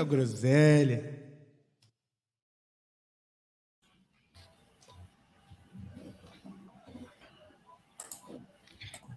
muita 0.00 0.04
groselha. 0.04 1.20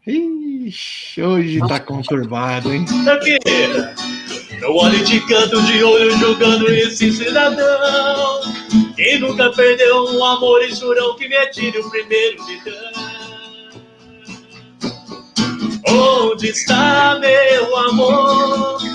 Ixi, 0.05 1.21
hoje 1.21 1.59
tá 1.59 1.79
conturbado, 1.79 2.73
hein? 2.73 2.85
Não 4.59 4.75
olhe 4.75 5.03
de 5.03 5.19
canto 5.27 5.61
de 5.63 5.83
olho 5.83 6.17
jogando 6.17 6.69
esse 6.69 7.11
cidadão. 7.11 8.41
Quem 8.95 9.19
nunca 9.19 9.51
perdeu 9.51 10.05
um 10.05 10.23
amor 10.23 10.61
e 10.63 10.75
chorão 10.75 11.15
que 11.15 11.27
me 11.27 11.35
atire 11.37 11.79
o 11.79 11.89
primeiro 11.89 12.43
lidão. 12.45 12.91
Onde 15.87 16.49
está 16.49 17.19
meu 17.19 17.77
amor? 17.77 18.92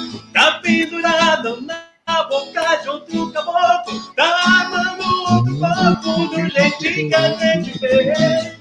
Pendurado 0.63 1.61
na 1.61 2.23
boca 2.25 2.77
de 2.77 2.89
outro 2.89 3.33
caboclo. 3.33 4.15
Tá 4.15 4.41
armando 4.47 5.05
outro 5.31 5.61
papo 5.61 6.27
do 6.27 6.49
jeitinho 6.51 7.09
que 7.09 7.15
a 7.15 7.33
gente 7.35 7.79
vê. 7.79 8.59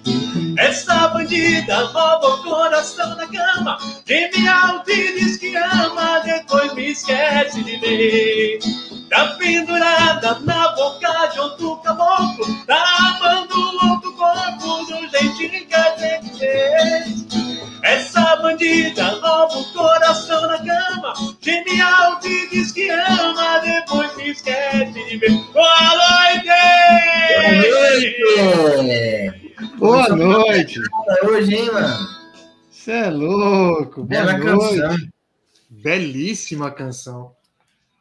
Essa 0.58 1.08
bandida 1.09 1.85
rouba 1.85 2.27
o 2.27 2.43
coração 2.43 3.15
na 3.15 3.27
cama. 3.27 3.77
Geme 4.05 4.47
alto 4.47 4.91
e 4.91 5.19
diz 5.19 5.38
que 5.38 5.55
ama, 5.55 6.19
depois 6.19 6.73
me 6.73 6.91
esquece 6.91 7.63
de 7.63 7.77
mim. 7.77 8.86
Tá 9.09 9.36
pendurada 9.38 10.39
na 10.39 10.69
boca 10.75 11.27
de 11.27 11.39
outro 11.39 11.77
caboclo. 11.77 12.66
Tá 12.66 13.17
amando 13.22 13.55
outro 13.89 14.14
corpo 14.14 14.86
do 14.86 15.08
jeitinho 15.09 15.66
que 15.66 15.75
a 15.75 15.97
gente 15.97 16.38
fez. 16.38 17.27
Essa 17.83 18.36
bandida 18.38 19.08
rouba 19.22 19.59
o 19.59 19.73
coração 19.73 20.41
na 20.47 20.58
cama. 20.58 21.14
Geme 21.39 21.80
alto 21.80 22.27
e 22.27 22.49
diz 22.49 22.73
que 22.73 22.89
ama, 22.89 23.59
depois 23.59 24.14
me 24.17 24.31
esquece 24.31 24.91
de 24.91 25.17
mim. 25.17 25.45
Boa 25.53 25.95
noite! 25.95 26.49
Boa 28.27 28.83
noite! 28.83 29.69
Boa 29.77 30.09
noite! 30.09 30.81
Hoje, 31.23 31.55
hein, 31.55 31.71
mano? 31.71 32.08
Você 32.69 32.92
é 32.92 33.09
louco! 33.09 34.03
Bela 34.03 34.33
Boa 34.33 34.55
noite! 34.55 34.81
canção. 34.81 35.08
Belíssima 35.69 36.71
canção. 36.71 37.36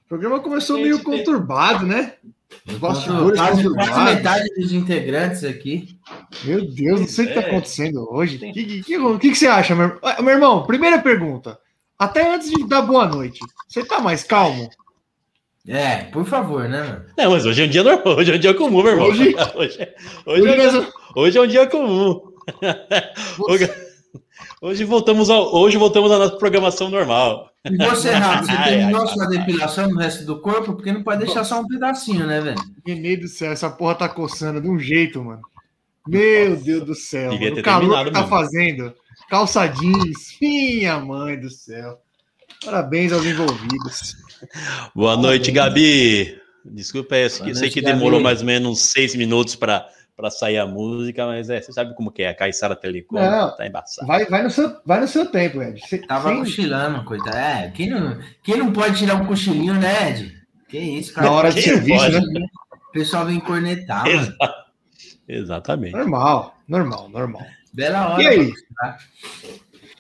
O 0.06 0.08
programa 0.08 0.40
começou 0.40 0.78
meio 0.78 1.02
conturbado, 1.02 1.84
né? 1.84 2.12
Os 2.68 2.78
bastidores 2.78 3.38
Quase, 3.40 4.04
metade 4.04 4.48
dos 4.56 4.72
integrantes 4.72 5.42
aqui. 5.42 5.98
Meu 6.44 6.64
Deus, 6.64 7.00
não 7.00 7.08
sei 7.08 7.24
o 7.24 7.28
que 7.28 7.34
tá 7.34 7.40
É. 7.42 7.46
acontecendo 7.48 8.06
hoje. 8.10 8.36
O 8.36 8.38
que, 8.38 8.52
que, 8.52 8.64
que, 8.64 9.18
que 9.18 9.28
que 9.30 9.34
você 9.34 9.46
acha, 9.48 9.74
meu, 9.74 9.98
Ah, 10.02 10.22
meu 10.22 10.34
irmão? 10.34 10.64
Primeira 10.64 11.00
pergunta. 11.00 11.58
Até 11.98 12.32
antes 12.34 12.50
de 12.50 12.66
dar 12.68 12.82
boa 12.82 13.06
noite, 13.06 13.40
você 13.68 13.84
tá 13.84 13.98
mais 14.00 14.22
calmo? 14.22 14.70
É, 15.66 16.04
por 16.04 16.24
favor, 16.24 16.68
né, 16.68 16.80
mano? 16.82 17.04
Não, 17.18 17.30
mas 17.32 17.44
hoje 17.44 17.62
é 17.62 17.66
um 17.66 17.68
dia 17.70 17.82
normal, 17.82 18.16
hoje 18.16 18.32
é 18.32 18.36
um 18.36 18.38
dia 18.38 18.54
comum, 18.54 18.82
meu 18.82 18.92
irmão. 18.92 19.08
Hoje- 19.08 19.34
hoje, 19.56 19.82
é- 19.82 19.94
Hoje 20.24 20.42
hoje, 20.42 20.52
é, 20.60 20.72
nós- 20.72 20.92
hoje 21.16 21.38
é 21.38 21.40
um 21.42 21.46
dia 21.48 21.66
comum. 21.66 22.20
Hoje, 23.48 23.68
hoje 24.62 24.84
voltamos 24.84 25.28
ao, 25.30 25.52
hoje 25.52 25.76
voltamos 25.76 26.12
à 26.12 26.18
nossa 26.18 26.36
programação 26.36 26.88
normal. 26.88 27.50
E 27.70 27.76
você, 27.76 28.10
Rafa, 28.12 28.44
você 28.44 28.56
terminou 28.64 29.02
ai, 29.02 29.14
sua 29.14 29.26
depilação 29.26 29.88
no 29.88 29.98
resto 29.98 30.24
do 30.24 30.40
corpo? 30.40 30.74
Porque 30.74 30.92
não 30.92 31.02
pode 31.02 31.24
deixar 31.24 31.44
só 31.44 31.60
um 31.60 31.66
pedacinho, 31.66 32.26
né, 32.26 32.40
velho? 32.40 32.58
Nenê 32.86 33.16
do 33.16 33.28
céu, 33.28 33.52
essa 33.52 33.70
porra 33.70 33.94
tá 33.94 34.08
coçando 34.08 34.60
de 34.60 34.68
um 34.68 34.78
jeito, 34.78 35.22
mano. 35.22 35.42
Meu 36.06 36.56
Deus 36.56 36.84
do 36.84 36.94
céu. 36.94 37.30
Devia 37.30 37.46
mano. 37.50 37.54
ter 37.56 37.60
O 37.60 37.64
calor 37.64 38.04
que 38.04 38.10
tá 38.12 38.20
mesmo. 38.20 38.28
fazendo. 38.28 38.94
Calça 39.28 39.66
jeans. 39.66 40.36
Minha 40.40 41.00
mãe 41.00 41.38
do 41.38 41.50
céu. 41.50 41.98
Parabéns 42.64 43.12
aos 43.12 43.24
envolvidos. 43.26 44.16
Boa 44.94 45.16
noite, 45.16 45.50
Gabi. 45.50 46.38
Desculpa, 46.64 47.16
eu 47.16 47.54
sei 47.54 47.70
que 47.70 47.80
demorou 47.80 48.18
Gabi. 48.18 48.24
mais 48.24 48.40
ou 48.40 48.46
menos 48.46 48.70
uns 48.70 48.80
seis 48.90 49.14
minutos 49.14 49.56
para 49.56 49.86
sair 50.30 50.58
a 50.58 50.66
música, 50.66 51.26
mas 51.26 51.50
é, 51.50 51.60
você 51.60 51.72
sabe 51.72 51.94
como 51.94 52.10
que 52.10 52.22
é, 52.22 52.28
a 52.30 52.34
Caissara 52.34 52.74
Telecom 52.74 53.16
Não. 53.16 53.54
tá 53.56 53.66
embaçada. 53.66 54.06
Vai, 54.06 54.24
vai, 54.26 54.42
no, 54.42 54.50
seu, 54.50 54.74
vai 54.84 55.00
no 55.00 55.06
seu 55.08 55.26
tempo, 55.26 55.62
Ed. 55.62 55.80
Você- 55.80 55.98
Tava 55.98 56.30
sem- 56.30 56.38
cochilando, 56.38 57.04
coitado. 57.04 57.36
É, 57.36 57.70
quem 57.74 57.90
não, 57.90 58.18
quem 58.42 58.56
não 58.56 58.72
pode 58.72 58.96
tirar 58.98 59.14
um 59.16 59.26
cochilinho, 59.26 59.74
né, 59.74 60.10
Ed? 60.10 60.34
Que 60.68 60.78
isso, 60.78 61.12
cara? 61.14 61.26
Na 61.26 61.32
hora 61.32 61.52
de 61.52 61.60
serviço, 61.62 62.10
né? 62.10 62.46
O 62.88 62.92
pessoal 62.92 63.26
vem 63.26 63.38
cornetar, 63.38 64.04
mano. 64.06 64.20
Exa- 64.20 64.36
Exatamente. 65.28 65.92
Normal, 65.92 66.56
normal, 66.66 67.08
normal. 67.08 67.42
Bela 67.72 68.08
hora. 68.08 68.22
E 68.22 68.26
aí? 68.26 68.52
pra- 68.74 68.96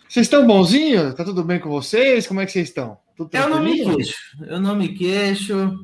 Vocês 0.08 0.26
estão 0.26 0.46
bonzinhos? 0.46 1.14
Tá 1.14 1.24
tudo 1.24 1.44
bem 1.44 1.60
com 1.60 1.68
vocês? 1.68 2.26
Como 2.26 2.40
é 2.40 2.46
que 2.46 2.52
vocês 2.52 2.68
estão? 2.68 2.96
Tudo 3.16 3.30
Eu 3.34 3.48
não 3.48 3.62
me 3.62 3.84
queixo. 3.84 4.14
Eu 4.46 4.60
não 4.60 4.74
me 4.74 4.88
queixo. 4.88 5.78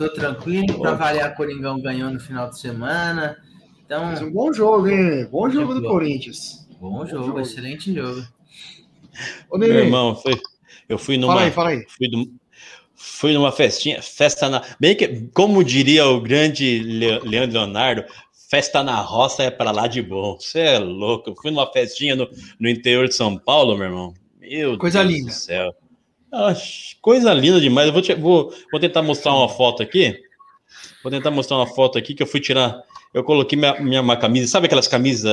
Tô 0.00 0.08
tranquilo. 0.14 0.80
Pra 0.80 0.94
variar, 0.94 1.36
Coringão 1.36 1.78
ganhou 1.78 2.10
no 2.10 2.18
final 2.18 2.48
de 2.48 2.58
semana. 2.58 3.36
Então, 3.84 4.06
Mas 4.06 4.22
um 4.22 4.30
bom 4.30 4.50
jogo, 4.50 4.88
hein? 4.88 5.26
Bom 5.30 5.50
jogo 5.50 5.74
do 5.74 5.82
Bom. 5.82 5.88
Corinthians. 5.90 6.66
bom 6.80 7.04
jogo, 7.04 7.38
excelente 7.38 7.92
jogo. 7.94 8.22
Ô, 9.50 9.58
Meu 9.58 9.68
irmão, 9.68 10.16
foi- 10.16 10.40
eu 10.88 10.96
fui 10.96 11.18
numa. 11.18 11.34
fala 11.34 11.44
aí, 11.44 11.50
fala 11.50 11.68
aí. 11.70 11.84
Fui, 11.86 12.08
num- 12.08 12.34
fui 12.94 13.34
numa 13.34 13.52
festinha, 13.52 14.00
festa 14.00 14.48
na. 14.48 14.62
Bem 14.80 14.96
que, 14.96 15.28
como 15.34 15.62
diria 15.62 16.06
o 16.06 16.18
grande 16.18 16.78
Le- 16.78 17.18
Leandro 17.18 17.58
Leonardo, 17.58 18.04
festa 18.48 18.82
na 18.82 18.96
roça 19.02 19.42
é 19.42 19.50
para 19.50 19.70
lá 19.70 19.86
de 19.86 20.00
bom. 20.00 20.38
Você 20.40 20.60
é 20.60 20.78
louco. 20.78 21.28
Eu 21.28 21.36
fui 21.36 21.50
numa 21.50 21.70
festinha 21.70 22.16
no, 22.16 22.26
no 22.58 22.70
interior 22.70 23.06
de 23.06 23.14
São 23.14 23.36
Paulo, 23.36 23.76
meu 23.76 23.84
irmão. 23.88 24.14
Meu 24.40 24.78
Coisa 24.78 25.04
Deus 25.04 25.12
linda. 25.14 25.26
do 25.30 25.34
céu. 25.34 25.74
Oxe, 26.32 26.96
coisa 27.00 27.32
linda 27.34 27.60
demais. 27.60 27.86
Eu 27.88 27.92
vou, 27.92 28.02
te- 28.02 28.14
vou, 28.14 28.52
vou 28.70 28.80
tentar 28.80 29.02
mostrar 29.02 29.34
uma 29.34 29.48
foto 29.48 29.82
aqui. 29.82 30.18
Vou 31.02 31.10
tentar 31.10 31.30
mostrar 31.30 31.56
uma 31.56 31.66
foto 31.66 31.98
aqui 31.98 32.14
que 32.14 32.22
eu 32.22 32.26
fui 32.26 32.40
tirar. 32.40 32.82
Eu 33.12 33.24
coloquei 33.24 33.58
minha, 33.58 33.80
minha 33.80 34.00
uma 34.00 34.16
camisa. 34.16 34.46
Sabe 34.48 34.66
aquelas 34.66 34.86
camisas? 34.88 35.32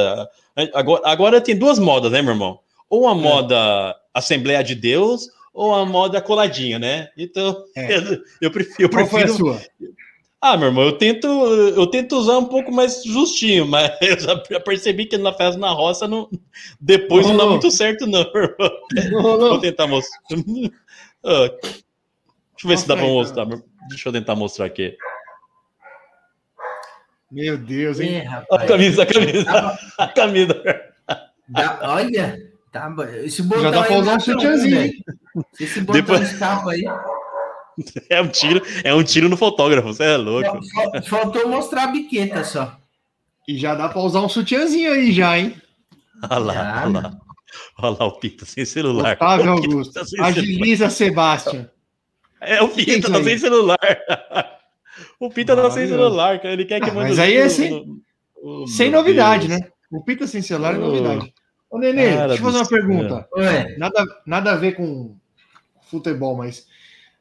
Agora, 0.74 1.02
agora 1.06 1.42
tem 1.42 1.56
duas 1.58 1.78
modas, 1.78 2.12
né, 2.12 2.22
meu 2.22 2.34
irmão? 2.34 2.60
Ou 2.90 3.08
a 3.08 3.14
moda 3.14 3.96
Assembleia 4.14 4.64
de 4.64 4.74
Deus, 4.74 5.28
ou 5.54 5.76
a 5.76 5.86
moda 5.86 6.20
coladinha, 6.22 6.80
né? 6.80 7.10
Então, 7.18 7.64
É. 7.76 7.98
eu, 7.98 8.22
eu 8.42 8.52
prefiro. 8.52 8.76
Eu 8.80 8.90
Qual 8.90 9.06
foi 9.06 9.22
a 9.22 9.26
prefiro 9.26 9.46
sua? 9.54 9.62
ah, 10.42 10.56
meu 10.58 10.68
irmão, 10.70 10.84
eu 10.86 10.94
tento, 10.94 11.28
eu 11.28 11.86
tento 11.88 12.16
usar 12.16 12.38
um 12.38 12.46
pouco 12.46 12.72
mais 12.72 13.04
justinho, 13.04 13.66
mas 13.70 13.92
eu 14.02 14.20
já 14.20 14.60
percebi 14.62 15.06
que 15.06 15.18
na 15.18 15.34
festa 15.34 15.60
na 15.60 15.72
roça 15.72 16.08
não, 16.08 16.30
depois 16.80 17.28
não, 17.28 17.38
dá 17.38 17.44
Não. 17.44 17.52
muito 17.52 17.70
certo, 17.70 18.08
não, 18.08 18.24
meu 18.34 18.44
irmão. 18.44 18.72
Não, 19.12 19.22
Vou 19.22 19.38
não. 19.38 19.60
tentar 19.60 19.86
mostrar. 19.86 20.20
Ah, 21.26 21.50
deixa 21.62 21.84
eu 22.64 22.68
ver 22.70 22.78
se 22.78 22.88
dá 22.88 22.96
pra 22.96 23.06
aí, 23.06 23.12
mostrar. 23.12 23.46
Deixa 23.90 24.10
eu 24.10 24.14
tentar 24.14 24.36
mostrar 24.36 24.66
aqui. 24.66 24.98
Meu 27.32 27.58
Deus, 27.58 28.00
hein? 28.00 28.20
Ih, 28.24 28.26
A 28.26 28.30
rapaz. 28.30 28.68
camisa, 28.68 29.04
a 29.04 29.06
camisa, 29.06 29.78
a 29.98 30.08
camisa. 30.08 30.64
dá- 31.50 31.80
olha, 31.84 32.52
tá, 32.72 32.90
bo- 32.90 33.04
esse 33.04 33.42
botão 33.44 33.64
Já 33.64 33.72
dá 33.72 33.84
pra 33.84 33.96
aí 33.96 34.02
usar 34.02 34.16
um 34.16 34.20
sutiãzinho, 34.20 34.82
hein? 34.82 34.94
Se 35.54 35.64
esse 35.66 35.82
botão 35.82 36.02
Depois- 36.02 36.32
escapa 36.32 36.72
aí. 36.72 36.84
É 38.10 38.20
um 38.20 38.28
tiro, 38.28 38.60
é 38.84 38.92
um 38.92 39.04
tiro 39.04 39.30
no 39.30 39.38
fotógrafo, 39.38 39.90
você 39.90 40.04
é 40.04 40.18
louco. 40.18 40.60
Fal- 40.74 41.04
Faltou 41.04 41.48
mostrar 41.48 41.84
a 41.84 41.88
biqueta 41.88 42.44
só. 42.44 42.76
E 43.48 43.56
já 43.56 43.76
dá 43.76 43.88
pra 43.88 44.02
usar 44.02 44.22
um 44.22 44.28
sutiãzinho 44.30 44.92
aí 44.94 45.12
já, 45.12 45.38
hein? 45.38 45.62
Olha 46.28 46.40
lá, 46.40 46.84
olha 46.88 47.00
lá. 47.02 47.18
Olha 47.80 47.98
lá 48.00 48.06
o 48.08 48.20
Pita 48.20 48.46
sem 48.46 48.66
celular. 48.66 49.14
Otávio 49.16 49.52
Augusto. 49.52 49.94
tá 49.94 50.02
sem 50.06 50.10
celular. 50.18 50.28
Agiliza, 50.30 50.90
Sebastião. 50.90 51.70
É, 52.42 52.62
o 52.62 52.70
Pita 52.70 53.08
que 53.08 53.12
tá 53.12 53.20
é 53.20 53.24
sem 53.24 53.38
celular. 53.38 53.78
O 55.20 55.30
Pita 55.30 55.56
tá 55.56 55.70
sem 55.70 55.88
celular, 55.88 56.40
cara. 56.40 56.54
Ele 56.54 56.66
quer 56.66 56.80
que 56.82 56.90
Ah, 56.90 56.94
mande 56.94 57.10
mas 57.10 57.20
aí 57.20 57.36
é 57.36 57.48
sem- 57.50 57.70
no- 57.70 58.02
Oh, 58.42 58.66
Sem 58.68 58.90
novidade, 58.92 59.48
Deus. 59.48 59.60
né? 59.62 59.68
O 59.92 60.04
Pita 60.04 60.26
sem 60.28 60.42
celular 60.42 60.74
é 60.76 60.78
Oh. 60.78 60.82
novidade. 60.82 61.34
Ô, 61.70 61.78
Nenê, 61.80 62.14
Cara 62.16 62.28
deixa 62.30 62.42
eu 62.42 62.46
fazer 62.46 62.58
uma 62.60 62.68
pergunta. 62.70 63.28
Ué, 63.36 63.76
Nada, 63.78 64.06
nada 64.26 64.52
a 64.54 64.56
ver 64.56 64.74
com 64.76 65.16
futebol, 65.90 66.36
mas 66.38 66.68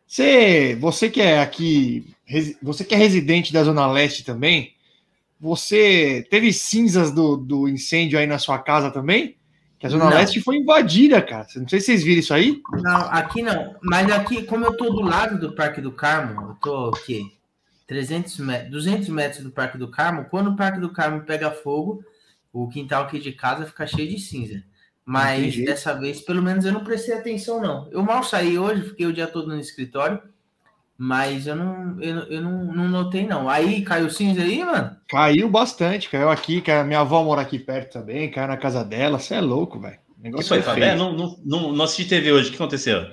você, 0.06 0.76
você 0.80 1.10
que 1.10 1.20
é 1.20 1.40
aqui, 1.40 2.06
você 2.62 2.84
que 2.84 2.94
é 2.94 2.98
residente 2.98 3.52
da 3.52 3.62
Zona 3.64 3.90
Leste 3.90 4.24
também, 4.24 4.74
você 5.40 6.26
teve 6.30 6.52
cinzas 6.52 7.10
do, 7.12 7.36
do 7.36 7.68
incêndio 7.68 8.18
aí 8.18 8.26
na 8.26 8.38
sua 8.38 8.58
casa 8.58 8.90
também? 8.90 9.36
Que 9.78 9.86
a 9.86 9.90
Zona 9.90 10.04
Não. 10.04 10.10
Leste 10.12 10.40
foi 10.40 10.56
invadida, 10.56 11.20
cara. 11.20 11.46
Não 11.56 11.68
sei 11.68 11.80
se 11.80 11.86
vocês 11.86 12.02
viram 12.02 12.20
isso 12.20 12.32
aí. 12.32 12.62
Não, 12.82 13.00
aqui 13.10 13.42
não. 13.42 13.76
Mas 13.82 14.10
aqui, 14.10 14.42
como 14.44 14.64
eu 14.64 14.76
tô 14.76 14.90
do 14.90 15.02
lado 15.02 15.38
do 15.38 15.52
Parque 15.52 15.80
do 15.80 15.92
Carmo, 15.92 16.50
eu 16.50 16.54
tô 16.54 16.88
o 16.88 16.92
quê? 16.92 17.26
300 17.86 18.38
metros, 18.38 18.70
200 18.70 19.08
metros 19.10 19.44
do 19.44 19.50
Parque 19.50 19.78
do 19.78 19.88
Carmo. 19.88 20.24
Quando 20.30 20.50
o 20.50 20.56
Parque 20.56 20.80
do 20.80 20.90
Carmo 20.90 21.22
pega 21.22 21.50
fogo, 21.50 22.02
o 22.52 22.68
quintal 22.68 23.04
aqui 23.04 23.18
de 23.18 23.32
casa 23.32 23.66
fica 23.66 23.86
cheio 23.86 24.08
de 24.08 24.18
cinza. 24.18 24.62
Mas 25.04 25.40
Entendi. 25.40 25.66
dessa 25.66 25.94
vez, 25.94 26.20
pelo 26.20 26.42
menos, 26.42 26.64
eu 26.64 26.72
não 26.72 26.82
prestei 26.82 27.14
atenção, 27.14 27.60
não. 27.60 27.88
Eu 27.92 28.02
mal 28.02 28.24
saí 28.24 28.58
hoje, 28.58 28.88
fiquei 28.88 29.06
o 29.06 29.12
dia 29.12 29.28
todo 29.28 29.46
no 29.46 29.60
escritório, 29.60 30.20
mas 30.98 31.46
eu 31.46 31.54
não, 31.54 32.00
eu, 32.00 32.16
eu 32.24 32.40
não, 32.40 32.64
não 32.72 32.88
notei, 32.88 33.26
não. 33.26 33.48
Aí 33.48 33.82
caiu 33.82 34.08
cinza 34.08 34.42
aí, 34.42 34.64
mano? 34.64 34.96
Caiu 35.08 35.48
bastante, 35.48 36.08
caiu 36.08 36.30
aqui, 36.30 36.60
que 36.60 36.70
a 36.70 36.84
minha 36.84 37.00
avó 37.00 37.22
mora 37.22 37.42
aqui 37.42 37.58
perto 37.58 37.94
também, 37.94 38.30
caiu 38.30 38.48
na 38.48 38.56
casa 38.56 38.82
dela. 38.84 39.18
Você 39.18 39.34
é 39.34 39.40
louco, 39.40 39.78
velho. 39.78 39.98
O 40.08 40.12
O 40.12 40.14
que 40.16 40.22
negócio 40.22 40.48
foi, 40.48 40.58
é 40.58 40.62
Fabé? 40.62 40.86
feio. 40.86 40.98
Não, 40.98 41.12
não, 41.12 41.38
não, 41.44 41.72
não 41.72 41.84
assisti 41.84 42.06
TV 42.06 42.32
hoje. 42.32 42.48
O 42.48 42.50
que 42.50 42.56
aconteceu? 42.56 43.10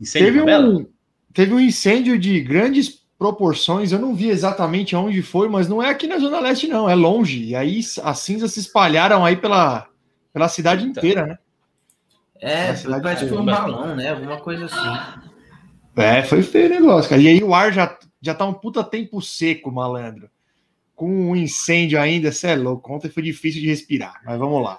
Incêndio 0.00 0.44
Teve 0.44 0.60
um, 0.60 0.86
teve 1.32 1.54
um 1.54 1.60
incêndio 1.60 2.18
de 2.18 2.40
grandes 2.40 3.06
proporções. 3.16 3.92
Eu 3.92 4.00
não 4.00 4.14
vi 4.14 4.28
exatamente 4.28 4.96
onde 4.96 5.22
foi, 5.22 5.48
mas 5.48 5.68
não 5.68 5.82
é 5.82 5.90
aqui 5.90 6.06
na 6.06 6.18
Zona 6.18 6.40
Leste, 6.40 6.66
não. 6.66 6.90
É 6.90 6.94
longe. 6.94 7.44
E 7.44 7.54
aí 7.54 7.80
as 8.02 8.18
cinzas 8.18 8.52
se 8.52 8.60
espalharam 8.60 9.24
aí 9.24 9.36
pela, 9.36 9.86
pela 10.32 10.48
cidade 10.48 10.86
Eita. 10.86 10.98
inteira, 10.98 11.26
né? 11.26 11.38
É, 12.38 12.74
parece 13.00 13.24
que 13.24 13.30
foi 13.30 13.38
um 13.38 13.44
balão, 13.44 13.96
né? 13.96 14.10
Alguma 14.10 14.38
coisa 14.38 14.66
assim. 14.66 15.35
É, 15.96 16.22
foi 16.22 16.42
feio 16.42 16.66
o 16.66 16.70
negócio, 16.70 17.08
cara. 17.08 17.22
E 17.22 17.28
aí 17.28 17.42
o 17.42 17.54
ar 17.54 17.72
já, 17.72 17.98
já 18.20 18.34
tá 18.34 18.44
um 18.44 18.52
puta 18.52 18.84
tempo 18.84 19.20
seco, 19.22 19.72
malandro. 19.72 20.28
Com 20.94 21.30
um 21.30 21.36
incêndio 21.36 22.00
ainda, 22.00 22.30
você 22.30 22.48
é 22.48 22.56
louco. 22.56 22.92
Ontem 22.92 23.08
foi 23.08 23.22
difícil 23.22 23.60
de 23.60 23.68
respirar, 23.68 24.20
mas 24.24 24.38
vamos 24.38 24.62
lá. 24.62 24.78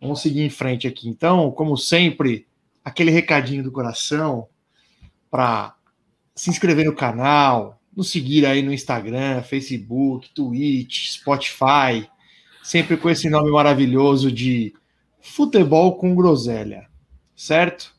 Vamos 0.00 0.20
seguir 0.20 0.42
em 0.42 0.50
frente 0.50 0.86
aqui. 0.86 1.08
Então, 1.08 1.50
como 1.50 1.76
sempre, 1.76 2.46
aquele 2.84 3.10
recadinho 3.10 3.62
do 3.62 3.72
coração 3.72 4.48
para 5.30 5.74
se 6.34 6.50
inscrever 6.50 6.86
no 6.86 6.94
canal, 6.94 7.80
nos 7.94 8.10
seguir 8.10 8.44
aí 8.44 8.62
no 8.62 8.72
Instagram, 8.72 9.42
Facebook, 9.42 10.30
Twitch, 10.34 11.10
Spotify, 11.12 12.08
sempre 12.62 12.96
com 12.96 13.08
esse 13.08 13.28
nome 13.28 13.50
maravilhoso 13.50 14.32
de 14.32 14.74
Futebol 15.20 15.96
com 15.96 16.14
Groselha, 16.14 16.86
certo? 17.36 17.93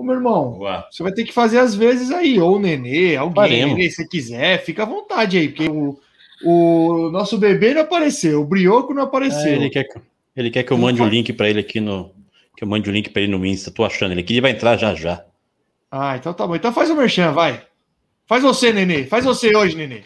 Ô, 0.00 0.02
meu 0.02 0.14
irmão, 0.14 0.58
você 0.90 1.02
vai 1.02 1.12
ter 1.12 1.24
que 1.24 1.32
fazer 1.32 1.58
às 1.58 1.74
vezes 1.74 2.10
aí, 2.10 2.40
ou 2.40 2.56
o 2.56 2.58
Nenê, 2.58 3.16
alguém. 3.16 3.66
Nenê, 3.66 3.90
se 3.90 3.96
você 3.96 4.08
quiser, 4.08 4.64
fica 4.64 4.82
à 4.84 4.86
vontade 4.86 5.36
aí, 5.36 5.48
porque 5.50 5.68
o, 5.68 5.98
o 6.42 7.10
nosso 7.10 7.36
bebê 7.36 7.74
não 7.74 7.82
apareceu, 7.82 8.40
o 8.40 8.46
Brioco 8.46 8.94
não 8.94 9.02
É, 9.02 9.04
apareceu. 9.04 9.52
ele, 9.52 9.68
quer, 9.68 9.84
que- 9.84 10.00
ele 10.34 10.50
quer 10.50 10.62
que 10.62 10.72
eu 10.72 10.78
mande 10.78 11.02
o 11.02 11.06
link 11.06 11.32
pra 11.34 11.50
ele 11.50 11.60
aqui 11.60 11.80
no. 11.80 12.12
Que 12.56 12.64
eu 12.64 12.68
mande 12.68 12.88
o 12.88 12.92
link 12.92 13.10
pra 13.10 13.20
ele 13.20 13.30
no 13.32 13.44
Insta. 13.44 13.70
Tô 13.70 13.84
achando 13.84 14.12
ele 14.12 14.20
aqui. 14.22 14.32
Ele 14.32 14.40
vai 14.40 14.52
entrar 14.52 14.76
já 14.78 14.94
já. 14.94 15.22
Ah, 15.90 16.16
então 16.16 16.32
tá 16.32 16.46
bom. 16.46 16.56
Então 16.56 16.72
faz 16.72 16.88
o 16.88 16.94
merchan, 16.96 17.32
vai. 17.32 17.62
Faz 18.26 18.42
você, 18.42 18.72
Nenê. 18.72 19.04
Faz 19.04 19.24
você 19.24 19.54
hoje, 19.54 19.76
Nenê. 19.76 20.04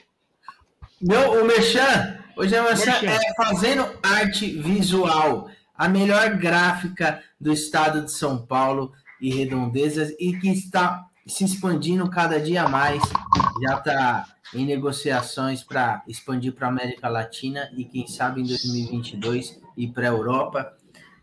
Meu, 1.00 1.42
o 1.42 1.44
Merchan, 1.44 2.18
hoje 2.36 2.54
é 2.54 2.60
o 2.60 2.64
Merchan 2.64 3.00
Merchan. 3.00 3.10
é 3.10 3.34
fazendo 3.36 3.86
arte 4.02 4.46
visual, 4.60 5.48
a 5.76 5.88
melhor 5.88 6.30
gráfica 6.36 7.20
do 7.40 7.52
estado 7.52 8.02
de 8.04 8.10
São 8.12 8.38
Paulo 8.46 8.92
e 9.24 9.30
redondezas 9.34 10.14
e 10.20 10.34
que 10.38 10.50
está 10.50 11.06
se 11.26 11.44
expandindo 11.44 12.10
cada 12.10 12.38
dia 12.38 12.68
mais. 12.68 13.02
Já 13.62 13.78
está 13.78 14.26
em 14.54 14.66
negociações 14.66 15.62
para 15.62 16.02
expandir 16.06 16.52
para 16.52 16.66
a 16.66 16.70
América 16.70 17.08
Latina 17.08 17.70
e 17.76 17.84
quem 17.84 18.06
sabe 18.06 18.42
em 18.42 18.44
2022 18.44 19.58
ir 19.76 19.88
para 19.92 20.04
a 20.04 20.12
Europa. 20.12 20.74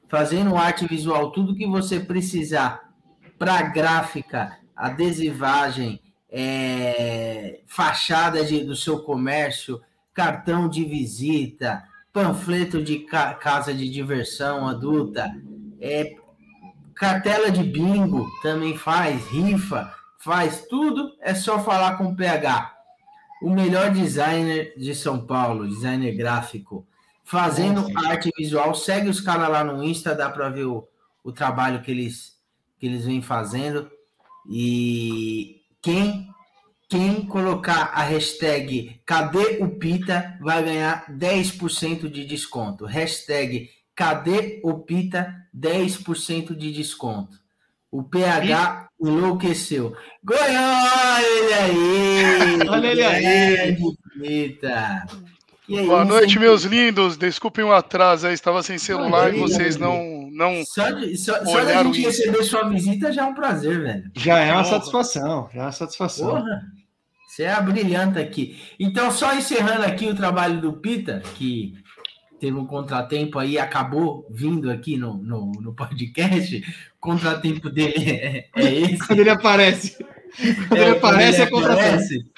Fazendo 0.10 0.56
arte 0.58 0.88
visual, 0.88 1.32
tudo 1.32 1.56
que 1.56 1.68
você 1.68 2.00
precisar 2.00 2.92
para 3.38 3.62
gráfica, 3.62 4.58
adesivagem, 4.76 6.02
é, 6.30 7.62
fachada 7.68 8.44
de- 8.44 8.64
do 8.64 8.76
seu 8.76 9.00
comércio, 9.04 9.80
cartão 10.14 10.68
de 10.68 10.84
visita, 10.84 11.84
panfleto 12.12 12.82
de 12.84 13.00
ca- 13.00 13.34
casa 13.36 13.74
de 13.74 13.88
diversão 13.90 14.68
adulta, 14.68 15.32
é, 15.80 16.16
cartela 17.02 17.50
de 17.50 17.64
bingo 17.64 18.30
também 18.44 18.78
faz, 18.78 19.28
rifa, 19.30 19.92
faz 20.20 20.68
tudo, 20.70 21.12
é 21.20 21.34
só 21.34 21.58
falar 21.58 21.98
com 21.98 22.04
o 22.04 22.16
PH. 22.16 22.78
O 23.42 23.50
melhor 23.50 23.90
designer 23.90 24.76
de 24.78 24.94
São 24.94 25.26
Paulo, 25.26 25.68
designer 25.68 26.16
gráfico, 26.16 26.88
fazendo 27.24 27.90
Nossa. 27.90 28.08
arte 28.08 28.30
visual. 28.38 28.76
Segue 28.76 29.10
os 29.10 29.20
caras 29.20 29.50
lá 29.50 29.64
no 29.64 29.84
Insta, 29.84 30.14
dá 30.14 30.30
para 30.30 30.48
ver 30.50 30.66
o, 30.66 30.88
o 31.24 31.32
trabalho 31.32 31.82
que 31.82 31.90
eles, 31.90 32.40
que 32.78 32.86
eles 32.86 33.04
vêm 33.04 33.20
fazendo. 33.20 33.90
E 34.48 35.60
quem 35.82 36.30
quem 36.88 37.26
colocar 37.26 37.94
a 37.96 38.04
hashtag 38.04 39.02
Cadê 39.06 39.58
o 39.60 39.70
Pita 39.70 40.38
vai 40.40 40.62
ganhar 40.62 41.06
10% 41.10 42.08
de 42.12 42.26
desconto. 42.26 42.86
Hashtag 42.86 43.72
Cadê 44.02 44.60
o 44.64 44.80
Pita 44.80 45.32
10% 45.56 46.56
de 46.56 46.72
desconto. 46.72 47.38
O 47.92 48.02
PH 48.02 48.90
enlouqueceu. 49.00 49.96
Olha 50.28 51.22
ele 51.22 51.54
aí! 51.54 52.68
Olha 52.68 52.88
ele 52.88 53.04
aí. 53.04 53.78
Pita! 54.20 55.06
Que 55.68 55.84
Boa 55.84 56.02
isso, 56.02 56.10
noite, 56.10 56.34
hein? 56.34 56.40
meus 56.40 56.64
lindos. 56.64 57.16
Desculpem 57.16 57.64
o 57.64 57.72
atraso 57.72 58.26
aí, 58.26 58.34
estava 58.34 58.64
sem 58.64 58.80
celular 58.80 59.32
e 59.32 59.38
Imagina, 59.38 59.48
vocês 59.48 59.78
não, 59.78 60.28
não. 60.32 60.66
Só 60.66 60.90
de, 60.90 61.16
só, 61.16 61.46
só 61.46 61.64
da 61.64 61.84
gente 61.84 62.00
isso. 62.00 62.08
receber 62.08 62.44
sua 62.44 62.68
visita 62.68 63.12
já 63.12 63.22
é 63.22 63.26
um 63.26 63.36
prazer, 63.36 63.84
velho. 63.84 64.12
Já 64.16 64.40
é 64.40 64.52
uma 64.52 64.62
honra. 64.62 64.70
satisfação. 64.72 65.48
Já 65.54 65.62
é 65.62 65.66
uma 65.66 65.72
satisfação. 65.72 66.30
Porra! 66.32 66.62
Você 67.28 67.44
é 67.44 67.54
a 67.54 67.62
brilhante 67.62 68.18
aqui. 68.18 68.60
Então, 68.80 69.12
só 69.12 69.34
encerrando 69.36 69.86
aqui 69.86 70.08
o 70.08 70.16
trabalho 70.16 70.60
do 70.60 70.74
Pita, 70.74 71.22
que 71.36 71.76
teve 72.42 72.58
um 72.58 72.66
contratempo 72.66 73.38
aí, 73.38 73.60
acabou 73.60 74.26
vindo 74.30 74.72
aqui 74.72 74.98
no, 74.98 75.14
no, 75.14 75.52
no 75.62 75.74
podcast. 75.76 76.58
O 76.98 77.00
contratempo 77.00 77.70
dele 77.70 77.94
é, 78.12 78.50
é 78.56 78.74
esse. 78.74 79.08
Quando 79.08 79.20
ele 79.20 79.30
aparece. 79.30 79.96
Quando 80.68 80.82
ele 80.82 80.84
É, 80.86 80.90
aparece, 80.98 81.38
quando 81.48 81.66
é 81.66 81.68
contratante. 81.68 81.86
aparece. 81.88 82.32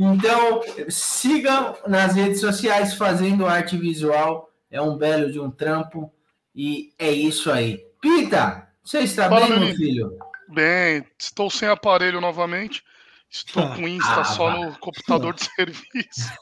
Então, 0.00 0.60
sigam 0.88 1.76
nas 1.86 2.14
redes 2.14 2.40
sociais 2.40 2.94
fazendo 2.94 3.46
arte 3.46 3.76
visual. 3.76 4.50
É 4.70 4.80
um 4.80 4.96
belo 4.96 5.30
de 5.30 5.38
um 5.38 5.50
trampo. 5.50 6.10
E 6.54 6.92
é 6.98 7.10
isso 7.10 7.50
aí. 7.50 7.84
Pita, 8.00 8.66
você 8.82 9.00
está 9.00 9.28
Fala, 9.28 9.46
bem, 9.46 9.60
meu 9.60 9.74
filho? 9.74 10.10
Bem, 10.48 11.04
estou 11.18 11.50
sem 11.50 11.68
aparelho 11.68 12.20
novamente. 12.20 12.82
Estou 13.30 13.62
Ah. 13.62 13.74
com 13.76 13.86
Insta 13.86 14.20
Ah, 14.20 14.24
só 14.24 14.50
no 14.50 14.78
computador 14.78 15.34
de 15.34 15.44
serviço. 15.54 16.32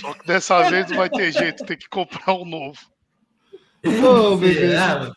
Só 0.00 0.12
que 0.14 0.26
dessa 0.26 0.68
vez 0.68 0.88
não 0.90 0.96
vai 0.96 1.08
ter 1.10 1.32
jeito, 1.32 1.64
tem 1.64 1.76
que 1.76 1.88
comprar 1.88 2.34
um 2.34 2.44
novo. 2.44 2.78
Ô, 3.86 4.36
bebê, 4.36 4.70
Será? 4.70 5.12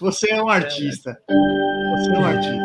você 0.00 0.30
é 0.32 0.42
um 0.42 0.48
artista. 0.48 1.16
Você 1.28 2.10
é 2.10 2.18
um 2.18 2.24
artista. 2.24 2.58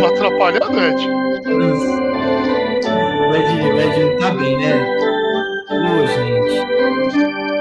Tá 0.00 0.08
atrapalhando, 0.08 0.80
Ed? 0.80 1.08
O 3.20 3.34
Ed, 3.34 3.62
o 3.62 3.80
Ed 3.80 4.18
tá 4.18 4.30
bem, 4.34 4.58
né? 4.58 4.74
Ô, 5.70 6.06
gente. 6.06 6.56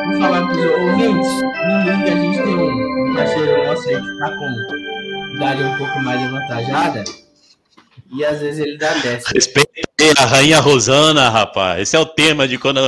Vou 0.07 0.19
falar 0.19 0.47
pros 0.47 0.65
ouvintes. 0.65 1.31
Me 1.41 1.73
liga, 1.83 2.11
a 2.11 2.15
gente 2.15 2.43
tem 2.43 2.55
um 2.57 3.13
parceiro 3.15 3.65
nosso 3.65 3.89
aí 3.89 4.01
que 4.01 4.17
tá 4.17 4.37
com 4.37 5.35
idade 5.35 5.63
um 5.63 5.77
pouco 5.77 5.99
mais 6.01 6.21
avantajada. 6.23 7.03
E 8.13 8.25
às 8.25 8.39
vezes 8.39 8.59
ele 8.59 8.77
dá 8.77 8.93
dessa. 8.95 9.29
Respeite 9.33 9.69
a 10.17 10.25
Rainha 10.25 10.59
Rosana, 10.59 11.29
rapaz. 11.29 11.81
Esse 11.81 11.95
é 11.95 11.99
o 11.99 12.05
tema 12.05 12.47
de 12.47 12.57
quando, 12.57 12.79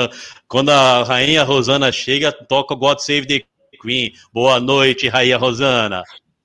quando 0.48 0.70
a 0.70 1.04
Rainha 1.04 1.44
Rosana 1.44 1.92
chega, 1.92 2.32
toca 2.32 2.76
God 2.76 3.00
Save 3.00 3.26
the 3.26 3.42
Queen. 3.82 4.12
Boa 4.34 4.60
noite, 4.60 5.08
Rainha 5.08 5.38
Rosana. 5.38 6.04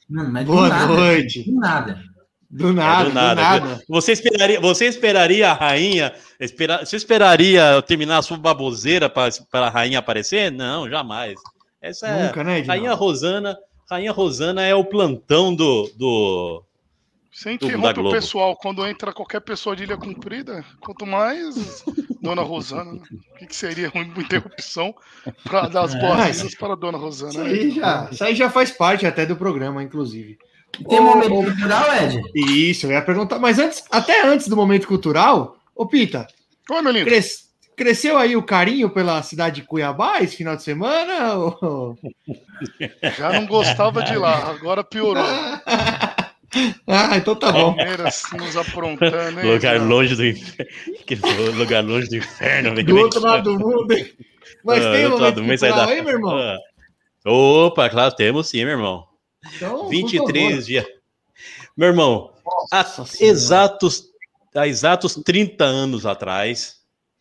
Mano, 0.09 0.33
mas 0.33 0.47
Boa 0.47 0.63
do 0.63 0.69
nada. 0.69 0.87
noite. 0.87 1.43
Do 1.45 1.61
nada. 1.61 2.03
Do 2.51 2.69
É, 2.71 2.73
nada, 2.73 3.05
do 3.05 3.09
do 3.11 3.15
nada. 3.15 3.43
nada. 3.43 3.83
Você 3.89 4.13
esperaria, 4.13 4.59
você 4.61 4.87
esperaria 4.87 5.51
a 5.51 5.53
rainha, 5.53 6.15
espera, 6.41 6.85
você 6.85 6.97
esperaria 6.97 7.73
eu 7.73 7.83
terminar 7.83 8.19
a 8.19 8.23
sua 8.23 8.39
baboseira 8.39 9.11
para 9.11 9.29
a 9.53 9.69
rainha 9.69 9.99
aparecer? 9.99 10.51
Não, 10.51 10.89
jamais. 10.89 11.35
Essa 11.83 12.07
é 12.07 12.27
Nunca, 12.27 12.43
né, 12.43 12.59
Edinaldo? 12.61 12.83
Rainha 12.83 12.95
Rosana. 12.95 13.59
Rainha 13.91 14.13
Rosana 14.13 14.63
é 14.65 14.75
o 14.75 14.85
plantão 14.85 15.55
do, 15.55 15.91
do 15.97 16.63
Você 17.39 17.53
interrompe 17.53 18.01
o 18.01 18.11
pessoal 18.11 18.57
quando 18.57 18.85
entra 18.85 19.13
qualquer 19.13 19.41
pessoa 19.41 19.77
de 19.77 19.85
ilha 19.85 19.97
comprida, 19.97 20.65
quanto 20.81 21.07
mais 21.07 21.85
Dona 22.21 22.43
Rosana. 22.43 22.95
né? 22.95 23.01
O 23.35 23.39
que, 23.39 23.47
que 23.47 23.55
seria 23.55 23.93
uma 23.95 24.03
interrupção 24.03 24.93
para 25.45 25.69
dar 25.69 25.83
as 25.83 25.95
É, 25.95 26.01
boas-vindas 26.01 26.55
para 26.57 26.73
a 26.73 26.77
Dona 26.77 26.99
Rosana? 26.99 27.31
Isso 27.31 27.41
aí, 27.41 27.71
já, 27.71 28.09
isso 28.11 28.25
aí 28.25 28.35
já 28.35 28.51
faz 28.51 28.73
parte 28.73 29.07
até 29.07 29.25
do 29.25 29.37
programa, 29.37 29.85
inclusive. 29.85 30.37
Tem 30.89 30.99
Ô, 30.99 31.03
momento 31.03 31.29
cultural, 31.31 31.85
Ed? 32.03 32.21
Isso, 32.35 32.87
eu 32.87 32.91
ia 32.91 33.03
perguntar. 33.03 33.39
Mas 33.39 33.61
antes, 33.61 33.85
até 33.89 34.27
antes 34.27 34.49
do 34.49 34.57
momento 34.57 34.89
cultural, 34.89 35.57
ô 35.77 35.87
Pita, 35.87 36.27
Oi, 36.69 36.83
meu 36.83 36.91
lindo. 36.91 37.07
cres- 37.07 37.51
cresceu 37.77 38.19
aí 38.19 38.37
o 38.37 38.43
carinho 38.43 38.91
pela 38.91 39.23
cidade 39.23 39.61
de 39.61 39.67
Cuiabá 39.69 40.21
esse 40.21 40.35
final 40.37 40.57
de 40.57 40.65
semana? 40.65 41.35
ou- 41.35 41.97
Já 43.17 43.33
não 43.33 43.47
gostava 43.47 44.03
de 44.03 44.17
lá, 44.17 44.51
agora 44.51 44.83
piorou. 44.83 45.23
ah, 46.87 47.17
então 47.17 47.35
tá 47.37 47.53
bom. 47.53 47.75
Palmeiras 47.75 48.23
nos 48.33 48.57
aprontando, 48.57 49.41
hein? 49.41 49.47
Lugar 49.47 49.77
Edinaldo? 49.77 49.85
longe 49.95 50.15
do 50.17 50.27
inferno. 50.27 51.53
Lugar 51.59 51.85
longe 51.85 52.09
do 52.09 52.17
inferno. 52.17 52.83
Do 52.83 52.97
outro 52.97 53.21
lado 53.21 53.53
do 53.53 53.59
mundo, 53.59 53.93
hein? 53.93 54.11
Mas 54.65 54.85
Ah, 54.85 54.93
tem 54.93 55.03
do 55.03 55.09
um 55.09 55.11
outro 55.13 55.25
lado 55.25 55.35
do 55.37 55.45
mundo, 55.45 55.59
sai 55.59 55.71
da- 55.71 55.87
aí, 55.87 56.03
meu 56.03 56.13
irmão? 56.15 56.37
Ah. 56.39 56.59
Opa, 57.27 57.91
claro, 57.91 58.15
temos 58.15 58.49
sim, 58.49 58.59
meu 58.65 58.71
irmão. 58.71 59.07
Então, 59.55 59.79
por 59.81 59.91
23 59.91 60.67
dias. 60.67 60.87
Meu 61.77 61.89
irmão, 61.89 62.33
há 62.73 62.85
exatos, 63.21 64.05
há 64.55 64.67
exatos 64.67 65.15
30 65.25 65.65
anos 65.65 66.07
atrás. 66.07 66.79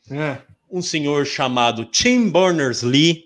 É. 0.09 0.37
um 0.71 0.81
senhor 0.81 1.25
chamado 1.25 1.83
Tim 1.83 2.29
Berners-Lee 2.29 3.25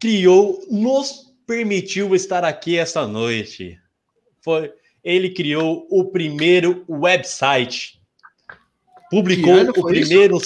criou, 0.00 0.60
nos 0.70 1.32
permitiu 1.46 2.14
estar 2.14 2.44
aqui 2.44 2.76
esta 2.78 3.06
noite. 3.06 3.78
Foi, 4.46 4.72
ele 5.02 5.30
criou 5.30 5.88
o 5.90 6.04
primeiro 6.04 6.84
website. 6.88 8.00
Publicou 9.10 9.54
o 9.54 9.74
foi 9.74 9.98
isso? 9.98 10.08
primeiro 10.08 10.38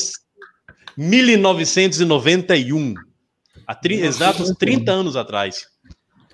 1991. 0.97 2.95
Há 3.67 3.75
tri- 3.75 4.01
exatos 4.01 4.51
30 4.59 4.91
anos 4.91 5.17
atrás. 5.17 5.67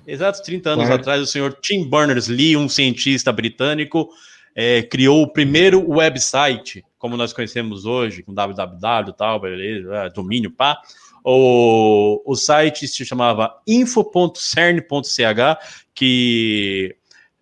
Exatos 0.06 0.40
30 0.42 0.70
anos 0.70 0.86
Claro. 0.86 1.00
atrás, 1.00 1.20
o 1.20 1.26
senhor 1.26 1.58
Tim 1.60 1.90
Berners-Lee, 1.90 2.56
um 2.56 2.68
cientista 2.68 3.32
britânico, 3.32 4.08
eh, 4.54 4.82
criou 4.84 5.22
o 5.22 5.32
primeiro 5.32 5.84
website, 5.90 6.84
como 6.96 7.16
nós 7.16 7.32
conhecemos 7.32 7.84
hoje, 7.84 8.22
com 8.22 8.32
www 8.32 9.12
tal, 9.12 9.40
beleza, 9.40 10.02
ah, 10.04 10.08
domínio, 10.08 10.52
pá. 10.52 10.80
O, 11.24 12.22
o 12.24 12.36
site 12.36 12.86
se 12.86 13.04
chamava 13.04 13.60
info.cern.ch, 13.66 15.58
que 15.92 16.94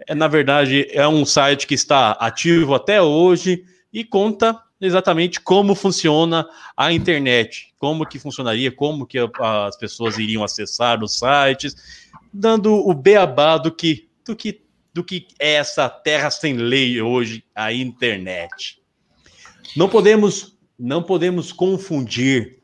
é, 0.06 0.14
na 0.14 0.28
verdade 0.28 0.86
é 0.90 1.06
um 1.06 1.24
site 1.24 1.66
que 1.66 1.74
está 1.74 2.12
ativo 2.12 2.74
até 2.74 3.00
hoje 3.00 3.64
e 3.92 4.04
conta 4.04 4.60
exatamente 4.80 5.40
como 5.40 5.74
funciona 5.74 6.46
a 6.76 6.92
internet, 6.92 7.72
como 7.78 8.06
que 8.06 8.18
funcionaria, 8.18 8.70
como 8.70 9.06
que 9.06 9.18
as 9.18 9.76
pessoas 9.76 10.18
iriam 10.18 10.44
acessar 10.44 11.02
os 11.02 11.18
sites, 11.18 11.76
dando 12.32 12.74
o 12.74 12.92
beabá 12.92 13.56
do 13.56 13.70
que, 13.70 14.08
do 14.26 14.34
que, 14.36 14.60
do 14.92 15.02
que 15.02 15.28
é 15.38 15.54
essa 15.54 15.88
terra 15.88 16.30
sem 16.30 16.54
lei 16.54 17.00
hoje, 17.00 17.44
a 17.54 17.72
internet. 17.72 18.82
Não 19.76 19.88
podemos, 19.88 20.56
não 20.78 21.02
podemos 21.02 21.52
confundir 21.52 22.58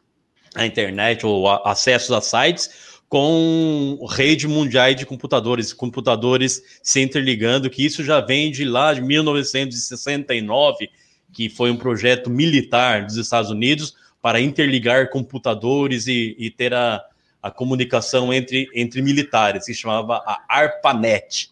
a 0.55 0.67
internet 0.67 1.25
ou 1.25 1.49
a- 1.49 1.63
acessos 1.65 2.11
a 2.11 2.21
sites 2.21 2.90
com 3.11 4.07
rede 4.09 4.47
mundial 4.47 4.95
de 4.95 5.05
computadores, 5.05 5.73
computadores 5.73 6.63
se 6.81 7.01
interligando, 7.01 7.69
que 7.69 7.85
isso 7.85 8.05
já 8.05 8.21
vem 8.21 8.53
de 8.53 8.65
lá 8.65 8.95
de 8.95 9.01
1969, 9.01 10.89
que 11.33 11.49
foi 11.49 11.73
um 11.73 11.77
projeto 11.77 12.31
militar 12.31 13.05
dos 13.05 13.17
Estados 13.17 13.51
Unidos 13.51 13.97
para 14.23 14.41
interligar 14.41 15.11
computadores 15.11 16.07
e, 16.07 16.37
e 16.39 16.53
ter 16.53 16.73
a, 16.73 17.03
a 17.43 17.51
comunicação 17.51 18.33
entre, 18.33 18.69
entre 18.73 19.03
militares, 19.03 19.67
que 19.67 19.75
se 19.75 19.81
chamava 19.81 20.19
a 20.25 20.45
ARPANET. 20.49 21.51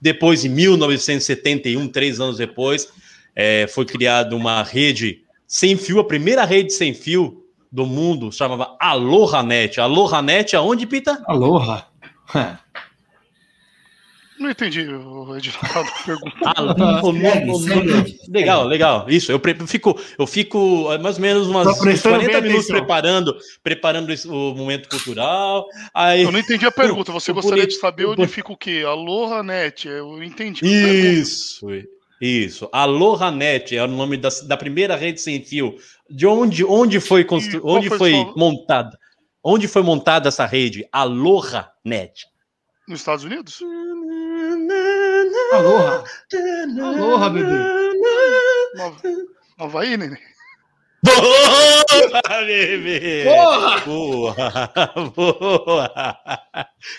Depois, 0.00 0.46
em 0.46 0.48
1971, 0.48 1.88
três 1.88 2.20
anos 2.20 2.38
depois, 2.38 2.88
eh, 3.34 3.66
foi 3.66 3.84
criada 3.84 4.34
uma 4.34 4.62
rede 4.62 5.22
sem 5.46 5.76
fio, 5.76 6.00
a 6.00 6.04
primeira 6.04 6.46
rede 6.46 6.72
sem 6.72 6.94
fio 6.94 7.45
do 7.70 7.84
mundo, 7.86 8.30
chamava 8.32 8.76
AlohaNet. 8.80 9.80
AlohaNet 9.80 10.54
aonde, 10.56 10.86
Pita? 10.86 11.22
Aloha. 11.26 11.86
Não 14.38 14.50
entendi 14.50 14.82
o 14.82 15.34
Edinaldo 15.34 15.90
perguntou. 16.04 16.30
Alo- 16.44 17.08
o- 17.08 17.12
Segue, 17.14 17.50
o- 17.50 17.54
o- 17.54 17.58
segue. 17.58 18.18
Legal, 18.28 18.66
legal. 18.66 19.06
Isso, 19.08 19.32
eu, 19.32 19.40
fico, 19.66 19.98
eu 20.18 20.26
fico 20.26 20.92
eh, 20.92 20.98
mais 20.98 21.16
ou 21.16 21.22
menos 21.22 21.46
umas 21.48 21.64
Tô 21.64 21.70
uns 21.72 21.78
prestando 21.78 22.16
40 22.16 22.32
bem 22.32 22.42
minutos 22.50 22.66
atenção. 22.68 22.76
preparando, 22.86 23.36
preparando 23.62 24.14
o 24.26 24.54
momento 24.54 24.90
cultural. 24.90 25.66
Aí, 25.94 26.22
Eu 26.22 26.30
não 26.30 26.38
entendi 26.38 26.66
a 26.66 26.70
pergunta. 26.70 27.10
Você 27.12 27.30
o 27.30 27.34
gostaria 27.34 27.62
bonito- 27.62 27.74
de 27.76 27.80
saber 27.80 28.04
onde 28.04 28.16
bonito- 28.16 28.32
fica 28.34 28.52
o 28.52 28.56
quê? 28.58 28.84
Aloha 28.86 29.42
Net. 29.42 29.88
Eu 29.88 30.22
entendi. 30.22 30.58
a 30.58 30.68
pergunta. 30.68 30.98
Isso, 30.98 31.66
isso. 32.20 32.68
AlohaNet 32.72 33.74
é 33.74 33.82
o 33.84 33.88
nome 33.88 34.18
da, 34.18 34.28
da 34.46 34.56
primeira 34.58 34.96
rede 34.96 35.18
sem 35.18 35.42
fio. 35.42 35.76
De 36.08 36.26
onde, 36.26 36.64
onde 36.64 37.00
foi 37.00 37.24
constru... 37.24 37.60
Onde 37.64 37.88
foi 37.88 37.98
foi 37.98 38.32
montada? 38.36 38.98
Onde 39.42 39.66
foi 39.68 39.82
montada 39.82 40.28
essa 40.28 40.44
rede? 40.46 40.88
AlohaNet. 40.92 42.26
Nos 42.88 43.00
Estados 43.00 43.24
Unidos? 43.24 43.60
Aloha. 45.52 46.04
Aloha, 46.82 47.30
bebê. 47.30 47.58
Nova... 48.76 49.00
Havaí, 49.58 49.96
neném? 49.96 50.18
Boa, 51.02 52.44
bebê! 52.44 53.24
Porra! 53.24 53.80
Boa! 53.80 54.34
Boa! 55.14 55.92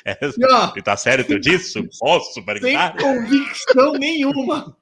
Essa- 0.05 0.35
E, 0.39 0.45
ó, 0.45 0.67
Você 0.67 0.81
tá 0.81 0.95
sério 0.95 1.25
teu 1.25 1.39
disso? 1.39 1.83
Posso 1.99 2.33
sem 2.33 2.45
perguntar? 2.45 2.95
convicção 2.97 3.93
nenhuma. 3.93 4.76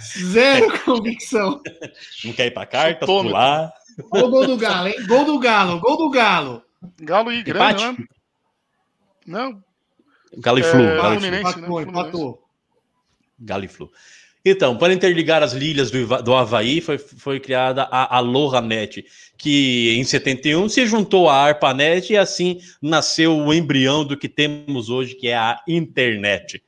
Zero 0.00 0.82
convicção. 0.84 1.60
Não 2.24 2.32
quer 2.32 2.46
ir 2.46 2.50
pra 2.50 2.66
carta, 2.66 3.06
Toma. 3.06 3.22
pular? 3.30 3.72
Olha 4.10 4.24
o 4.26 4.30
gol 4.30 4.46
do 4.46 4.56
Galo, 4.56 4.88
hein? 4.88 5.06
Gol 5.06 5.24
do 5.24 5.38
Galo, 5.38 5.80
gol 5.80 5.96
do 5.96 6.10
Galo. 6.10 6.62
Galo 7.00 7.32
e 7.32 7.42
Grêmio, 7.42 7.62
Empate? 7.70 7.84
né? 7.84 8.06
Não, 9.26 9.62
Galo 10.38 10.58
e 10.58 10.62
É, 10.62 10.64
Flu. 10.70 10.80
Empate. 10.82 10.96
Galo 10.96 11.14
e 11.14 11.52
Flu. 11.52 11.80
Né? 11.80 11.82
Empatou. 11.88 12.42
Galo 13.38 13.64
e 13.64 13.68
Flu. 13.68 13.90
Então, 14.48 14.76
para 14.78 14.92
interligar 14.92 15.42
as 15.42 15.54
ilhas 15.54 15.90
do, 15.90 16.22
do 16.22 16.32
Havaí, 16.34 16.80
foi, 16.80 16.98
foi 16.98 17.40
criada 17.40 17.82
a 17.90 18.16
AlohaNet, 18.18 19.04
que 19.36 19.96
em 19.98 20.04
71 20.04 20.68
se 20.68 20.86
juntou 20.86 21.28
à 21.28 21.34
ARPANET 21.46 22.12
e 22.12 22.16
assim 22.16 22.60
nasceu 22.80 23.36
o 23.36 23.52
embrião 23.52 24.04
do 24.04 24.16
que 24.16 24.28
temos 24.28 24.88
hoje, 24.88 25.16
que 25.16 25.26
é 25.26 25.36
a 25.36 25.60
internet. 25.66 26.62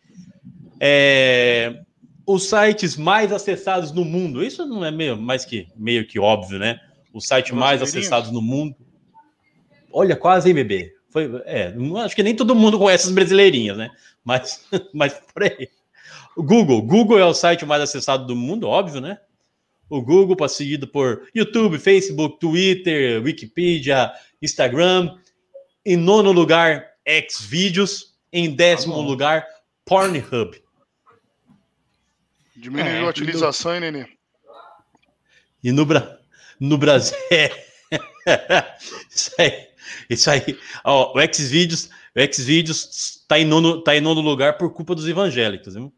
É, 0.81 1.83
os 2.29 2.47
sites 2.51 2.95
mais 2.95 3.33
acessados 3.33 3.91
no 3.91 4.05
mundo, 4.05 4.45
isso 4.45 4.67
não 4.67 4.85
é 4.85 4.91
meio, 4.91 5.17
mais 5.17 5.47
que, 5.47 5.67
meio 5.75 6.07
que 6.07 6.21
óbvio, 6.21 6.59
né? 6.59 6.79
O 7.11 7.23
site 7.23 7.55
mais 7.55 7.81
Brasileirinhos? 7.81 8.13
acessado 8.13 8.33
no 8.35 8.43
mundo. 8.43 8.77
Olha, 9.91 10.15
quase, 10.15 10.51
hein, 10.51 10.55
bebê? 10.55 10.95
Foi, 11.09 11.43
é, 11.47 11.73
acho 12.05 12.15
que 12.15 12.23
nem 12.23 12.37
todo 12.37 12.55
mundo 12.55 12.79
conhece 12.79 13.07
as 13.07 13.15
brasileirinhas, 13.15 13.79
né? 13.79 13.91
Mas, 14.23 14.63
mas 14.93 15.15
por 15.33 15.43
aí. 15.43 15.71
O 16.37 16.43
Google. 16.43 16.83
Google 16.83 17.19
é 17.19 17.25
o 17.25 17.33
site 17.33 17.65
mais 17.65 17.81
acessado 17.81 18.27
do 18.27 18.37
mundo, 18.37 18.69
óbvio, 18.69 19.01
né? 19.01 19.19
O 19.89 20.03
Google, 20.03 20.47
seguido 20.51 20.87
por 20.87 21.27
YouTube, 21.35 21.79
Facebook, 21.79 22.39
Twitter, 22.39 23.23
Wikipedia, 23.23 24.13
Instagram. 24.43 25.17
Em 25.83 25.97
nono 25.97 26.31
lugar, 26.31 26.85
Xvideos. 27.31 28.15
Em 28.31 28.55
décimo 28.55 28.97
bom. 28.97 29.07
lugar, 29.07 29.47
Pornhub. 29.87 30.68
Diminuiu 32.61 32.87
É, 32.87 33.01
a 33.01 33.09
utilização, 33.09 33.75
hein, 33.75 33.81
neném? 33.81 34.07
E 35.63 35.73
no, 35.73 35.85
Bra... 35.85 36.19
no 36.61 36.79
Brasil. 36.79 37.17
isso 39.11 39.33
aí. 39.39 39.69
Isso 40.11 40.31
aí. 40.31 40.59
Ó, 40.85 41.19
o 41.19 41.35
Xvideos, 41.35 41.91
o 42.15 42.35
Xvideos 42.35 43.25
tá 43.27 43.39
em, 43.39 43.45
nono, 43.45 43.83
tá 43.83 43.97
em 43.97 44.01
nono 44.01 44.21
lugar 44.21 44.59
por 44.59 44.73
culpa 44.73 44.95
dos 44.95 45.09
evangélicos. 45.09 45.75
Viu? 45.75 45.93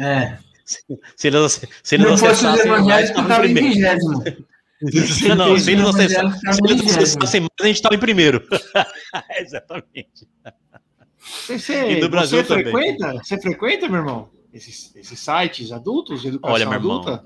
É. 0.00 0.38
Se 0.64 1.28
eles, 1.28 1.52
se 1.52 1.68
Se 1.82 1.94
eles 1.96 2.06
não 2.06 2.16
fosse 2.16 2.32
os 2.32 2.44
acessassem 2.44 2.70
mais, 2.70 3.10
evangélicos, 3.10 3.26
tava 3.28 3.46
em 3.46 3.54
vigésimo. 3.54 4.24
Não, 5.36 5.58
se 5.58 5.72
eles 5.72 5.86
acessassem, 5.86 6.30
se 6.40 6.98
acessassem 6.98 7.40
mais, 7.40 7.50
a 7.60 7.66
gente 7.66 7.76
estava 7.76 7.94
em 7.94 7.98
primeiro. 7.98 8.46
Exatamente. 9.40 10.28
Você, 11.46 11.92
E 11.92 12.00
do 12.00 12.08
Brasil 12.10 12.42
você 12.42 12.48
também. 12.48 12.64
frequenta? 12.72 13.12
Você 13.14 13.40
frequenta, 13.40 13.88
meu 13.88 14.00
irmão? 14.00 14.30
Esses, 14.54 14.94
esses 14.94 15.18
sites 15.18 15.72
adultos 15.72 16.22
de 16.22 16.28
educação 16.28 16.54
Olha, 16.54 16.64
meu 16.64 16.78
irmão, 16.78 17.02
adulta? 17.02 17.24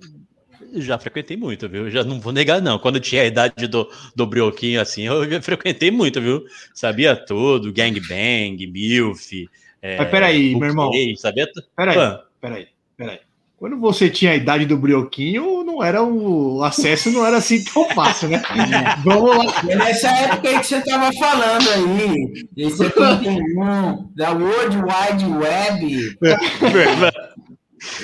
Já 0.77 0.99
frequentei 0.99 1.37
muito, 1.37 1.69
viu? 1.69 1.91
Já 1.91 2.03
não 2.03 2.19
vou 2.19 2.33
negar, 2.33 2.63
não. 2.63 2.79
Quando 2.79 2.97
eu 2.97 3.03
tinha 3.03 3.21
a 3.21 3.27
idade 3.27 3.67
do, 3.67 3.87
do 4.17 4.27
brioquinho 4.27 4.81
assim, 4.81 5.03
eu 5.03 5.21
frequentei 5.43 5.91
muito, 5.91 6.23
viu? 6.23 6.43
Sabia 6.75 7.15
tudo, 7.15 7.71
gangbang, 7.71 8.67
milf. 8.67 9.47
É, 9.83 9.99
Mas 9.99 10.11
peraí, 10.11 10.57
meu 10.57 10.69
irmão. 10.69 10.91
Sabia. 11.19 11.47
Peraí, 11.77 12.19
peraí, 12.41 12.69
peraí. 12.97 13.21
Quando 13.59 13.77
você 13.77 14.09
tinha 14.09 14.31
a 14.31 14.37
idade 14.37 14.67
do 14.67 14.77
brioquinho, 14.77 15.65
não 15.65 15.83
era 15.83 16.01
o, 16.01 16.59
o 16.59 16.63
acesso 16.63 17.11
não 17.11 17.27
era 17.27 17.39
assim 17.39 17.65
tão 17.65 17.89
fácil, 17.91 18.29
né? 18.29 18.41
Vamos 19.05 19.37
lá. 19.37 19.53
É 19.69 19.75
nessa 19.75 20.09
época 20.11 20.49
aí 20.49 20.61
que 20.61 20.67
você 20.67 20.81
tava 20.81 21.11
falando 21.15 21.69
aí, 21.69 22.47
em 22.57 22.71
71, 22.71 24.13
da 24.15 24.31
World 24.31 24.77
Wide 24.77 25.27
Web. 25.27 26.19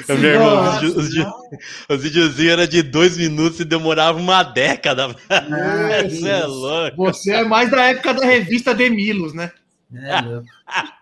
Meu 0.09 0.29
irmão, 0.29 0.77
os, 0.83 0.97
os, 0.97 1.09
os 1.89 2.03
videozinhos 2.03 2.53
eram 2.53 2.67
de 2.67 2.83
dois 2.83 3.17
minutos 3.17 3.61
e 3.61 3.65
demorava 3.65 4.19
uma 4.19 4.43
década. 4.43 5.15
Ah, 5.31 6.03
Isso 6.05 6.27
é 6.27 6.45
louco. 6.45 6.97
Você 6.97 7.33
é 7.33 7.45
mais 7.45 7.71
da 7.71 7.85
época 7.85 8.13
da 8.13 8.27
revista 8.27 8.75
Demilos, 8.75 9.33
né? 9.33 9.53
É, 10.03 10.21
louco. 10.23 10.47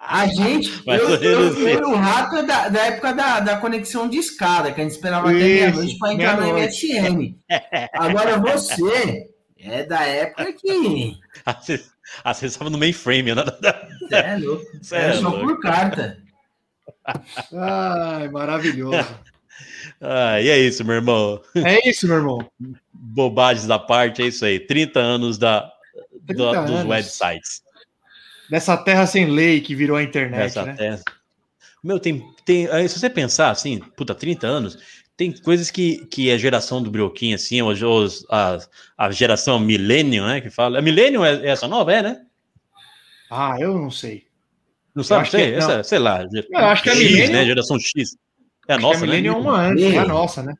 A 0.00 0.26
gente, 0.26 0.70
Mas 0.86 1.00
eu, 1.00 1.08
eu, 1.16 1.68
eu 1.68 1.88
o 1.90 1.96
rato 1.96 2.36
é 2.36 2.42
da, 2.42 2.68
da 2.68 2.80
época 2.86 3.12
da, 3.14 3.40
da 3.40 3.56
conexão 3.58 4.08
de 4.08 4.18
escada, 4.18 4.72
que 4.72 4.80
a 4.80 4.84
gente 4.84 4.92
esperava 4.92 5.30
até 5.30 5.38
meia-noite 5.38 5.98
para 5.98 6.12
entrar 6.14 6.36
no. 6.40 6.52
MSN. 6.58 7.34
Agora 7.94 8.38
você 8.38 9.30
é 9.58 9.84
da 9.84 10.02
época 10.04 10.52
que. 10.52 11.18
Acess- 11.46 11.90
Acessava 12.24 12.68
no 12.68 12.76
mainframe, 12.78 13.34
né? 13.34 13.42
É 14.12 14.36
louco. 14.36 14.64
Cê 14.82 14.96
É 14.96 15.06
é 15.08 15.12
só 15.14 15.28
louco. 15.30 15.46
por 15.46 15.60
carta. 15.60 16.18
Ai, 17.52 18.28
maravilhoso. 18.28 19.06
Ah, 20.00 20.40
e 20.40 20.48
é 20.50 20.58
isso, 20.58 20.84
meu 20.84 20.96
irmão. 20.96 21.40
É 21.56 21.88
isso, 21.88 22.06
meu 22.06 22.16
irmão. 22.16 22.50
Bobagens 22.92 23.66
da 23.66 23.78
parte, 23.78 24.22
é 24.22 24.26
isso 24.26 24.44
aí. 24.44 24.60
30 24.60 24.98
anos 25.00 25.38
da, 25.38 25.70
30 26.26 26.52
da- 26.52 26.60
dos 26.62 26.70
anos. 26.74 26.86
websites. 26.90 27.62
Dessa 28.52 28.76
terra 28.76 29.06
sem 29.06 29.24
lei 29.24 29.62
que 29.62 29.74
virou 29.74 29.96
a 29.96 30.02
internet, 30.02 30.54
né? 30.60 30.74
tese. 30.74 31.02
Meu, 31.82 31.98
tem, 31.98 32.22
tem. 32.44 32.66
Se 32.86 32.98
você 33.00 33.08
pensar 33.08 33.48
assim, 33.50 33.78
puta, 33.96 34.14
30 34.14 34.46
anos, 34.46 34.76
tem 35.16 35.32
coisas 35.32 35.70
que, 35.70 36.04
que 36.04 36.30
a 36.30 36.36
geração 36.36 36.82
do 36.82 36.90
Brioquinho, 36.90 37.34
assim, 37.34 37.62
os, 37.62 37.80
os- 37.82 38.26
a, 38.30 38.58
a 38.98 39.10
geração 39.10 39.58
Millennium, 39.58 40.26
né? 40.26 40.42
Que 40.42 40.50
fala. 40.50 40.78
A 40.78 40.82
Millennium 40.82 41.24
é, 41.24 41.36
é 41.36 41.48
essa 41.48 41.66
nova, 41.66 41.94
é, 41.94 42.02
né? 42.02 42.20
Ah, 43.30 43.56
eu 43.58 43.72
não 43.72 43.90
sei. 43.90 44.26
Não 44.94 45.02
sabe? 45.02 45.24
que 45.24 45.30
Sei, 45.30 45.54
é- 45.54 45.56
essa, 45.56 45.82
sei 45.82 45.98
lá. 45.98 46.22
Eu 46.22 46.58
acho 46.58 46.82
que 46.82 46.90
a 46.90 46.94
X, 46.94 47.02
Millennium- 47.02 47.32
né? 47.32 47.44
Geração 47.46 47.78
X. 47.80 48.16
É 48.68 48.74
a 48.74 48.76
Acho 48.76 48.82
nossa, 48.86 48.98
que 48.98 49.04
a 49.04 49.06
né? 49.06 49.12
Millennium 49.16 49.34
é 49.34 49.38
uma 49.40 49.60
antes, 49.62 49.84
é 49.94 49.98
a 49.98 50.04
nossa, 50.04 50.42
né? 50.42 50.54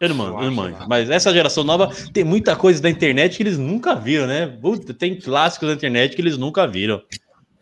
Eu 0.00 0.14
não 0.14 0.42
Eu 0.42 0.50
manjo. 0.50 0.76
Mas 0.88 1.10
essa 1.10 1.32
geração 1.32 1.62
nova 1.62 1.90
tem 2.12 2.24
muita 2.24 2.56
coisa 2.56 2.80
da 2.80 2.88
internet 2.88 3.36
que 3.36 3.42
eles 3.42 3.58
nunca 3.58 3.94
viram, 3.94 4.26
né? 4.26 4.46
Puta, 4.46 4.94
tem 4.94 5.14
clássicos 5.14 5.68
da 5.68 5.74
internet 5.74 6.16
que 6.16 6.22
eles 6.22 6.38
nunca 6.38 6.66
viram. 6.66 7.02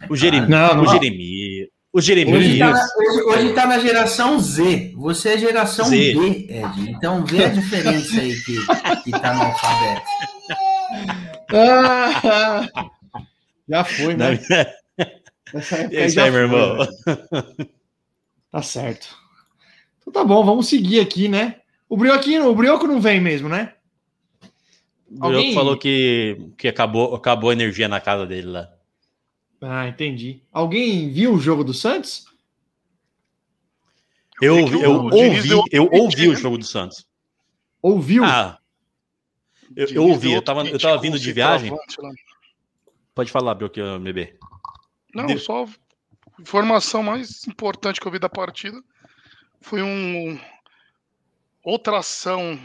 O 0.09 0.15
Jeremias. 0.15 0.49
Não, 0.49 0.75
não. 0.77 0.85
o 0.85 0.87
Jeremias. 0.89 1.69
O 1.91 1.99
Hoje 1.99 2.07
Jeremias. 2.07 2.59
tá, 2.59 2.71
na, 2.71 2.87
hoje, 2.99 3.23
hoje 3.23 3.53
tá 3.55 3.67
na 3.67 3.79
geração 3.81 4.39
Z. 4.39 4.93
Você 4.97 5.31
é 5.31 5.39
geração 5.39 5.87
Z. 5.87 5.97
D, 5.97 6.21
Ed. 6.55 6.91
Então 6.91 7.25
vê 7.25 7.47
a 7.47 7.49
diferença 7.49 8.21
aí 8.21 8.37
que, 8.43 8.57
que 9.05 9.11
tá 9.11 9.35
no 9.35 9.43
alfabeto. 9.43 10.07
Ah, 11.55 12.69
já 13.69 13.85
foi, 13.85 14.15
né? 14.17 14.35
Época 14.35 14.77
É 15.93 16.07
isso 16.07 16.21
aí, 16.21 16.31
meu 16.31 16.49
foi, 16.49 16.59
irmão. 16.59 16.77
né? 16.77 17.67
Tá 18.53 18.63
certo. 18.63 19.09
Então 20.01 20.13
tá 20.13 20.25
bom, 20.25 20.45
vamos 20.45 20.69
seguir 20.69 21.01
aqui, 21.01 21.27
né? 21.27 21.57
O 21.89 21.97
Brioquinho, 21.97 22.47
o 22.47 22.55
Brioco 22.55 22.87
não 22.87 23.01
vem 23.01 23.21
mesmo, 23.21 23.49
né? 23.49 23.75
O 25.11 25.25
Alguém- 25.25 25.41
Brioco 25.41 25.55
falou 25.55 25.79
que, 25.79 26.51
que 26.59 26.69
acabou, 26.69 27.15
acabou 27.15 27.51
a 27.51 27.53
energia 27.55 27.89
na 27.89 28.01
casa 28.01 28.27
dele 28.27 28.49
lá. 28.49 28.71
Ah, 29.61 29.89
entendi. 29.89 30.43
Alguém 30.53 31.11
viu 31.11 31.35
o 31.35 31.41
jogo 31.41 31.65
do 31.65 31.73
Santos? 31.75 32.27
Eu, 34.41 34.57
eu 34.81 35.05
o 35.07 35.11
Diniz 35.11 35.51
ouvi, 35.51 35.69
eu 35.73 35.89
ouvi 35.91 36.29
o 36.29 36.33
né? 36.33 36.39
jogo 36.39 36.59
do 36.59 36.65
Santos. 36.65 37.07
Ouviu? 37.83 38.23
Ah, 38.25 38.59
eu, 39.75 39.89
eu 39.89 40.05
ouvi, 40.05 40.33
eu 40.33 40.43
tava, 40.43 40.65
eu 40.67 40.79
tava 40.79 41.01
vindo 41.01 41.19
de 41.19 41.33
viagem. 41.33 41.73
Pode 43.15 43.33
falar, 43.33 43.55
Brioco, 43.55 43.81
bebê. 44.01 44.39
Não, 45.13 45.37
só 45.39 45.67
informação 46.39 47.03
mais 47.03 47.49
importante 47.49 48.01
que 48.01 48.07
eu 48.07 48.13
vi 48.13 48.19
da 48.21 48.29
partida 48.29 48.81
foi 49.61 49.83
um 49.83 50.39
outra 51.71 51.99
ação. 51.99 52.59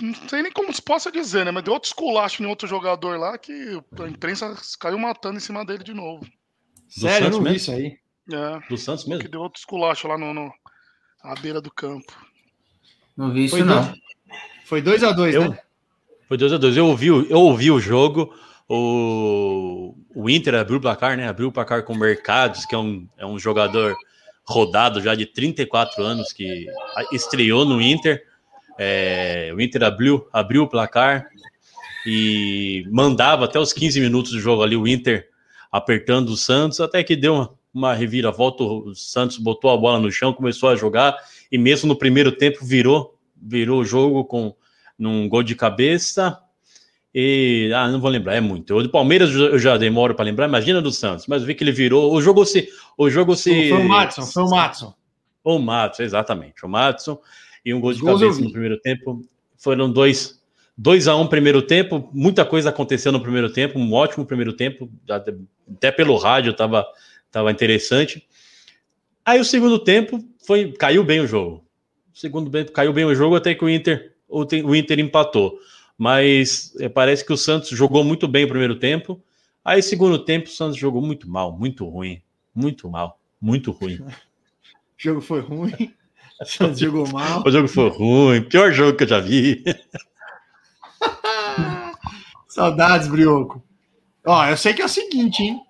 Não 0.00 0.14
sei 0.28 0.42
nem 0.42 0.52
como 0.52 0.72
se 0.72 0.82
possa 0.82 1.10
dizer, 1.10 1.44
né? 1.44 1.50
Mas 1.50 1.62
deu 1.62 1.72
outro 1.72 1.86
esculacho 1.88 2.42
em 2.42 2.46
outro 2.46 2.66
jogador 2.66 3.18
lá 3.18 3.38
que 3.38 3.80
a 4.02 4.08
imprensa 4.08 4.54
caiu 4.78 4.98
matando 4.98 5.36
em 5.36 5.40
cima 5.40 5.64
dele 5.64 5.84
de 5.84 5.94
novo. 5.94 6.26
Sério, 6.88 7.26
eu 7.28 7.32
Santos 7.32 7.38
não 7.38 7.38
vi 7.38 7.44
mesmo? 7.52 7.56
isso 7.56 7.70
aí. 7.70 7.98
É, 8.32 8.68
Do 8.68 8.76
Santos 8.78 9.04
que 9.04 9.10
mesmo? 9.10 9.28
deu 9.28 9.40
outro 9.40 9.58
esculacho 9.60 10.08
lá 10.08 10.18
no, 10.18 10.34
no- 10.34 10.52
à 11.22 11.34
beira 11.40 11.60
do 11.60 11.70
campo. 11.70 12.12
Não 13.16 13.30
vi 13.32 13.44
isso, 13.44 13.56
Foi 13.56 13.64
não. 13.64 13.82
dois- 13.84 13.98
Foi 14.64 14.82
2x2, 14.82 15.34
Eu- 15.34 15.50
né? 15.50 15.58
Foi 16.28 16.36
2x2. 16.38 16.76
Eu 16.76 16.86
ouvi, 16.86 17.10
o- 17.10 17.26
eu 17.26 17.38
ouvi 17.38 17.70
o 17.70 17.78
jogo. 17.80 18.34
O, 18.68 19.94
o 20.14 20.28
Inter 20.28 20.54
abriu 20.54 20.78
o 20.78 20.80
placar, 20.80 21.16
né? 21.16 21.28
Abriu 21.28 21.48
o 21.48 21.52
placar 21.52 21.84
com 21.84 21.92
o 21.92 21.98
Mercados, 21.98 22.64
que 22.64 22.74
é 22.74 22.78
um, 22.78 23.06
é 23.16 23.26
um 23.26 23.38
jogador 23.38 23.94
rodado 24.46 25.00
já 25.00 25.14
de 25.14 25.26
34 25.26 26.02
anos, 26.02 26.32
que 26.32 26.66
estreou 27.12 27.64
no 27.64 27.80
Inter. 27.80 28.24
É, 28.78 29.52
o 29.54 29.60
Inter 29.60 29.84
abriu, 29.84 30.28
abriu 30.32 30.62
o 30.62 30.68
placar 30.68 31.28
e 32.06 32.86
mandava 32.90 33.46
até 33.46 33.58
os 33.58 33.72
15 33.72 34.00
minutos 34.00 34.32
do 34.32 34.40
jogo 34.40 34.62
ali 34.62 34.76
o 34.76 34.86
Inter 34.86 35.28
apertando 35.72 36.28
o 36.28 36.36
Santos, 36.36 36.80
até 36.80 37.02
que 37.02 37.16
deu 37.16 37.34
uma, 37.34 37.54
uma 37.72 37.94
reviravolta. 37.94 38.62
O 38.62 38.94
Santos 38.94 39.38
botou 39.38 39.70
a 39.70 39.76
bola 39.76 39.98
no 39.98 40.12
chão, 40.12 40.32
começou 40.32 40.68
a 40.68 40.76
jogar 40.76 41.16
e 41.50 41.58
mesmo 41.58 41.88
no 41.88 41.96
primeiro 41.96 42.30
tempo 42.30 42.64
virou, 42.64 43.18
virou 43.36 43.80
o 43.80 43.84
jogo 43.84 44.24
com 44.24 44.54
num 44.98 45.28
gol 45.28 45.42
de 45.42 45.56
cabeça. 45.56 46.40
E, 47.14 47.70
ah, 47.72 47.88
não 47.88 48.00
vou 48.00 48.10
lembrar, 48.10 48.34
é 48.34 48.40
muito. 48.40 48.74
O 48.74 48.82
do 48.82 48.88
Palmeiras 48.88 49.32
eu 49.32 49.56
já 49.58 49.76
demoro 49.76 50.16
para 50.16 50.24
lembrar, 50.24 50.48
imagina 50.48 50.82
do 50.82 50.90
Santos, 50.90 51.26
mas 51.28 51.42
eu 51.42 51.46
vi 51.46 51.54
que 51.54 51.62
ele 51.62 51.70
virou. 51.70 52.12
O 52.12 52.20
jogo 52.20 52.44
se. 52.44 52.68
O 52.98 53.08
jogo 53.08 53.36
se. 53.36 53.68
Foi 53.68 53.78
o 53.78 53.88
Matson, 53.88 54.22
foi 54.22 54.42
o 54.42 54.50
Matson. 54.50 54.94
O 55.44 55.58
Matson, 55.60 56.02
exatamente. 56.02 56.64
O 56.64 56.68
Matson. 56.68 57.20
E 57.64 57.72
um 57.72 57.80
gol 57.80 57.92
de 57.92 58.00
gols 58.00 58.20
cabeça 58.20 58.40
no 58.40 58.50
primeiro 58.50 58.80
tempo. 58.80 59.22
Foram 59.56 59.90
dois. 59.90 60.42
2 60.76 61.06
a 61.06 61.14
1 61.14 61.20
um 61.20 61.26
primeiro 61.28 61.62
tempo, 61.62 62.10
muita 62.12 62.44
coisa 62.44 62.70
aconteceu 62.70 63.12
no 63.12 63.20
primeiro 63.20 63.48
tempo, 63.48 63.78
um 63.78 63.92
ótimo 63.92 64.26
primeiro 64.26 64.52
tempo, 64.52 64.90
até- 65.08 65.92
pelo 65.92 66.16
rádio 66.16 66.50
estava 66.50 66.84
tava 67.30 67.52
interessante. 67.52 68.26
Aí 69.24 69.38
o 69.38 69.44
segundo 69.44 69.78
tempo 69.78 70.18
foi 70.44 70.72
caiu 70.72 71.04
bem 71.04 71.20
o 71.20 71.28
jogo. 71.28 71.64
O 72.12 72.18
segundo 72.18 72.50
tempo 72.50 72.72
caiu 72.72 72.92
bem 72.92 73.04
o 73.04 73.14
jogo 73.14 73.36
até 73.36 73.54
que 73.54 73.64
o 73.64 73.70
Inter 73.70 74.14
o, 74.28 74.42
o 74.64 74.74
Inter 74.74 74.98
empatou. 74.98 75.60
Mas 75.96 76.74
eh, 76.80 76.88
parece 76.88 77.24
que 77.24 77.32
o 77.32 77.36
Santos 77.36 77.68
jogou 77.70 78.02
muito 78.04 78.26
bem 78.28 78.44
o 78.44 78.48
primeiro 78.48 78.78
tempo. 78.78 79.20
Aí 79.64 79.82
segundo 79.82 80.18
tempo 80.18 80.46
o 80.48 80.52
Santos 80.52 80.76
jogou 80.76 81.00
muito 81.00 81.28
mal, 81.30 81.52
muito 81.56 81.88
ruim, 81.88 82.20
muito 82.54 82.88
mal, 82.90 83.18
muito 83.40 83.70
ruim. 83.70 83.98
O 84.00 84.06
jogo 84.98 85.20
foi 85.20 85.40
ruim. 85.40 85.92
O 86.40 86.44
Santos 86.44 86.78
jogou 86.80 87.06
mal. 87.08 87.42
O 87.46 87.50
jogo 87.50 87.68
foi 87.68 87.88
ruim, 87.88 88.42
pior 88.42 88.72
jogo 88.72 88.96
que 88.96 89.04
eu 89.04 89.08
já 89.08 89.20
vi. 89.20 89.62
Saudades, 92.48 93.08
Brioco. 93.08 93.62
Ó, 94.26 94.44
eu 94.46 94.56
sei 94.56 94.72
que 94.74 94.82
é 94.82 94.84
o 94.84 94.88
seguinte, 94.88 95.42
hein? 95.42 95.60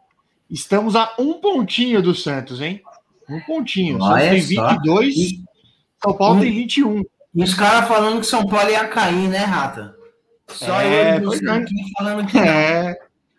Estamos 0.50 0.94
a 0.94 1.14
um 1.18 1.34
pontinho 1.34 2.02
do 2.02 2.14
Santos, 2.14 2.60
hein? 2.60 2.82
Um 3.28 3.40
pontinho. 3.40 3.98
Santos 3.98 4.12
Olha 4.14 4.30
tem 4.30 4.42
só. 4.42 4.68
22, 4.70 5.16
E, 5.16 5.44
São 6.02 6.16
Paulo 6.16 6.36
Hum. 6.38 6.40
tem 6.40 6.52
21. 6.52 7.02
e 7.34 7.42
os 7.42 7.54
caras 7.54 7.88
falando 7.88 8.20
que 8.20 8.26
São 8.26 8.46
Paulo 8.46 8.70
ia 8.70 8.86
cair, 8.86 9.28
né, 9.28 9.38
Rata? 9.38 9.96
Só 10.48 10.80
É, 10.80 11.18
eu 11.18 11.32
e 11.34 11.46
é. 11.46 11.50
aqui 11.52 11.74
falando 11.96 12.26
que. 12.26 12.38
É. 12.38 12.96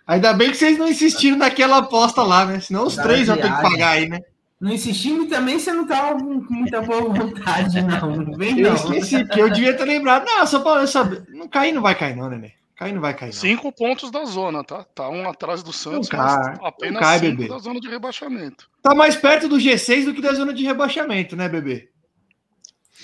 Ainda 0.08 0.34
bem 0.34 0.52
que 0.52 0.58
vocês 0.58 0.78
não 0.78 0.88
insistiram 0.88 1.38
naquela 1.38 1.78
aposta 1.78 2.22
lá, 2.24 2.46
né? 2.46 2.60
Senão 2.60 2.86
os 2.86 2.96
Dá 2.96 3.04
três 3.04 3.28
vão 3.28 3.38
ter 3.38 3.44
que 3.52 3.62
pagar 3.62 3.90
aí, 3.92 4.08
né? 4.08 4.20
Não 4.60 4.72
insistimos 4.72 5.28
também 5.30 5.60
você 5.60 5.74
não 5.74 5.86
tava 5.86 6.18
com 6.18 6.24
muita 6.50 6.82
boa 6.82 7.02
vontade, 7.14 7.82
não. 7.82 8.16
Não 8.16 8.38
vem, 8.38 8.60
Eu 8.60 8.70
não. 8.70 8.76
esqueci, 8.76 9.26
porque 9.26 9.42
eu 9.42 9.50
devia 9.50 9.74
ter 9.76 9.86
lembrado. 9.86 10.26
Não, 10.26 10.46
São 10.46 10.64
Paulo, 10.64 10.82
eu 10.82 10.88
sabia. 10.88 11.26
Não 11.30 11.48
cair, 11.48 11.72
não 11.74 11.82
vai 11.82 11.94
cair, 11.96 12.16
não, 12.16 12.30
Nenê. 12.30 12.52
Cair 12.76 12.94
não 12.94 13.02
vai 13.02 13.14
cair, 13.14 13.30
não. 13.30 13.34
Cinco 13.34 13.72
pontos 13.72 14.12
da 14.12 14.26
zona, 14.26 14.64
tá? 14.64 14.84
Tá 14.84 15.10
um 15.10 15.28
atrás 15.30 15.62
do 15.64 15.72
Santos, 15.74 16.10
Não 16.10 16.20
mas 16.20 16.36
cai, 16.36 16.58
apenas 16.62 17.00
cai, 17.02 17.20
cinco 17.20 17.38
bebê. 17.38 17.50
da 17.50 17.58
zona 17.60 17.80
de 17.80 17.88
rebaixamento. 17.90 18.70
Tá 18.82 18.94
mais 18.96 19.16
perto 19.16 19.48
do 19.48 19.58
G6 19.58 20.06
do 20.06 20.14
que 20.14 20.22
da 20.22 20.34
zona 20.34 20.54
de 20.54 20.64
rebaixamento, 20.64 21.36
né, 21.36 21.48
bebê? 21.50 21.90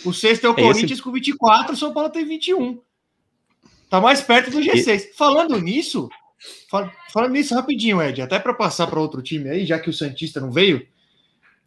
O 0.05 0.13
sexto 0.13 0.45
é 0.45 0.49
o 0.49 0.53
É, 0.57 0.61
esse- 0.61 0.73
Corinthians 0.73 1.01
com 1.01 1.11
24, 1.11 1.73
o 1.73 1.77
São 1.77 1.93
Paulo 1.93 2.09
tem 2.09 2.25
21. 2.25 2.79
Tá 3.91 3.99
mais 3.99 4.21
perto 4.21 4.49
do 4.49 4.60
G6. 4.60 5.10
Falando 5.17 5.60
nisso, 5.60 6.10
fal- 6.69 6.89
falando 7.13 7.34
nisso 7.34 7.54
rapidinho, 7.54 8.01
Ed, 8.01 8.21
até 8.21 8.39
para 8.39 8.54
passar 8.54 8.88
para 8.88 9.01
outro 9.01 9.21
time 9.21 9.49
aí, 9.49 9.65
já 9.65 9.77
que 9.77 9.89
o 9.89 9.93
Santista 9.93 10.39
não 10.39 10.49
veio, 10.49 10.88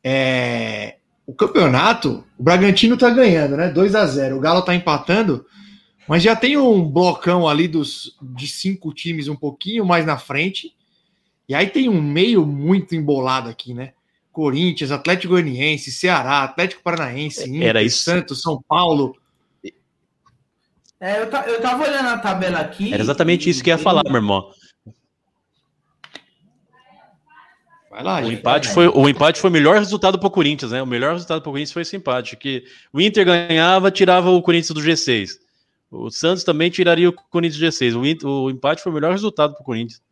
é, 0.03 0.97
o 1.27 1.35
campeonato, 1.35 2.25
o 2.39 2.43
Bragantino 2.43 2.97
tá 2.97 3.11
ganhando, 3.11 3.57
né? 3.59 3.69
2 3.69 3.95
a 3.95 4.07
0 4.07 4.37
O 4.37 4.41
Galo 4.41 4.63
tá 4.63 4.75
empatando, 4.75 5.45
mas 6.09 6.23
já 6.23 6.35
tem 6.35 6.57
um 6.57 6.83
blocão 6.83 7.47
ali 7.47 7.69
dos, 7.69 8.17
de 8.23 8.49
cinco 8.49 8.93
times 8.95 9.29
um 9.29 9.37
pouquinho 9.37 9.85
mais 9.85 10.05
na 10.07 10.17
frente. 10.19 10.75
E 11.47 11.55
aí 11.55 11.67
tem 11.69 11.91
um 11.91 12.01
meio 12.01 12.47
muito 12.47 12.95
embolado 12.95 13.51
aqui, 13.51 13.75
né? 13.75 13.93
Corinthians, 14.33 14.91
Atlético 14.91 15.35
Goianiense, 15.35 15.93
Ceará, 15.93 16.43
Atlético 16.43 16.83
Paranaense, 16.83 17.49
Inter, 17.49 17.69
Era 17.69 17.83
isso. 17.83 18.03
Santos, 18.03 18.41
São 18.41 18.63
Paulo. 18.67 19.15
É, 21.07 21.21
eu, 21.21 21.29
ta- 21.29 21.47
eu 21.47 21.61
tava 21.61 21.85
olhando 21.85 22.09
a 22.09 22.17
tabela 22.19 22.61
aqui. 22.61 22.95
Era 22.95 23.03
exatamente 23.03 23.51
isso 23.51 23.63
que 23.63 23.69
eu 23.71 23.75
ia 23.75 23.79
falar, 23.79 24.03
meu 24.05 24.15
irmão. 24.15 24.51
Vai 27.91 28.03
lá, 28.03 28.21
O 28.21 28.25
gente. 28.25 28.39
empate, 28.39 28.69
foi, 28.69 28.89
o 28.89 29.07
empate 29.09 29.39
foi 29.39 29.51
o 29.51 29.53
melhor 29.53 29.77
resultado 29.77 30.19
para 30.19 30.27
o 30.27 30.31
Corinthians, 30.31 30.73
né? 30.73 30.83
O 30.83 30.87
melhor 30.87 31.13
resultado 31.13 31.43
para 31.43 31.51
o 31.51 31.53
Corinthians 31.53 31.73
foi 31.73 31.83
esse 31.83 31.95
empate, 31.97 32.37
que 32.37 32.65
o 32.91 33.01
Inter 33.01 33.25
ganhava, 33.27 33.91
tirava 33.91 34.31
o 34.31 34.41
Corinthians 34.43 34.71
do 34.75 34.81
G6. 34.81 35.33
O 35.91 36.11
Santos 36.11 36.43
também 36.43 36.71
tiraria 36.71 37.09
o 37.09 37.13
Corinthians 37.13 37.61
do 37.61 37.67
G6. 37.67 38.01
O, 38.01 38.07
Inter- 38.07 38.27
o 38.29 38.51
empate 38.51 38.83
foi 38.83 38.91
o 38.91 38.95
melhor 38.95 39.13
resultado 39.13 39.53
para 39.53 39.61
o 39.63 39.65
Corinthians. 39.65 40.03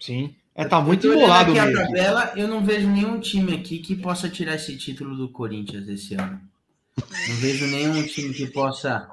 Sim. 0.00 0.34
É, 0.54 0.64
tá 0.64 0.80
muito 0.80 1.06
embolado 1.06 1.50
a 1.52 1.66
mesmo. 1.66 1.76
tabela, 1.82 2.32
eu 2.36 2.48
não 2.48 2.64
vejo 2.64 2.88
nenhum 2.88 3.20
time 3.20 3.54
aqui 3.54 3.78
que 3.80 3.94
possa 3.94 4.28
tirar 4.30 4.54
esse 4.54 4.76
título 4.78 5.14
do 5.14 5.28
Corinthians 5.28 5.86
esse 5.88 6.14
ano. 6.14 6.40
Não 6.96 7.34
vejo 7.36 7.66
nenhum 7.66 8.02
time 8.06 8.32
que 8.32 8.46
possa 8.46 9.08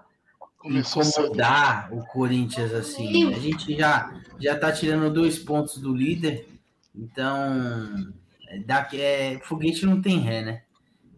Começou 0.57 1.03
cedo. 1.03 1.23
incomodar 1.25 1.89
o 1.91 2.05
Corinthians 2.05 2.71
assim. 2.73 3.33
A 3.33 3.39
gente 3.39 3.75
já 3.75 4.13
já 4.39 4.57
tá 4.57 4.71
tirando 4.71 5.11
dois 5.11 5.39
pontos 5.39 5.77
do 5.77 5.93
líder, 5.95 6.47
então 6.95 8.13
é, 8.47 8.59
dá, 8.59 8.87
é, 8.93 9.39
foguete 9.43 9.85
não 9.85 10.01
tem 10.01 10.19
ré, 10.19 10.41
né? 10.43 10.61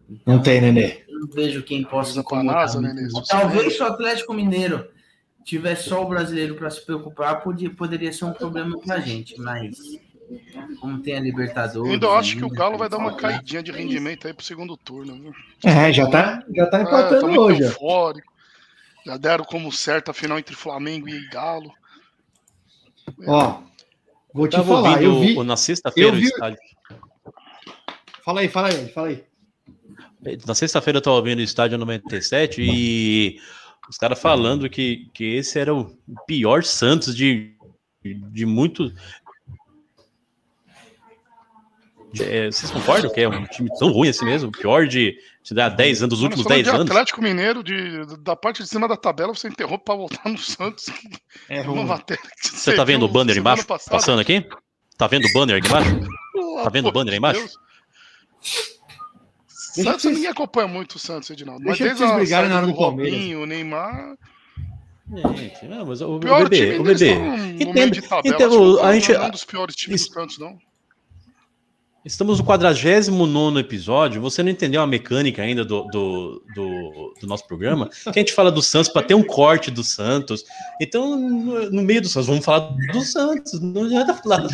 Então, 0.08 0.34
Não 0.36 0.42
tem, 0.42 0.60
Nenê. 0.60 1.02
não 1.08 1.26
vejo 1.28 1.62
quem 1.62 1.82
possa 1.82 2.18
incomodar. 2.20 2.54
NASA. 2.56 2.80
Nenê? 2.80 3.08
Talvez 3.28 3.74
se 3.76 3.82
o 3.82 3.86
Atlético 3.86 4.34
Mineiro 4.34 4.86
tivesse 5.44 5.88
só 5.88 6.02
o 6.02 6.08
brasileiro 6.08 6.54
para 6.56 6.70
se 6.70 6.84
preocupar, 6.84 7.42
podia, 7.42 7.70
poderia 7.70 8.12
ser 8.12 8.24
um 8.26 8.32
problema 8.32 8.78
pra 8.80 9.00
gente, 9.00 9.38
mas 9.40 9.76
como 10.80 11.00
tem 11.02 11.16
a 11.16 11.20
Libertadores. 11.20 11.86
Eu 11.88 11.94
ainda 11.94 12.08
acho 12.10 12.36
que 12.36 12.42
o 12.42 12.46
ainda, 12.46 12.56
Galo 12.56 12.78
vai 12.78 12.88
dar 12.88 12.98
uma 12.98 13.16
caidinha 13.16 13.62
de 13.62 13.70
rendimento 13.72 14.26
aí 14.26 14.34
pro 14.34 14.44
segundo 14.44 14.76
turno. 14.76 15.14
Viu? 15.20 15.34
É, 15.64 15.92
já 15.92 16.08
tá, 16.08 16.42
já 16.54 16.66
tá 16.66 16.78
É, 16.78 16.82
empatando 16.82 17.20
tá 17.20 17.26
muito 17.26 17.40
hoje. 17.42 17.62
eufórico. 17.62 18.32
Já 19.06 19.16
deram 19.18 19.44
como 19.44 19.70
certa 19.70 20.10
a 20.12 20.14
final 20.14 20.38
entre 20.38 20.54
Flamengo 20.54 21.08
e 21.08 21.28
Galo. 21.28 21.70
Ó, 23.26 23.60
vou 24.32 24.48
te 24.48 24.56
falar, 24.62 25.02
eu 25.02 25.12
ouvindo 25.14 25.34
vi. 25.34 25.38
o- 25.40 25.44
na 25.44 25.56
sexta-feira 25.56 26.12
vi- 26.12 26.24
estádio. 26.24 26.58
Fala 28.24 28.40
aí, 28.40 28.48
fala 28.48 28.68
aí, 28.68 28.88
fala 28.88 29.08
aí. 29.08 29.24
Na 30.46 30.54
sexta-feira 30.54 30.96
eu 30.98 31.02
tava 31.02 31.16
ouvindo 31.16 31.40
o 31.40 31.42
estádio 31.42 31.76
97 31.76 32.62
e 32.62 33.38
os 33.90 33.98
caras 33.98 34.18
falando 34.18 34.70
que, 34.70 35.10
que 35.12 35.36
esse 35.36 35.58
era 35.58 35.74
o 35.74 35.94
pior 36.26 36.64
Santos 36.64 37.14
de, 37.14 37.54
de 38.02 38.46
muito. 38.46 38.90
É, 42.22 42.50
vocês 42.50 42.70
concordam 42.70 43.12
que 43.12 43.20
é 43.20 43.28
um 43.28 43.44
time 43.46 43.68
tão 43.78 43.90
ruim 43.90 44.08
assim 44.08 44.24
mesmo? 44.24 44.48
O 44.48 44.52
pior 44.52 44.86
de, 44.86 45.16
de 45.42 45.54
dar 45.54 45.68
10 45.70 46.02
anos, 46.02 46.10
dos 46.10 46.20
Mano, 46.20 46.30
últimos 46.34 46.44
falando 46.44 46.62
10 46.62 46.64
de 46.64 46.80
anos? 46.80 46.90
Atlético 46.90 47.22
Mineiro, 47.22 47.62
de, 47.62 48.16
da 48.20 48.36
parte 48.36 48.62
de 48.62 48.68
cima 48.68 48.86
da 48.88 48.96
tabela, 48.96 49.34
você 49.34 49.48
interrompe 49.48 49.84
pra 49.84 49.94
voltar 49.94 50.28
no 50.28 50.38
Santos. 50.38 50.86
que 50.86 51.08
É 51.48 51.60
ruim. 51.62 51.86
Você 52.42 52.74
tá 52.74 52.84
vendo 52.84 53.04
o 53.04 53.08
banner 53.08 53.36
embaixo? 53.36 53.66
passada. 53.66 53.90
Passando 53.96 54.20
aqui? 54.20 54.46
Tá 54.96 55.06
vendo 55.06 55.26
o 55.26 55.32
banner 55.32 55.56
aqui 55.56 55.66
embaixo? 55.68 56.00
Tá 56.62 56.70
vendo 56.70 56.88
o 56.88 56.92
banner 56.92 57.12
aí 57.12 57.18
embaixo? 57.18 57.40
Deus. 57.40 57.58
Deixa 59.74 59.90
Santos 59.90 60.02
vocês- 60.02 60.14
ninguém 60.14 60.30
acompanha 60.30 60.68
muito 60.68 60.94
o 60.94 60.98
Santos, 60.98 61.28
Edinaldo. 61.30 61.64
Mas 61.64 61.78
Deixa 61.78 61.84
desde 61.84 61.98
vocês 62.04 62.16
brigarem 62.16 62.48
saída 62.50 62.54
na 62.54 62.56
hora 62.62 62.66
do 62.72 62.78
Palmeiras. 62.78 63.42
O 63.42 63.46
Neymar. 63.46 64.16
Gente, 65.36 65.64
não, 65.66 65.84
mas 65.86 66.00
o, 66.00 66.14
o 66.14 66.18
bebê, 66.18 66.78
o 66.78 66.82
bebê. 66.82 67.14
que 67.14 67.64
o 67.64 67.72
a 68.82 68.94
gente- 68.94 69.12
não 69.12 69.22
é 69.24 69.26
um 69.26 69.30
dos 69.30 69.44
piores 69.44 69.74
times 69.76 70.00
isso- 70.00 70.10
do 70.10 70.14
Santos, 70.14 70.38
não. 70.38 70.56
Estamos 72.04 72.38
no 72.38 72.44
49 72.44 73.58
episódio. 73.58 74.20
Você 74.20 74.42
não 74.42 74.50
entendeu 74.50 74.82
a 74.82 74.86
mecânica 74.86 75.40
ainda 75.40 75.64
do, 75.64 75.84
do, 75.84 76.42
do, 76.54 77.14
do 77.18 77.26
nosso 77.26 77.46
programa? 77.46 77.88
Que 77.88 78.10
a 78.10 78.12
gente 78.18 78.34
fala 78.34 78.52
do 78.52 78.60
Santos 78.60 78.92
para 78.92 79.06
ter 79.06 79.14
um 79.14 79.22
corte 79.22 79.70
do 79.70 79.82
Santos. 79.82 80.44
Então, 80.78 81.18
no, 81.18 81.70
no 81.70 81.82
meio 81.82 82.02
do 82.02 82.08
Santos, 82.08 82.28
vamos 82.28 82.44
falar 82.44 82.74
do 82.92 83.00
Santos. 83.00 83.58
Não 83.58 83.84
adianta 83.84 84.12
falar. 84.12 84.46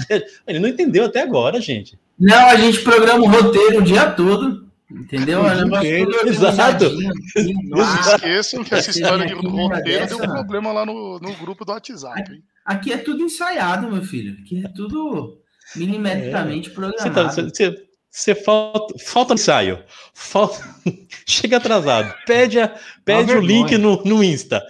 Ele 0.47 0.61
não 0.61 0.69
entendeu 0.69 1.05
até 1.05 1.23
agora, 1.23 1.61
gente. 1.61 1.99
Não, 2.17 2.47
a 2.47 2.55
gente 2.55 2.83
programa 2.83 3.25
o 3.25 3.29
roteiro 3.29 3.81
o 3.81 3.83
dia 3.83 4.09
todo. 4.13 4.71
Entendeu? 4.89 5.45
É 5.45 6.29
exato. 6.29 6.85
assim, 7.37 7.55
Não 7.65 7.85
se 7.85 8.11
esqueçam 8.11 8.65
que 8.65 8.75
essa 8.75 8.91
história 8.91 9.27
de 9.27 9.35
roteiro 9.35 9.83
dessa, 9.83 10.17
deu 10.17 10.25
um 10.25 10.33
problema 10.33 10.73
lá 10.73 10.87
no, 10.87 11.19
no 11.19 11.35
grupo 11.35 11.65
do 11.65 11.73
WhatsApp. 11.73 12.33
hein? 12.33 12.43
Aqui 12.65 12.93
é 12.93 12.99
tudo 12.99 13.23
ensaiado, 13.23 13.91
meu 13.91 14.03
filho. 14.03 14.37
Aqui 14.41 14.65
é 14.65 14.69
tudo 14.69 15.40
milimetricamente 15.77 16.71
programado. 16.71 17.15
tá, 17.15 17.25
você, 17.31 17.43
você- 17.43 17.87
você 18.13 18.35
falta, 18.35 18.95
falta 18.99 19.35
ensaio. 19.35 19.85
Falta, 20.13 20.59
chega 21.29 21.59
atrasado. 21.59 22.13
Pede, 22.27 22.59
a, 22.59 22.75
pede 23.05 23.33
o 23.33 23.41
link 23.41 23.79
no, 23.79 24.03
no 24.05 24.23
Insta. 24.25 24.61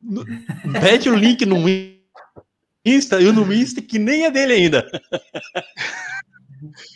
No- 0.00 0.24
pede 0.80 1.10
o 1.10 1.14
link 1.14 1.44
no 1.44 1.56
Insta 2.84 3.20
e 3.20 3.26
o 3.26 3.32
no 3.32 3.52
Insta 3.52 3.82
que 3.82 3.98
nem 3.98 4.24
é 4.24 4.30
dele 4.30 4.54
ainda. 4.54 4.86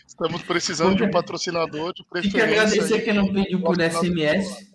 Estamos 0.06 0.42
precisando 0.42 0.96
de 0.96 1.02
um 1.02 1.11
patrocinador 1.11 1.92
de 1.92 2.04
Tem 2.04 2.22
que 2.22 2.30
preferência. 2.30 2.62
agradecer 2.62 2.94
aí. 2.94 3.00
que 3.02 3.12
não 3.12 3.33
pediu 3.33 3.61
por 3.61 3.76
SMS. 3.80 4.70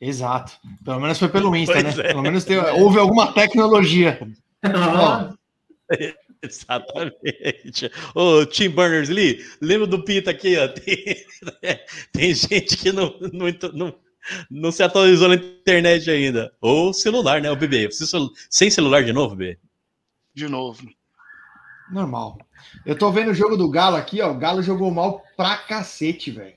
Exato. 0.00 0.52
Pelo 0.84 1.00
menos 1.00 1.18
foi 1.18 1.28
pelo 1.28 1.54
Insta, 1.56 1.74
Pois 1.80 1.96
né? 1.96 2.04
é. 2.04 2.08
Pelo 2.08 2.22
menos 2.22 2.44
teve- 2.44 2.70
houve 2.72 2.98
alguma 2.98 3.32
tecnologia. 3.32 4.20
Ó, 4.64 5.32
Exatamente. 6.44 7.90
Ô, 8.14 8.44
Tim 8.46 8.68
Berners-Lee, 8.70 9.44
lembra 9.60 9.86
do 9.86 10.04
Pita 10.04 10.30
aqui, 10.30 10.56
ó? 10.58 10.66
Tem, 10.74 11.80
tem 12.12 12.34
gente 12.34 12.76
que 12.76 12.92
não, 12.92 13.14
não, 13.32 13.46
não, 13.72 13.94
não 14.50 14.72
se 14.72 14.82
atualizou 14.82 15.28
na 15.28 15.36
internet 15.36 16.10
ainda. 16.10 16.52
Ou 16.60 16.92
celular, 16.92 17.40
né, 17.40 17.50
o 17.50 17.56
bebê? 17.56 17.86
Você 17.90 18.06
celu- 18.06 18.32
Sem 18.50 18.70
celular 18.70 19.04
de 19.04 19.12
novo, 19.12 19.34
bebê? 19.36 19.58
De 20.34 20.48
novo. 20.48 20.82
Normal. 21.90 22.38
Eu 22.86 22.96
tô 22.96 23.10
vendo 23.12 23.30
o 23.30 23.34
jogo 23.34 23.56
do 23.56 23.68
Galo 23.70 23.96
aqui, 23.96 24.20
ó. 24.20 24.30
O 24.30 24.38
Galo 24.38 24.62
jogou 24.62 24.90
mal 24.90 25.22
pra 25.36 25.56
cacete, 25.58 26.30
velho. 26.30 26.54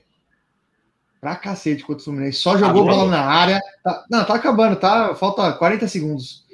Pra 1.20 1.34
cacete 1.36 1.82
contra 1.82 2.00
o 2.00 2.04
Fluminense. 2.04 2.38
Só 2.38 2.56
jogou 2.56 2.82
Acabou? 2.84 2.86
bola 3.06 3.10
na 3.10 3.22
área. 3.22 3.60
Tá- 3.82 4.04
não, 4.10 4.24
tá 4.24 4.34
acabando, 4.34 4.76
tá? 4.76 5.14
Falta 5.14 5.52
40 5.52 5.88
segundos. 5.88 6.44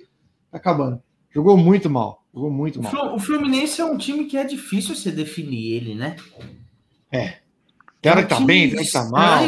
Tá 0.51 0.57
acabando. 0.59 1.03
Jogou 1.35 1.57
muito 1.57 1.89
mal. 1.91 2.22
Jogou 2.35 2.51
muito 2.51 2.81
o 2.81 2.83
mal. 2.83 3.15
O 3.15 3.19
Fluminense 3.19 3.81
é 3.81 3.85
um 3.85 3.99
time 3.99 4.25
que 4.25 4.37
é 4.37 4.45
difícil 4.45 4.95
você 4.95 5.11
definir 5.11 5.75
ele, 5.75 5.95
né? 5.95 6.17
Tem 8.01 8.11
hora 8.11 8.23
que 8.25 8.29
tá 8.31 8.41
É 8.41 8.45
bem, 8.45 8.69
tem 8.69 8.79
hora 8.79 8.85
que 8.87 8.93
tá 8.93 9.05
mal. 9.11 9.45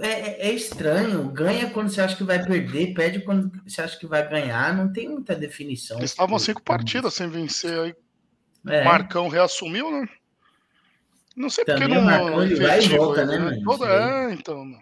É, 0.00 0.08
é- 0.08 0.48
é 0.48 0.52
estranho. 0.52 1.24
Ganha 1.30 1.68
quando 1.70 1.88
você 1.88 2.00
acha 2.00 2.14
que 2.16 2.22
vai 2.22 2.44
perder, 2.44 2.94
perde 2.94 3.20
quando 3.20 3.50
você 3.66 3.80
acha 3.82 3.98
que 3.98 4.06
vai 4.06 4.28
ganhar. 4.28 4.76
Não 4.76 4.92
tem 4.92 5.08
muita 5.08 5.34
definição. 5.34 5.98
Eles 5.98 6.10
estavam 6.10 6.38
cinco 6.38 6.62
partidas 6.62 7.14
sem 7.14 7.28
vencer 7.28 7.76
aí. 7.80 7.94
É. 8.68 8.84
Marcão 8.84 9.28
reassumiu, 9.28 9.90
né? 9.90 10.06
Não 11.36 11.50
sei 11.50 11.64
porque 11.64 11.80
Também 11.80 11.96
não. 11.98 12.02
o 12.04 12.06
Marcão, 12.06 12.42
ele 12.42 12.54
vai 12.56 12.82
e 12.82 12.88
volta, 12.88 13.20
ele, 13.22 13.30
né, 13.32 13.38
mano? 13.38 13.62
Toda-. 13.64 13.86
É, 13.86 14.32
então. 14.32 14.58
mano. 14.64 14.78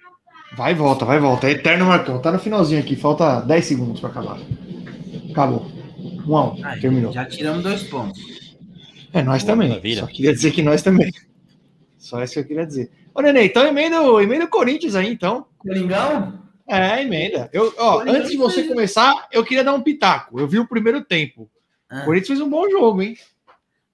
Vai 0.57 0.73
e 0.73 0.75
volta, 0.75 1.05
vai 1.05 1.17
e 1.17 1.21
volta. 1.21 1.49
É 1.49 1.53
eterno 1.53 1.87
Marcão. 1.87 2.21
Tá 2.21 2.31
no 2.31 2.39
finalzinho 2.39 2.81
aqui. 2.81 2.97
Falta 2.97 3.41
10 3.41 3.65
segundos 3.65 4.01
pra 4.01 4.11
acabar. 4.11 4.39
Acabou. 5.31 5.67
Um 6.27 6.37
a 6.37 6.53
um. 6.53 6.65
Aí, 6.65 6.81
Terminou. 6.81 7.13
Já 7.13 7.25
tiramos 7.25 7.63
dois 7.63 7.83
pontos. 7.85 8.21
É, 9.13 9.23
nós 9.23 9.43
Boa, 9.43 9.53
também. 9.55 9.69
maravilha. 9.69 10.01
Só 10.01 10.07
queria 10.07 10.33
dizer 10.33 10.51
que 10.53 10.63
nós 10.63 10.83
também. 10.83 11.11
Só 11.99 12.23
isso 12.23 12.35
que 12.35 12.41
eu 12.41 12.45
queria 12.47 12.67
dizer. 12.67 12.91
Ô, 13.15 13.21
Nenê, 13.23 13.45
então 13.47 13.67
emenda, 13.67 14.03
o- 14.03 14.21
emenda 14.21 14.45
o 14.45 14.49
Corinthians 14.49 14.95
aí, 14.95 15.11
então. 15.13 15.47
Coringão? 15.59 16.43
É, 16.69 17.03
emenda. 17.03 17.49
Eu, 17.53 17.73
ó, 17.79 18.01
antes 18.01 18.31
de 18.31 18.37
você 18.37 18.57
fez- 18.57 18.69
começar, 18.69 19.29
eu 19.33 19.45
queria 19.45 19.63
dar 19.65 19.75
um 19.75 19.83
pitaco. 19.83 20.39
Eu 20.41 20.49
vi 20.49 20.59
o 20.59 20.67
primeiro 20.69 21.03
tempo. 21.05 21.49
Ah. 21.89 22.03
O 22.03 22.05
Corinthians 22.07 22.29
fez 22.29 22.41
um 22.41 22.49
bom 22.51 22.69
jogo, 22.69 23.03
hein? 23.03 23.17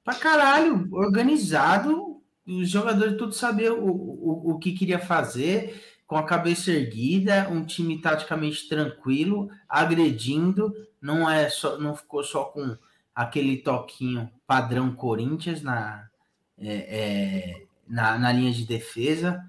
Pra 0.05 0.15
caralho, 0.15 0.89
organizado, 0.93 2.21
os 2.47 2.69
jogadores 2.71 3.17
todos 3.17 3.37
sabiam 3.37 3.79
o, 3.79 3.91
o, 3.91 4.51
o 4.53 4.59
que 4.59 4.73
queria 4.73 4.99
fazer, 4.99 5.81
com 6.11 6.17
a 6.17 6.25
cabeça 6.25 6.73
erguida, 6.73 7.49
um 7.49 7.65
time 7.65 8.01
taticamente 8.01 8.69
tranquilo, 8.69 9.49
agredindo, 9.69 10.75
não 11.01 11.31
é 11.31 11.49
só, 11.49 11.79
não 11.79 11.95
ficou 11.95 12.25
só 12.25 12.47
com 12.47 12.77
aquele 13.15 13.59
toquinho 13.59 14.29
padrão 14.45 14.93
Corinthians 14.93 15.63
na, 15.63 16.09
é, 16.59 16.75
é, 16.75 17.63
na, 17.87 18.19
na 18.19 18.33
linha 18.33 18.51
de 18.51 18.67
defesa. 18.67 19.41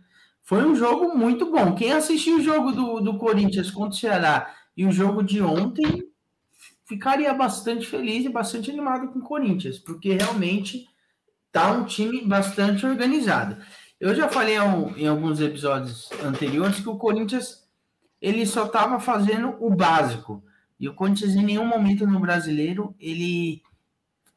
Foi 0.43 0.63
um 0.63 0.75
jogo 0.75 1.17
muito 1.17 1.51
bom. 1.51 1.73
Quem 1.73 1.93
assistiu 1.93 2.37
o 2.37 2.43
jogo 2.43 2.71
do, 2.71 2.99
do 2.99 3.17
Corinthians 3.17 3.71
contra 3.71 3.97
o 3.97 3.99
Ceará 3.99 4.53
e 4.77 4.85
o 4.85 4.91
jogo 4.91 5.23
de 5.23 5.41
ontem 5.41 6.11
ficaria 6.85 7.33
bastante 7.33 7.87
feliz 7.87 8.23
e 8.23 8.29
bastante 8.29 8.69
animado 8.69 9.07
com 9.07 9.17
o 9.17 9.23
Corinthians, 9.23 9.79
porque 9.79 10.13
realmente 10.13 10.87
tá 11.51 11.71
um 11.71 11.85
time 11.85 12.21
bastante 12.23 12.85
organizado. 12.85 13.57
Eu 14.01 14.15
já 14.15 14.27
falei 14.27 14.57
ao- 14.57 14.89
em 14.97 15.07
alguns 15.07 15.39
episódios 15.39 16.09
anteriores 16.23 16.79
que 16.79 16.89
o 16.89 16.97
Corinthians 16.97 17.69
ele 18.19 18.45
só 18.45 18.65
estava 18.65 18.99
fazendo 18.99 19.55
o 19.59 19.69
básico. 19.73 20.43
E 20.79 20.89
o 20.89 20.93
Corinthians 20.95 21.35
em 21.35 21.43
nenhum 21.45 21.65
momento 21.65 22.05
no 22.07 22.19
brasileiro 22.19 22.95
ele 22.99 23.61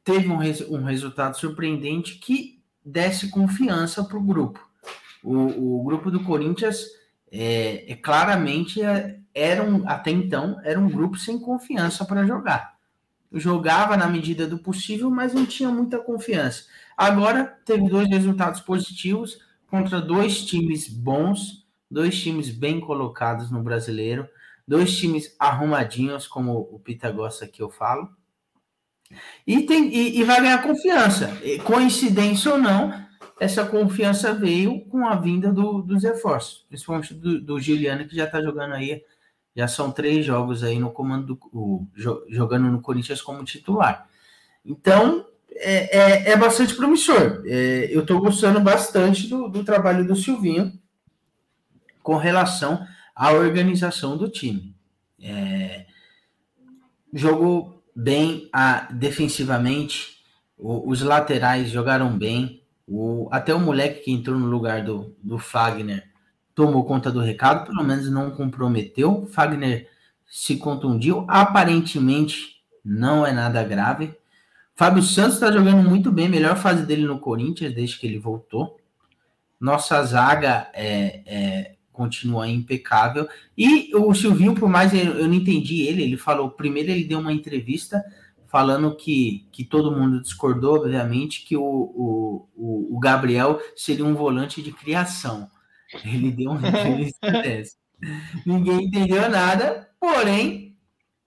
teve 0.04 0.28
um, 0.28 0.36
res- 0.36 0.60
um 0.68 0.84
resultado 0.84 1.38
surpreendente 1.38 2.16
que 2.18 2.62
desse 2.84 3.30
confiança 3.30 4.04
para 4.04 4.18
o 4.18 4.22
grupo. 4.22 4.60
O, 5.22 5.78
o 5.80 5.82
grupo 5.84 6.10
do 6.10 6.22
Corinthians 6.22 6.84
é, 7.32 7.90
é 7.90 7.96
claramente 7.96 8.82
é, 8.82 9.18
era 9.34 9.62
um, 9.64 9.88
até 9.88 10.10
então 10.10 10.60
era 10.62 10.78
um 10.78 10.90
grupo 10.90 11.16
sem 11.16 11.38
confiança 11.38 12.04
para 12.04 12.26
jogar. 12.26 12.74
jogava 13.32 13.96
na 13.96 14.06
medida 14.06 14.46
do 14.46 14.58
possível, 14.58 15.10
mas 15.10 15.32
não 15.32 15.46
tinha 15.46 15.70
muita 15.70 15.98
confiança. 15.98 16.64
Agora 16.96 17.44
teve 17.64 17.88
dois 17.88 18.08
resultados 18.08 18.60
positivos 18.60 19.38
contra 19.70 20.00
dois 20.00 20.44
times 20.44 20.88
bons, 20.88 21.66
dois 21.90 22.20
times 22.20 22.50
bem 22.50 22.80
colocados 22.80 23.50
no 23.50 23.62
brasileiro, 23.62 24.28
dois 24.66 24.96
times 24.96 25.34
arrumadinhos, 25.38 26.26
como 26.26 26.58
o 26.58 26.78
Pita 26.78 27.10
gosta 27.10 27.46
que 27.46 27.62
eu 27.62 27.70
falo. 27.70 28.08
E, 29.46 29.62
tem, 29.62 29.94
e, 29.94 30.18
e 30.18 30.24
vai 30.24 30.40
ganhar 30.40 30.62
confiança. 30.62 31.30
Coincidência 31.64 32.52
ou 32.52 32.58
não, 32.58 32.92
essa 33.38 33.64
confiança 33.66 34.32
veio 34.32 34.84
com 34.86 35.06
a 35.06 35.14
vinda 35.16 35.52
do, 35.52 35.82
dos 35.82 36.02
reforços, 36.02 36.64
principalmente 36.68 37.14
do, 37.14 37.40
do 37.40 37.60
Giuliano, 37.60 38.06
que 38.06 38.16
já 38.16 38.24
está 38.24 38.40
jogando 38.42 38.74
aí 38.74 39.02
já 39.56 39.68
são 39.68 39.92
três 39.92 40.26
jogos 40.26 40.64
aí 40.64 40.78
no 40.78 40.90
comando 40.90 41.34
do 41.34 41.38
o, 41.52 41.86
jogando 42.28 42.68
no 42.68 42.80
Corinthians 42.80 43.22
como 43.22 43.44
titular. 43.44 44.08
Então 44.64 45.26
é, 45.56 45.98
é, 45.98 46.30
é 46.32 46.36
bastante 46.36 46.74
promissor. 46.74 47.42
É, 47.46 47.88
eu 47.90 48.00
estou 48.02 48.20
gostando 48.20 48.60
bastante 48.60 49.28
do, 49.28 49.48
do 49.48 49.64
trabalho 49.64 50.06
do 50.06 50.16
Silvinho 50.16 50.72
com 52.02 52.16
relação 52.16 52.86
à 53.14 53.32
organização 53.32 54.16
do 54.16 54.28
time. 54.28 54.74
É, 55.22 55.86
jogou 57.12 57.82
bem 57.94 58.48
a, 58.52 58.88
defensivamente, 58.92 60.18
o, 60.58 60.90
os 60.90 61.00
laterais 61.00 61.70
jogaram 61.70 62.16
bem. 62.16 62.62
O, 62.86 63.28
até 63.30 63.54
o 63.54 63.60
moleque 63.60 64.04
que 64.04 64.10
entrou 64.10 64.38
no 64.38 64.46
lugar 64.46 64.84
do, 64.84 65.16
do 65.22 65.38
Fagner 65.38 66.06
tomou 66.54 66.84
conta 66.84 67.10
do 67.10 67.20
recado, 67.20 67.66
pelo 67.66 67.82
menos 67.82 68.10
não 68.10 68.30
comprometeu. 68.30 69.26
Fagner 69.32 69.88
se 70.26 70.56
contundiu, 70.56 71.24
aparentemente 71.28 72.62
não 72.84 73.26
é 73.26 73.32
nada 73.32 73.62
grave. 73.64 74.14
Fábio 74.74 75.02
Santos 75.02 75.34
está 75.34 75.52
jogando 75.52 75.88
muito 75.88 76.10
bem, 76.10 76.28
melhor 76.28 76.56
fase 76.56 76.84
dele 76.84 77.04
no 77.04 77.20
Corinthians 77.20 77.74
desde 77.74 77.98
que 77.98 78.06
ele 78.06 78.18
voltou. 78.18 78.76
Nossa 79.60 80.02
zaga 80.04 80.68
é, 80.74 81.22
é, 81.26 81.74
continua 81.92 82.48
impecável. 82.48 83.28
E 83.56 83.94
o 83.94 84.12
Silvinho, 84.12 84.54
por 84.54 84.68
mais 84.68 84.92
eu, 84.92 85.14
eu 85.14 85.28
não 85.28 85.34
entendi 85.34 85.82
ele, 85.82 86.02
ele 86.02 86.16
falou, 86.16 86.50
primeiro 86.50 86.90
ele 86.90 87.04
deu 87.04 87.20
uma 87.20 87.32
entrevista 87.32 88.02
falando 88.48 88.94
que, 88.96 89.48
que 89.50 89.64
todo 89.64 89.90
mundo 89.90 90.20
discordou, 90.20 90.76
obviamente, 90.76 91.44
que 91.44 91.56
o, 91.56 92.48
o, 92.56 92.96
o 92.96 92.98
Gabriel 92.98 93.60
seria 93.74 94.04
um 94.04 94.14
volante 94.14 94.60
de 94.60 94.72
criação. 94.72 95.48
Ele 96.04 96.30
deu 96.30 96.50
uma 96.50 96.62
entrevista 96.68 97.30
dessa. 97.30 97.76
Ninguém 98.44 98.84
entendeu 98.84 99.28
nada, 99.30 99.88
porém, 99.98 100.73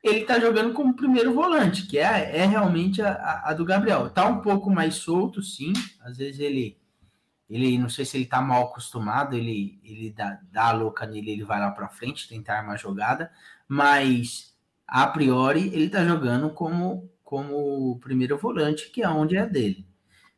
ele 0.08 0.26
tá 0.26 0.40
jogando 0.40 0.74
como 0.74 0.96
primeiro 0.96 1.34
volante, 1.34 1.86
que 1.88 1.98
é, 1.98 2.38
é 2.38 2.46
realmente 2.46 3.02
a, 3.02 3.42
a, 3.46 3.54
do 3.54 3.66
Gabriel. 3.66 4.10
Tá 4.10 4.26
um 4.28 4.42
pouco 4.42 4.70
mais 4.70 4.96
solto, 4.96 5.42
sim. 5.42 5.74
Às 6.02 6.18
vezes 6.18 6.40
ele, 6.40 6.78
ele 7.50 7.78
não 7.78 7.90
sei 7.90 8.06
se 8.06 8.18
ele 8.18 8.26
tá 8.26 8.42
mal 8.42 8.64
acostumado, 8.64 9.36
ele, 9.36 9.80
ele 9.84 10.12
dá, 10.12 10.40
dá 10.52 10.70
a 10.70 10.72
louca 10.72 11.06
nele, 11.06 11.32
ele 11.32 11.44
vai 11.44 11.60
lá 11.60 11.72
para 11.72 11.90
frente 11.90 12.28
tentar 12.28 12.64
uma 12.64 12.78
jogada, 12.78 13.32
mas 13.68 14.56
a 14.88 15.06
priori 15.08 15.68
ele 15.74 15.90
tá 15.90 16.06
jogando 16.06 16.50
como 16.52 17.10
como 17.28 18.00
primeiro 18.00 18.38
volante, 18.38 18.90
que 18.90 19.04
é 19.04 19.10
onde 19.10 19.36
é 19.36 19.46
dele. 19.46 19.86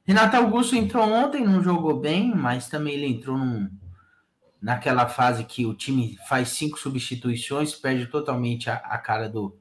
Renato 0.03 0.35
Augusto 0.35 0.75
entrou 0.75 1.07
ontem, 1.07 1.45
não 1.45 1.61
jogou 1.61 1.99
bem, 1.99 2.33
mas 2.33 2.67
também 2.67 2.95
ele 2.95 3.05
entrou 3.05 3.37
num, 3.37 3.69
naquela 4.59 5.07
fase 5.07 5.43
que 5.43 5.67
o 5.67 5.75
time 5.75 6.17
faz 6.27 6.49
cinco 6.49 6.79
substituições, 6.79 7.75
perde 7.75 8.07
totalmente 8.07 8.71
a, 8.71 8.77
a 8.77 8.97
cara 8.97 9.29
do 9.29 9.55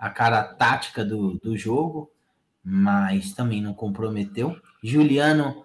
a 0.00 0.08
cara 0.08 0.42
tática 0.42 1.04
do, 1.04 1.38
do 1.38 1.56
jogo, 1.58 2.10
mas 2.64 3.34
também 3.34 3.60
não 3.60 3.74
comprometeu. 3.74 4.58
Juliano 4.82 5.64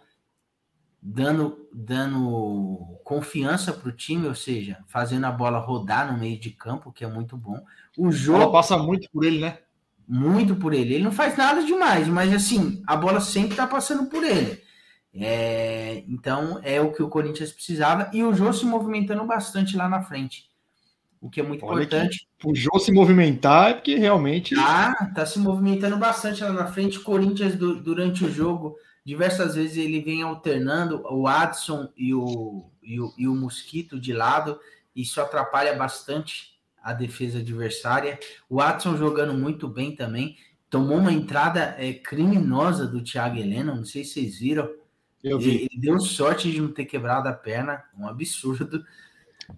dando 1.01 1.69
dando 1.73 2.99
confiança 3.03 3.71
para 3.71 3.87
o 3.87 3.91
time, 3.91 4.27
ou 4.27 4.35
seja, 4.35 4.83
fazendo 4.87 5.25
a 5.25 5.31
bola 5.31 5.59
rodar 5.59 6.11
no 6.11 6.19
meio 6.19 6.37
de 6.37 6.49
campo, 6.49 6.91
que 6.91 7.05
é 7.05 7.07
muito 7.07 7.37
bom. 7.37 7.63
O 7.97 8.11
jogo 8.11 8.51
passa 8.51 8.77
muito 8.77 9.09
por 9.09 9.23
ele, 9.23 9.39
né? 9.39 9.59
Muito 10.07 10.55
por 10.55 10.73
ele. 10.73 10.95
Ele 10.95 11.03
não 11.03 11.11
faz 11.11 11.37
nada 11.37 11.63
demais, 11.63 12.07
mas 12.07 12.33
assim, 12.33 12.83
a 12.85 12.95
bola 12.95 13.21
sempre 13.21 13.51
está 13.51 13.65
passando 13.65 14.09
por 14.09 14.23
ele. 14.23 14.61
É, 15.13 16.03
então 16.09 16.59
é 16.61 16.81
o 16.81 16.91
que 16.91 17.01
o 17.01 17.07
Corinthians 17.07 17.53
precisava 17.53 18.09
e 18.11 18.21
o 18.21 18.33
Jô 18.33 18.51
se 18.51 18.65
movimentando 18.65 19.23
bastante 19.23 19.77
lá 19.77 19.87
na 19.87 20.01
frente, 20.01 20.49
o 21.25 21.29
que 21.29 21.39
é 21.39 21.43
muito 21.43 21.65
Olha 21.65 21.83
importante. 21.83 22.27
O 22.43 22.53
Jô 22.53 22.77
se 22.77 22.91
movimentar 22.91 23.71
é 23.71 23.73
porque 23.73 23.95
realmente. 23.95 24.53
Ah, 24.59 25.11
tá 25.15 25.25
se 25.25 25.39
movimentando 25.39 25.97
bastante 25.97 26.43
lá 26.43 26.53
na 26.53 26.67
frente. 26.67 26.99
Corinthians, 26.99 27.55
do, 27.55 27.81
durante 27.81 28.23
o 28.23 28.31
jogo, 28.31 28.75
diversas 29.03 29.55
vezes 29.55 29.77
ele 29.77 30.01
vem 30.01 30.21
alternando 30.21 31.01
o 31.09 31.27
Adson 31.27 31.89
e 31.97 32.13
o, 32.13 32.69
e 32.83 32.99
o, 32.99 33.11
e 33.17 33.27
o 33.27 33.33
Mosquito 33.33 33.99
de 33.99 34.13
lado, 34.13 34.59
isso 34.95 35.19
atrapalha 35.19 35.73
bastante 35.73 36.53
a 36.83 36.93
defesa 36.93 37.39
adversária. 37.39 38.19
O 38.47 38.61
Adson 38.61 38.95
jogando 38.95 39.33
muito 39.33 39.67
bem 39.67 39.95
também. 39.95 40.38
Tomou 40.69 40.97
uma 40.97 41.11
entrada 41.11 41.75
é, 41.79 41.93
criminosa 41.93 42.85
do 42.85 43.01
Thiago 43.01 43.38
Helena, 43.38 43.73
não 43.73 43.85
sei 43.85 44.03
se 44.03 44.13
vocês 44.13 44.38
viram 44.38 44.69
eu 45.23 45.39
vi. 45.39 45.67
Ele, 45.71 45.81
deu 45.81 45.99
sorte 45.99 46.51
de 46.51 46.61
não 46.61 46.71
ter 46.71 46.85
quebrado 46.85 47.27
a 47.27 47.33
perna, 47.33 47.83
um 47.97 48.07
absurdo. 48.07 48.85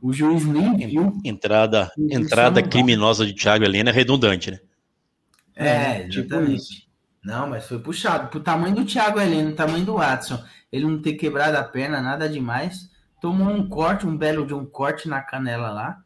O 0.02 0.12
juiz 0.12 0.45
nem 0.45 0.76
viu. 0.78 1.19
Entrada, 1.23 1.91
entrada 1.97 2.62
criminosa 2.62 3.26
de 3.26 3.34
Thiago 3.34 3.63
Helena 3.63 3.89
é 3.89 3.93
redundante, 3.93 4.52
né? 4.52 4.60
É, 5.56 5.67
é 6.02 6.08
tipo 6.08 6.34
exatamente. 6.34 6.88
Não, 7.23 7.50
mas 7.50 7.67
foi 7.67 7.80
puxado. 7.80 8.30
Pro 8.30 8.39
tamanho 8.39 8.76
do 8.76 8.86
Thiago 8.86 9.19
Helena, 9.19 9.52
tamanho 9.52 9.86
do 9.86 9.95
Watson, 9.95 10.43
ele 10.71 10.86
não 10.86 11.02
ter 11.02 11.13
quebrado 11.13 11.58
a 11.58 11.63
perna, 11.63 12.02
nada 12.02 12.30
demais. 12.30 12.89
Tomou 13.19 13.50
um 13.50 13.67
corte, 13.67 14.06
um 14.06 14.15
belo 14.15 14.45
de 14.45 14.54
um 14.54 14.65
corte 14.65 15.10
na 15.10 15.21
canela 15.21 15.69
lá, 15.69 16.04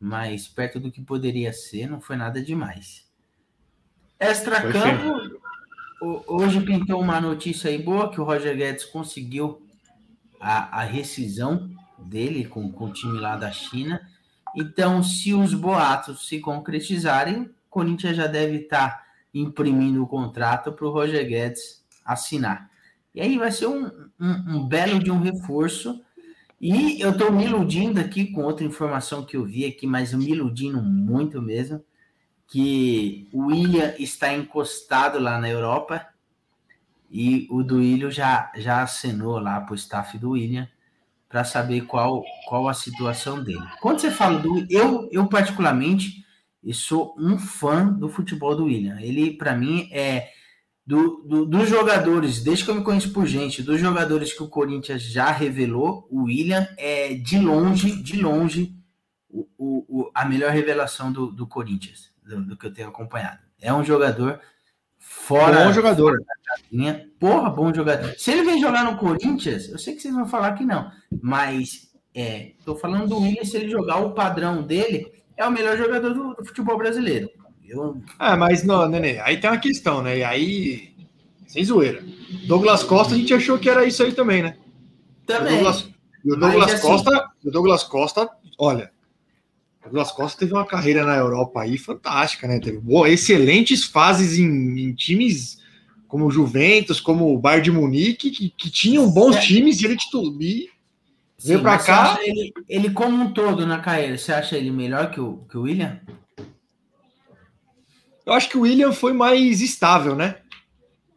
mas 0.00 0.46
perto 0.46 0.78
do 0.78 0.90
que 0.90 1.02
poderia 1.02 1.52
ser, 1.52 1.88
não 1.88 2.00
foi 2.00 2.16
nada 2.16 2.40
demais. 2.40 3.04
Extra-campo, 4.18 5.40
Hoje 6.26 6.60
pintou 6.60 7.00
uma 7.00 7.18
notícia 7.18 7.70
aí 7.70 7.78
boa 7.78 8.10
que 8.10 8.20
o 8.20 8.24
Roger 8.24 8.54
Guedes 8.54 8.84
conseguiu 8.84 9.66
a, 10.38 10.80
a 10.80 10.84
rescisão 10.84 11.70
dele 11.98 12.44
com, 12.46 12.70
com 12.70 12.86
o 12.86 12.92
time 12.92 13.18
lá 13.18 13.36
da 13.36 13.50
China. 13.50 14.00
Então, 14.56 15.02
se 15.02 15.34
os 15.34 15.52
boatos 15.52 16.28
se 16.28 16.40
concretizarem, 16.40 17.50
Corinthians 17.68 18.16
já 18.16 18.26
deve 18.26 18.58
estar 18.58 18.90
tá 18.90 19.04
imprimindo 19.32 20.02
o 20.02 20.06
contrato 20.06 20.72
para 20.72 20.86
o 20.86 20.90
Roger 20.90 21.26
Guedes 21.26 21.84
assinar. 22.04 22.70
E 23.14 23.20
aí 23.20 23.38
vai 23.38 23.50
ser 23.50 23.66
um, 23.66 23.86
um, 24.20 24.56
um 24.56 24.66
belo 24.66 24.98
de 24.98 25.10
um 25.10 25.20
reforço. 25.20 26.02
E 26.60 27.00
eu 27.00 27.10
estou 27.10 27.32
me 27.32 27.44
iludindo 27.44 28.00
aqui 28.00 28.26
com 28.26 28.42
outra 28.42 28.64
informação 28.64 29.24
que 29.24 29.36
eu 29.36 29.44
vi 29.44 29.64
aqui, 29.66 29.86
mas 29.86 30.12
eu 30.12 30.18
me 30.18 30.30
iludindo 30.30 30.80
muito 30.80 31.42
mesmo 31.42 31.82
que 32.46 33.28
o 33.32 33.46
William 33.46 33.94
está 33.98 34.32
encostado 34.32 35.18
lá 35.18 35.38
na 35.38 35.48
Europa 35.48 36.06
e 37.10 37.46
o 37.50 37.62
Duílio 37.62 38.10
já, 38.10 38.52
já 38.56 38.82
acenou 38.82 39.38
lá 39.38 39.60
para 39.60 39.72
o 39.72 39.76
staff 39.76 40.16
do 40.18 40.30
William 40.30 40.68
para 41.34 41.42
saber 41.42 41.80
qual, 41.80 42.22
qual 42.46 42.68
a 42.68 42.72
situação 42.72 43.42
dele. 43.42 43.66
Quando 43.80 43.98
você 43.98 44.08
fala 44.08 44.38
do. 44.38 44.64
Eu, 44.70 45.08
eu 45.10 45.26
particularmente, 45.26 46.24
eu 46.62 46.72
sou 46.72 47.12
um 47.18 47.36
fã 47.36 47.88
do 47.88 48.08
futebol 48.08 48.54
do 48.54 48.66
William. 48.66 49.00
Ele, 49.00 49.32
para 49.32 49.56
mim, 49.56 49.88
é. 49.90 50.28
Do, 50.86 51.24
do, 51.26 51.44
dos 51.44 51.68
jogadores, 51.68 52.40
desde 52.40 52.64
que 52.64 52.70
eu 52.70 52.74
me 52.76 52.84
conheço 52.84 53.12
por 53.12 53.26
gente, 53.26 53.64
dos 53.64 53.80
jogadores 53.80 54.32
que 54.32 54.44
o 54.44 54.48
Corinthians 54.48 55.02
já 55.02 55.32
revelou, 55.32 56.06
o 56.08 56.24
William 56.24 56.68
é 56.76 57.14
de 57.14 57.38
longe, 57.38 58.00
de 58.00 58.20
longe, 58.20 58.76
o, 59.28 59.48
o, 59.58 60.10
a 60.14 60.26
melhor 60.26 60.52
revelação 60.52 61.10
do, 61.10 61.32
do 61.32 61.48
Corinthians 61.48 62.12
do, 62.22 62.44
do, 62.44 62.56
que 62.56 62.66
eu 62.66 62.72
tenho 62.72 62.88
acompanhado. 62.88 63.40
É 63.60 63.72
um 63.72 63.82
jogador 63.82 64.40
fora. 65.04 65.64
Bom 65.64 65.72
jogador. 65.72 66.18
Fora 66.70 67.10
Porra, 67.18 67.50
bom 67.50 67.72
jogador. 67.72 68.14
Se 68.18 68.30
ele 68.30 68.44
vem 68.44 68.60
jogar 68.60 68.84
no 68.84 68.98
Corinthians, 68.98 69.68
eu 69.68 69.78
sei 69.78 69.94
que 69.94 70.02
vocês 70.02 70.14
vão 70.14 70.26
falar 70.26 70.52
que 70.52 70.64
não, 70.64 70.90
mas 71.22 71.90
é, 72.14 72.52
tô 72.64 72.76
falando 72.76 73.08
do 73.08 73.18
Willian, 73.18 73.44
se 73.44 73.56
ele 73.56 73.68
jogar 73.68 73.98
o 73.98 74.12
padrão 74.12 74.62
dele, 74.62 75.10
é 75.36 75.46
o 75.46 75.50
melhor 75.50 75.76
jogador 75.76 76.12
do, 76.12 76.34
do 76.34 76.44
futebol 76.44 76.78
brasileiro. 76.78 77.28
Eu... 77.66 78.00
Ah, 78.18 78.36
mas 78.36 78.62
não, 78.62 78.88
Nenê, 78.88 79.18
aí 79.20 79.40
tem 79.40 79.50
uma 79.50 79.58
questão, 79.58 80.02
né? 80.02 80.18
E 80.18 80.24
aí, 80.24 80.94
sem 81.46 81.64
zoeira. 81.64 82.04
Douglas 82.46 82.82
Costa, 82.82 83.14
a 83.14 83.16
gente 83.16 83.32
achou 83.32 83.58
que 83.58 83.70
era 83.70 83.84
isso 83.84 84.02
aí 84.02 84.12
também, 84.12 84.42
né? 84.42 84.56
Também. 85.26 85.46
O 85.46 85.56
Douglas, 85.56 85.88
o 86.24 86.36
Douglas 86.36 86.74
assim, 86.74 86.86
Costa, 86.86 87.30
o 87.42 87.50
Douglas 87.50 87.82
Costa, 87.84 88.30
olha, 88.58 88.92
Douglas 89.84 90.10
Costa 90.12 90.38
teve 90.38 90.52
uma 90.52 90.64
carreira 90.66 91.04
na 91.04 91.14
Europa 91.16 91.60
aí 91.62 91.76
fantástica, 91.78 92.48
né? 92.48 92.58
Teve 92.58 92.78
boa, 92.78 93.08
excelentes 93.08 93.84
fases 93.84 94.38
em, 94.38 94.46
em 94.80 94.94
times 94.94 95.58
como 96.08 96.26
o 96.26 96.30
Juventus, 96.30 97.00
como 97.00 97.34
o 97.34 97.38
Bayern 97.38 97.64
de 97.64 97.70
Munique, 97.72 98.30
que, 98.30 98.48
que 98.50 98.70
tinham 98.70 99.10
bons 99.10 99.36
times 99.44 99.80
e 99.80 99.84
ele 99.84 99.96
titular. 99.96 100.32
Veio 101.42 101.60
para 101.60 101.78
cá. 101.78 102.18
Ele, 102.22 102.52
ele, 102.68 102.90
como 102.90 103.22
um 103.24 103.32
todo 103.32 103.66
na 103.66 103.78
carreira, 103.80 104.16
você 104.16 104.32
acha 104.32 104.56
ele 104.56 104.70
melhor 104.70 105.10
que 105.10 105.20
o, 105.20 105.38
que 105.50 105.58
o 105.58 105.62
William? 105.62 106.00
Eu 108.24 108.32
acho 108.32 108.48
que 108.48 108.56
o 108.56 108.62
William 108.62 108.92
foi 108.92 109.12
mais 109.12 109.60
estável, 109.60 110.16
né? 110.16 110.36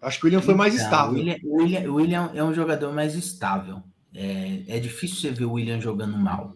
Eu 0.02 0.08
Acho 0.08 0.20
que 0.20 0.26
o 0.26 0.28
William 0.28 0.42
foi 0.42 0.56
mais 0.56 0.74
Então, 0.76 0.86
estável. 0.86 1.14
O 1.14 1.16
William, 1.18 1.38
William- 1.44 1.92
William 1.94 2.32
é 2.34 2.44
um 2.44 2.54
jogador 2.54 2.92
mais 2.94 3.16
estável. 3.16 3.82
É, 4.14 4.62
é 4.68 4.80
difícil 4.80 5.18
você 5.18 5.32
ver 5.32 5.46
o 5.46 5.54
William 5.54 5.80
jogando 5.80 6.18
mal. 6.18 6.54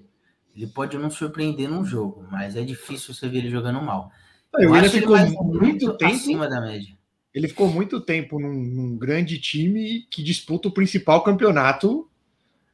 Ele 0.55 0.67
pode 0.67 0.97
não 0.97 1.09
surpreender 1.09 1.69
num 1.69 1.85
jogo, 1.85 2.25
mas 2.31 2.55
é 2.55 2.61
difícil 2.61 3.13
você 3.13 3.27
ver 3.29 3.39
ele 3.39 3.49
jogando 3.49 3.81
mal. 3.81 4.11
Eu 4.55 4.73
acho 4.73 4.97
ele 4.97 5.01
ficou 5.01 5.17
muito 5.45 5.93
tempo. 5.93 6.13
acima 6.13 6.47
da 6.49 6.59
média. 6.59 6.93
Ele 7.33 7.47
ficou 7.47 7.69
muito 7.69 8.01
tempo 8.01 8.37
num, 8.39 8.53
num 8.53 8.97
grande 8.97 9.39
time 9.39 10.05
que 10.11 10.21
disputa 10.21 10.67
o 10.67 10.71
principal 10.73 11.23
campeonato 11.23 12.09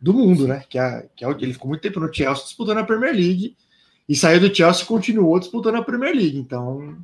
do 0.01 0.13
mundo, 0.13 0.47
né? 0.47 0.63
Que 0.67 0.79
é, 0.79 1.07
que 1.15 1.23
é 1.23 1.27
o- 1.27 1.37
ele 1.39 1.53
ficou 1.53 1.67
muito 1.69 1.81
tempo 1.81 1.99
no 1.99 2.11
Chelsea 2.11 2.43
disputando 2.45 2.79
a 2.79 2.83
Premier 2.83 3.13
League 3.13 3.55
e 4.09 4.15
saiu 4.15 4.39
do 4.39 4.53
Chelsea 4.55 4.83
e 4.83 4.87
continuou 4.87 5.39
disputando 5.39 5.75
a 5.75 5.83
Premier 5.83 6.15
League. 6.15 6.37
Então, 6.37 6.97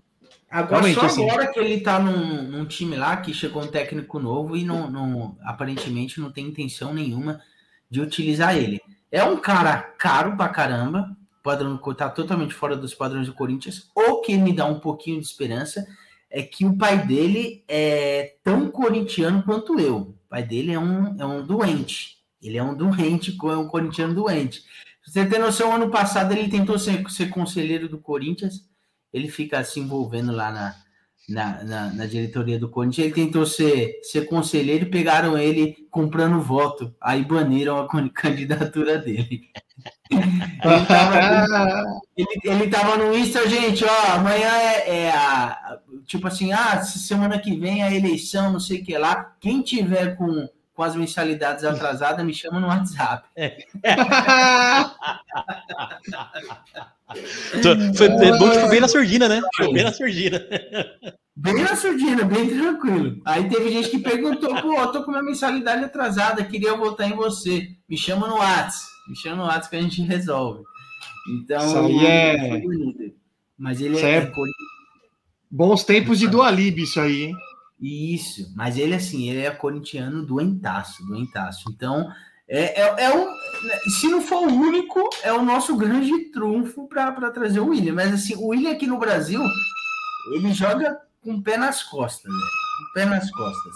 Agora, 0.50 0.84
Realmente, 0.84 1.00
só 1.00 1.06
assim- 1.08 1.28
agora 1.28 1.52
que 1.52 1.60
ele 1.60 1.82
tá 1.82 2.00
num, 2.00 2.44
num 2.44 2.66
time 2.66 2.96
lá 2.96 3.18
que 3.18 3.34
chegou 3.34 3.64
um 3.64 3.68
técnico 3.68 4.20
novo 4.20 4.56
e 4.56 4.64
não, 4.64 4.88
não- 4.90 5.36
aparentemente 5.42 6.20
não 6.22 6.32
tem 6.32 6.46
intenção 6.46 6.94
nenhuma 6.94 7.42
de 7.90 8.00
utilizar 8.00 8.56
ele. 8.56 8.80
É 9.14 9.24
um 9.24 9.38
cara 9.38 9.78
caro 9.78 10.36
pra 10.36 10.50
caramba, 10.50 11.16
padrão 11.44 11.78
tá 11.96 12.10
totalmente 12.10 12.52
fora 12.52 12.76
dos 12.76 12.96
padrões 12.96 13.28
do 13.28 13.34
Corinthians. 13.34 13.92
O 13.94 14.22
que 14.22 14.36
me 14.36 14.52
dá 14.52 14.66
um 14.66 14.80
pouquinho 14.80 15.20
de 15.22 15.28
esperança 15.28 15.86
é 16.32 16.42
que 16.42 16.66
o 16.66 16.76
pai 16.76 17.06
dele 17.06 17.64
é 17.68 18.38
tão 18.44 18.72
corintiano 18.72 19.44
quanto 19.44 19.80
eu. 19.80 19.98
O 19.98 20.18
pai 20.28 20.42
dele 20.42 20.72
é 20.72 20.80
um, 20.80 21.22
é 21.22 21.26
um 21.26 21.46
doente. 21.46 22.18
Ele 22.42 22.58
é 22.58 22.64
um 22.64 22.74
doente, 22.74 23.38
é 23.40 23.56
um 23.56 23.68
corintiano 23.68 24.16
doente. 24.16 24.64
Você 25.06 25.24
tem 25.24 25.38
noção, 25.38 25.76
ano 25.76 25.92
passado 25.92 26.32
ele 26.32 26.50
tentou 26.50 26.80
ser, 26.80 27.08
ser 27.12 27.30
conselheiro 27.30 27.88
do 27.88 28.00
Corinthians 28.00 28.68
ele 29.14 29.30
fica 29.30 29.64
se 29.64 29.80
envolvendo 29.80 30.32
lá 30.32 30.52
na, 30.52 30.76
na, 31.28 31.64
na, 31.64 31.94
na 31.94 32.06
diretoria 32.06 32.60
do 32.60 32.70
Corinthians. 32.70 33.06
Ele 33.06 33.26
tentou 33.26 33.46
ser, 33.46 34.00
ser 34.04 34.26
conselheiro 34.26 34.86
e 34.86 34.90
pegaram 34.90 35.38
ele 35.38 35.88
comprando 35.90 36.42
voto. 36.42 36.94
Aí 37.02 37.24
baniram 37.24 37.80
a 37.80 37.88
candidatura 38.12 38.98
dele. 38.98 39.50
ele, 40.12 40.86
tava, 40.88 42.02
ele, 42.18 42.40
ele 42.44 42.68
tava 42.70 42.98
no 42.98 43.16
Insta, 43.16 43.48
gente, 43.48 43.84
ó, 43.84 44.14
amanhã 44.16 44.50
é, 44.50 45.06
é 45.06 45.12
a. 45.12 45.80
Tipo 46.06 46.28
assim, 46.28 46.52
ah, 46.52 46.82
se 46.82 47.00
semana 47.00 47.40
que 47.40 47.56
vem 47.56 47.82
é 47.82 47.88
a 47.88 47.96
eleição, 47.96 48.52
não 48.52 48.60
sei 48.60 48.82
o 48.82 48.84
que 48.84 48.98
lá. 48.98 49.34
Quem 49.40 49.62
tiver 49.62 50.18
com, 50.18 50.50
com 50.74 50.84
as 50.84 50.96
mensalidades 50.96 51.64
atrasadas, 51.64 52.26
me 52.26 52.34
chama 52.34 52.60
no 52.60 52.68
WhatsApp. 52.68 53.28
Tô- 57.62 57.94
Foi 57.96 58.08
é 58.08 58.38
bom 58.38 58.50
que 58.50 58.60
foi 58.60 58.70
bem 58.70 58.80
na 58.82 58.88
surdina, 58.88 59.28
né? 59.30 59.42
Foi 59.56 59.72
bem 59.74 59.84
na 59.84 59.94
surdina. 59.94 60.44
Bem 61.36 61.64
na 61.64 61.76
surdina, 61.76 62.24
bem 62.24 62.50
tranquilo. 62.50 63.22
Aí 63.26 63.48
teve 63.50 63.72
gente 63.72 63.90
que 63.90 64.00
perguntou, 64.00 64.56
pô, 64.62 64.74
eu 64.80 64.92
tô 64.92 65.04
com 65.04 65.12
minha 65.12 65.24
mensalidade 65.24 65.84
atrasada, 65.84 66.44
queria 66.44 66.76
votar 66.76 67.10
em 67.10 67.16
você. 67.16 67.68
Me 67.90 67.98
chama 67.98 68.28
no 68.28 68.36
WhatsApp. 68.38 68.86
Me 69.08 69.16
chama 69.16 69.36
no 69.38 69.44
WhatsApp 69.44 69.70
que 69.70 69.76
a 69.76 69.82
gente 69.82 70.02
resolve. 70.04 70.64
Então, 71.30 71.66
Isso 71.68 71.78
aí 71.78 72.06
é- 72.06 72.60
bonito. 72.62 73.14
Mas 73.58 73.80
ele 73.82 73.96
Isso 73.96 74.06
é, 74.06 74.12
é- 74.16 74.18
é 74.24 74.32
bons 75.50 75.84
tempos 75.84 76.18
de 76.20 76.28
Dualib 76.28 76.80
isso 76.82 77.00
aí, 77.00 77.26
hein? 77.26 77.36
Isso, 77.84 78.50
mas 78.56 78.78
ele 78.78 78.96
assim, 78.96 79.30
ele 79.30 79.42
é 79.42 79.52
corintiano 79.52 80.26
doentaço, 80.26 81.06
doentaço. 81.06 81.70
Então, 81.70 82.10
é, 82.48 82.82
é, 82.82 83.04
é 83.04 83.14
um, 83.14 83.28
se 84.00 84.08
não 84.08 84.22
for 84.22 84.48
o 84.48 84.54
único, 84.54 85.10
é 85.22 85.34
o 85.34 85.44
nosso 85.44 85.76
grande 85.76 86.32
trunfo 86.32 86.88
para 86.88 87.30
trazer 87.32 87.60
o 87.60 87.68
William. 87.68 87.94
Mas 87.94 88.14
assim, 88.14 88.36
o 88.36 88.48
William 88.48 88.72
aqui 88.72 88.88
no 88.88 88.98
Brasil, 88.98 89.42
ele 90.34 90.54
joga 90.54 90.98
com 91.22 91.34
o 91.34 91.42
pé 91.42 91.58
nas 91.58 91.84
costas, 91.84 92.32
velho. 92.32 92.46
Com 92.78 92.84
o 92.86 92.94
pé 92.94 93.06
nas 93.06 93.30
costas. 93.30 93.74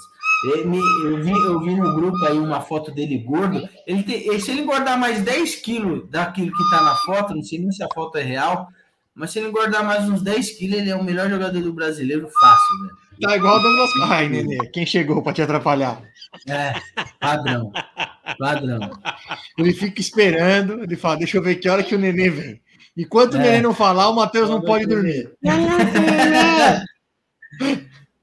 Ele, 0.54 0.78
eu, 1.04 1.22
vi, 1.22 1.32
eu 1.32 1.60
vi 1.60 1.76
no 1.76 1.96
grupo 1.96 2.26
aí 2.26 2.38
uma 2.38 2.62
foto 2.62 2.91
dele 2.91 3.17
gordo. 3.17 3.67
Ele 3.86 4.04
tem, 4.04 4.39
se 4.39 4.52
ele 4.52 4.62
engordar 4.62 4.98
mais 4.98 5.22
10 5.22 5.56
quilos 5.58 6.10
daquilo 6.10 6.56
que 6.56 6.70
tá 6.70 6.82
na 6.82 6.96
foto, 6.96 7.36
não 7.36 7.43
sei 7.43 7.60
nem 7.60 7.72
se 7.72 7.84
a 7.84 7.89
foto 7.93 8.17
é 8.17 8.24
real, 8.24 8.70
mas 9.13 9.32
se 9.32 9.39
ele 9.39 9.50
engordar 9.50 9.84
mais 9.84 10.08
uns 10.08 10.22
10 10.22 10.52
quilos, 10.52 10.78
ele 10.78 10.91
é 10.91 10.96
o 10.96 11.04
melhor 11.04 11.30
jogador 11.30 11.60
do 11.60 11.74
brasileiro 11.74 12.30
fácil, 12.39 12.82
velho. 12.84 13.07
Tá 13.22 13.36
igual 13.36 13.58
o 13.58 13.62
Douglas. 13.62 13.90
Ai, 14.10 14.30
Nenê, 14.30 14.58
quem 14.70 14.86
chegou 14.86 15.22
pra 15.22 15.34
te 15.34 15.42
atrapalhar? 15.42 16.02
É, 16.48 16.74
padrão. 17.20 17.72
Padrão. 18.38 18.80
Ele 19.58 19.74
fica 19.74 20.00
esperando, 20.02 20.84
ele 20.84 20.96
fala, 20.96 21.18
deixa 21.18 21.38
eu 21.38 21.44
ver 21.44 21.56
que 21.56 21.70
hora 21.70 21.84
que 21.84 21.96
o 21.96 22.00
Nenê 22.00 22.30
vem. 22.30 22.62
Enquanto 22.96 23.34
o 23.34 23.38
É. 23.38 23.40
Nenê 23.40 23.62
não 23.62 23.74
falar, 23.74 24.10
o 24.10 24.16
Matheus 24.16 24.50
não 24.50 24.62
pode 24.62 24.86
dormir. 24.86 25.32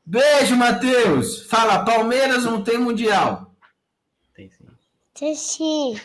Beijo, 0.07 0.57
Matheus. 0.57 1.47
Fala, 1.47 1.85
Palmeiras 1.85 2.45
não 2.45 2.63
tem 2.63 2.79
mundial. 2.79 3.55
Tem 4.35 4.51
sim. 4.51 4.65
Sushi. 5.17 6.03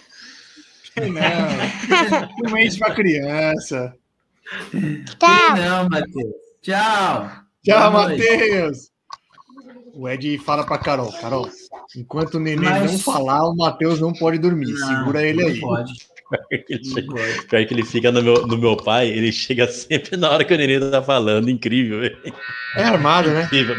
Não, 0.98 2.38
não 2.44 2.52
mente 2.52 2.78
pra 2.78 2.94
criança. 2.94 3.94
Tchau. 5.20 5.58
Não, 5.58 5.90
Matheus. 5.90 6.34
Tchau. 6.62 7.30
Tchau. 7.64 7.92
Matheus. 7.92 8.90
O 9.94 10.08
Ed 10.08 10.38
fala 10.40 10.64
pra 10.66 10.78
Carol, 10.78 11.12
Carol, 11.14 11.50
enquanto 11.96 12.36
o 12.36 12.40
Nenê 12.40 12.62
Mas- 12.70 12.92
não 12.92 13.00
falar, 13.00 13.46
o 13.50 13.56
Matheus 13.56 14.00
não 14.00 14.14
pode 14.14 14.38
dormir. 14.38 14.72
Não, 14.72 14.88
Segura 15.00 15.22
ele 15.24 15.44
aí. 15.44 15.60
Pode. 15.60 15.92
Pior 17.50 17.66
que 17.66 17.74
ele 17.74 17.84
fica 17.84 18.12
no 18.12 18.22
meu, 18.22 18.46
no 18.46 18.56
meu 18.58 18.78
pai, 18.78 19.10
ele 19.10 19.32
chega 19.32 19.68
sempre 19.68 20.16
na 20.16 20.30
hora 20.30 20.46
que 20.46 20.54
o 20.54 20.58
neném 20.58 20.80
tá 20.80 21.02
falando. 21.02 21.50
Incrível, 21.50 22.02
velho. 22.02 22.18
É 22.78 22.84
armado, 22.84 23.30
né? 23.32 23.44
Incrível. 23.46 23.76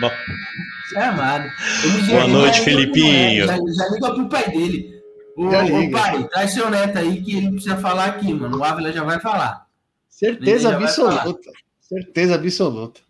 É 0.96 1.04
amado. 1.04 1.48
Ele 1.84 2.02
Boa 2.10 2.26
noite, 2.26 2.58
já- 2.58 2.64
Felipinho. 2.64 3.46
Já, 3.46 3.56
já 3.56 3.88
liga 3.88 4.12
pro 4.14 4.28
pai 4.28 4.50
dele. 4.50 5.00
Ô, 5.36 5.44
ô, 5.46 5.90
pai, 5.92 6.24
traz 6.28 6.52
seu 6.52 6.68
neto 6.68 6.98
aí 6.98 7.22
que 7.22 7.36
ele 7.36 7.52
precisa 7.52 7.76
falar 7.76 8.06
aqui, 8.06 8.34
mano. 8.34 8.58
O 8.58 8.64
Ávila 8.64 8.92
já 8.92 9.04
vai 9.04 9.20
falar. 9.20 9.64
Certeza 10.08 10.76
absoluta. 10.76 11.50
Certeza 11.80 12.34
absoluta. 12.34 13.00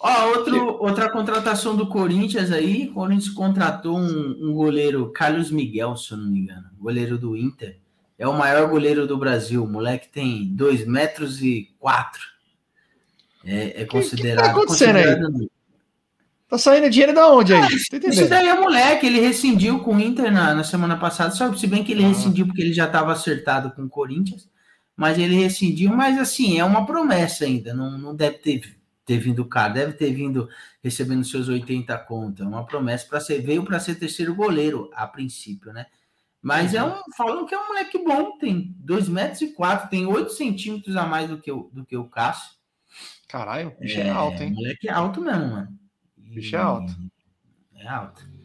Ó, 0.00 0.28
outro, 0.28 0.76
outra 0.82 1.10
contratação 1.10 1.74
do 1.76 1.88
Corinthians 1.88 2.52
aí, 2.52 2.88
o 2.88 2.94
Corinthians 2.94 3.34
contratou 3.34 3.98
um, 3.98 4.36
um 4.48 4.52
goleiro, 4.54 5.10
Carlos 5.10 5.50
Miguel, 5.50 5.96
se 5.96 6.12
eu 6.12 6.18
não 6.18 6.26
me 6.30 6.38
engano, 6.40 6.66
goleiro 6.78 7.18
do 7.18 7.36
Inter. 7.36 7.78
É 8.16 8.26
o 8.26 8.32
maior 8.36 8.68
goleiro 8.68 9.06
do 9.06 9.16
Brasil. 9.16 9.62
O 9.64 9.68
moleque 9.68 10.08
tem 10.08 10.46
2 10.54 10.86
metros 10.86 11.42
e 11.42 11.70
4. 11.78 12.20
É, 13.44 13.82
é 13.82 13.84
considerado. 13.84 14.46
acontecendo 14.50 14.96
aí? 14.96 15.04
considerado- 15.04 15.50
Tá 16.48 16.56
saindo 16.56 16.88
dinheiro 16.88 17.12
da 17.14 17.28
onde 17.30 17.52
aí? 17.52 17.60
Tá 17.60 18.08
Isso 18.08 18.26
daí 18.28 18.48
é 18.48 18.58
moleque, 18.58 19.06
ele 19.06 19.20
rescindiu 19.20 19.80
com 19.80 19.96
o 19.96 20.00
Inter 20.00 20.32
na, 20.32 20.54
na 20.54 20.64
semana 20.64 20.96
passada, 20.96 21.30
só 21.30 21.52
se 21.54 21.66
bem 21.66 21.84
que 21.84 21.92
ele 21.92 22.02
Ah. 22.04 22.08
rescindiu 22.08 22.46
porque 22.46 22.62
ele 22.62 22.72
já 22.72 22.86
estava 22.86 23.12
acertado 23.12 23.70
com 23.72 23.82
o 23.82 23.88
Corinthians, 23.88 24.48
mas 24.96 25.18
ele 25.18 25.34
rescindiu, 25.34 25.90
mas 25.90 26.18
assim, 26.18 26.58
é 26.58 26.64
uma 26.64 26.86
promessa 26.86 27.44
ainda, 27.44 27.74
não, 27.74 27.98
não 27.98 28.16
deve 28.16 28.38
ter, 28.38 28.62
ter 29.08 29.18
vindo 29.18 29.42
cá, 29.46 29.70
deve 29.70 29.94
ter 29.94 30.12
vindo 30.12 30.50
recebendo 30.84 31.24
seus 31.24 31.48
80 31.48 31.96
contas, 32.00 32.44
é 32.44 32.48
uma 32.48 32.66
promessa 32.66 33.06
para 33.08 33.18
ser, 33.18 33.40
veio 33.40 33.64
para 33.64 33.80
ser 33.80 33.94
terceiro 33.94 34.34
goleiro, 34.34 34.90
a 34.92 35.06
princípio, 35.06 35.72
né? 35.72 35.86
Mas 36.42 36.74
é 36.74 36.84
um, 36.84 36.94
falam 37.16 37.46
que 37.46 37.54
é 37.54 37.58
um 37.58 37.68
moleque 37.68 38.04
bom, 38.04 38.36
tem 38.36 38.76
2 38.80 39.08
metros 39.08 39.40
e 39.40 39.54
4, 39.54 39.88
tem 39.88 40.04
8 40.04 40.30
centímetros 40.30 40.94
a 40.94 41.06
mais 41.06 41.30
do 41.30 41.38
que 41.38 41.50
o, 41.50 41.70
do 41.72 41.86
que 41.86 41.96
o 41.96 42.04
Cássio. 42.04 42.52
Caralho, 43.26 43.70
o 43.70 43.80
bicho 43.80 43.98
é, 43.98 44.10
alto, 44.10 44.42
hein? 44.42 44.52
Moleque 44.52 44.88
é 44.88 44.92
alto 44.92 45.22
mesmo, 45.22 45.46
mano. 45.46 45.78
Bicho 46.14 46.54
é 46.54 46.58
alto. 46.58 46.92
É 47.76 47.88
alto. 47.88 48.37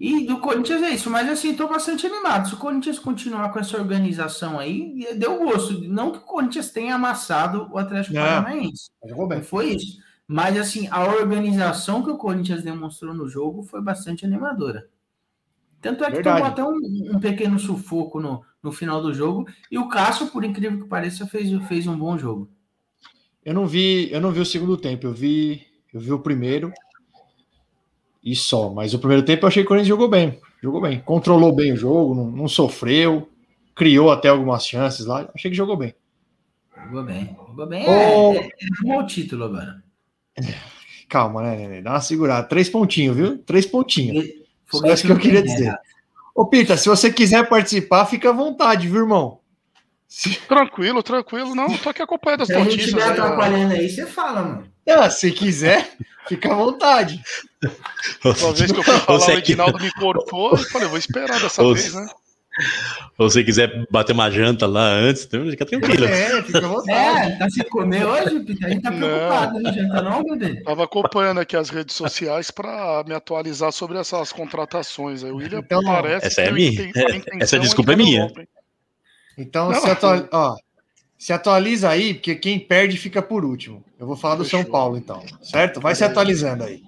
E 0.00 0.26
do 0.26 0.40
Corinthians 0.40 0.82
é 0.82 0.90
isso, 0.90 1.08
mas 1.08 1.28
assim, 1.28 1.54
tô 1.54 1.68
bastante 1.68 2.06
animado. 2.06 2.48
Se 2.48 2.54
o 2.54 2.58
Corinthians 2.58 2.98
continuar 2.98 3.52
com 3.52 3.58
essa 3.60 3.76
organização 3.76 4.58
aí, 4.58 5.06
deu 5.16 5.38
gosto. 5.38 5.80
Não 5.88 6.10
que 6.10 6.18
o 6.18 6.22
Corinthians 6.22 6.70
tenha 6.70 6.96
amassado 6.96 7.68
o 7.70 7.78
Atlético. 7.78 8.14
Paranaense. 8.14 8.90
Jogou 9.06 9.22
Não 9.22 9.28
bem. 9.28 9.42
foi 9.42 9.74
isso. 9.74 9.98
Mas 10.26 10.56
assim, 10.56 10.88
a 10.90 11.04
organização 11.04 12.02
que 12.02 12.10
o 12.10 12.16
Corinthians 12.16 12.62
demonstrou 12.62 13.14
no 13.14 13.28
jogo 13.28 13.62
foi 13.62 13.80
bastante 13.80 14.24
animadora. 14.24 14.88
Tanto 15.80 16.04
é 16.04 16.06
que 16.06 16.14
Verdade. 16.14 16.36
tomou 16.38 16.50
até 16.52 16.64
um, 16.64 17.16
um 17.16 17.20
pequeno 17.20 17.58
sufoco 17.58 18.20
no, 18.20 18.42
no 18.62 18.72
final 18.72 19.02
do 19.02 19.12
jogo. 19.12 19.46
E 19.70 19.78
o 19.78 19.88
Cássio, 19.88 20.28
por 20.28 20.44
incrível 20.44 20.80
que 20.82 20.88
pareça, 20.88 21.26
fez, 21.26 21.50
fez 21.66 21.86
um 21.86 21.98
bom 21.98 22.16
jogo. 22.16 22.48
Eu 23.44 23.52
não 23.52 23.66
vi, 23.66 24.10
eu 24.12 24.20
não 24.20 24.30
vi 24.30 24.40
o 24.40 24.46
segundo 24.46 24.76
tempo, 24.76 25.06
eu 25.06 25.12
vi, 25.12 25.66
eu 25.92 26.00
vi 26.00 26.12
o 26.12 26.20
primeiro 26.20 26.72
e 28.22 28.34
só. 28.36 28.70
Mas 28.70 28.94
o 28.94 28.98
primeiro 28.98 29.24
tempo 29.24 29.44
eu 29.44 29.48
achei 29.48 29.62
que 29.62 29.66
o 29.66 29.68
Corinthians 29.68 29.88
jogou 29.88 30.08
bem, 30.08 30.38
jogou 30.62 30.80
bem, 30.80 31.00
controlou 31.00 31.52
bem 31.54 31.72
o 31.72 31.76
jogo, 31.76 32.14
não, 32.14 32.30
não 32.30 32.48
sofreu, 32.48 33.28
criou 33.74 34.10
até 34.10 34.28
algumas 34.28 34.66
chances 34.66 35.06
lá. 35.06 35.28
Achei 35.34 35.50
que 35.50 35.56
jogou 35.56 35.76
bem. 35.76 35.94
Jogou 36.84 37.04
bem. 37.04 37.36
Jogou 37.48 37.66
bem. 37.66 37.86
Ô- 37.88 38.32
É, 38.34 38.36
é, 38.38 38.48
é 38.86 38.98
o 38.98 39.06
título 39.06 39.44
agora. 39.44 39.82
Calma, 41.08 41.42
né, 41.42 41.56
Nenê? 41.56 41.82
Dá 41.82 41.90
uma 41.92 42.00
segurada. 42.00 42.46
Três 42.46 42.70
pontinhos, 42.70 43.16
viu? 43.16 43.38
Três 43.38 43.66
pontinhos. 43.66 44.24
Só 44.70 44.86
isso 44.86 45.06
que 45.06 45.12
eu 45.12 45.18
queria 45.18 45.42
tem 45.42 45.52
dizer. 45.54 45.76
Ô, 46.34 46.46
Pita, 46.46 46.76
se 46.78 46.88
você 46.88 47.12
quiser 47.12 47.46
participar, 47.46 48.06
fica 48.06 48.30
à 48.30 48.32
vontade, 48.32 48.88
viu, 48.88 49.02
irmão? 49.02 49.38
Se, 50.14 50.36
Tranquilo, 50.46 51.02
tranquilo. 51.02 51.54
Não, 51.54 51.74
tô 51.78 51.88
aqui 51.88 52.02
acompanhando 52.02 52.42
as 52.42 52.48
Se 52.48 52.54
notícias. 52.54 52.80
estiver 52.84 53.02
aí, 53.02 53.08
ó. 53.08 53.12
atrapalhando 53.24 53.72
aí, 53.72 53.88
você 53.88 54.04
fala, 54.06 54.42
mano. 54.42 54.66
ah, 54.90 55.08
se 55.08 55.30
quiser, 55.32 55.90
fica 56.28 56.52
à 56.52 56.54
vontade. 56.54 57.18
Uma 58.22 58.52
vez 58.52 58.70
que 58.70 58.78
eu 58.78 58.82
fui 58.82 58.98
falar, 58.98 59.18
Você 59.18 59.32
o 59.32 59.38
Edinaldo 59.38 59.78
me 59.80 59.90
cortou, 59.92 60.50
eu 60.50 60.58
falei, 60.58 60.86
vou 60.88 60.98
esperar 60.98 61.40
dessa 61.40 61.62
vez, 61.64 61.94
né? 61.94 62.06
Se 62.58 63.16
você 63.16 63.42
quiser 63.42 63.86
bater 63.90 64.12
uma 64.12 64.30
janta 64.30 64.66
lá 64.66 64.86
antes, 64.86 65.24
então 65.24 65.48
fica 65.50 65.64
tranquilo. 65.64 66.04
É, 66.04 66.42
fica 66.42 66.58
à 66.58 66.68
vontade. 66.68 67.32
É, 67.32 67.36
tá 67.38 67.48
se 67.48 67.64
comer 67.64 68.04
hoje, 68.04 68.40
Pita? 68.40 68.66
A 68.66 68.68
gente 68.68 68.82
tá 68.82 68.92
preocupado, 68.92 69.60
não 69.60 69.72
janta 69.72 70.02
não, 70.02 70.22
bebê? 70.22 70.62
Tava 70.62 70.84
acompanhando 70.84 71.40
aqui 71.40 71.56
as 71.56 71.70
redes 71.70 71.96
sociais 71.96 72.50
pra 72.50 73.02
me 73.06 73.14
atualizar 73.14 73.72
sobre 73.72 73.96
essas 73.98 74.30
contratações. 74.30 75.24
Aí 75.24 75.30
o 75.32 75.36
William 75.36 75.60
Então, 75.60 75.82
parece 75.82 76.26
essa 76.26 76.42
é 76.42 76.50
minha. 76.52 76.90
Essa 77.40 77.56
de 77.58 77.64
desculpa 77.64 77.94
é 77.94 77.96
minha. 77.96 78.26
golpe? 78.26 78.46
Então, 79.38 79.70
Não, 79.70 79.80
se, 79.80 79.90
atua- 79.90 80.28
ó, 80.32 80.56
se 81.18 81.32
atualiza 81.32 81.88
aí, 81.90 82.14
porque 82.14 82.34
quem 82.34 82.58
perde 82.58 82.96
fica 82.96 83.22
por 83.22 83.44
último. 83.44 83.82
Eu 83.98 84.06
vou 84.06 84.16
falar 84.16 84.34
do 84.36 84.44
São 84.44 84.60
Fechou. 84.60 84.72
Paulo, 84.72 84.96
então. 84.96 85.24
Certo? 85.42 85.80
Vai 85.80 85.94
se 85.94 86.04
atualizando 86.04 86.64
aí. 86.64 86.82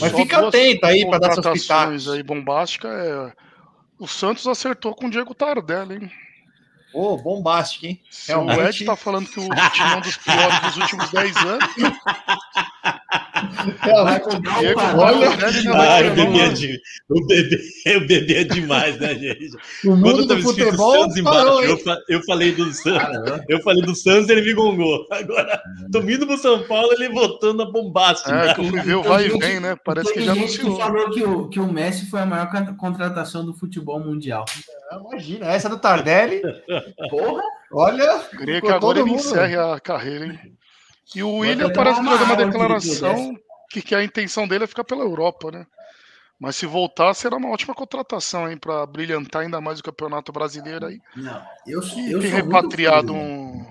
Mas 0.00 0.10
Só 0.10 0.16
fica 0.18 0.48
atento 0.48 0.86
aí 0.86 1.06
pra 1.08 1.18
dar 1.18 1.32
seus 1.34 1.36
contratações 1.46 1.62
pitacos. 1.62 2.08
aí 2.10 2.22
bombástica 2.22 2.88
é 2.88 3.32
o 3.98 4.08
Santos 4.08 4.46
acertou 4.48 4.92
com 4.94 5.06
o 5.06 5.10
Diego 5.10 5.32
Tardelli, 5.34 5.94
hein? 5.94 6.10
Ô, 6.92 7.16
bombástico, 7.16 7.86
hein? 7.86 8.00
Se 8.10 8.32
o 8.32 8.44
Realmente. 8.44 8.82
Ed 8.82 8.84
tá 8.86 8.96
falando 8.96 9.26
que 9.28 9.38
o 9.40 9.48
time 9.48 9.92
é 9.92 9.96
um 9.96 10.00
dos 10.00 10.16
piores 10.16 10.60
dos 10.60 10.76
últimos 10.76 11.10
10 11.10 11.36
anos, 11.36 11.74
Vai 14.04 14.20
comprar 14.20 14.74
padrão. 14.74 14.98
olha- 14.98 15.30
o 15.30 16.14
bebê, 16.14 16.38
é 16.40 16.48
de- 16.48 16.80
o, 17.08 17.26
bebê, 17.26 17.58
o 17.96 18.06
bebê 18.06 18.34
é 18.36 18.44
demais, 18.44 18.98
né, 18.98 19.14
gente? 19.14 19.50
O 19.84 19.90
mundo 19.90 20.02
Quando 20.02 20.16
do 20.22 20.28
tava 20.28 20.40
escrito 20.40 20.64
futebol 20.66 20.92
Santos 21.02 21.16
embaixo, 21.16 21.48
eu, 21.62 21.78
eu 22.08 22.22
falei 22.24 22.52
do 22.52 22.72
Santos. 22.72 23.40
Eu 23.48 23.62
falei 23.62 23.82
do 23.82 23.94
Santos, 23.94 24.28
ele 24.28 24.42
me 24.42 24.54
gongou. 24.54 25.06
Agora, 25.10 25.60
tô 25.92 26.00
indo 26.00 26.26
pro 26.26 26.36
São 26.38 26.62
Paulo, 26.64 26.92
ele 26.92 27.08
voltando 27.08 27.62
a 27.62 27.70
bombástica. 27.70 28.34
É, 28.34 28.54
que 28.54 28.60
eu 28.60 28.64
fui 28.64 28.80
ver 28.80 28.94
o 28.96 29.02
vai 29.02 29.26
e 29.26 29.38
vem, 29.38 29.60
né? 29.60 29.76
Parece 29.84 30.08
que 30.12 30.18
Tem 30.18 30.26
já 30.26 30.34
gente 30.34 30.58
que 30.58 30.76
falou 30.76 31.10
que 31.10 31.22
o, 31.22 31.48
que 31.48 31.60
o 31.60 31.72
Messi 31.72 32.06
foi 32.10 32.20
a 32.20 32.26
maior 32.26 32.50
con- 32.50 32.76
contratação 32.76 33.44
do 33.44 33.54
futebol 33.54 34.00
mundial. 34.00 34.44
Imagina, 34.92 35.46
essa 35.46 35.68
do 35.68 35.78
Tardelli, 35.78 36.40
Porra! 37.10 37.42
olha. 37.72 38.18
Creio 38.30 38.62
que 38.62 38.70
agora 38.70 38.98
ele 39.00 39.10
mundo- 39.10 39.18
encerre 39.20 39.56
a 39.56 39.78
carreira, 39.80 40.26
hein? 40.26 40.38
E 41.14 41.22
o 41.22 41.36
William 41.36 41.70
parece 41.70 42.00
que 42.00 42.06
uma 42.06 42.18
já 42.18 42.24
deu 42.34 42.34
uma 42.48 42.64
aula 42.64 42.78
de 42.80 42.88
declaração 42.88 43.34
que, 43.74 43.82
que 43.82 43.94
a 43.94 44.04
intenção 44.04 44.46
dele 44.46 44.64
é 44.64 44.68
ficar 44.68 44.84
pela 44.84 45.02
Europa, 45.02 45.50
né? 45.50 45.66
Mas 46.38 46.56
se 46.56 46.66
voltar, 46.66 47.14
será 47.14 47.36
uma 47.36 47.50
ótima 47.50 47.74
contratação, 47.74 48.48
hein? 48.50 48.56
Pra 48.56 48.86
brilhantar 48.86 49.42
ainda 49.42 49.60
mais 49.60 49.80
o 49.80 49.82
campeonato 49.82 50.32
brasileiro 50.32 50.86
aí. 50.86 51.00
Não, 51.16 51.42
eu, 51.66 51.80
eu 52.08 52.20
tem 52.20 52.30
repatriado 52.30 53.12
um. 53.12 53.64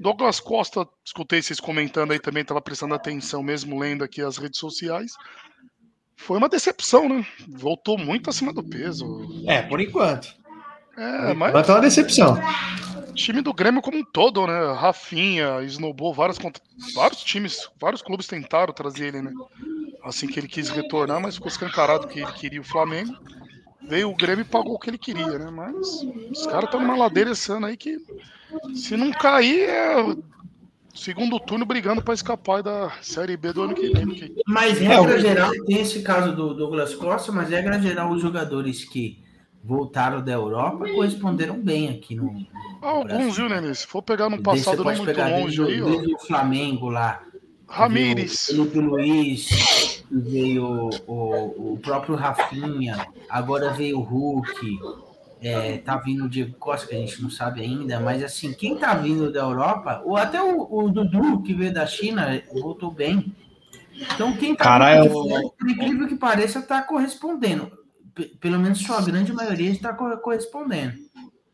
Douglas 0.00 0.40
Costa, 0.40 0.86
escutei 1.04 1.40
vocês 1.40 1.60
comentando 1.60 2.10
aí 2.10 2.18
também, 2.18 2.42
estava 2.42 2.60
prestando 2.60 2.94
atenção, 2.94 3.42
mesmo 3.42 3.78
lendo 3.78 4.02
aqui 4.02 4.20
as 4.20 4.36
redes 4.36 4.58
sociais. 4.58 5.12
Foi 6.16 6.38
uma 6.38 6.48
decepção, 6.48 7.08
né? 7.08 7.24
Voltou 7.48 7.96
muito 7.96 8.28
acima 8.28 8.52
do 8.52 8.64
peso. 8.64 9.06
É, 9.46 9.62
por 9.62 9.80
enquanto. 9.80 10.28
É, 10.96 11.34
mas 11.34 11.52
Vai 11.52 11.62
ter 11.62 11.72
uma 11.72 11.80
decepção. 11.80 12.36
Time 13.14 13.42
do 13.42 13.52
Grêmio 13.52 13.82
como 13.82 13.98
um 13.98 14.04
todo, 14.04 14.46
né? 14.46 14.72
Rafinha, 14.72 15.62
Snowball, 15.62 16.14
vários, 16.14 16.38
vários 16.94 17.22
times, 17.22 17.68
vários 17.80 18.02
clubes 18.02 18.26
tentaram 18.26 18.72
trazer 18.72 19.08
ele, 19.08 19.22
né? 19.22 19.32
Assim 20.04 20.26
que 20.26 20.38
ele 20.38 20.48
quis 20.48 20.68
retornar, 20.68 21.20
mas 21.20 21.34
ficou 21.34 21.48
escancarado 21.48 22.08
que 22.08 22.20
ele 22.20 22.32
queria 22.32 22.60
o 22.60 22.64
Flamengo. 22.64 23.16
Veio 23.88 24.10
o 24.10 24.16
Grêmio 24.16 24.42
e 24.42 24.48
pagou 24.48 24.74
o 24.74 24.78
que 24.78 24.90
ele 24.90 24.98
queria, 24.98 25.38
né? 25.38 25.50
Mas 25.50 26.02
os 26.30 26.46
caras 26.46 26.64
estão 26.64 26.80
numa 26.80 26.96
ladeira 26.96 27.32
esse 27.32 27.50
ano 27.50 27.66
aí 27.66 27.76
que, 27.76 27.98
se 28.74 28.96
não 28.96 29.10
cair, 29.10 29.68
é 29.68 30.16
segundo 30.94 31.40
turno 31.40 31.64
brigando 31.64 32.02
para 32.02 32.14
escapar 32.14 32.62
da 32.62 32.92
Série 33.00 33.36
B 33.36 33.52
do 33.52 33.62
ano 33.62 33.74
que 33.74 33.90
vem. 33.90 34.06
porque 34.06 34.32
Mas 34.46 34.78
regra 34.78 35.18
geral, 35.18 35.50
tem 35.66 35.80
esse 35.80 36.02
caso 36.02 36.34
do 36.34 36.54
Douglas 36.54 36.94
Costa, 36.94 37.32
mas 37.32 37.48
regra 37.48 37.80
geral, 37.80 38.10
os 38.10 38.20
jogadores 38.20 38.84
que 38.84 39.22
voltaram 39.62 40.22
da 40.22 40.32
Europa 40.32 40.88
corresponderam 40.88 41.60
bem 41.60 41.88
aqui 41.88 42.16
no. 42.16 42.32
no 42.32 42.46
Alguns, 42.80 43.36
viu, 43.36 43.48
Nenê? 43.48 43.74
Se 43.74 43.86
for 43.86 44.02
pegar 44.02 44.28
Daí 44.28 44.42
passado 44.42 44.84
não 44.84 44.92
muito 44.92 45.04
pegar 45.04 45.28
longe 45.28 45.62
desde, 45.62 45.74
aí, 45.74 45.82
ó. 45.82 45.86
desde 45.86 46.14
o 46.14 46.18
Flamengo 46.18 46.88
lá. 46.88 47.22
Ramires. 47.68 48.48
Veio 48.50 48.62
o 48.62 48.70
Felipe 48.70 48.86
Luiz, 48.86 50.04
veio 50.10 50.90
o, 51.06 51.72
o 51.72 51.78
próprio 51.80 52.14
Rafinha, 52.14 53.06
agora 53.30 53.72
veio 53.72 53.98
o 53.98 54.02
Hulk, 54.02 54.78
é, 55.40 55.78
tá 55.78 55.96
vindo 55.96 56.26
o 56.26 56.28
Diego 56.28 56.54
Costa, 56.58 56.86
que 56.86 56.94
a 56.94 56.98
gente 56.98 57.22
não 57.22 57.30
sabe 57.30 57.62
ainda, 57.62 57.98
mas 57.98 58.22
assim, 58.22 58.52
quem 58.52 58.76
tá 58.76 58.94
vindo 58.94 59.32
da 59.32 59.40
Europa, 59.40 60.02
ou 60.04 60.18
até 60.18 60.42
o, 60.42 60.68
o 60.70 60.90
Dudu, 60.90 61.42
que 61.42 61.54
veio 61.54 61.72
da 61.72 61.86
China, 61.86 62.42
voltou 62.52 62.90
bem. 62.90 63.34
Então, 64.14 64.36
quem 64.36 64.54
tá 64.54 64.64
Caralho, 64.64 65.04
vindo 65.04 65.12
fora, 65.12 65.42
por 65.58 65.70
incrível 65.70 66.08
que 66.08 66.16
pareça, 66.16 66.60
tá 66.60 66.82
correspondendo. 66.82 67.72
Pelo 68.40 68.58
menos 68.58 68.80
sua 68.82 69.00
grande 69.00 69.32
maioria 69.32 69.70
está 69.70 69.92
co- 69.92 70.16
correspondendo. 70.18 70.92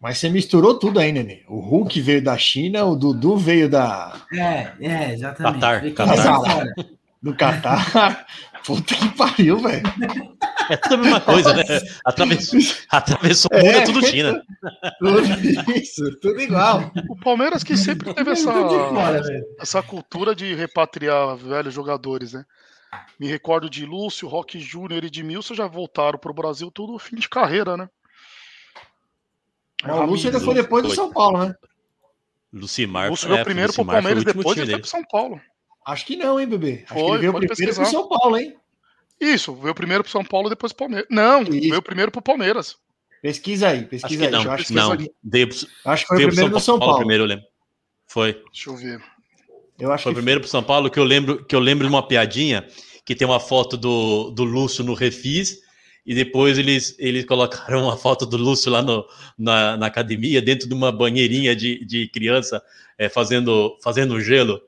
Mas 0.00 0.18
você 0.18 0.28
misturou 0.28 0.78
tudo 0.78 1.00
aí, 1.00 1.10
Nenê. 1.12 1.42
O 1.48 1.58
Hulk 1.60 2.00
veio 2.00 2.22
da 2.22 2.36
China, 2.38 2.84
o 2.84 2.94
Dudu 2.96 3.36
veio 3.36 3.68
da, 3.68 4.16
É, 4.32 4.68
é, 4.80 5.12
exatamente. 5.12 5.60
Qatar, 5.92 6.16
Qatar. 6.16 6.64
do 7.22 7.34
Catar. 7.34 8.26
Puta 8.64 8.94
que 8.94 9.08
pariu, 9.16 9.58
velho. 9.60 9.82
É 10.68 10.76
tudo 10.76 10.94
a 10.96 10.98
mesma 10.98 11.20
coisa, 11.22 11.54
né? 11.54 11.64
Atravessou, 12.04 12.60
atravessou 12.90 13.50
o 13.50 13.56
É. 13.56 13.62
mundo, 13.62 13.76
é 13.76 13.80
tudo 13.84 14.06
China. 14.06 14.42
Tudo 14.98 15.72
isso, 15.74 16.20
tudo 16.20 16.40
igual. 16.40 16.92
O 17.08 17.16
Palmeiras 17.16 17.64
que 17.64 17.76
sempre 17.78 18.12
teve 18.12 18.30
essa, 18.32 18.52
fora, 18.52 19.22
essa 19.58 19.82
cultura 19.82 20.34
de 20.34 20.54
repatriar 20.54 21.34
velhos 21.36 21.72
jogadores, 21.72 22.34
né? 22.34 22.44
Me 23.18 23.26
recordo 23.26 23.68
de 23.68 23.84
Lúcio, 23.84 24.28
Roque 24.28 24.58
Júnior 24.58 25.04
e 25.04 25.08
Edmilson 25.08 25.54
já 25.54 25.66
voltaram 25.66 26.18
pro 26.18 26.32
Brasil 26.32 26.70
tudo 26.70 26.98
fim 26.98 27.16
de 27.16 27.28
carreira, 27.28 27.76
né? 27.76 27.88
Mas 29.82 29.96
o 29.96 30.04
Lúcio 30.04 30.26
ainda 30.28 30.40
foi 30.40 30.54
depois 30.54 30.82
do. 30.84 30.94
São 30.94 31.12
Paulo, 31.12 31.46
né? 31.46 31.54
Lucimar, 32.52 33.10
Lúcio 33.10 33.28
veio 33.28 33.40
é, 33.40 33.44
primeiro 33.44 33.72
foi 33.72 33.84
o 33.84 33.86
Palmeiras, 33.86 34.24
depois 34.24 34.56
ele 34.56 34.70
foi 34.70 34.80
pro 34.80 34.88
São 34.88 35.04
Paulo. 35.04 35.40
Acho 35.86 36.06
que 36.06 36.16
não, 36.16 36.40
hein, 36.40 36.46
bebê? 36.46 36.84
Acho 36.84 36.94
que 36.94 37.00
Foi, 37.00 37.02
ele 37.02 37.18
veio 37.18 37.32
primeiro 37.32 37.46
pro 37.46 37.56
pesquisar. 37.56 37.84
São 37.84 38.08
Paulo, 38.08 38.36
hein? 38.38 38.56
Isso, 39.20 39.54
veio 39.56 39.74
primeiro 39.74 40.02
pro 40.02 40.12
São 40.12 40.24
Paulo, 40.24 40.48
depois 40.48 40.72
pro 40.72 40.86
Palmeiras. 40.86 41.08
Não, 41.10 41.42
Isso. 41.42 41.50
veio 41.70 41.82
primeiro 41.82 42.10
pro 42.10 42.22
Palmeiras. 42.22 42.76
Pesquisa 43.20 43.68
aí, 43.68 43.78
Acho 43.80 43.88
pesquisa 43.88 44.18
que 44.20 44.24
aí. 44.26 44.44
não, 44.44 44.52
acho, 44.52 44.64
que 44.66 44.72
não. 44.74 44.96
pro- 44.96 45.06
acho 45.84 46.02
que 46.04 46.08
foi 46.08 46.16
o 46.16 46.20
pro 46.20 46.28
primeiro 46.28 46.50
do 46.50 46.60
São 46.60 46.78
Paulo. 46.78 46.98
primeiro, 46.98 47.24
eu 47.24 47.28
lembro. 47.28 47.44
Foi. 48.06 48.32
Deixa 48.52 48.70
eu 48.70 48.76
ver. 48.76 49.02
Eu 49.78 49.92
acho 49.92 50.04
Foi 50.04 50.12
que 50.12 50.16
primeiro 50.16 50.40
pro 50.40 50.48
São 50.48 50.62
Paulo 50.62 50.90
que 50.90 50.98
eu 50.98 51.04
lembro 51.04 51.44
que 51.44 51.54
eu 51.54 51.60
lembro 51.60 51.86
de 51.86 51.92
uma 51.92 52.06
piadinha 52.06 52.66
que 53.04 53.14
tem 53.14 53.26
uma 53.26 53.40
foto 53.40 53.76
do, 53.76 54.30
do 54.30 54.44
Lúcio 54.44 54.84
no 54.84 54.92
Refis 54.92 55.60
e 56.04 56.14
depois 56.14 56.58
eles, 56.58 56.96
eles 56.98 57.24
colocaram 57.24 57.84
uma 57.84 57.96
foto 57.96 58.26
do 58.26 58.36
Lúcio 58.36 58.72
lá 58.72 58.82
no, 58.82 59.06
na, 59.38 59.76
na 59.76 59.86
academia 59.86 60.42
dentro 60.42 60.68
de 60.68 60.74
uma 60.74 60.90
banheirinha 60.90 61.54
de, 61.54 61.84
de 61.84 62.08
criança 62.08 62.62
é, 62.96 63.08
fazendo, 63.08 63.78
fazendo 63.82 64.20
gelo. 64.20 64.60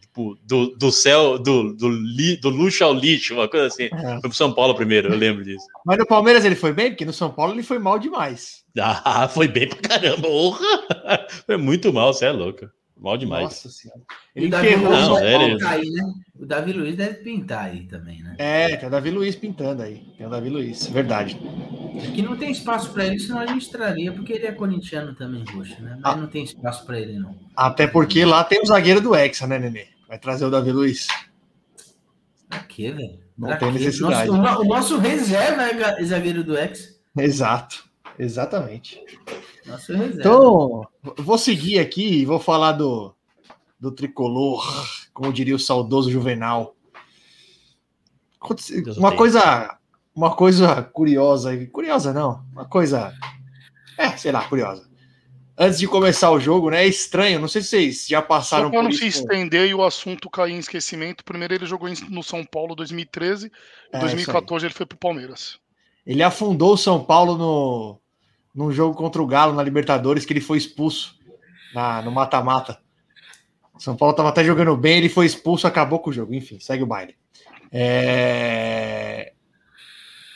Tipo, 0.00 0.38
do, 0.42 0.68
do 0.76 0.92
céu, 0.92 1.38
do, 1.38 1.74
do, 1.74 1.88
li, 1.88 2.36
do 2.36 2.48
luxo 2.48 2.84
ao 2.84 2.94
lixo, 2.94 3.34
uma 3.34 3.48
coisa 3.48 3.66
assim. 3.66 3.84
É. 3.84 4.20
Foi 4.20 4.20
pro 4.20 4.32
São 4.32 4.52
Paulo 4.52 4.74
primeiro, 4.74 5.12
eu 5.12 5.18
lembro 5.18 5.44
disso. 5.44 5.66
Mas 5.84 5.98
no 5.98 6.06
Palmeiras 6.06 6.44
ele 6.44 6.54
foi 6.54 6.72
bem, 6.72 6.90
porque 6.90 7.04
no 7.04 7.12
São 7.12 7.30
Paulo 7.30 7.52
ele 7.52 7.62
foi 7.62 7.78
mal 7.78 7.98
demais. 7.98 8.64
Ah, 8.78 9.28
foi 9.28 9.48
bem 9.48 9.68
pra 9.68 9.78
caramba! 9.78 10.28
Foi 11.46 11.56
muito 11.56 11.92
mal, 11.92 12.12
você 12.12 12.26
é 12.26 12.32
louco. 12.32 12.68
Mal 12.96 13.16
demais. 13.18 13.42
Nossa 13.44 13.68
senhora. 13.68 14.00
E 14.34 14.38
Ele 14.38 14.46
o 14.46 14.50
Davi 14.50 14.68
ferrou 14.68 14.88
Luiz 14.88 15.08
Não, 15.08 15.16
sério. 15.16 15.56
pintar 15.58 15.72
aí, 15.72 15.90
né? 15.90 16.02
O 16.38 16.46
Davi 16.46 16.72
Luiz 16.72 16.96
deve 16.96 17.14
pintar 17.14 17.64
aí 17.66 17.86
também, 17.86 18.22
né? 18.22 18.34
É, 18.38 18.76
tem 18.76 18.88
o 18.88 18.90
Davi 18.90 19.10
Luiz 19.10 19.34
pintando 19.36 19.82
aí. 19.82 19.98
Tem 20.16 20.26
o 20.26 20.30
Davi 20.30 20.48
Luiz, 20.48 20.86
verdade. 20.86 21.38
Aqui 22.08 22.22
não 22.22 22.36
tem 22.36 22.50
espaço 22.50 22.90
pra 22.92 23.04
ele, 23.06 23.18
senão 23.18 23.40
a 23.40 23.46
gente 23.46 23.68
traria, 23.70 24.12
porque 24.12 24.32
ele 24.32 24.46
é 24.46 24.52
corintiano 24.52 25.14
também, 25.14 25.44
roxo, 25.52 25.80
né? 25.82 25.98
Mas 26.00 26.14
Ah. 26.14 26.16
não 26.16 26.26
tem 26.28 26.44
espaço 26.44 26.86
pra 26.86 26.98
ele, 26.98 27.18
não. 27.18 27.36
Até 27.56 27.86
porque 27.86 28.24
lá 28.24 28.42
tem 28.44 28.60
o 28.62 28.66
zagueiro 28.66 29.00
do 29.00 29.14
Hexa, 29.14 29.46
né, 29.46 29.58
Nenê? 29.58 29.86
Vai 30.08 30.18
trazer 30.18 30.44
o 30.44 30.50
Davi 30.50 30.72
Luiz. 30.72 31.06
Pra 32.48 32.60
quê, 32.60 32.90
velho? 32.92 33.18
Não 33.36 33.48
Pra 33.48 33.56
tem 33.58 33.72
quê? 33.72 33.78
necessidade. 33.80 34.28
Nosso- 34.30 34.60
o, 34.60 34.64
o 34.64 34.68
nosso 34.68 34.98
reserva 34.98 35.62
é 35.64 35.74
ga- 35.74 36.02
zagueiro 36.04 36.44
do 36.44 36.56
ex. 36.56 37.00
Exato, 37.18 37.84
exatamente. 38.18 39.00
Então, 40.14 40.86
vou 41.16 41.38
seguir 41.38 41.78
aqui 41.78 42.20
e 42.20 42.24
vou 42.24 42.38
falar 42.38 42.72
do, 42.72 43.14
do 43.80 43.90
tricolor, 43.90 44.64
como 45.12 45.32
diria 45.32 45.56
o 45.56 45.58
saudoso 45.58 46.10
Juvenal. 46.10 46.76
Uma 48.98 49.16
coisa, 49.16 49.78
uma 50.14 50.34
coisa 50.34 50.82
curiosa, 50.82 51.66
curiosa 51.66 52.12
não, 52.12 52.44
uma 52.52 52.66
coisa, 52.66 53.14
é, 53.96 54.10
sei 54.16 54.32
lá, 54.32 54.46
curiosa. 54.46 54.86
Antes 55.56 55.78
de 55.78 55.86
começar 55.86 56.30
o 56.32 56.40
jogo, 56.40 56.68
né? 56.68 56.82
É 56.82 56.86
estranho, 56.86 57.38
não 57.38 57.46
sei 57.46 57.62
se 57.62 57.68
vocês 57.68 58.06
já 58.08 58.20
passaram 58.20 58.64
Só 58.64 58.70
por 58.70 58.82
não 58.82 58.90
isso. 58.90 58.98
se 58.98 59.06
estender 59.06 59.68
e 59.68 59.74
o 59.74 59.84
assunto 59.84 60.28
cair 60.28 60.52
em 60.52 60.58
esquecimento, 60.58 61.24
primeiro 61.24 61.54
ele 61.54 61.64
jogou 61.64 61.88
no 62.10 62.22
São 62.24 62.44
Paulo 62.44 62.74
2013, 62.74 63.52
É, 63.92 63.96
em 63.96 64.00
2014 64.00 64.66
ele 64.66 64.74
foi 64.74 64.84
pro 64.84 64.98
Palmeiras. 64.98 65.58
Ele 66.04 66.22
afundou 66.22 66.74
o 66.74 66.76
São 66.76 67.02
Paulo 67.04 67.38
no, 67.38 68.00
num 68.54 68.70
jogo 68.70 68.94
contra 68.94 69.20
o 69.20 69.26
Galo 69.26 69.52
na 69.52 69.62
Libertadores, 69.62 70.24
que 70.24 70.32
ele 70.32 70.40
foi 70.40 70.58
expulso 70.58 71.18
na, 71.74 72.00
no 72.02 72.12
mata-mata. 72.12 72.78
São 73.78 73.96
Paulo 73.96 74.12
estava 74.12 74.28
até 74.28 74.44
jogando 74.44 74.76
bem, 74.76 74.98
ele 74.98 75.08
foi 75.08 75.26
expulso, 75.26 75.66
acabou 75.66 75.98
com 75.98 76.10
o 76.10 76.12
jogo. 76.12 76.32
Enfim, 76.32 76.60
segue 76.60 76.82
o 76.82 76.86
baile. 76.86 77.16
É... 77.72 79.32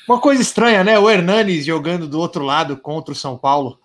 Uma 0.08 0.20
coisa 0.20 0.42
estranha, 0.42 0.82
né? 0.82 0.98
O 0.98 1.08
Hernanes 1.08 1.64
jogando 1.64 2.08
do 2.08 2.18
outro 2.18 2.42
lado 2.42 2.76
contra 2.76 3.12
o 3.12 3.16
São 3.16 3.38
Paulo. 3.38 3.78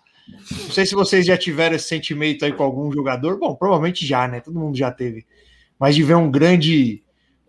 Não 0.50 0.70
sei 0.70 0.86
se 0.86 0.94
vocês 0.94 1.24
já 1.26 1.36
tiveram 1.36 1.76
esse 1.76 1.86
sentimento 1.86 2.44
aí 2.44 2.52
com 2.52 2.64
algum 2.64 2.90
jogador. 2.90 3.38
Bom, 3.38 3.54
provavelmente 3.54 4.06
já, 4.06 4.26
né? 4.26 4.40
Todo 4.40 4.58
mundo 4.58 4.76
já 4.76 4.90
teve. 4.90 5.24
Mas 5.78 5.94
de 5.94 6.02
ver 6.02 6.16
um 6.16 6.30
grande, 6.30 7.04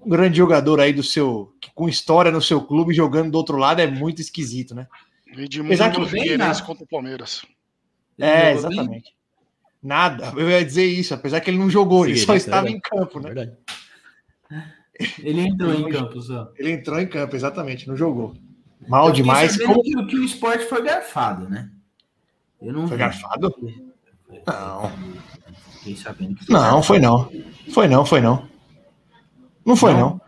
um 0.05 0.09
grande 0.09 0.37
jogador 0.37 0.79
aí 0.79 0.93
do 0.93 1.01
seu, 1.01 1.53
com 1.73 1.89
história 1.89 2.31
no 2.31 2.41
seu 2.41 2.61
clube 2.61 2.93
jogando 2.93 3.31
do 3.31 3.37
outro 3.37 3.57
lado 3.57 3.81
é 3.81 3.87
muito 3.87 4.21
esquisito, 4.21 4.75
né? 4.75 4.87
Edmundo. 5.27 6.07
Figueirense 6.07 6.63
contra 6.63 6.83
o 6.83 6.87
Palmeiras. 6.87 7.45
É, 8.19 8.53
jogou 8.55 8.69
bem? 8.69 8.77
exatamente. 8.79 9.15
Nada, 9.81 10.33
eu 10.35 10.49
ia 10.49 10.65
dizer 10.65 10.85
isso, 10.85 11.13
apesar 11.13 11.39
que 11.41 11.49
ele 11.49 11.59
não 11.59 11.69
jogou, 11.69 12.05
ele 12.05 12.15
só 12.15 12.33
Figueirense, 12.33 12.47
estava 12.47 12.67
é 12.67 12.71
em 12.71 12.79
campo, 12.79 13.19
né? 13.19 13.33
Verdade. 13.33 13.57
Ele 15.19 15.41
entrou 15.41 15.73
em 15.73 15.89
campo 15.89 16.21
só. 16.21 16.51
Ele 16.57 16.71
entrou 16.71 16.99
em 16.99 17.07
campo, 17.07 17.35
exatamente, 17.35 17.87
não 17.87 17.95
jogou. 17.95 18.35
Mal 18.87 19.11
demais. 19.11 19.57
Como... 19.57 19.81
Que, 19.83 20.05
que 20.05 20.15
o 20.15 20.23
esporte 20.23 20.65
foi 20.65 20.81
garfado, 20.83 21.49
né? 21.49 21.69
Eu 22.61 22.73
não 22.73 22.87
Foi 22.87 22.97
vi. 22.97 23.03
garfado? 23.03 23.53
Não. 24.47 24.91
Fiquei 25.77 25.95
sabendo 25.97 26.35
que 26.35 26.45
foi 26.45 26.55
Não, 26.55 26.61
garfado. 26.61 26.83
foi 26.83 26.99
não. 26.99 27.31
Foi 27.71 27.87
não, 27.87 28.05
foi 28.05 28.21
não. 28.21 28.47
Não 29.65 29.75
foi 29.75 29.93
não. 29.93 30.21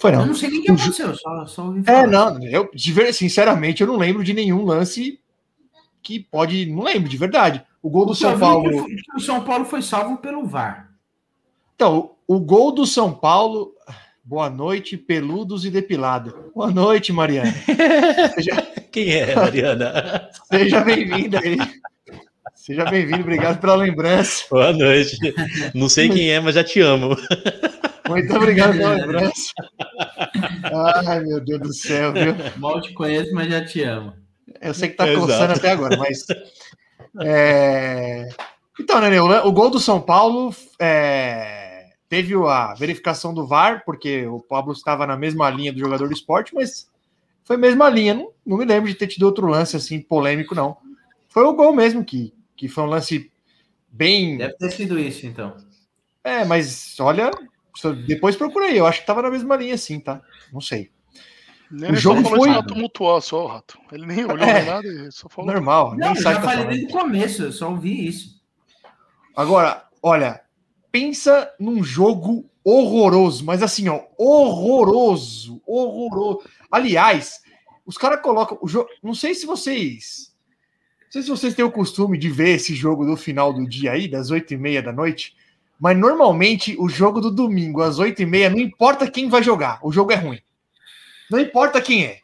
Foi 0.00 0.12
Eu 0.12 0.18
não. 0.18 0.26
não 0.28 0.34
sei 0.34 0.50
nem 0.50 0.60
o 0.60 0.62
que 0.64 0.70
aconteceu, 0.72 1.14
só, 1.14 1.46
só 1.46 1.64
ouvi 1.66 1.82
É, 1.86 2.06
não, 2.06 2.42
eu, 2.44 2.70
de 2.74 2.92
ver- 2.92 3.12
sinceramente, 3.12 3.82
eu 3.82 3.86
não 3.86 3.96
lembro 3.98 4.24
de 4.24 4.32
nenhum 4.32 4.64
lance 4.64 5.20
que 6.02 6.18
pode. 6.20 6.64
Não 6.66 6.82
lembro, 6.84 7.08
de 7.08 7.16
verdade. 7.16 7.62
O 7.82 7.90
gol 7.90 8.06
do 8.06 8.12
Eu 8.12 8.16
São 8.16 8.38
Paulo. 8.38 8.86
que 8.86 8.96
o 9.16 9.20
São 9.20 9.42
Paulo 9.44 9.64
foi 9.64 9.82
salvo 9.82 10.16
pelo 10.18 10.46
VAR. 10.46 10.90
Então, 11.74 12.12
o 12.26 12.40
gol 12.40 12.72
do 12.72 12.86
São 12.86 13.12
Paulo. 13.12 13.74
Boa 14.22 14.48
noite, 14.48 14.96
peludos 14.96 15.64
e 15.64 15.70
depilado. 15.70 16.52
Boa 16.54 16.70
noite, 16.70 17.12
Mariana. 17.12 17.52
Seja, 18.34 18.54
Quem 18.92 19.10
é, 19.12 19.34
Mariana? 19.34 20.28
seja 20.50 20.80
bem-vinda 20.82 21.40
aí. 21.40 21.58
Seja 22.54 22.84
bem-vindo, 22.84 23.22
obrigado 23.22 23.58
pela 23.60 23.74
lembrança. 23.74 24.44
Boa 24.50 24.72
noite. 24.72 25.16
Não 25.74 25.88
sei 25.88 26.08
quem 26.08 26.30
é, 26.30 26.38
mas 26.38 26.54
já 26.54 26.62
te 26.62 26.80
amo. 26.80 27.16
Muito 28.10 28.36
obrigado 28.36 28.76
pela 28.76 28.94
lembrança. 28.94 29.52
Ai, 31.06 31.20
meu 31.20 31.40
Deus 31.40 31.60
do 31.60 31.72
céu, 31.72 32.12
viu? 32.12 32.34
Mal 32.56 32.80
te 32.80 32.92
conheço, 32.92 33.32
mas 33.34 33.48
já 33.48 33.64
te 33.64 33.82
amo. 33.82 34.14
Eu 34.60 34.74
sei 34.74 34.88
que 34.88 34.96
tá 34.96 35.08
Exato. 35.08 35.26
coçando 35.26 35.52
até 35.52 35.70
agora, 35.70 35.96
mas. 35.96 36.26
é, 37.22 38.28
Então, 38.78 39.00
né, 39.00 39.20
o, 39.20 39.48
o 39.48 39.52
gol 39.52 39.70
do 39.70 39.78
São 39.78 40.00
Paulo 40.00 40.54
é, 40.80 41.90
teve 42.08 42.34
a 42.34 42.74
verificação 42.74 43.32
do 43.32 43.46
VAR, 43.46 43.82
porque 43.84 44.26
o 44.26 44.40
Pablo 44.40 44.72
estava 44.72 45.06
na 45.06 45.16
mesma 45.16 45.48
linha 45.50 45.72
do 45.72 45.78
jogador 45.78 46.08
do 46.08 46.14
esporte, 46.14 46.54
mas 46.54 46.88
foi 47.44 47.56
a 47.56 47.58
mesma 47.58 47.88
linha. 47.88 48.14
Não, 48.14 48.30
não 48.44 48.56
me 48.58 48.64
lembro 48.64 48.88
de 48.88 48.94
ter 48.96 49.06
tido 49.06 49.22
outro 49.24 49.46
lance 49.46 49.76
assim 49.76 50.00
polêmico, 50.00 50.54
não. 50.54 50.76
Foi 51.28 51.44
o 51.44 51.54
gol 51.54 51.72
mesmo, 51.74 52.04
que, 52.04 52.34
que 52.56 52.68
foi 52.68 52.84
um 52.84 52.88
lance 52.88 53.30
bem. 53.88 54.38
Deve 54.38 54.54
ter 54.54 54.70
sido 54.70 54.98
isso, 54.98 55.26
então. 55.26 55.56
É, 56.22 56.44
mas 56.44 56.98
olha, 57.00 57.30
depois 58.06 58.36
procurei, 58.36 58.78
eu 58.78 58.86
acho 58.86 59.00
que 59.00 59.06
tava 59.06 59.22
na 59.22 59.30
mesma 59.30 59.56
linha, 59.56 59.76
sim, 59.78 59.98
tá? 60.00 60.20
Não 60.52 60.60
sei. 60.60 60.90
Nem 61.70 61.92
O 61.92 61.96
jogo 61.96 62.22
só 62.22 62.28
foi- 62.30 62.50
isso 62.50 62.58
pra 62.58 62.66
tumultuar 62.66 63.20
só, 63.22 63.46
Rato. 63.46 63.78
Ele 63.92 64.04
nem 64.06 64.24
olhou 64.24 64.38
É. 64.46 64.64
nada 64.64 64.86
e 64.88 65.12
só 65.12 65.28
falou. 65.28 65.52
Normal, 65.52 65.90
Não, 65.90 65.98
nem 65.98 66.16
eu 66.16 66.22
já 66.22 66.34
tá 66.34 66.42
falei 66.42 66.64
desde 66.66 66.86
o 66.86 66.88
começo, 66.88 67.42
eu 67.44 67.52
só 67.52 67.70
ouvi 67.70 68.08
isso. 68.08 68.40
Agora, 69.36 69.84
olha, 70.02 70.40
pensa 70.90 71.48
num 71.60 71.82
jogo 71.84 72.50
horroroso, 72.64 73.44
mas 73.44 73.62
assim, 73.62 73.88
ó, 73.88 74.02
horroroso, 74.18 75.62
horroroso. 75.66 76.42
Aliás, 76.70 77.40
os 77.86 77.96
caras 77.96 78.20
colocam 78.20 78.58
o 78.60 78.68
jogo. 78.68 78.88
Não 79.02 79.14
sei 79.14 79.34
se 79.34 79.46
vocês. 79.46 80.34
Não 81.04 81.12
sei 81.12 81.22
se 81.22 81.28
vocês 81.28 81.54
têm 81.54 81.64
o 81.64 81.70
costume 81.72 82.18
de 82.18 82.28
ver 82.28 82.50
esse 82.56 82.74
jogo 82.74 83.04
do 83.04 83.16
final 83.16 83.52
do 83.52 83.66
dia 83.68 83.92
aí, 83.92 84.08
das 84.08 84.30
oito 84.30 84.52
e 84.54 84.56
meia 84.56 84.82
da 84.82 84.92
noite, 84.92 85.34
mas 85.80 85.96
normalmente 85.96 86.76
o 86.78 86.88
jogo 86.88 87.20
do 87.20 87.30
domingo, 87.30 87.80
às 87.80 87.98
oito 87.98 88.20
e 88.20 88.26
meia, 88.26 88.50
não 88.50 88.58
importa 88.58 89.10
quem 89.10 89.28
vai 89.28 89.42
jogar, 89.42 89.78
o 89.82 89.90
jogo 89.90 90.12
é 90.12 90.16
ruim. 90.16 90.38
Não 91.30 91.40
importa 91.40 91.80
quem 91.80 92.04
é. 92.04 92.18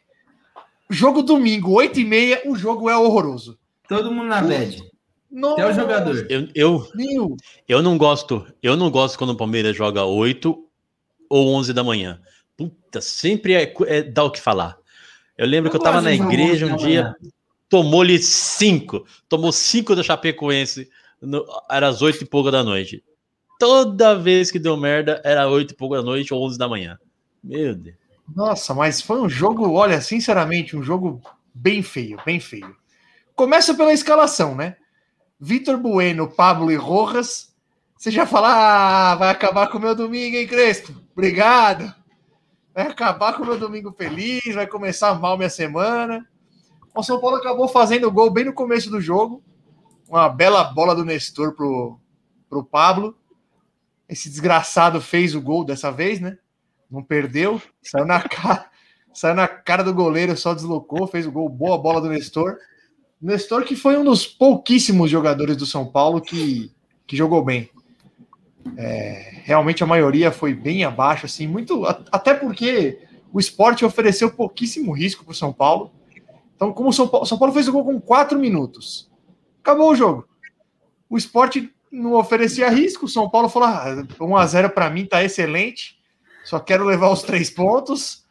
Jogo 0.89 1.21
domingo, 1.23 1.71
oito 1.71 1.99
e 1.99 2.05
meia, 2.05 2.41
o 2.45 2.55
jogo 2.55 2.89
é 2.89 2.95
horroroso. 2.95 3.57
Todo 3.89 4.11
mundo 4.11 4.27
na 4.27 4.41
bad. 4.41 4.83
Nossa, 5.29 5.61
Até 5.61 5.71
o 5.71 5.73
jogador. 5.73 6.27
Eu, 6.29 6.47
eu, 6.55 6.87
Meu, 6.95 7.35
eu 7.67 7.81
não 7.81 7.97
gosto. 7.97 8.45
Eu 8.61 8.77
não 8.77 8.89
gosto 8.89 9.17
quando 9.17 9.31
o 9.31 9.35
Palmeiras 9.37 9.75
joga 9.75 10.05
8 10.05 10.57
ou 11.29 11.53
11 11.55 11.73
da 11.73 11.83
manhã. 11.83 12.21
Puta, 12.55 13.01
sempre 13.01 13.53
é, 13.53 13.73
é- 13.87 14.03
dá 14.03 14.23
o 14.23 14.31
que 14.31 14.39
falar. 14.39 14.77
Eu 15.37 15.45
lembro 15.45 15.67
Eu 15.67 15.71
que 15.71 15.77
eu 15.77 15.81
tava 15.81 16.01
na 16.01 16.13
igreja 16.13 16.65
11 16.67 16.73
um 16.73 16.77
dia, 16.77 17.15
tomou-lhe 17.69 18.17
5. 18.19 19.05
Tomou 19.27 19.51
5 19.51 19.95
da 19.95 20.03
Chapecoense. 20.03 20.89
no- 21.21 21.45
era 21.69 21.87
às 21.87 22.01
8 22.01 22.23
e 22.23 22.25
pouco 22.27 22.49
da 22.51 22.63
noite. 22.63 23.03
Toda 23.59 24.17
vez 24.17 24.51
que 24.51 24.59
deu 24.59 24.77
merda, 24.77 25.21
era 25.23 25.47
8 25.47 25.71
e 25.71 25.75
pouco 25.75 25.95
da 25.95 26.03
noite 26.03 26.33
ou 26.33 26.43
11 26.45 26.57
da 26.57 26.69
manhã. 26.69 26.99
Meu 27.43 27.75
Deus. 27.75 27.95
Nossa, 28.35 28.73
mas 28.73 29.01
foi 29.01 29.21
um 29.21 29.29
jogo, 29.29 29.71
olha, 29.71 30.01
sinceramente, 30.01 30.75
um 30.75 30.83
jogo 30.83 31.21
bem 31.53 31.81
feio, 31.81 32.19
bem 32.25 32.39
feio. 32.39 32.75
Começa 33.35 33.73
pela 33.73 33.93
escalação, 33.93 34.55
né? 34.55 34.75
Vitor 35.39 35.77
Bueno, 35.77 36.27
Pablo 36.27 36.71
e 36.71 36.75
Rojas. 36.75 37.53
Você 37.97 38.11
já 38.11 38.25
fala, 38.27 39.11
ah, 39.11 39.15
vai 39.15 39.29
acabar 39.29 39.67
com 39.67 39.77
o 39.77 39.81
meu 39.81 39.95
domingo, 39.95 40.35
hein, 40.35 40.47
Crespo? 40.47 40.93
Obrigado. 41.13 41.93
Vai 42.75 42.87
acabar 42.87 43.33
com 43.33 43.43
o 43.43 43.45
meu 43.45 43.57
domingo 43.57 43.91
feliz, 43.91 44.53
vai 44.53 44.67
começar 44.67 45.19
mal 45.19 45.37
minha 45.37 45.49
semana. 45.49 46.27
O 46.93 47.01
São 47.01 47.19
Paulo 47.19 47.37
acabou 47.37 47.67
fazendo 47.67 48.11
gol 48.11 48.29
bem 48.29 48.45
no 48.45 48.53
começo 48.53 48.89
do 48.89 48.99
jogo. 48.99 49.43
Uma 50.07 50.29
bela 50.29 50.63
bola 50.63 50.95
do 50.95 51.05
Nestor 51.05 51.53
pro, 51.53 51.99
pro 52.49 52.63
Pablo. 52.63 53.15
Esse 54.07 54.29
desgraçado 54.29 55.01
fez 55.01 55.35
o 55.35 55.41
gol 55.41 55.65
dessa 55.65 55.91
vez, 55.91 56.19
né? 56.19 56.37
Não 56.89 57.03
perdeu, 57.03 57.61
saiu 57.81 58.05
na 58.05 58.21
cara, 58.27 58.69
saiu 59.13 59.35
na 59.35 59.47
cara 59.47 59.83
do 59.83 59.93
goleiro, 59.93 60.37
só 60.37 60.53
deslocou, 60.53 61.07
fez 61.07 61.27
o 61.27 61.31
gol, 61.31 61.49
boa 61.49 61.77
bola 61.77 61.99
do 61.99 62.09
Nestor. 62.09 62.57
Nestor 63.21 63.63
que 63.63 63.75
foi 63.75 63.97
um 63.97 64.03
dos 64.03 64.25
pouquíssimos 64.25 65.09
jogadores 65.09 65.57
do 65.57 65.65
São 65.65 65.85
Paulo 65.85 66.21
que, 66.21 66.71
que 67.05 67.17
jogou 67.17 67.43
bem. 67.43 67.69
É, 68.77 69.41
realmente 69.43 69.83
a 69.83 69.87
maioria 69.87 70.31
foi 70.31 70.53
bem 70.53 70.83
abaixo, 70.83 71.25
assim, 71.25 71.47
muito 71.47 71.85
até 72.11 72.33
porque 72.33 72.99
o 73.31 73.39
esporte 73.39 73.85
ofereceu 73.85 74.31
pouquíssimo 74.31 74.91
risco 74.91 75.23
para 75.23 75.31
o 75.31 75.35
São 75.35 75.51
Paulo. 75.51 75.91
Então, 76.55 76.73
como 76.73 76.89
o 76.89 76.93
São 76.93 77.07
Paulo, 77.07 77.25
São 77.25 77.37
Paulo 77.37 77.53
fez 77.53 77.67
o 77.67 77.71
gol 77.71 77.85
com 77.85 77.99
quatro 77.99 78.39
minutos, 78.39 79.09
acabou 79.61 79.91
o 79.91 79.95
jogo. 79.95 80.27
O 81.09 81.17
esporte 81.17 81.73
não 81.91 82.13
oferecia 82.13 82.69
risco, 82.69 83.05
o 83.05 83.09
São 83.09 83.29
Paulo 83.29 83.49
falou: 83.49 83.69
ah, 83.69 84.05
1 84.19 84.37
a 84.37 84.45
0 84.45 84.69
para 84.71 84.89
mim 84.89 85.05
tá 85.05 85.23
excelente, 85.23 85.97
só 86.43 86.59
quero 86.59 86.85
levar 86.85 87.09
os 87.09 87.23
três 87.23 87.49
pontos. 87.49 88.25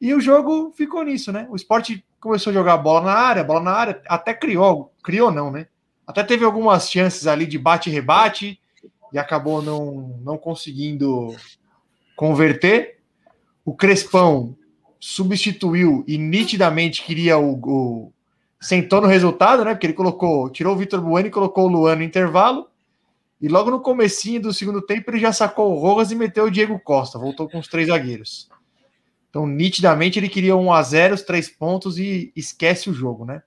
E 0.00 0.12
o 0.12 0.20
jogo 0.20 0.72
ficou 0.76 1.02
nisso, 1.02 1.32
né? 1.32 1.46
O 1.48 1.56
esporte 1.56 2.04
começou 2.20 2.50
a 2.50 2.54
jogar 2.54 2.76
bola 2.78 3.02
na 3.02 3.14
área, 3.14 3.44
bola 3.44 3.60
na 3.60 3.72
área, 3.72 4.02
até 4.06 4.34
criou, 4.34 4.92
criou 5.02 5.30
não, 5.30 5.50
né? 5.50 5.66
Até 6.06 6.22
teve 6.22 6.44
algumas 6.44 6.90
chances 6.90 7.26
ali 7.26 7.46
de 7.46 7.58
bate 7.58 7.88
e 7.88 7.92
rebate 7.92 8.60
e 9.12 9.18
acabou 9.18 9.62
não, 9.62 10.20
não 10.22 10.36
conseguindo 10.36 11.34
converter. 12.16 12.98
O 13.64 13.74
Crespão 13.74 14.56
substituiu 15.00 16.04
e 16.06 16.18
nitidamente 16.18 17.02
queria 17.02 17.38
o, 17.38 17.58
o 17.62 18.12
sentou 18.60 19.00
no 19.00 19.06
resultado, 19.06 19.64
né? 19.64 19.74
Porque 19.74 19.86
ele 19.86 19.94
colocou, 19.94 20.50
tirou 20.50 20.74
o 20.74 20.76
Vitor 20.78 21.00
Bueno 21.00 21.28
e 21.28 21.30
colocou 21.30 21.66
o 21.66 21.68
Luan 21.68 21.96
no 21.96 22.02
intervalo. 22.02 22.68
E 23.44 23.48
logo 23.48 23.70
no 23.70 23.78
comecinho 23.78 24.40
do 24.40 24.54
segundo 24.54 24.80
tempo 24.80 25.10
ele 25.10 25.20
já 25.20 25.30
sacou 25.30 25.70
o 25.70 25.78
Rojas 25.78 26.10
e 26.10 26.14
meteu 26.14 26.46
o 26.46 26.50
Diego 26.50 26.80
Costa, 26.80 27.18
voltou 27.18 27.46
com 27.46 27.58
os 27.58 27.68
três 27.68 27.88
zagueiros. 27.88 28.48
Então, 29.28 29.46
nitidamente, 29.46 30.18
ele 30.18 30.30
queria 30.30 30.56
1 30.56 30.72
a 30.72 30.80
0 30.80 31.14
os 31.14 31.20
três 31.20 31.50
pontos 31.50 31.98
e 31.98 32.32
esquece 32.34 32.88
o 32.88 32.94
jogo, 32.94 33.26
né? 33.26 33.42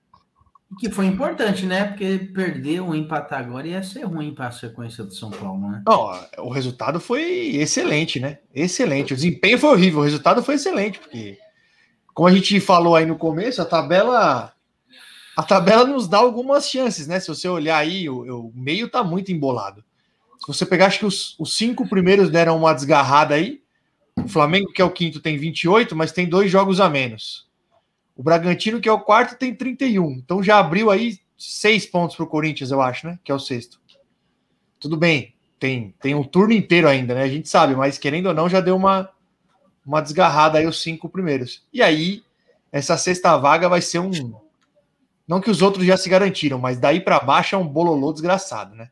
Que 0.78 0.88
foi 0.88 1.06
importante, 1.06 1.66
né? 1.66 1.86
Porque 1.86 2.30
perder 2.32 2.78
ou 2.78 2.94
empatar 2.94 3.40
agora 3.40 3.66
ia 3.66 3.82
ser 3.82 4.04
ruim 4.04 4.32
para 4.32 4.46
a 4.46 4.52
sequência 4.52 5.02
do 5.02 5.12
São 5.12 5.32
Paulo, 5.32 5.68
né? 5.68 5.82
Não, 5.84 6.12
o 6.44 6.48
resultado 6.48 7.00
foi 7.00 7.56
excelente, 7.56 8.20
né? 8.20 8.38
Excelente. 8.54 9.12
O 9.12 9.16
desempenho 9.16 9.58
foi 9.58 9.70
horrível, 9.70 9.98
o 9.98 10.04
resultado 10.04 10.44
foi 10.44 10.54
excelente, 10.54 11.00
porque, 11.00 11.36
como 12.14 12.28
a 12.28 12.32
gente 12.32 12.60
falou 12.60 12.94
aí 12.94 13.04
no 13.04 13.18
começo, 13.18 13.60
a 13.60 13.64
tabela. 13.64 14.52
A 15.36 15.42
tabela 15.42 15.84
nos 15.84 16.06
dá 16.06 16.18
algumas 16.18 16.68
chances, 16.68 17.08
né? 17.08 17.18
Se 17.18 17.26
você 17.26 17.48
olhar 17.48 17.78
aí, 17.78 18.08
o, 18.08 18.46
o 18.46 18.52
meio 18.54 18.88
tá 18.88 19.02
muito 19.02 19.32
embolado. 19.32 19.82
Se 20.38 20.46
você 20.46 20.64
pegar, 20.64 20.86
acho 20.86 21.00
que 21.00 21.06
os, 21.06 21.38
os 21.38 21.56
cinco 21.56 21.88
primeiros 21.88 22.30
deram 22.30 22.56
uma 22.56 22.72
desgarrada 22.72 23.34
aí. 23.34 23.60
O 24.16 24.28
Flamengo, 24.28 24.72
que 24.72 24.82
é 24.82 24.84
o 24.84 24.90
quinto, 24.90 25.20
tem 25.20 25.36
28, 25.36 25.94
mas 25.94 26.12
tem 26.12 26.28
dois 26.28 26.50
jogos 26.50 26.80
a 26.80 26.88
menos. 26.88 27.46
O 28.16 28.22
Bragantino, 28.22 28.80
que 28.80 28.88
é 28.88 28.92
o 28.92 29.00
quarto, 29.00 29.38
tem 29.38 29.54
31. 29.54 30.10
Então 30.12 30.42
já 30.42 30.58
abriu 30.58 30.90
aí 30.90 31.18
seis 31.36 31.86
pontos 31.86 32.16
para 32.16 32.24
o 32.24 32.28
Corinthians, 32.28 32.70
eu 32.70 32.80
acho, 32.80 33.06
né? 33.06 33.18
Que 33.22 33.30
é 33.30 33.34
o 33.34 33.38
sexto. 33.38 33.80
Tudo 34.80 34.96
bem, 34.96 35.34
tem, 35.58 35.94
tem 36.00 36.14
um 36.14 36.24
turno 36.24 36.52
inteiro 36.52 36.88
ainda, 36.88 37.14
né? 37.14 37.22
A 37.22 37.28
gente 37.28 37.48
sabe, 37.48 37.76
mas 37.76 37.98
querendo 37.98 38.26
ou 38.26 38.34
não, 38.34 38.48
já 38.48 38.60
deu 38.60 38.76
uma, 38.76 39.10
uma 39.86 40.00
desgarrada 40.00 40.58
aí 40.58 40.66
os 40.66 40.82
cinco 40.82 41.08
primeiros. 41.08 41.64
E 41.72 41.82
aí, 41.82 42.22
essa 42.72 42.96
sexta 42.96 43.36
vaga 43.36 43.68
vai 43.68 43.80
ser 43.80 44.00
um. 44.00 44.10
Não 45.26 45.40
que 45.40 45.50
os 45.50 45.62
outros 45.62 45.84
já 45.84 45.96
se 45.96 46.08
garantiram, 46.08 46.58
mas 46.58 46.78
daí 46.78 47.00
para 47.00 47.20
baixo 47.20 47.54
é 47.54 47.58
um 47.58 47.66
bololô 47.66 48.12
desgraçado, 48.12 48.74
né? 48.74 48.90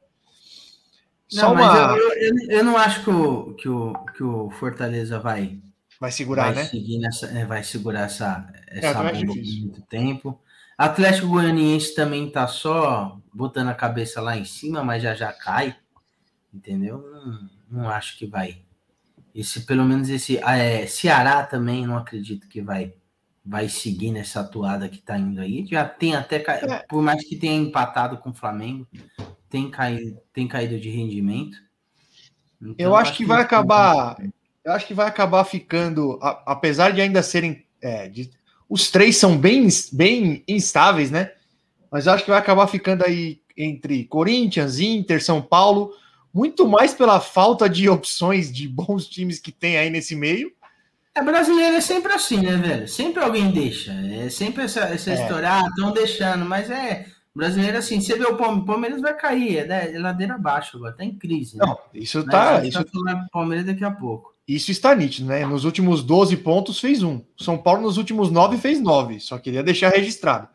Não, 1.32 1.54
mas 1.54 1.98
eu, 1.98 2.12
eu, 2.14 2.50
eu, 2.50 2.64
não 2.64 2.76
acho 2.76 3.02
que 3.02 3.10
o, 3.10 3.54
que 3.54 3.68
o, 3.68 3.92
que 4.16 4.22
o 4.22 4.50
Fortaleza 4.50 5.18
vai, 5.18 5.60
Vai 6.00 6.12
segurar, 6.12 6.52
vai 6.52 6.64
né? 6.64 6.70
nessa, 6.98 7.26
é, 7.26 7.44
vai 7.44 7.62
segurar 7.62 8.02
essa, 8.02 8.46
É, 8.68 8.78
essa 8.78 9.00
acho 9.00 9.02
bomba 9.02 9.26
por 9.26 9.36
muito 9.36 9.82
tempo. 9.82 10.40
Atlético 10.76 11.28
Goianiense 11.28 11.94
também 11.94 12.30
tá 12.30 12.46
só 12.46 13.18
botando 13.32 13.68
a 13.68 13.74
cabeça 13.74 14.20
lá 14.20 14.36
em 14.36 14.44
cima, 14.44 14.84
mas 14.84 15.02
já 15.02 15.14
já 15.14 15.32
cai. 15.32 15.74
Entendeu? 16.52 16.98
Não, 17.00 17.50
não 17.70 17.90
acho 17.90 18.18
que 18.18 18.26
vai. 18.26 18.62
Esse, 19.34 19.60
pelo 19.60 19.84
menos 19.84 20.08
esse. 20.10 20.38
é, 20.38 20.86
Ceará 20.86 21.42
também 21.44 21.86
não 21.86 21.96
acredito 21.96 22.48
que 22.48 22.60
vai 22.60 22.94
vai 23.46 23.68
seguir 23.68 24.10
nessa 24.10 24.40
atuada 24.40 24.88
que 24.88 24.98
tá 24.98 25.16
indo 25.16 25.40
aí. 25.40 25.64
Já 25.66 25.84
tem 25.88 26.16
até 26.16 26.36
É. 26.38 26.84
por 26.88 27.00
mais 27.02 27.24
que 27.24 27.36
tenha 27.36 27.54
empatado 27.54 28.18
com 28.18 28.30
o 28.30 28.34
Flamengo, 28.34 28.86
tem 29.48 29.70
caído, 29.70 30.18
tem 30.32 30.48
caído 30.48 30.78
de 30.80 30.90
rendimento. 30.90 31.56
Então, 32.60 32.74
Eu 32.78 32.96
acho 32.96 33.14
que 33.14 33.24
vai 33.24 33.40
acabar. 33.42 34.16
Eu 34.64 34.72
acho 34.72 34.86
que 34.86 34.94
vai 34.94 35.06
acabar 35.06 35.44
ficando, 35.44 36.18
a- 36.20 36.42
apesar 36.46 36.90
de 36.92 37.00
ainda 37.00 37.22
serem. 37.22 37.64
é, 37.82 38.08
de- 38.08 38.30
os 38.68 38.90
três 38.90 39.16
são 39.18 39.36
bem, 39.38 39.68
bem 39.92 40.42
instáveis, 40.48 41.10
né? 41.10 41.30
Mas 41.92 42.06
eu 42.06 42.12
acho 42.14 42.24
que 42.24 42.30
vai 42.30 42.38
acabar 42.40 42.66
ficando 42.66 43.04
aí 43.04 43.40
entre 43.56 44.04
Corinthians, 44.06 44.80
Inter, 44.80 45.22
São 45.22 45.40
Paulo, 45.40 45.92
muito 46.34 46.66
mais 46.66 46.92
pela 46.94 47.20
falta 47.20 47.68
de 47.68 47.88
opções 47.88 48.50
de 48.52 48.66
bons 48.66 49.06
times 49.06 49.38
que 49.38 49.52
tem 49.52 49.76
aí 49.76 49.88
nesse 49.90 50.16
meio. 50.16 50.50
É 51.16 51.22
brasileiro 51.22 51.76
é 51.76 51.80
sempre 51.80 52.12
assim, 52.12 52.38
né, 52.42 52.56
velho? 52.56 52.86
Sempre 52.88 53.22
alguém 53.22 53.50
deixa. 53.50 53.92
É 53.92 54.28
sempre 54.28 54.64
essa, 54.64 54.80
essa 54.80 55.10
É. 55.10 55.14
história, 55.14 55.48
ah, 55.50 55.66
estão 55.68 55.92
deixando, 55.92 56.44
mas 56.44 56.70
é. 56.70 57.06
Brasileiro 57.34 57.76
é 57.76 57.80
assim, 57.80 58.00
você 58.00 58.16
vê 58.16 58.24
o 58.24 58.36
Palme- 58.36 58.64
Palmeiras 58.64 59.00
vai 59.00 59.14
cair, 59.14 59.58
é, 59.58 59.66
né, 59.66 59.94
é 59.94 59.98
ladeira 59.98 60.34
abaixo 60.34 60.76
agora, 60.78 60.92
tá 60.94 61.04
em 61.04 61.14
crise. 61.16 61.56
Né? 61.58 61.64
Não, 61.66 61.76
isso 61.92 62.18
Mas 62.18 62.26
tá. 62.26 62.64
Isso, 62.64 62.78
vai 62.78 62.86
falar 62.88 63.14
do 63.24 63.30
Palmeiras 63.30 63.66
daqui 63.66 63.84
a 63.84 63.90
pouco. 63.90 64.34
isso 64.48 64.70
está 64.70 64.94
nítido, 64.94 65.28
né? 65.28 65.44
Nos 65.44 65.64
últimos 65.64 66.02
12 66.02 66.36
pontos 66.38 66.80
fez 66.80 67.02
um. 67.02 67.20
São 67.38 67.58
Paulo 67.58 67.82
nos 67.82 67.98
últimos 67.98 68.30
9 68.30 68.56
fez 68.58 68.80
9. 68.80 69.20
Só 69.20 69.38
queria 69.38 69.62
deixar 69.62 69.90
registrado. 69.90 70.48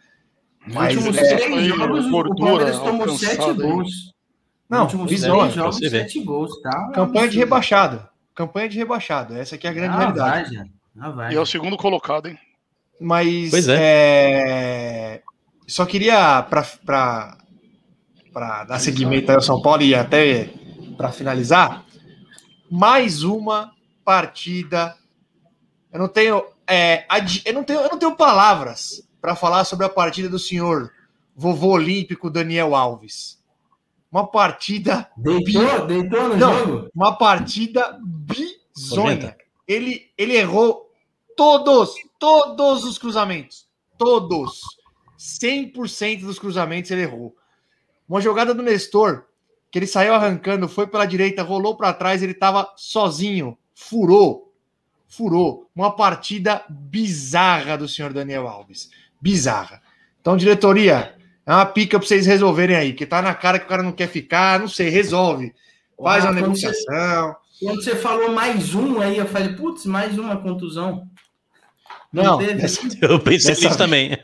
Mas, 0.67 0.95
Nos 0.95 1.05
últimos 1.07 1.27
é, 1.27 1.35
três 1.37 1.65
jogos, 1.67 2.05
o 2.05 2.35
Palmeiras 2.35 2.77
tomou 2.79 3.01
alcançada 3.01 3.17
sete 3.35 3.43
aí. 3.49 3.53
gols. 3.57 4.13
Não, 4.69 4.83
Nos 4.83 4.93
últimos 4.93 5.07
três 5.07 5.21
jogos, 5.53 5.75
você 5.75 5.89
ver. 5.89 5.99
sete 6.01 6.19
gols, 6.23 6.61
tá? 6.61 6.83
É 6.85 6.89
um 6.89 6.91
campanha 6.93 7.29
de 7.29 7.41
absurdo. 7.43 8.07
Campanha 8.35 8.69
de 8.69 8.77
rebaixado. 8.77 9.35
Essa 9.37 9.55
aqui 9.55 9.67
é 9.67 9.69
a 9.69 9.73
grande 9.73 9.95
Ah, 9.95 9.99
realidade. 9.99 10.43
vai, 10.43 10.45
já. 10.53 10.65
Ah, 10.99 11.09
vai. 11.11 11.33
E 11.33 11.35
é 11.35 11.39
o 11.39 11.45
segundo 11.45 11.77
colocado, 11.77 12.27
hein? 12.27 12.37
Mas 12.99 13.49
Pois 13.49 13.67
é, 13.67 15.21
só 15.67 15.85
queria 15.85 16.41
para 16.43 17.35
dar 18.65 18.79
seguimento 18.79 19.31
aí 19.31 19.35
ao 19.35 19.41
São 19.41 19.61
Paulo 19.61 19.81
e 19.81 19.95
até 19.95 20.49
para 20.95 21.11
finalizar, 21.11 21.83
mais 22.69 23.23
uma 23.23 23.71
partida. 24.05 24.95
Eu 25.91 25.99
não 25.99 26.07
tenho, 26.07 26.43
é, 26.67 27.05
adi- 27.09 27.41
eu 27.43 27.53
não 27.53 27.63
tenho, 27.63 27.79
eu 27.81 27.89
não 27.89 27.97
tenho 27.97 28.15
palavras 28.15 29.03
para 29.19 29.35
falar 29.35 29.63
sobre 29.63 29.85
a 29.85 29.89
partida 29.89 30.29
do 30.29 30.37
senhor 30.39 30.91
vovô 31.35 31.69
olímpico 31.71 32.29
Daniel 32.29 32.75
Alves. 32.75 33.40
Uma 34.11 34.27
partida 34.27 35.09
Deitou? 35.15 35.87
Deitou 35.87 36.27
no 36.29 36.37
Não. 36.37 36.57
jogo? 36.57 36.89
uma 36.93 37.15
partida 37.15 37.97
bizonha. 38.03 39.35
Ele, 39.67 40.11
ele 40.17 40.35
errou 40.35 40.91
todos, 41.37 41.93
todos 42.19 42.83
os 42.83 42.97
cruzamentos. 42.97 43.67
Todos. 43.97 44.61
100% 45.17 46.21
dos 46.21 46.37
cruzamentos 46.37 46.91
ele 46.91 47.03
errou. 47.03 47.35
Uma 48.09 48.19
jogada 48.19 48.53
do 48.53 48.61
Nestor, 48.61 49.25
que 49.71 49.79
ele 49.79 49.87
saiu 49.87 50.13
arrancando, 50.13 50.67
foi 50.67 50.87
pela 50.87 51.05
direita, 51.05 51.43
rolou 51.43 51.77
para 51.77 51.93
trás, 51.93 52.21
ele 52.21 52.33
estava 52.33 52.73
sozinho, 52.75 53.57
furou. 53.73 54.51
Furou. 55.07 55.69
Uma 55.75 55.95
partida 55.95 56.65
bizarra 56.69 57.77
do 57.77 57.87
senhor 57.87 58.11
Daniel 58.11 58.47
Alves. 58.47 58.89
Bizarra. 59.21 59.81
Então, 60.19 60.35
diretoria, 60.35 61.15
é 61.45 61.51
uma 61.53 61.65
pica 61.65 61.97
para 61.99 62.07
vocês 62.07 62.25
resolverem 62.25 62.75
aí, 62.75 62.93
que 62.93 63.05
tá 63.05 63.21
na 63.21 63.33
cara 63.33 63.59
que 63.59 63.65
o 63.65 63.69
cara 63.69 63.83
não 63.83 63.91
quer 63.91 64.07
ficar, 64.07 64.59
não 64.59 64.67
sei, 64.67 64.89
resolve. 64.89 65.53
Faz 66.01 66.23
uma 66.23 66.31
Ah, 66.31 66.33
você- 66.33 66.41
negociação. 66.41 67.35
Quando 67.59 67.83
você 67.83 67.95
falou 67.95 68.31
mais 68.31 68.73
um 68.73 68.99
aí, 68.99 69.17
eu 69.17 69.27
falei, 69.27 69.49
putz, 69.53 69.85
mais 69.85 70.17
uma 70.17 70.35
contusão. 70.37 71.03
Não, 72.11 72.37
teve? 72.39 72.55
dessa, 72.55 72.81
Eu 73.01 73.19
pensei 73.19 73.55
nisso 73.55 73.77
também. 73.77 74.17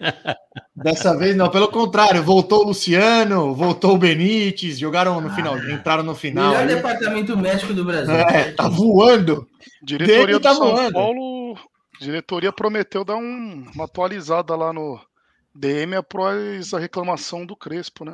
dessa 0.75 1.15
vez 1.17 1.35
não, 1.35 1.49
pelo 1.49 1.67
contrário, 1.69 2.21
voltou 2.21 2.61
o 2.63 2.67
Luciano, 2.67 3.53
voltou 3.53 3.93
o 3.93 3.97
Benítez, 3.97 4.77
jogaram 4.77 5.21
no 5.21 5.29
Ah. 5.29 5.35
final, 5.35 5.57
entraram 5.69 6.03
no 6.03 6.13
final. 6.15 6.49
Melhor 6.49 6.63
ali. 6.63 6.75
departamento 6.75 7.37
médico 7.37 7.73
do 7.73 7.85
Brasil. 7.85 8.13
É, 8.13 8.51
tá 8.51 8.67
voando. 8.67 9.47
Diretoria 9.81 10.19
Dele 10.25 10.33
do 10.33 10.39
tá 10.41 10.53
São 10.53 10.67
voando. 10.75 10.93
Paulo. 10.93 11.57
Diretoria 12.01 12.51
prometeu 12.51 13.05
dar 13.05 13.15
um- 13.15 13.65
uma 13.73 13.85
atualizada 13.85 14.55
lá 14.55 14.73
no 14.73 14.99
DM 15.57 15.95
após 15.95 16.73
a 16.73 16.79
reclamação 16.79 17.45
do 17.45 17.55
Crespo, 17.55 18.05
né? 18.05 18.13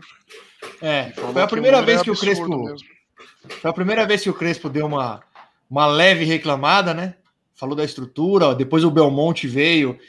É, 0.82 1.12
foi 1.12 1.41
a 1.41 1.48
primeira 1.48 1.78
é 1.78 1.82
vez 1.82 2.02
que 2.02 2.10
o 2.10 2.14
absurdo 2.14 2.36
Crespo, 2.36 2.66
mesmo. 2.66 2.88
foi 3.62 3.70
a 3.70 3.74
primeira 3.74 4.08
vez 4.08 4.22
que 4.22 4.30
o 4.30 4.34
Crespo 4.34 4.70
deu 4.70 4.86
uma, 4.86 5.22
uma 5.70 5.86
leve 5.86 6.24
reclamada, 6.24 6.94
né? 6.94 7.16
Falou 7.54 7.76
da 7.76 7.84
estrutura, 7.84 8.48
ó, 8.48 8.54
depois 8.54 8.84
o 8.84 8.91
Belmonte 8.91 9.48
veio. 9.48 10.00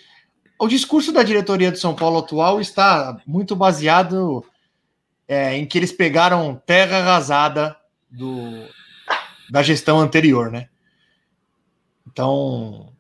O 0.59 0.69
discurso 0.69 1.11
da 1.13 1.25
diretoria 1.25 1.73
do 1.73 1.79
São 1.79 1.95
Paulo 1.95 2.19
atual 2.19 2.61
está 2.61 3.21
muito 3.27 3.57
baseado 3.57 4.45
é, 5.27 5.57
em 5.57 5.67
que 5.67 5.77
eles 5.77 5.91
pegaram 5.91 6.61
terra 6.65 6.99
arrasada 6.99 7.77
do, 8.09 8.69
da 9.51 9.63
gestão 9.63 9.99
anterior, 9.99 10.53
né? 10.53 10.69
Então, 12.07 12.94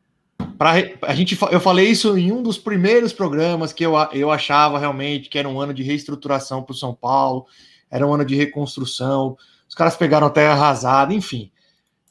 pra, 0.59 0.73
a 1.03 1.15
gente, 1.15 1.39
eu 1.51 1.61
falei 1.61 1.89
isso 1.89 2.17
em 2.17 2.33
um 2.33 2.43
dos 2.43 2.59
primeiros 2.59 3.13
programas 3.13 3.73
que 3.73 3.85
eu, 3.85 3.95
eu 4.13 4.31
achava 4.31 4.79
realmente 4.79 5.29
que 5.29 5.39
era 5.39 5.49
um 5.49 5.61
ano 5.61 5.75
de 5.75 5.83
reestruturação 5.83 6.63
para 6.63 6.73
o 6.73 6.77
São 6.77 6.95
Paulo, 6.95 7.47
era 7.91 8.07
um 8.07 8.13
ano 8.13 8.25
de 8.25 8.35
reconstrução. 8.35 9.37
Os 9.69 9.75
caras 9.75 9.97
pegaram 9.97 10.29
terra 10.31 10.53
arrasada, 10.53 11.15
enfim. 11.15 11.51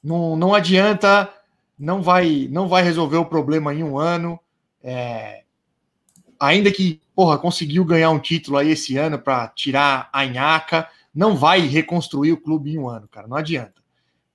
Não, 0.04 0.36
não 0.36 0.54
adianta, 0.54 1.30
não 1.78 2.02
vai, 2.02 2.48
não 2.52 2.68
vai 2.68 2.84
resolver 2.84 3.18
o 3.18 3.26
problema 3.26 3.74
em 3.74 3.84
um 3.84 3.98
ano. 3.98 4.40
É, 4.84 5.44
ainda 6.40 6.72
que, 6.72 7.02
porra, 7.16 7.38
conseguiu 7.38 7.86
ganhar 7.86 8.10
um 8.10 8.20
título 8.20 8.58
aí 8.58 8.72
esse 8.72 8.98
ano 8.98 9.20
para 9.20 9.48
tirar 9.50 10.10
a 10.12 10.26
nhaca, 10.26 10.90
não 11.14 11.36
vai 11.36 11.62
reconstruir 11.62 12.32
o 12.32 12.42
clube 12.42 12.72
em 12.72 12.80
um 12.80 12.90
ano, 12.90 13.08
cara. 13.08 13.28
Não 13.28 13.38
adianta. 13.38 13.83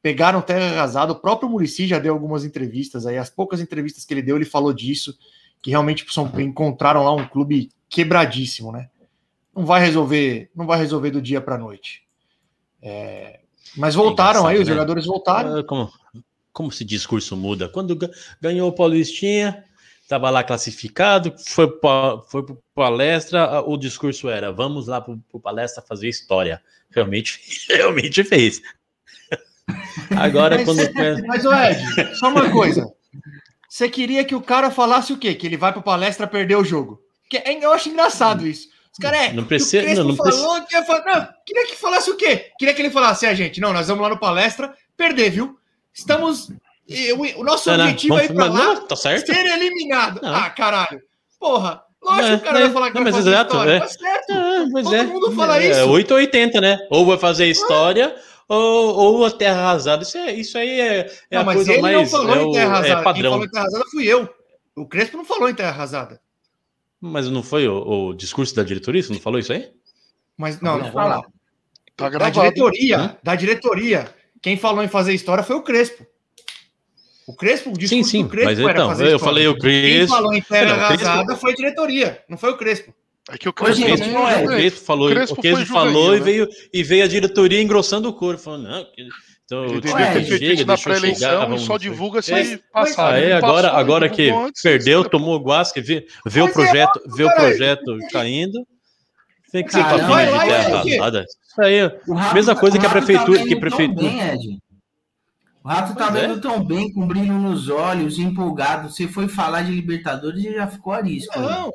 Pegaram 0.03 0.40
terra 0.40 0.72
arrasada. 0.76 1.12
O 1.12 1.20
próprio 1.20 1.49
Murici 1.49 1.86
já 1.86 1.99
deu 1.99 2.14
algumas 2.14 2.44
entrevistas 2.44 3.07
aí. 3.07 3.18
As 3.18 3.30
poucas 3.30 3.61
entrevistas 3.61 4.05
que 4.05 4.14
ele 4.14 4.22
deu, 4.22 4.36
ele 4.36 4.44
falou 4.44 4.72
disso. 4.72 5.16
Que 5.61 5.70
realmente 5.70 6.07
são, 6.12 6.30
encontraram 6.38 7.03
lá 7.03 7.12
um 7.12 7.26
clube 7.26 7.70
quebradíssimo, 7.88 8.70
né? 8.70 8.88
Não 9.55 9.66
vai 9.66 9.80
resolver, 9.80 10.51
não 10.55 10.66
vai 10.66 10.78
resolver 10.78 11.11
do 11.11 11.20
dia 11.20 11.40
para 11.40 11.59
noite. 11.59 12.05
É, 12.80 13.40
mas 13.76 13.94
voltaram 13.94 14.46
aí, 14.46 14.55
engraçado, 14.55 14.62
os 14.62 14.68
né? 14.68 14.74
jogadores 14.74 15.07
voltaram. 15.07 15.59
Ah, 15.59 15.64
Como, 15.64 15.90
como 16.53 16.68
esse 16.68 16.84
discurso 16.84 17.36
muda? 17.36 17.68
Quando 17.68 17.96
ga- 17.96 18.11
ganhou 18.40 18.68
o 18.68 18.72
Paulistinha, 18.72 19.64
estava 20.01 20.30
lá 20.30 20.44
classificado, 20.44 21.34
foi 21.38 21.68
para 21.68 22.20
foi 22.22 22.44
pro 22.44 22.62
palestra, 22.74 23.61
o 23.62 23.76
discurso 23.76 24.28
era: 24.28 24.53
vamos 24.53 24.86
lá 24.86 25.01
para 25.01 25.18
o 25.32 25.40
palestra 25.40 25.82
fazer 25.82 26.09
história. 26.09 26.62
Realmente, 26.90 27.40
realmente 27.68 28.22
fez. 28.22 28.62
Agora, 30.16 30.56
Mas, 30.56 30.64
quando. 30.64 30.80
é, 30.80 31.22
mas 31.26 31.44
ô 31.44 31.52
Ed, 31.52 32.16
só 32.16 32.28
uma 32.28 32.50
coisa. 32.50 32.86
Você 33.68 33.88
queria 33.88 34.24
que 34.24 34.34
o 34.34 34.40
cara 34.40 34.70
falasse 34.70 35.12
o 35.12 35.18
quê? 35.18 35.34
Que 35.34 35.46
ele 35.46 35.56
vai 35.56 35.72
para 35.72 35.82
palestra 35.82 36.26
perder 36.26 36.56
o 36.56 36.64
jogo. 36.64 37.00
Que 37.28 37.36
é- 37.38 37.64
eu 37.64 37.72
acho 37.72 37.88
engraçado 37.88 38.46
isso. 38.46 38.68
Os 38.92 38.98
caras 38.98 39.20
é. 39.20 39.32
Não 39.32 39.42
que 39.42 39.50
precisa- 39.50 39.82
o 39.82 39.84
Crespo 39.84 40.02
não, 40.04 40.09
não 40.09 40.16
falou 40.16 40.62
que 40.62 40.74
ia 40.74 40.84
falar. 40.84 41.04
Não, 41.04 41.28
queria 41.46 41.66
que 41.66 41.76
falasse 41.76 42.11
o 42.11 42.16
quê? 42.16 42.46
Queria 42.59 42.74
que 42.74 42.80
ele 42.82 42.90
falasse, 42.90 43.26
a 43.26 43.34
gente, 43.34 43.61
não, 43.61 43.72
nós 43.72 43.86
vamos 43.88 44.02
lá 44.02 44.09
no 44.09 44.18
palestra 44.18 44.72
perder, 44.96 45.30
viu? 45.30 45.56
Estamos. 45.94 46.48
O, 47.16 47.40
o 47.40 47.44
nosso 47.44 47.68
Não, 47.70 47.76
não, 47.76 47.84
objetivo 47.84 48.18
é 48.18 48.24
ir 48.24 48.28
vamos- 48.28 48.42
pra 48.42 48.50
mas 48.52 48.66
lá 48.66 48.74
não, 48.74 48.86
tá 48.86 48.96
certo? 48.96 49.26
ser 49.26 49.44
eliminado. 49.46 50.20
Não. 50.22 50.34
Ah, 50.34 50.48
caralho. 50.48 51.02
Porra, 51.38 51.82
lógico 52.02 52.28
Não, 52.30 52.38
que 52.38 52.42
o 52.42 52.46
cara 52.46 52.59
não, 52.59 52.64
vai 52.66 52.72
falar 52.72 52.88
que 52.90 52.94
não, 52.94 53.02
vai 53.04 53.12
mas 53.12 53.16
fazer 53.20 53.30
exato, 53.30 53.50
história. 53.52 53.72
é. 53.72 53.80
Tá 53.80 53.88
certo. 53.88 54.32
Ah, 54.32 54.82
Todo 54.82 54.94
é, 54.94 55.02
mundo 55.04 55.32
fala 55.32 55.62
é, 55.62 55.70
isso. 55.70 55.90
8 55.90 56.11
ou 56.12 56.16
80, 56.16 56.61
né? 56.62 56.78
Ou 56.90 57.04
vai 57.04 57.18
fazer 57.18 57.46
história, 57.46 58.16
ou, 58.49 58.94
ou 59.18 59.24
a 59.26 59.30
terra 59.30 59.61
arrasada. 59.61 60.03
Isso, 60.03 60.16
é, 60.18 60.32
isso 60.32 60.59
aí 60.59 60.80
é, 60.80 60.99
é 61.30 61.34
não, 61.36 61.40
a 61.42 61.44
mas 61.44 61.57
coisa 61.57 61.72
ele 61.72 61.82
mais. 61.82 61.96
não 61.96 62.07
falou 62.07 62.34
é 62.36 62.42
em 62.42 62.46
o- 62.46 62.53
terra 62.53 62.64
é 62.64 62.66
arrasada. 62.68 62.94
Quem 62.94 63.05
padrão. 63.05 63.30
falou 63.32 63.44
em 63.44 63.51
terra 63.51 63.62
arrasada 63.64 63.84
fui 63.90 64.07
eu. 64.07 64.34
O 64.76 64.86
Crespo 64.86 65.16
não 65.16 65.24
falou 65.24 65.49
em 65.51 65.55
terra 65.55 65.68
arrasada. 65.70 66.20
Mas 67.01 67.28
não 67.28 67.42
foi 67.42 67.68
o, 67.68 68.09
o 68.09 68.14
discurso 68.14 68.55
da 68.57 68.62
diretoria? 68.64 69.03
Você 69.03 69.12
não 69.12 69.20
falou 69.20 69.38
isso 69.38 69.53
aí? 69.53 69.70
Mas 70.36 70.61
não, 70.61 70.78
não, 70.78 70.92
falar. 70.92 71.16
lá. 71.18 71.22
Tá 71.96 72.09
Da 72.11 72.30
diretoria, 72.30 73.18
da 73.22 73.34
diretoria, 73.34 74.14
quem 74.40 74.57
falou 74.57 74.82
em 74.84 74.88
fazer 74.88 75.12
história 75.12 75.42
foi 75.42 75.57
o 75.57 75.62
Crespo. 75.62 76.07
O 77.26 77.34
Crespo, 77.34 77.70
o 77.70 77.74
Sim, 77.74 77.78
discurso 77.80 78.11
sim, 78.11 78.22
do 78.22 78.28
Crespo 78.30 78.49
mas 78.51 78.59
era 78.61 78.70
então, 78.72 78.88
fazer 78.88 79.03
eu 79.05 79.16
história. 79.16 79.24
falei 79.24 79.46
o 79.49 79.53
Quem 79.59 79.61
Crespo. 79.82 80.14
falou 80.14 80.32
em 80.34 80.40
terra 80.40 80.64
Não, 80.76 80.84
o 80.84 80.88
Crespo- 80.88 81.07
arrasada 81.07 81.36
foi 81.36 81.53
a 81.53 81.55
diretoria, 81.57 82.24
não 82.28 82.38
foi 82.38 82.51
o 82.53 82.57
Crespo. 82.57 82.94
É 83.30 83.36
que 83.38 83.48
o 83.48 83.52
Crespo 83.52 83.86
não 84.12 84.28
é. 84.28 84.36
O 84.44 84.52
é- 84.52 84.56
Crespo 84.56 84.80
falou, 84.84 85.10
Crespo 85.10 85.34
o 85.38 85.42
Crespo 85.42 85.66
falou 85.66 86.16
juvenil, 86.16 86.16
e, 86.16 86.18
né? 86.18 86.24
veio, 86.24 86.48
e 86.72 86.82
veio 86.82 87.04
a 87.04 87.08
diretoria 87.08 87.60
engrossando 87.62 88.08
o 88.08 88.12
couro, 88.12 88.38
falando, 88.38 88.68
não, 88.68 88.84
que- 88.84 89.06
então, 89.44 89.64
Ele 89.64 89.76
o 89.78 89.80
devia 89.80 89.96
time 89.96 90.12
ter 90.14 90.24
feito 90.38 90.54
isso 90.56 90.66
na 90.66 90.76
pré-eleição 90.78 91.54
e 91.54 91.58
só 91.58 91.78
divulga 91.78 92.20
se 92.22 92.32
Mas- 92.32 92.58
passar. 92.72 93.14
Ah, 93.14 93.18
é, 93.18 93.24
Ele 93.24 93.32
agora, 93.32 93.68
passou, 93.68 93.78
agora 93.80 94.08
que 94.08 94.30
antes, 94.30 94.62
perdeu, 94.62 95.04
tomou 95.08 95.36
o 95.36 95.42
guasque, 95.42 95.80
vê, 95.80 96.06
vê 96.26 96.42
o 96.42 96.46
é 96.48 96.52
projeto, 96.52 97.00
vê 97.16 97.24
o 97.24 97.34
projeto 97.34 97.98
caindo, 98.12 98.66
tem 99.50 99.64
que 99.64 99.72
ser 99.72 99.82
papinho 99.82 100.00
de 100.06 100.46
terra 100.46 100.70
o 100.70 100.76
arrasada. 100.76 101.24
Isso 101.24 101.62
aí, 101.62 101.82
O 102.06 102.14
Rato 102.14 102.34
Mesma 102.34 102.54
tá- 102.54 102.60
coisa 102.60 102.76
o 102.76 102.80
que 102.80 102.86
a 102.86 102.88
Rato 102.90 103.04
prefeitura- 103.06 103.38
Tá 103.38 103.44
que 103.46 103.56
prefeitura- 103.56 104.00
tão 104.10 104.10
bem, 104.10 104.20
Ed. 104.34 104.58
O 105.64 105.68
Rato 105.68 105.94
tá 105.96 106.10
Pois 106.10 106.22
é. 106.22 106.26
vendo 106.28 106.40
tão 106.40 106.64
bem, 106.64 106.92
com 106.92 107.06
brilho 107.06 107.32
nos 107.34 107.68
olhos, 107.70 108.18
empolgado. 108.18 108.90
Você 108.90 109.08
foi 109.08 109.28
falar 109.28 109.62
de 109.62 109.72
Libertadores 109.72 110.44
e 110.44 110.52
já 110.54 110.66
ficou 110.66 110.92
arisco. 110.92 111.38
né? 111.38 111.46
Não, 111.46 111.72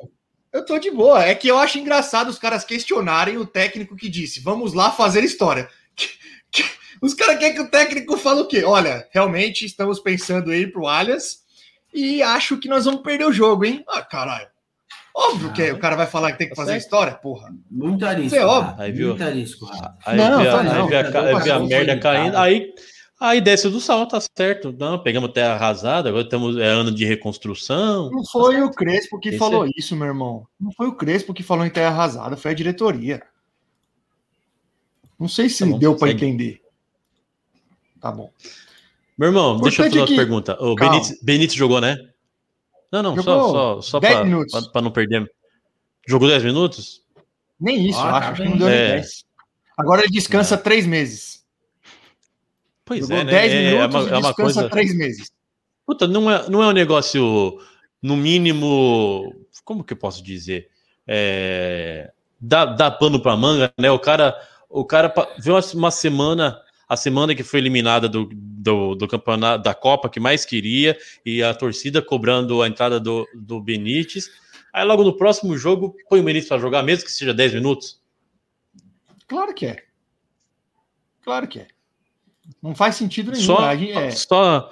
eu 0.54 0.64
tô 0.64 0.78
de 0.78 0.90
boa. 0.90 1.22
É 1.22 1.34
que 1.34 1.48
eu 1.48 1.58
acho 1.58 1.78
engraçado 1.78 2.28
os 2.28 2.38
caras 2.38 2.64
questionarem 2.64 3.36
o 3.36 3.44
técnico 3.46 3.94
que 3.96 4.08
disse: 4.08 4.40
vamos 4.40 4.72
lá 4.72 4.90
fazer 4.90 5.22
história. 5.22 5.68
Os 7.02 7.12
caras 7.12 7.38
querem 7.38 7.54
que 7.54 7.60
o 7.60 7.68
técnico 7.68 8.16
fale 8.16 8.40
o 8.40 8.46
quê? 8.46 8.62
Olha, 8.64 9.06
realmente 9.12 9.66
estamos 9.66 9.98
pensando 10.00 10.54
em 10.54 10.60
ir 10.62 10.72
pro 10.72 10.86
Allianz 10.86 11.40
e 11.92 12.22
acho 12.22 12.56
que 12.56 12.68
nós 12.68 12.86
vamos 12.86 13.02
perder 13.02 13.26
o 13.26 13.32
jogo, 13.32 13.64
hein? 13.66 13.84
Ah, 13.88 14.00
caralho. 14.00 14.46
Óbvio 15.14 15.52
que 15.52 15.70
o 15.72 15.78
cara 15.78 15.96
vai 15.96 16.06
falar 16.06 16.32
que 16.32 16.38
tem 16.38 16.48
que 16.48 16.54
Tá 16.54 16.62
fazer 16.62 16.72
certo. 16.72 16.84
história, 16.84 17.12
porra. 17.14 17.50
Muito 17.70 18.06
arisco. 18.06 18.26
Isso 18.28 18.36
é 18.36 18.46
óbvio. 18.46 18.74
Aí, 18.82 18.92
viu? 18.92 19.08
Muito 19.08 19.22
arisco. 19.24 19.66
Aí 20.06 20.16
Não, 20.16 20.40
a, 20.40 20.44
tá 20.44 20.60
aí 20.60 20.66
não, 20.66 20.86
vê 20.88 20.96
a, 20.96 21.04
tá 21.04 21.12
ca- 21.12 21.22
bom, 21.22 21.36
aí 21.36 21.42
vê 21.42 21.50
a 21.50 21.58
merda 21.60 21.98
caindo, 21.98 22.36
aí, 22.38 22.72
aí 23.28 23.40
desce 23.40 23.68
do 23.68 23.80
sal, 23.80 24.06
tá 24.06 24.18
certo. 24.36 24.72
Não, 24.78 24.98
pegamos 24.98 25.32
terra 25.32 25.54
arrasada, 25.54 26.08
agora 26.08 26.24
estamos 26.24 26.56
é 26.56 26.66
ano 26.66 26.92
de 26.92 27.04
reconstrução. 27.04 28.10
Não 28.10 28.24
foi 28.24 28.62
o 28.62 28.70
Crespo 28.70 29.18
que 29.18 29.30
Esse 29.30 29.38
falou 29.38 29.66
é- 29.66 29.70
isso, 29.76 29.94
meu 29.96 30.06
irmão. 30.06 30.46
Não 30.60 30.70
foi 30.72 30.86
o 30.88 30.94
Crespo 30.94 31.32
que 31.34 31.42
falou 31.42 31.64
em 31.64 31.70
terra 31.70 31.88
arrasada, 31.90 32.36
foi 32.36 32.50
a 32.50 32.54
diretoria. 32.54 33.22
Não 35.18 35.28
sei 35.28 35.48
se 35.48 35.64
Tá 35.64 35.70
bom, 35.70 35.78
deu 35.78 35.96
pra 35.96 36.08
segue. 36.08 36.24
entender. 36.26 36.62
Tá 38.00 38.10
bom. 38.10 38.30
Meu 39.16 39.28
irmão, 39.28 39.58
deixa 39.60 39.82
eu 39.82 39.86
fazer 39.86 39.98
uma 40.00 40.04
é 40.04 40.08
que- 40.08 40.16
pergunta. 40.16 40.56
O. 40.62 40.74
Benítez, 40.74 41.20
Benítez 41.22 41.54
jogou, 41.54 41.80
né? 41.80 41.96
Não, 42.92 43.02
não, 43.02 43.16
Jogou 43.16 43.24
só, 43.24 43.52
só, 43.52 43.82
só 43.82 44.00
10 44.00 44.14
pra, 44.16 44.24
minutos. 44.24 44.52
pra- 44.52 44.70
pra 44.72 44.82
não 44.82 44.90
perder. 44.90 45.30
Jogou 46.06 46.28
10 46.28 46.42
minutos? 46.42 47.02
Nem 47.58 47.88
isso, 47.88 47.98
Ah, 47.98 48.10
tá 48.10 48.18
acho. 48.18 48.32
Que 48.34 48.42
bem. 48.42 48.50
não 48.50 48.58
deu 48.58 48.66
nem 48.68 48.76
É. 48.76 48.88
10. 48.96 49.24
Agora 49.78 50.02
ele 50.02 50.10
descansa 50.12 50.56
três 50.58 50.86
meses. 50.86 51.43
Pois 52.84 53.00
Jogou 53.00 53.16
é, 53.18 53.24
né? 53.24 53.30
10 53.30 53.52
É, 53.52 53.56
é 53.56 53.70
minutos 53.72 53.94
uma, 53.94 54.02
e 54.02 54.12
é 54.12 54.16
uma 54.16 54.28
descansa 54.28 54.34
coisa. 54.60 54.70
três 54.70 54.94
meses. 54.94 55.32
Puta, 55.86 56.06
não 56.06 56.30
é, 56.30 56.48
não 56.48 56.62
é 56.62 56.68
um 56.68 56.72
negócio, 56.72 57.58
no 58.02 58.16
mínimo. 58.16 59.34
Como 59.64 59.82
que 59.82 59.94
eu 59.94 59.96
posso 59.96 60.22
dizer? 60.22 60.68
É, 61.06 62.12
dá, 62.38 62.66
dá 62.66 62.90
pano 62.90 63.20
pra 63.20 63.36
manga, 63.36 63.72
né? 63.78 63.90
O 63.90 63.98
cara, 63.98 64.36
o 64.68 64.84
cara 64.84 65.12
vê 65.38 65.50
uma, 65.50 65.90
semana, 65.90 66.60
a 66.86 66.96
semana 66.96 67.34
que 67.34 67.42
foi 67.42 67.60
eliminada 67.60 68.08
do, 68.08 68.28
do, 68.32 68.94
do 68.94 69.08
campeonato 69.08 69.64
da 69.64 69.74
Copa 69.74 70.10
que 70.10 70.20
mais 70.20 70.44
queria, 70.44 70.98
e 71.24 71.42
a 71.42 71.54
torcida 71.54 72.02
cobrando 72.02 72.60
a 72.62 72.68
entrada 72.68 73.00
do, 73.00 73.26
do 73.34 73.60
Benítez. 73.60 74.30
Aí 74.72 74.84
logo 74.84 75.04
no 75.04 75.16
próximo 75.16 75.56
jogo, 75.56 75.94
põe 76.08 76.20
o 76.20 76.24
Benítez 76.24 76.48
pra 76.48 76.58
jogar, 76.58 76.82
mesmo 76.82 77.06
que 77.06 77.12
seja 77.12 77.32
10 77.32 77.54
minutos. 77.54 78.02
Claro 79.26 79.54
que 79.54 79.66
é. 79.66 79.82
Claro 81.22 81.48
que 81.48 81.60
é. 81.60 81.68
Não 82.62 82.74
faz 82.74 82.96
sentido 82.96 83.30
nenhum. 83.32 83.44
Só, 83.44 83.76
gente- 83.76 83.92
é. 83.92 84.10
só, 84.10 84.70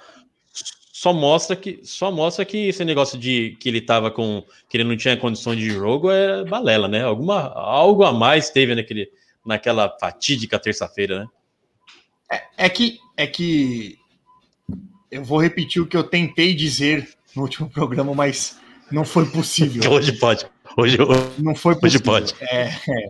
só 0.93 1.13
mostra 1.13 1.57
que 1.57 1.81
só 1.85 2.11
mostra 2.11 2.45
que 2.45 2.69
esse 2.69 2.85
negócio 2.85 3.19
de 3.19 3.57
que 3.61 3.69
ele 3.69 3.81
tava 3.81 4.11
com 4.11 4.43
que 4.69 4.77
ele 4.77 4.85
não 4.85 4.97
tinha 4.97 5.17
condições 5.17 5.59
de 5.59 5.71
jogo 5.71 6.11
é 6.11 6.45
balela, 6.45 6.87
né? 6.89 7.03
Alguma 7.03 7.49
algo 7.55 8.05
a 8.05 8.13
mais 8.13 8.51
teve 8.51 8.75
naquele 8.75 9.11
naquela 9.45 9.89
fatídica 9.99 10.59
terça-feira, 10.59 11.21
né? 11.21 11.27
É 12.57 12.69
que, 12.69 12.99
é 13.17 13.27
que 13.27 13.99
eu 15.11 15.23
vou 15.25 15.39
repetir 15.39 15.83
o 15.83 15.87
que 15.87 15.97
eu 15.97 16.05
tentei 16.05 16.55
dizer 16.55 17.09
no 17.37 17.43
último 17.43 17.69
programa, 17.69 18.15
mas 18.15 18.59
não 18.91 19.05
foi 19.05 19.27
possível. 19.27 19.83
Hoje 19.93 20.13
pode. 20.13 20.47
Hoje, 20.77 20.97
Não 21.39 21.55
foi 21.55 21.73
hoje 21.75 21.81
possível. 21.99 22.07
pode. 22.07 22.35
É, 22.41 22.69
é. 22.69 23.09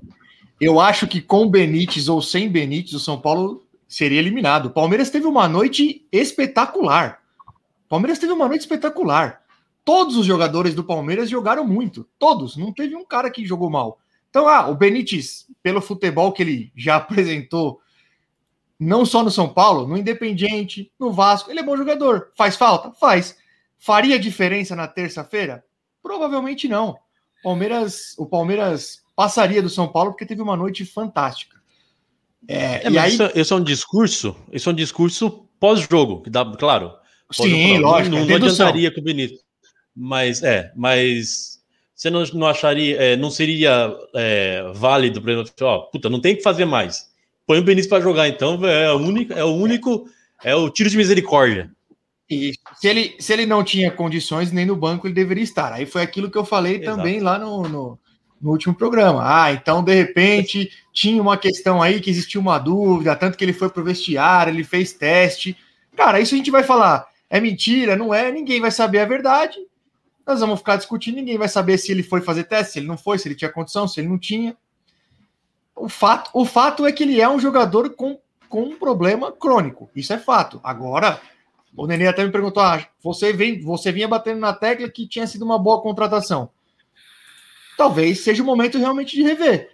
Eu 0.61 0.81
acho 0.81 1.07
que 1.07 1.21
com 1.21 1.49
Benítez 1.49 2.09
ou 2.09 2.21
sem 2.21 2.49
Benítez, 2.49 2.95
o 2.95 2.99
São 2.99 3.21
Paulo 3.21 3.62
seria 3.93 4.19
eliminado. 4.19 4.67
O 4.67 4.71
Palmeiras 4.71 5.11
teve 5.11 5.27
uma 5.27 5.47
noite 5.47 6.09
espetacular. 6.11 7.21
O 7.85 7.89
Palmeiras 7.91 8.19
teve 8.19 8.33
uma 8.33 8.49
noite 8.49 8.63
espetacular. 8.63 9.43
Todos 9.85 10.17
os 10.17 10.25
jogadores 10.25 10.75
do 10.75 10.83
Palmeiras 10.83 11.29
jogaram 11.29 11.67
muito. 11.67 12.09
Todos. 12.19 12.57
Não 12.57 12.73
teve 12.73 12.97
um 12.97 13.05
cara 13.05 13.31
que 13.31 13.45
jogou 13.45 13.69
mal. 13.69 13.99
Então, 14.31 14.49
ah, 14.49 14.67
o 14.69 14.75
Benítez, 14.75 15.47
pelo 15.63 15.83
futebol 15.83 16.33
que 16.33 16.43
ele 16.43 16.73
já 16.75 16.97
apresentou, 16.97 17.83
não 18.81 19.05
só 19.05 19.23
no 19.23 19.31
São 19.31 19.47
Paulo, 19.47 19.87
no 19.87 19.99
Independiente, 19.99 20.91
no 20.99 21.13
Vasco, 21.13 21.51
ele 21.51 21.61
é 21.61 21.63
bom 21.63 21.77
jogador. 21.77 22.33
Faz 22.35 22.57
falta? 22.57 22.93
Faz. 22.93 23.37
Faria 23.79 24.19
diferença 24.19 24.75
na 24.75 24.89
terça-feira? 24.89 25.63
Provavelmente 26.03 26.67
não. 26.67 26.97
Palmeiras, 27.43 28.15
o 28.17 28.25
Palmeiras 28.25 29.03
passaria 29.15 29.61
do 29.61 29.69
São 29.69 29.87
Paulo 29.87 30.13
porque 30.13 30.25
teve 30.25 30.41
uma 30.41 30.57
noite 30.57 30.87
fantástica. 30.87 31.62
É, 32.49 32.87
É, 32.87 32.91
e 32.91 32.99
aí, 32.99 33.13
isso, 33.13 33.31
isso 33.35 33.55
é 33.55 33.57
um 33.57 33.63
discurso, 33.65 34.37
isso 34.53 34.69
é 34.69 34.73
um 34.73 34.77
discurso 34.77 35.49
pós-jogo, 35.61 36.23
que 36.23 36.31
dá, 36.31 36.45
claro. 36.45 36.93
sim, 37.33 37.79
lógico, 37.79 38.17
não, 38.17 38.23
é 38.23 38.27
não 38.27 38.37
adiantaria 38.37 38.93
com 38.93 39.01
o 39.01 39.05
Benítez. 39.05 39.41
Mas 39.95 40.43
é, 40.43 40.73
mas 40.75 41.61
você 41.95 42.11
não, 42.11 42.25
não 42.35 42.47
acharia, 42.47 42.97
é, 42.97 43.17
não 43.17 43.31
seria 43.31 43.95
é, 44.15 44.73
válido, 44.75 45.21
por 45.21 45.31
exemplo, 45.31 45.53
ó, 45.63 45.81
puta, 45.83 46.09
não 46.11 46.21
tem 46.21 46.35
que 46.35 46.43
fazer 46.43 46.65
mais. 46.65 47.11
Põe 47.47 47.59
o 47.59 47.63
Benítez 47.63 47.87
para 47.87 48.03
jogar, 48.03 48.29
então 48.29 48.65
é 48.67 48.93
o 48.93 48.97
único, 48.97 49.33
é 49.33 49.45
o 49.45 49.55
único, 49.55 50.09
é 50.43 50.55
o 50.55 50.71
tiro 50.71 50.91
de 50.91 50.97
misericórdia. 50.97 51.71
E 52.29 52.55
se 52.81 52.89
ele, 52.89 53.15
se 53.19 53.33
ele 53.33 53.45
não 53.45 53.63
tinha 53.63 53.91
condições, 53.91 54.51
nem 54.51 54.65
no 54.65 54.75
banco 54.75 55.07
ele 55.07 55.15
deveria 55.15 55.45
estar. 55.45 55.73
Aí 55.73 55.85
foi 55.85 56.03
aquilo 56.03 56.31
que 56.31 56.39
eu 56.39 56.45
falei 56.45 56.77
Exato. 56.77 56.97
também 56.97 57.21
lá 57.21 57.39
no, 57.39 57.69
no, 57.69 57.99
no 58.43 58.51
último 58.51 58.75
programa. 58.75 59.23
Ah, 59.25 59.53
então 59.53 59.83
de 59.85 59.95
repente 59.95 60.71
tinha 60.93 61.23
uma 61.23 61.37
questão 61.37 61.81
aí 61.81 62.01
que 62.01 62.11
existia 62.11 62.41
uma 62.41 62.59
dúvida, 62.59 63.15
tanto 63.15 63.39
que 63.39 63.45
ele 63.45 63.53
foi 63.53 63.71
pro 63.71 63.85
vestiário, 63.85 64.53
ele 64.53 64.65
fez 64.65 64.93
teste. 64.93 65.57
Cara, 65.97 66.21
isso 66.21 66.35
a 66.35 66.39
gente 66.39 66.51
vai 66.51 66.65
falar. 66.65 67.07
É 67.31 67.41
mentira, 67.41 67.97
não 67.97 68.13
é? 68.13 68.31
Ninguém 68.33 68.61
vai 68.61 68.71
saber 68.71 68.99
a 68.99 69.07
verdade. 69.07 69.57
Nós 70.27 70.41
vamos 70.41 70.59
ficar 70.59 70.77
discutindo, 70.77 71.17
ninguém 71.17 71.39
vai 71.39 71.49
saber 71.49 71.79
se 71.79 71.91
ele 71.93 72.03
foi 72.03 72.21
fazer 72.21 72.45
teste, 72.45 72.73
se 72.73 72.79
ele 72.81 72.87
não 72.87 72.99
foi, 72.99 73.19
se 73.19 73.29
ele 73.29 73.35
tinha 73.35 73.51
condição, 73.51 73.89
se 73.89 74.01
ele 74.01 74.09
não 74.09 74.19
tinha. 74.19 74.57
O 75.75 75.89
fato, 75.89 76.31
o 76.35 76.45
fato 76.45 76.85
é 76.87 76.93
que 76.93 77.03
ele 77.03 77.21
é 77.21 77.29
um 77.29 77.41
jogador 77.41 77.91
com, 77.91 78.19
com 78.49 78.63
um 78.63 78.77
problema 78.77 79.33
crônico. 79.33 79.91
Isso 79.97 80.13
é 80.13 80.19
fato. 80.19 80.61
Agora, 80.63 81.21
o 81.77 81.87
Nenê 81.87 82.07
até 82.07 82.25
me 82.25 82.31
perguntou: 82.31 82.63
ah, 82.63 82.87
você, 83.03 83.33
vem, 83.33 83.61
você 83.61 83.91
vinha 83.91 84.07
batendo 84.07 84.41
na 84.41 84.53
tecla 84.53 84.89
que 84.89 85.09
tinha 85.09 85.27
sido 85.27 85.45
uma 85.45 85.59
boa 85.59 85.81
contratação. 85.81 86.51
Talvez 87.77 88.21
seja 88.21 88.43
o 88.43 88.47
momento 88.47 88.79
realmente 88.79 89.17
de 89.17 89.23
rever. 89.23 89.71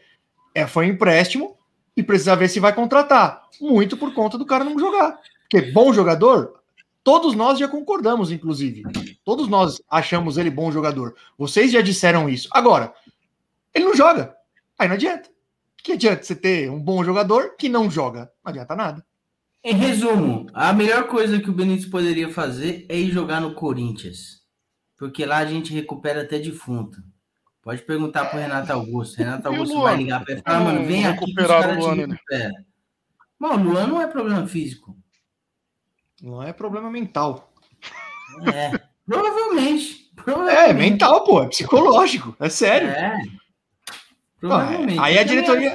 É, 0.54 0.66
foi 0.66 0.86
um 0.86 0.90
empréstimo 0.90 1.56
e 1.96 2.02
precisa 2.02 2.36
ver 2.36 2.48
se 2.48 2.60
vai 2.60 2.72
contratar. 2.72 3.42
Muito 3.60 3.96
por 3.96 4.14
conta 4.14 4.38
do 4.38 4.46
cara 4.46 4.64
não 4.64 4.78
jogar. 4.78 5.18
Porque 5.42 5.72
bom 5.72 5.92
jogador, 5.92 6.60
todos 7.02 7.34
nós 7.34 7.58
já 7.58 7.66
concordamos, 7.68 8.30
inclusive. 8.30 8.82
Todos 9.24 9.48
nós 9.48 9.80
achamos 9.90 10.38
ele 10.38 10.50
bom 10.50 10.70
jogador. 10.70 11.14
Vocês 11.36 11.72
já 11.72 11.80
disseram 11.80 12.28
isso. 12.28 12.48
Agora, 12.52 12.92
ele 13.74 13.84
não 13.84 13.94
joga. 13.94 14.34
Aí 14.78 14.88
não 14.88 14.94
adianta. 14.94 15.28
Que 15.82 15.92
adianta 15.92 16.22
você 16.22 16.34
ter 16.34 16.70
um 16.70 16.78
bom 16.78 17.02
jogador 17.02 17.56
que 17.56 17.68
não 17.68 17.90
joga? 17.90 18.30
Não 18.44 18.50
adianta 18.50 18.76
nada. 18.76 19.04
Em 19.64 19.74
resumo, 19.74 20.46
a 20.52 20.72
melhor 20.72 21.08
coisa 21.08 21.40
que 21.40 21.50
o 21.50 21.52
Benítez 21.52 21.86
poderia 21.86 22.32
fazer 22.32 22.86
é 22.88 22.96
ir 22.96 23.10
jogar 23.10 23.40
no 23.40 23.54
Corinthians. 23.54 24.42
Porque 24.96 25.24
lá 25.26 25.38
a 25.38 25.46
gente 25.46 25.72
recupera 25.72 26.22
até 26.22 26.38
defunto. 26.38 27.02
Pode 27.62 27.82
perguntar 27.82 28.26
pro 28.26 28.38
Renato 28.38 28.72
Augusto. 28.72 29.16
Renato 29.18 29.48
Augusto 29.48 29.80
vai 29.82 29.96
ligar 29.96 30.24
pra 30.24 30.32
ele 30.32 30.40
e 30.40 30.44
falar, 30.44 30.60
mano, 30.60 30.86
vem 30.86 31.06
aqui 31.06 31.24
que 31.24 31.24
os 31.24 31.36
recuperaram 31.36 31.62
caras 31.62 31.76
o 31.76 31.80
te 31.80 31.84
Luan, 31.84 32.06
né? 32.06 32.14
recuperam. 32.14 32.54
Mano, 33.38 33.70
o 33.70 33.72
Luan 33.72 33.86
não 33.86 34.02
é 34.02 34.06
problema 34.06 34.46
físico. 34.46 34.96
Não 36.22 36.42
é 36.42 36.52
problema 36.52 36.90
mental. 36.90 37.52
É. 38.52 38.78
Provavelmente. 39.06 40.10
É, 40.16 40.22
provavelmente. 40.22 40.74
mental, 40.74 41.24
pô, 41.24 41.42
é 41.42 41.48
psicológico, 41.48 42.36
é 42.38 42.48
sério. 42.48 42.88
É. 42.88 43.18
Provavelmente. 44.38 44.98
aí 44.98 45.18
a 45.18 45.22
diretoria-. 45.22 45.74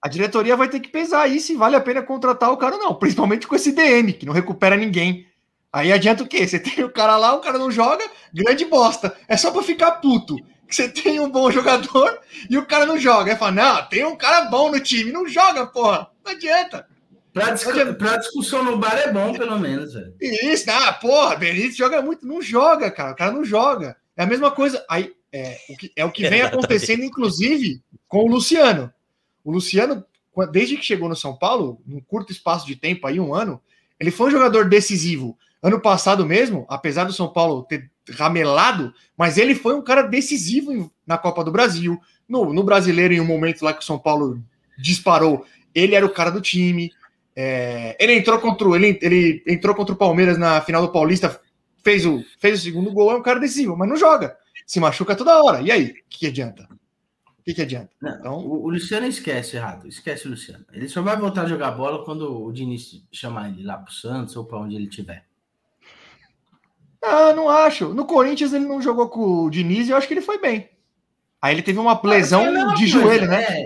A 0.00 0.08
diretoria 0.08 0.56
vai 0.56 0.68
ter 0.68 0.80
que 0.80 0.88
pesar 0.88 1.22
aí 1.22 1.40
se 1.40 1.54
vale 1.56 1.76
a 1.76 1.80
pena 1.80 2.02
contratar 2.02 2.52
o 2.52 2.56
cara 2.56 2.76
ou 2.76 2.80
não, 2.80 2.94
principalmente 2.94 3.46
com 3.46 3.54
esse 3.54 3.72
DM, 3.72 4.12
que 4.12 4.24
não 4.24 4.32
recupera 4.32 4.76
ninguém. 4.76 5.26
Aí 5.72 5.92
adianta 5.92 6.22
o 6.22 6.26
quê? 6.26 6.46
Você 6.46 6.58
tem 6.58 6.82
o 6.84 6.90
cara 6.90 7.16
lá, 7.16 7.34
o 7.34 7.40
cara 7.40 7.58
não 7.58 7.70
joga, 7.70 8.04
grande 8.32 8.64
bosta. 8.64 9.14
É 9.28 9.36
só 9.36 9.50
pra 9.50 9.62
ficar 9.62 9.92
puto. 9.92 10.36
que 10.66 10.74
você 10.74 10.88
tem 10.88 11.18
um 11.20 11.30
bom 11.30 11.50
jogador 11.50 12.18
e 12.48 12.56
o 12.58 12.66
cara 12.66 12.84
não 12.86 12.98
joga. 12.98 13.32
Aí 13.32 13.38
fala, 13.38 13.52
não, 13.52 13.88
tem 13.88 14.04
um 14.04 14.16
cara 14.16 14.46
bom 14.50 14.70
no 14.70 14.80
time, 14.80 15.10
não 15.12 15.26
joga, 15.28 15.66
porra. 15.66 16.08
Não 16.24 16.32
adianta. 16.32 16.86
Pra, 17.32 17.50
discu- 17.50 17.94
pra 17.94 18.16
discussão 18.16 18.64
no 18.64 18.78
bar 18.78 18.96
é 18.98 19.12
bom, 19.12 19.32
pelo 19.32 19.58
menos, 19.58 19.92
velho. 19.94 20.14
Isso, 20.20 20.70
ah, 20.70 20.92
porra, 20.92 21.36
Benítez 21.36 21.76
joga 21.76 22.02
muito. 22.02 22.26
Não 22.26 22.42
joga, 22.42 22.90
cara. 22.90 23.12
O 23.12 23.16
cara 23.16 23.30
não 23.32 23.44
joga. 23.44 23.96
É 24.16 24.22
a 24.24 24.26
mesma 24.26 24.50
coisa. 24.50 24.84
Aí, 24.90 25.12
é, 25.32 25.58
o 25.68 25.76
que, 25.76 25.92
é 25.94 26.04
o 26.04 26.10
que 26.10 26.22
vem 26.22 26.40
Exatamente. 26.40 26.64
acontecendo, 26.64 27.04
inclusive, 27.04 27.80
com 28.08 28.24
o 28.24 28.28
Luciano. 28.28 28.92
O 29.44 29.52
Luciano, 29.52 30.04
desde 30.50 30.76
que 30.76 30.84
chegou 30.84 31.08
no 31.08 31.14
São 31.16 31.36
Paulo, 31.36 31.80
num 31.86 32.00
curto 32.00 32.32
espaço 32.32 32.66
de 32.66 32.74
tempo, 32.76 33.06
aí 33.06 33.20
um 33.20 33.32
ano, 33.34 33.62
ele 34.00 34.10
foi 34.10 34.28
um 34.28 34.32
jogador 34.32 34.68
decisivo. 34.68 35.38
Ano 35.62 35.80
passado 35.80 36.24
mesmo, 36.24 36.64
apesar 36.68 37.04
do 37.04 37.12
São 37.12 37.32
Paulo 37.32 37.64
ter 37.64 37.90
ramelado, 38.10 38.92
mas 39.16 39.36
ele 39.36 39.54
foi 39.54 39.74
um 39.74 39.82
cara 39.82 40.02
decisivo 40.02 40.90
na 41.06 41.18
Copa 41.18 41.42
do 41.42 41.50
Brasil, 41.52 42.00
no, 42.28 42.52
no 42.52 42.62
brasileiro, 42.62 43.12
em 43.14 43.20
um 43.20 43.26
momento 43.26 43.62
lá 43.62 43.72
que 43.72 43.82
o 43.82 43.84
São 43.86 43.98
Paulo 43.98 44.40
disparou, 44.78 45.44
ele 45.74 45.94
era 45.94 46.06
o 46.06 46.10
cara 46.12 46.30
do 46.30 46.40
time. 46.40 46.92
É, 47.34 47.96
ele 47.98 48.14
entrou 48.14 48.38
contra 48.40 48.68
o, 48.68 48.74
ele, 48.76 48.98
ele 49.02 49.42
entrou 49.46 49.74
contra 49.74 49.94
o 49.94 49.98
Palmeiras 49.98 50.36
na 50.38 50.60
final 50.60 50.82
do 50.82 50.92
Paulista, 50.92 51.40
fez 51.84 52.04
o, 52.04 52.22
fez 52.38 52.60
o 52.60 52.62
segundo 52.62 52.92
gol, 52.92 53.10
é 53.12 53.16
um 53.16 53.22
cara 53.22 53.40
decisivo, 53.40 53.76
mas 53.76 53.88
não 53.88 53.96
joga. 53.96 54.36
Se 54.66 54.78
machuca 54.80 55.16
toda 55.16 55.42
hora. 55.42 55.60
E 55.60 55.70
aí? 55.70 55.84
O 55.84 55.94
que, 56.08 56.18
que 56.20 56.26
adianta? 56.26 56.68
O 57.38 57.42
que, 57.44 57.54
que 57.54 57.62
adianta? 57.62 57.90
Não, 58.02 58.18
Então- 58.18 58.38
o, 58.38 58.64
o 58.64 58.70
Luciano 58.70 59.06
esquece, 59.06 59.56
errado. 59.56 59.88
Esquece 59.88 60.26
o 60.26 60.30
Luciano. 60.30 60.64
Ele 60.72 60.88
só 60.88 61.00
vai 61.00 61.16
voltar 61.16 61.42
a 61.42 61.48
jogar 61.48 61.70
bola 61.70 62.04
quando 62.04 62.44
o 62.44 62.52
Diniz 62.52 63.02
chamar 63.10 63.48
ele 63.48 63.62
lá 63.62 63.78
pro 63.78 63.92
Santos 63.92 64.36
ou 64.36 64.44
para 64.44 64.58
onde 64.58 64.74
ele 64.76 64.84
estiver. 64.88 65.24
Ah, 67.02 67.32
não 67.32 67.48
acho. 67.48 67.88
No 67.94 68.04
Corinthians 68.04 68.52
ele 68.52 68.64
não 68.66 68.82
jogou 68.82 69.08
com 69.08 69.44
o 69.44 69.50
Diniz 69.50 69.86
e 69.86 69.90
eu 69.90 69.96
acho 69.96 70.06
que 70.08 70.14
ele 70.14 70.20
foi 70.20 70.38
bem. 70.40 70.68
Aí 71.40 71.54
ele 71.54 71.62
teve 71.62 71.78
uma 71.78 72.00
lesão 72.04 72.42
É 72.44 72.74
de 72.74 72.74
coisa, 72.74 72.86
joelho, 72.86 73.28
né? 73.28 73.42
é. 73.44 73.60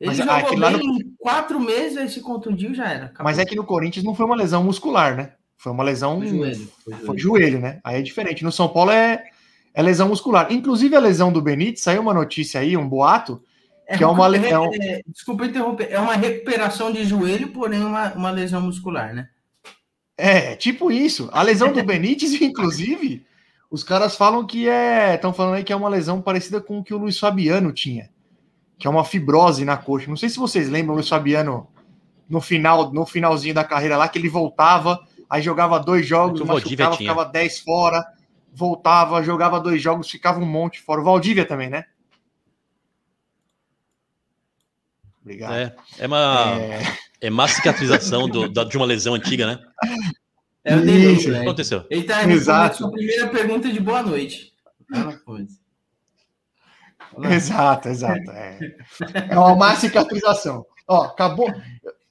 Ele 0.00 0.10
Mas 0.10 0.16
jogou 0.18 0.56
bem 0.60 0.80
em 1.00 1.14
quatro 1.18 1.58
meses, 1.58 1.96
aí 1.98 2.08
se 2.08 2.20
contundiu, 2.20 2.72
já 2.72 2.88
era. 2.88 3.04
acabou. 3.06 3.24
Mas 3.24 3.38
é 3.38 3.44
que 3.44 3.56
no 3.56 3.64
Corinthians 3.64 4.04
não 4.04 4.14
foi 4.14 4.26
uma 4.26 4.36
lesão 4.36 4.62
muscular, 4.62 5.16
né? 5.16 5.32
Foi 5.56 5.72
uma 5.72 5.82
lesão. 5.82 6.18
Foi 6.20 6.28
joelho, 6.28 6.68
foi 6.84 6.94
Foi 6.94 7.18
joelho. 7.18 7.58
né? 7.58 7.80
Aí 7.82 7.98
é 7.98 8.02
diferente. 8.02 8.44
No 8.44 8.52
São 8.52 8.68
Paulo 8.68 8.92
é, 8.92 9.24
é 9.74 9.82
lesão 9.82 10.08
muscular. 10.08 10.52
Inclusive 10.52 10.94
a 10.94 11.00
lesão 11.00 11.32
do 11.32 11.42
Benítez, 11.42 11.82
saiu 11.82 12.00
uma 12.00 12.14
notícia 12.14 12.60
aí, 12.60 12.76
um 12.76 12.88
boato, 12.88 13.42
que 13.96 14.04
é 14.04 14.06
uma 14.06 14.28
le- 14.28 14.38
é 14.38 14.52
é- 14.98 15.00
Desculpa 15.08 15.46
interromper. 15.46 15.88
É 15.90 15.98
uma 15.98 16.14
recuperação 16.14 16.92
de 16.92 17.02
joelho, 17.04 17.48
porém 17.48 17.80
uma, 17.82 18.12
uma 18.14 18.30
lesão 18.30 18.60
muscular, 18.60 19.12
né? 19.12 19.28
É, 20.18 20.56
tipo 20.56 20.90
isso. 20.90 21.30
A 21.32 21.42
lesão 21.42 21.72
do 21.72 21.80
Benítez, 21.84 22.34
inclusive, 22.42 23.24
os 23.70 23.84
caras 23.84 24.16
falam 24.16 24.44
que 24.44 24.68
é. 24.68 25.14
Estão 25.14 25.32
falando 25.32 25.54
aí 25.54 25.64
que 25.64 25.72
é 25.72 25.76
uma 25.76 25.88
lesão 25.88 26.20
parecida 26.20 26.60
com 26.60 26.80
o 26.80 26.84
que 26.84 26.92
o 26.92 26.98
Luiz 26.98 27.18
Fabiano 27.18 27.72
tinha, 27.72 28.10
que 28.76 28.88
é 28.88 28.90
uma 28.90 29.04
fibrose 29.04 29.64
na 29.64 29.76
coxa. 29.76 30.08
Não 30.08 30.16
sei 30.16 30.28
se 30.28 30.36
vocês 30.36 30.68
lembram 30.68 30.94
o 30.94 30.96
Luiz 30.96 31.08
Fabiano 31.08 31.68
no 32.28 32.40
final, 32.40 32.92
no 32.92 33.06
finalzinho 33.06 33.54
da 33.54 33.62
carreira 33.62 33.96
lá, 33.96 34.08
que 34.08 34.18
ele 34.18 34.28
voltava, 34.28 35.00
aí 35.30 35.40
jogava 35.40 35.78
dois 35.78 36.04
jogos, 36.04 36.40
machucava, 36.40 36.96
ficava 36.96 37.24
10 37.24 37.60
fora, 37.60 38.04
voltava, 38.52 39.22
jogava 39.22 39.60
dois 39.60 39.80
jogos, 39.80 40.10
ficava 40.10 40.40
um 40.40 40.46
monte 40.46 40.80
fora. 40.80 41.00
O 41.00 41.04
Valdívia 41.04 41.46
também, 41.46 41.70
né? 41.70 41.84
Obrigado. 45.22 45.54
É, 45.54 45.76
é 45.98 46.06
uma, 46.06 46.56
É, 46.58 46.82
é 47.20 47.30
uma 47.30 47.48
cicatrização 47.48 48.28
do- 48.28 48.48
da- 48.48 48.64
de 48.64 48.76
uma 48.76 48.86
lesão 48.86 49.14
antiga, 49.14 49.46
né? 49.46 49.58
É 50.64 50.76
o 50.76 50.80
dele, 50.84 51.12
Isso, 51.12 51.22
O 51.22 51.24
que 51.24 51.30
né? 51.30 51.40
aconteceu? 51.40 51.84
Ele 51.90 52.02
tá 52.04 52.14
respondendo 52.16 52.36
Exato. 52.40 52.76
sua 52.78 52.90
primeira 52.92 53.28
pergunta 53.28 53.70
de 53.72 53.80
boa 53.80 54.02
noite. 54.02 54.52
Coisa. 55.24 55.48
Exato, 57.30 57.88
exato. 57.88 58.30
É, 58.30 58.58
é 59.30 59.38
uma 59.38 59.56
má 59.56 59.74
cicatrização. 59.76 60.64
Ó, 60.86 61.02
acabou. 61.04 61.52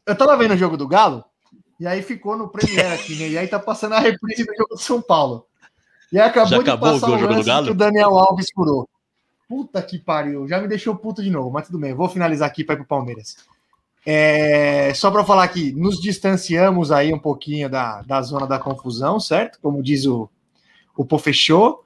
Eu 0.06 0.16
tava 0.16 0.36
vendo 0.38 0.54
o 0.54 0.58
jogo 0.58 0.76
do 0.78 0.88
Galo, 0.88 1.24
e 1.80 1.86
aí 1.88 2.02
ficou 2.02 2.36
no 2.38 2.50
Premiere 2.50 2.94
aqui, 2.94 3.16
né? 3.16 3.30
E 3.30 3.38
aí 3.38 3.48
tá 3.48 3.60
passando 3.60 3.94
a 3.94 4.00
reprise 4.00 4.44
do 4.46 4.56
jogo 4.56 4.76
do 4.76 4.82
São 4.82 5.02
Paulo. 5.02 5.46
E 6.12 6.20
aí 6.20 6.28
acabou 6.28 6.50
Já 6.50 6.58
de 6.58 6.64
acabou 6.70 6.94
passar 6.94 7.10
o 7.12 7.16
o 7.16 7.20
jogo 7.20 7.34
do 7.36 7.44
Galo? 7.44 7.66
que 7.68 7.72
o 7.72 7.76
Daniel 7.76 8.18
Alves 8.18 8.48
furou. 8.54 8.90
Puta 9.48 9.82
que 9.82 9.98
pariu, 9.98 10.48
já 10.48 10.60
me 10.60 10.68
deixou 10.68 10.96
puto 10.96 11.24
de 11.24 11.30
novo, 11.30 11.50
mas 11.52 11.68
tudo 11.68 11.80
bem, 11.80 11.94
vou 11.94 12.10
finalizar 12.10 12.48
aqui 12.48 12.64
para 12.64 12.76
ir 12.76 12.80
pro 12.80 12.88
Palmeiras. 12.88 13.38
É, 14.10 14.94
só 14.94 15.12
para 15.12 15.26
falar 15.26 15.44
aqui, 15.44 15.74
nos 15.74 16.00
distanciamos 16.00 16.94
aí 16.94 17.14
um 17.14 17.20
pouquinho 17.20 17.70
da, 17.70 18.02
da 18.04 18.22
zona 18.22 18.48
da 18.48 18.58
confusão, 18.58 19.20
certo? 19.20 19.60
Como 19.60 19.84
diz 19.84 20.06
o, 20.06 20.30
o 20.96 21.04
Pofechou. 21.04 21.84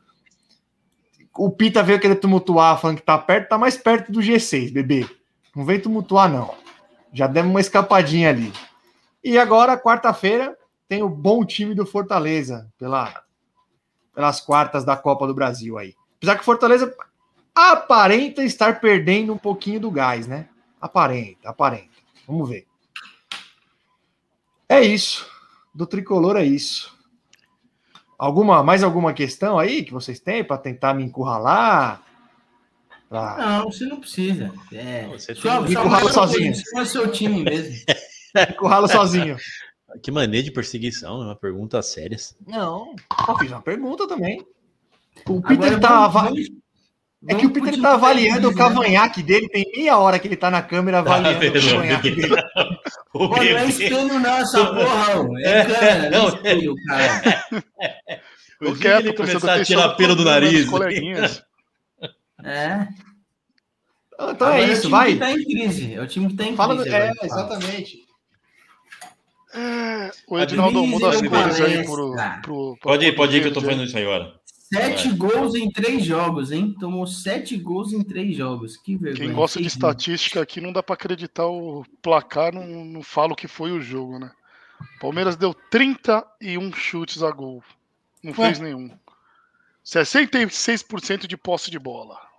O 1.36 1.49
Pita 1.49 1.82
veio 1.82 1.99
querer 1.99 2.17
tumultuar, 2.17 2.80
falando 2.80 2.97
que 2.97 3.01
tá 3.01 3.17
perto, 3.17 3.49
tá 3.49 3.57
mais 3.57 3.76
perto 3.76 4.11
do 4.11 4.19
G6, 4.19 4.72
bebê. 4.72 5.09
Não 5.55 5.65
vem 5.65 5.80
tumultuar, 5.80 6.32
não. 6.32 6.53
Já 7.11 7.26
demos 7.26 7.49
uma 7.49 7.59
escapadinha 7.59 8.30
ali. 8.30 8.53
E 9.24 9.39
agora, 9.39 9.76
quarta-feira, 9.76 10.55
tem 10.88 11.01
o 11.01 11.09
bom 11.09 11.43
time 11.43 11.74
do 11.74 11.88
Fortaleza, 11.88 12.72
pela, 12.78 13.24
pelas 14.13 14.39
quartas 14.39 14.86
da 14.86 14.95
Copa 14.95 15.26
do 15.26 15.34
Brasil 15.34 15.76
aí. 15.76 15.95
Apesar 16.17 16.36
que 16.36 16.41
o 16.41 16.45
Fortaleza 16.45 16.95
aparenta 17.55 18.43
estar 18.43 18.80
perdendo 18.80 19.34
um 19.34 19.39
pouquinho 19.39 19.80
do 19.80 19.89
gás, 19.89 20.28
né? 20.28 20.47
Aparenta, 20.80 21.49
aparenta. 21.49 21.91
Vamos 22.32 22.47
ver. 22.49 22.65
É 24.69 24.79
isso. 24.82 25.29
Do 25.75 25.86
tricolor 25.86 26.38
é 26.38 26.45
isso. 26.45 26.97
Alguma, 28.17 28.63
mais 28.63 28.84
alguma 28.84 29.11
questão 29.13 29.59
aí 29.59 29.84
que 29.84 29.91
vocês 29.91 30.17
têm 30.21 30.45
para 30.45 30.57
tentar 30.57 30.93
me 30.93 31.03
encurralar? 31.03 32.01
Pra- 33.09 33.36
Não, 33.38 33.65
você 33.65 33.86
não 33.86 33.99
precisa. 33.99 34.53
É, 34.71 35.01
Não, 35.07 35.11
você 35.11 35.36
só, 35.36 35.61
tem- 35.63 35.73
só 35.73 35.82
Encurrala 35.82 36.13
sozinho. 36.13 36.53
é 36.77 36.86
seu 36.86 37.11
time 37.11 37.43
mesmo. 37.43 37.75
Encurralo 38.55 38.88
sozinho. 38.88 39.36
Que 40.01 40.09
maneira 40.09 40.45
de 40.45 40.51
perseguição, 40.51 41.21
é 41.21 41.25
uma 41.25 41.36
pergunta 41.36 41.82
séria. 41.82 42.15
Não, 42.47 42.95
só 43.25 43.38
fiz 43.38 43.51
uma 43.51 43.61
pergunta 43.61 44.07
também. 44.07 44.39
O 45.27 45.39
Agora, 45.39 45.47
Peter 45.49 45.79
tá, 45.82 46.07
vamos- 46.07 46.15
ava- 46.15 46.23
vamos- 46.29 46.47
é 47.28 47.36
que 47.36 47.45
o 47.45 47.51
Peter 47.51 47.69
tá 47.69 47.76
time 47.76 47.86
avaliando 47.88 48.47
o 48.47 48.51
né? 48.51 48.57
cavanhaque 48.57 49.22
dele, 49.22 49.47
tem 49.47 49.63
meia 49.76 49.97
hora 49.97 50.17
que 50.17 50.28
ele 50.28 50.36
tá 50.36 50.49
na 50.49 50.61
câmera 50.61 50.99
avaliando 50.99 51.39
vendo, 51.39 51.57
o 51.57 51.69
cavanhaque 51.69 52.11
dele. 52.11 52.36
O 53.13 53.28
Pô, 53.28 53.36
não 53.36 53.43
é 53.43 53.65
espelho 53.65 54.19
não, 54.19 54.38
essa 54.38 54.65
porra, 54.67 55.19
ô. 55.19 55.38
é 55.39 55.65
câmera, 55.65 56.09
não 56.09 56.26
é 56.26 56.30
espelho, 56.30 56.76
cara. 56.88 57.45
O 58.61 58.65
Eu 58.65 58.74
dia 58.76 58.82
quero 58.82 59.01
que 59.01 59.07
ele 59.09 59.17
começar 59.17 59.53
a 59.55 59.63
tirar 59.65 59.89
pelo 59.95 60.15
do 60.15 60.24
nariz. 60.24 60.69
coleguinhas. 60.69 61.43
É. 62.43 62.88
Então 64.13 64.30
Agora 64.30 64.61
é 64.61 64.67
o 64.67 64.72
isso, 64.72 64.82
time 64.84 64.91
vai. 64.91 65.13
que 65.13 65.19
tá 65.19 65.32
em 65.32 65.43
crise. 65.43 65.93
É 65.95 66.01
o 66.01 66.07
time 66.07 66.28
que 66.30 66.36
tá 66.36 66.43
em 66.45 66.55
Fala 66.55 66.76
do... 66.76 66.84
crise. 66.84 66.95
É, 66.95 67.09
agora, 67.09 67.26
exatamente. 67.26 67.97
O 70.28 70.39
Edinaldo 70.39 70.86
muda 70.86 71.09
as 71.09 71.22
cores 71.22 71.59
aí 71.59 71.84
pro, 71.84 72.15
pro, 72.15 72.41
pro 72.41 72.78
Pode 72.82 73.05
ir, 73.05 73.15
pode 73.15 73.36
ir 73.36 73.41
que 73.41 73.47
eu 73.49 73.53
tô 73.53 73.61
fazendo 73.61 73.84
isso 73.84 73.97
aí 73.97 74.03
agora. 74.03 74.34
Sete 74.74 75.11
gols 75.11 75.53
em 75.53 75.69
três 75.69 76.05
jogos, 76.05 76.49
hein? 76.49 76.74
Tomou 76.80 77.05
sete 77.05 77.57
gols 77.57 77.91
em 77.91 78.01
três 78.01 78.38
jogos. 78.38 78.78
Que 78.78 78.95
vergonha. 78.95 79.28
Quem 79.28 79.36
gosta 79.36 79.59
de 79.59 79.67
estatística 79.67 80.41
aqui 80.41 80.61
não 80.61 80.72
dá 80.72 80.82
pra 80.82 80.93
acreditar 80.93 81.45
o 81.45 81.84
placar, 82.01 82.53
não, 82.53 82.65
não 82.86 83.01
fala 83.03 83.34
o 83.34 83.36
que 83.36 83.49
foi 83.49 83.74
o 83.74 83.82
jogo, 83.82 84.17
né? 84.17 84.32
Palmeiras 85.01 85.36
deu 85.36 85.53
31 85.53 86.72
chutes 86.74 87.22
a 87.22 87.32
gol. 87.32 87.61
Não 88.24 88.32
Ué. 88.32 88.47
fez 88.47 88.59
nenhum. 88.59 88.89
66% 89.84 91.28
de 91.28 91.36
posse 91.36 91.69
de 91.69 91.78
bola. 91.78 92.30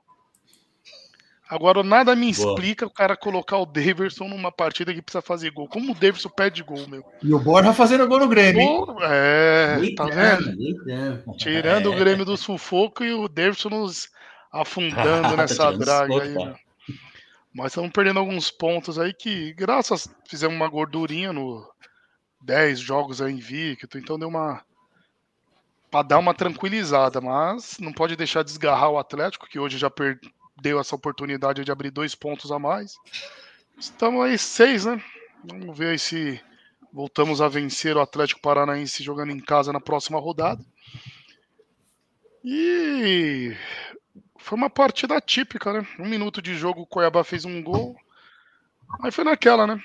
Agora, 1.52 1.82
nada 1.82 2.16
me 2.16 2.32
Boa. 2.32 2.54
explica 2.54 2.86
o 2.86 2.90
cara 2.90 3.14
colocar 3.14 3.58
o 3.58 3.66
Daverson 3.66 4.26
numa 4.26 4.50
partida 4.50 4.94
que 4.94 5.02
precisa 5.02 5.20
fazer 5.20 5.50
gol. 5.50 5.68
Como 5.68 5.92
o 5.92 5.94
Daverson 5.94 6.30
pede 6.30 6.62
gol, 6.62 6.88
meu? 6.88 7.04
E 7.22 7.34
o 7.34 7.38
Borja 7.38 7.74
fazendo 7.74 8.08
gol 8.08 8.20
no 8.20 8.26
Grêmio, 8.28 8.96
é, 9.02 9.76
tá 9.94 10.06
vendo? 10.06 11.36
Tirando 11.36 11.90
o 11.90 11.92
É. 11.92 11.98
Grêmio 11.98 12.24
do 12.24 12.38
sufoco 12.38 13.04
e 13.04 13.12
o 13.12 13.28
Davidson 13.28 13.68
nos 13.68 14.08
afundando 14.50 15.36
nessa 15.36 15.70
draga 15.76 16.22
aí, 16.22 16.30
né? 16.30 16.54
Mas 17.54 17.66
estamos 17.72 17.90
perdendo 17.90 18.18
alguns 18.18 18.50
pontos 18.50 18.98
aí 18.98 19.12
que, 19.12 19.52
graças, 19.52 20.08
fizemos 20.26 20.56
uma 20.56 20.68
gordurinha 20.68 21.34
no 21.34 21.70
10 22.40 22.80
jogos 22.80 23.20
aí 23.20 23.30
invicto, 23.30 23.98
então 23.98 24.18
deu 24.18 24.28
uma. 24.28 24.62
Pra 25.90 26.00
dar 26.00 26.18
uma 26.18 26.32
tranquilizada, 26.32 27.20
mas 27.20 27.76
não 27.78 27.92
pode 27.92 28.16
deixar 28.16 28.42
desgarrar 28.42 28.88
o 28.88 28.98
Atlético, 28.98 29.46
que 29.46 29.58
hoje 29.58 29.76
já 29.76 29.90
perdeu 30.62 30.78
essa 30.78 30.94
oportunidade 30.94 31.64
de 31.64 31.72
abrir 31.72 31.90
dois 31.90 32.14
pontos 32.14 32.52
a 32.52 32.58
mais. 32.58 32.96
Estamos 33.76 34.24
aí 34.24 34.38
seis, 34.38 34.84
né? 34.84 35.02
Vamos 35.44 35.76
ver 35.76 35.98
se 35.98 36.40
voltamos 36.92 37.40
a 37.40 37.48
vencer 37.48 37.96
o 37.96 38.00
Atlético 38.00 38.40
Paranaense 38.40 39.02
jogando 39.02 39.32
em 39.32 39.40
casa 39.40 39.72
na 39.72 39.80
próxima 39.80 40.20
rodada. 40.20 40.64
E 42.44 43.56
foi 44.38 44.56
uma 44.56 44.70
partida 44.70 45.20
típica, 45.20 45.72
né? 45.72 45.86
Um 45.98 46.08
minuto 46.08 46.40
de 46.40 46.54
jogo, 46.54 46.82
o 46.82 46.86
Cuiabá 46.86 47.24
fez 47.24 47.44
um 47.44 47.60
gol. 47.60 47.96
Aí 49.02 49.10
foi 49.10 49.24
naquela, 49.24 49.66
né? 49.66 49.82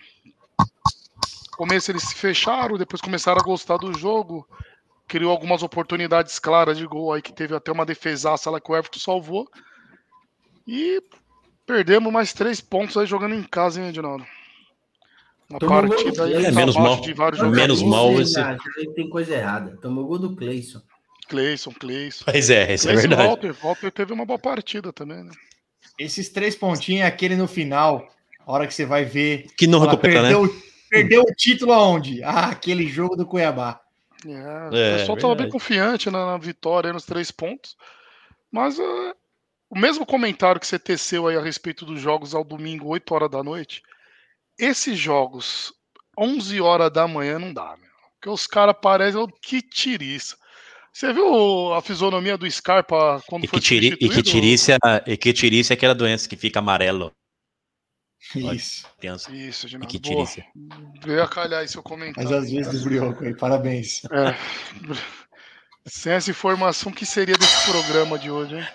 Começo 1.54 1.92
eles 1.92 2.04
se 2.04 2.14
fecharam, 2.14 2.78
depois 2.78 3.02
começaram 3.02 3.42
a 3.42 3.44
gostar 3.44 3.78
do 3.78 3.92
jogo. 3.98 4.48
Criou 5.08 5.32
algumas 5.32 5.64
oportunidades 5.64 6.38
claras 6.38 6.78
de 6.78 6.86
gol 6.86 7.14
aí, 7.14 7.22
que 7.22 7.34
teve 7.34 7.56
até 7.56 7.72
uma 7.72 7.86
defesaça 7.86 8.52
lá 8.52 8.62
que 8.62 8.72
o 8.72 8.76
Everton 8.76 9.00
salvou. 9.00 9.50
E 10.68 11.02
perdemos 11.66 12.12
mais 12.12 12.34
três 12.34 12.60
pontos 12.62 12.98
aí 12.98 13.06
jogando 13.06 13.36
em 13.36 13.44
casa, 13.44 13.82
hein, 13.82 13.90
Edinaldo? 13.90 14.26
Uma 15.50 15.60
Tomou 15.60 15.88
partida 15.88 16.26
aí 16.26 16.46
É, 16.46 16.52
menos 16.52 16.76
mal. 16.76 17.00
de 17.00 17.14
vários 17.14 17.42
Menos 17.42 17.80
jogadores. 17.80 17.84
mal 17.84 18.12
Você 18.14 18.42
esse- 18.82 18.94
Tem 18.94 19.10
coisa 19.10 19.34
errada. 19.34 19.78
Tomou 19.82 20.06
gol 20.06 20.20
do 20.20 20.36
Cleison. 20.36 20.82
Cleison, 21.30 21.72
Cleison. 21.72 22.26
Pois 22.26 22.50
é, 22.50 22.74
isso 22.74 22.90
é 22.90 22.96
verdade. 22.96 23.24
Walter. 23.28 23.54
Walter 23.54 23.92
teve 23.92 24.12
uma 24.14 24.26
boa 24.26 24.40
partida 24.40 24.92
também, 24.92 25.24
né? 25.24 25.32
Esses 25.98 26.30
três 26.30 26.56
pontinhos 26.56 27.02
é 27.02 27.06
aquele 27.06 27.36
no 27.38 27.48
final, 27.48 28.06
a 28.46 28.52
hora 28.52 28.68
que 28.68 28.74
você 28.74 28.86
vai 28.86 29.06
ver. 29.06 29.48
Que 29.58 29.68
não 29.68 29.80
recupera, 29.80 30.22
né? 30.22 30.30
perdeu, 30.90 31.22
o 31.22 31.36
título 31.36 31.72
aonde? 31.74 32.22
Ah, 32.24 32.48
aquele 32.48 32.88
jogo 32.88 33.16
do 33.16 33.26
Cuiabá. 33.26 33.80
É, 34.26 34.32
É, 34.32 34.68
o 34.96 34.98
pessoal 35.00 35.18
estava 35.18 35.36
bem 35.36 35.50
confiante 35.50 36.10
na, 36.10 36.26
na 36.26 36.38
vitória, 36.38 36.90
aí 36.90 36.94
nos 36.94 37.06
três 37.06 37.30
pontos. 37.32 37.76
Mas 38.52 38.80
é, 38.80 39.14
o 39.70 39.78
mesmo 39.78 40.06
comentário 40.06 40.60
que 40.60 40.68
você 40.68 40.80
teceu 40.80 41.28
aí 41.28 41.36
a 41.38 41.42
respeito 41.42 41.86
dos 41.86 42.00
jogos 42.00 42.34
ao 42.34 42.44
domingo, 42.44 42.88
8 42.88 43.14
horas 43.14 43.30
da 43.30 43.44
noite, 43.44 43.82
esses 44.58 44.98
jogos, 44.98 45.74
11 46.18 46.60
horas 46.62 46.92
da 46.92 47.08
manhã, 47.08 47.38
não 47.40 47.54
dá, 47.54 47.76
meu. 47.78 47.88
Porque 48.14 48.30
os 48.30 48.48
caras 48.48 48.76
parecem 48.82 49.20
oh, 49.20 49.28
que 49.28 49.62
tiriça. 49.62 50.36
Você 50.92 51.14
viu 51.14 51.74
a 51.74 51.82
fisionomia 51.82 52.38
do 52.38 52.50
Scarpa 52.50 53.22
quando 53.28 53.44
E 53.44 53.48
foi 53.48 53.60
que, 53.60 53.60
tiri, 53.60 53.88
e 54.02 54.10
que 54.10 54.16
substituído? 54.16 54.24
tirícia, 54.24 54.78
e 55.06 55.16
que 55.18 55.32
tirícia 55.34 55.74
é 55.74 55.76
aquela 55.76 55.94
doença 55.94 56.28
que 56.28 56.36
fica 56.36 56.60
amarelo. 56.60 57.12
Isso. 58.36 58.88
Criança. 58.98 59.32
Isso, 59.32 59.68
E 59.68 59.70
Ginaldo. 59.70 59.88
que 59.88 60.00
Boa. 60.00 60.26
tirícia. 60.26 60.46
Veio 61.04 61.24
a 61.24 61.28
calhar 61.28 61.64
esse 61.64 61.74
seu 61.74 61.84
Mas 61.84 61.90
comentário. 61.92 62.36
às 62.36 62.50
vezes 62.52 62.82
do 62.82 62.90
Brioco 62.90 63.24
aí, 63.24 63.36
parabéns. 63.36 64.02
É. 64.06 64.36
Sem 65.88 66.14
essa 66.14 66.30
informação, 66.30 66.92
que 66.92 67.06
seria 67.06 67.38
desse 67.38 67.72
programa 67.72 68.20
de 68.20 68.30
hoje, 68.30 68.56
hein? 68.56 68.68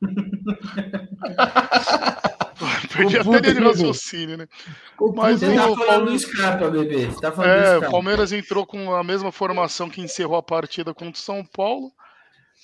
Perdi 2.92 3.16
Ô, 3.16 3.20
até 3.20 3.40
linha 3.40 3.54
de 3.54 3.60
raciocínio, 3.60 4.36
né? 4.36 4.46
O 4.98 5.12
Mas 5.12 5.40
Você 5.40 5.54
tá 5.54 5.68
o 5.68 5.76
falando 5.76 6.10
do 6.10 6.18
Scarpa, 6.18 6.70
bebê. 6.70 7.06
Você 7.06 7.20
tá 7.20 7.32
falando 7.32 7.50
do 7.50 7.66
É, 7.66 7.78
o. 7.78 7.90
Palmeiras 7.90 8.32
entrou 8.32 8.66
com 8.66 8.94
a 8.94 9.02
mesma 9.02 9.32
formação 9.32 9.88
que 9.88 10.00
encerrou 10.00 10.36
a 10.36 10.42
partida 10.42 10.92
contra 10.92 11.18
o 11.18 11.22
São 11.22 11.44
Paulo. 11.44 11.90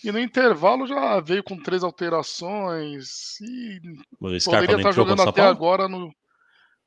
E 0.04 0.12
no 0.12 0.18
intervalo 0.18 0.86
já 0.86 1.18
veio 1.20 1.42
com 1.42 1.57
três 1.57 1.82
alterações. 1.82 3.40
E 3.40 3.80
O 4.20 4.38
Scarpa 4.38 4.61
poderia 4.61 4.76
estar 4.76 4.92
jogando 4.92 5.20
o 5.20 5.28
até 5.28 5.42
agora 5.42 5.88
no. 5.88 6.14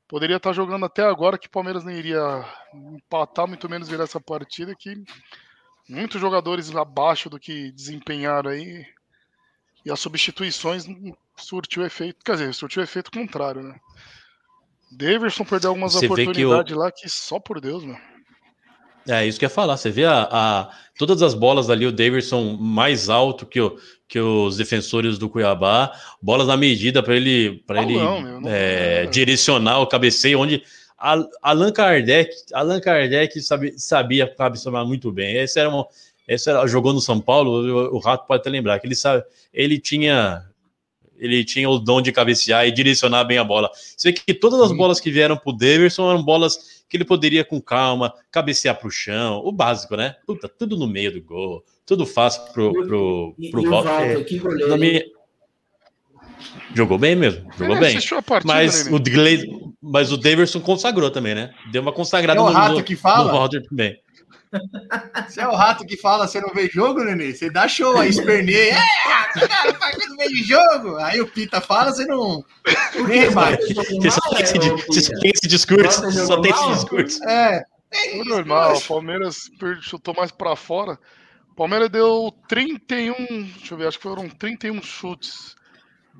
Poderia 0.06 0.36
estar 0.36 0.52
jogando 0.52 0.84
até 0.84 1.02
agora 1.02 1.38
que 1.38 1.46
o 1.46 1.50
Palmeiras 1.50 1.84
não 1.84 1.92
iria 1.92 2.44
empatar, 2.74 3.46
muito 3.46 3.68
menos 3.68 3.88
virar 3.88 4.04
essa 4.04 4.20
partida. 4.20 4.74
Que 4.76 4.94
muitos 5.90 6.20
jogadores 6.20 6.74
abaixo 6.74 7.28
do 7.28 7.38
que 7.38 7.70
desempenharam 7.72 8.50
aí. 8.50 8.84
E 9.84 9.90
as 9.90 9.98
substituições 10.00 10.86
não 10.86 11.16
surtiu 11.36 11.84
efeito. 11.84 12.18
Quer 12.24 12.32
dizer, 12.32 12.54
surtiu 12.54 12.82
efeito 12.82 13.10
contrário, 13.10 13.62
né? 13.62 13.74
Daverson 14.92 15.44
perdeu 15.44 15.70
algumas 15.70 15.92
Você 15.94 16.00
vê 16.08 16.14
que 16.16 16.22
oportunidades 16.22 16.76
lá 16.76 16.90
que 16.90 17.08
só 17.08 17.38
por 17.38 17.60
Deus, 17.60 17.84
meu. 17.84 17.96
É 19.08 19.26
isso 19.26 19.38
que 19.38 19.44
eu 19.44 19.48
ia 19.48 19.54
falar. 19.54 19.76
Você 19.76 19.90
vê 19.90 20.04
a, 20.04 20.28
a- 20.30 20.70
todas 20.98 21.22
as 21.22 21.32
bolas 21.32 21.70
ali, 21.70 21.86
o 21.86 21.92
Davidson 21.92 22.56
mais 22.60 23.08
alto 23.08 23.46
que, 23.46 23.60
o, 23.60 23.78
que 24.06 24.20
os 24.20 24.56
defensores 24.58 25.16
do 25.16 25.28
Cuiabá, 25.30 25.92
bolas 26.20 26.46
na 26.48 26.56
medida 26.56 27.02
para 27.02 27.16
ele, 27.16 27.62
pra 27.66 27.82
ele 27.82 27.94
Paulão, 27.94 28.20
meu, 28.20 28.40
não- 28.40 28.50
é, 28.50 29.06
direcionar 29.06 29.78
o 29.78 29.86
cabeceio, 29.86 30.38
onde 30.38 30.62
Allan 31.42 31.72
Kardec, 31.72 32.30
Allan 32.52 32.80
Kardec 32.80 33.40
sabe- 33.40 33.74
sabia 33.78 34.26
cabecear 34.26 34.84
muito 34.86 35.10
bem. 35.10 35.36
Esse 35.36 35.58
era 35.58 35.74
um, 35.74 35.84
esse 36.28 36.50
era, 36.50 36.66
jogou 36.66 36.92
no 36.92 37.00
São 37.00 37.20
Paulo, 37.20 37.50
o, 37.50 37.96
o 37.96 37.98
Rato 37.98 38.26
pode 38.26 38.40
até 38.42 38.50
lembrar 38.50 38.78
que 38.78 38.86
ele 38.86 38.94
sabe, 38.94 39.24
ele 39.52 39.78
tinha 39.80 40.44
ele 41.18 41.44
tinha 41.44 41.68
o 41.68 41.78
dom 41.78 42.00
de 42.00 42.12
cabecear 42.12 42.66
e 42.66 42.72
direcionar 42.72 43.24
bem 43.24 43.36
a 43.36 43.44
bola. 43.44 43.70
Você 43.74 44.10
vê 44.10 44.12
que 44.14 44.32
todas 44.32 44.58
as 44.60 44.70
Sim. 44.70 44.76
bolas 44.76 44.98
que 44.98 45.10
vieram 45.10 45.36
pro 45.36 45.52
Davidson 45.52 46.08
eram 46.10 46.22
bolas 46.22 46.82
que 46.88 46.96
ele 46.96 47.04
poderia 47.04 47.44
com 47.44 47.60
calma 47.60 48.14
cabecear 48.30 48.74
pro 48.80 48.90
chão, 48.90 49.42
o 49.44 49.52
básico, 49.52 49.96
né? 49.96 50.16
Puta, 50.26 50.48
tudo 50.48 50.78
no 50.78 50.86
meio 50.86 51.12
do 51.12 51.20
gol, 51.22 51.62
tudo 51.84 52.06
fácil 52.06 52.42
pro, 52.54 52.72
pro, 52.86 53.34
E, 53.38 53.50
pro 53.50 53.60
e 53.62 53.66
o 53.66 53.70
Walter. 53.70 53.90
Walter, 53.90 54.24
que 54.24 54.38
goleiro. 54.38 55.19
Jogou 56.74 56.98
bem 56.98 57.16
mesmo, 57.16 57.48
jogou 57.58 57.76
Ele 57.76 57.80
bem. 57.86 58.22
partida, 58.22 58.52
Mas 58.52 58.84
Nenê. 58.84 58.96
o, 58.96 59.00
Glaze, 59.00 59.46
mas 59.82 60.12
o 60.12 60.16
Davidson 60.16 60.60
consagrou 60.60 61.10
também, 61.10 61.34
né? 61.34 61.50
Deu 61.70 61.82
uma 61.82 61.92
consagrada 61.92 62.38
É 62.38 62.42
o 62.42 62.46
no, 62.46 62.52
rato 62.52 62.74
no, 62.76 62.84
que 62.84 62.96
fala? 62.96 63.32
no 63.48 63.62
também. 63.62 63.96
Você 65.28 65.40
é 65.40 65.46
o 65.46 65.54
rato 65.54 65.86
que 65.86 65.96
fala, 65.96 66.26
você 66.26 66.40
não 66.40 66.52
vê 66.52 66.68
jogo, 66.68 67.04
Nenê? 67.04 67.32
Você 67.32 67.50
dá 67.50 67.68
show 67.68 67.96
aí, 67.98 68.10
esperneia. 68.10 68.74
É, 68.74 69.46
cara, 69.46 69.74
faz 69.74 69.96
que 69.96 70.06
não 70.08 70.16
vejo 70.16 70.44
jogo. 70.44 70.96
Aí 70.96 71.20
o 71.20 71.26
Pita 71.28 71.60
fala, 71.60 71.92
você 71.92 72.04
não. 72.04 72.44
Nem 73.06 73.20
rebate. 73.20 73.72
Você 73.72 74.10
só 74.10 74.20
tem 74.30 74.42
esse, 74.42 74.58
você 74.58 75.00
só 75.02 75.12
tem 75.20 75.32
esse 75.34 75.46
discurso, 75.48 76.12
só 76.26 76.40
tem 76.40 76.50
esse 76.50 76.68
discurso. 76.72 77.24
É. 77.28 77.62
Foi 77.92 78.24
normal, 78.24 78.76
o 78.76 78.80
Palmeiras 78.82 79.50
chutou 79.82 80.14
mais 80.14 80.30
pra 80.30 80.54
fora. 80.56 80.98
O 81.50 81.54
Palmeiras 81.54 81.90
deu 81.90 82.32
31, 82.48 83.14
deixa 83.14 83.74
eu 83.74 83.78
ver, 83.78 83.88
acho 83.88 83.98
que 83.98 84.02
foram 84.04 84.28
31 84.28 84.80
chutes. 84.82 85.54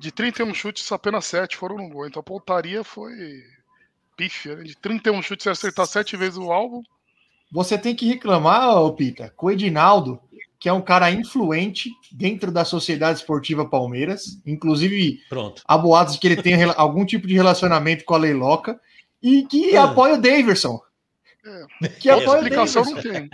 De 0.01 0.11
31 0.11 0.51
chutes, 0.53 0.91
apenas 0.91 1.25
7 1.25 1.55
foram 1.55 1.77
no 1.77 1.87
gol. 1.89 2.07
Então 2.07 2.19
a 2.19 2.23
pontaria 2.23 2.83
foi 2.83 3.11
pífia, 4.17 4.55
né? 4.55 4.63
De 4.63 4.75
31 4.75 5.21
chutes, 5.21 5.43
você 5.43 5.49
acertar 5.51 5.85
7 5.85 6.17
vezes 6.17 6.37
o 6.37 6.51
alvo. 6.51 6.81
Você 7.51 7.77
tem 7.77 7.95
que 7.95 8.07
reclamar, 8.07 8.77
ô 8.77 8.93
Pita, 8.93 9.31
com 9.35 9.45
o 9.47 9.51
Edinaldo, 9.51 10.19
que 10.59 10.67
é 10.67 10.73
um 10.73 10.81
cara 10.81 11.11
influente 11.11 11.89
dentro 12.11 12.51
da 12.51 12.65
Sociedade 12.65 13.19
Esportiva 13.19 13.63
Palmeiras. 13.69 14.41
Inclusive, 14.45 15.19
Pronto. 15.29 15.61
há 15.67 15.77
boatos 15.77 16.15
de 16.15 16.19
que 16.19 16.27
ele 16.27 16.41
tem 16.41 16.53
algum 16.75 17.05
tipo 17.05 17.27
de 17.27 17.35
relacionamento 17.35 18.03
com 18.03 18.15
a 18.15 18.17
Leiloca 18.17 18.79
e 19.21 19.43
que 19.45 19.75
Ah. 19.75 19.83
apoia 19.83 20.15
o 20.15 20.21
Daverson. 20.21 20.79
Que 21.99 22.09
É, 22.09 22.13
apoia 22.13 22.29
o 22.29 22.35
Explicação 22.35 22.83
não 22.85 23.01
tem. 23.01 23.29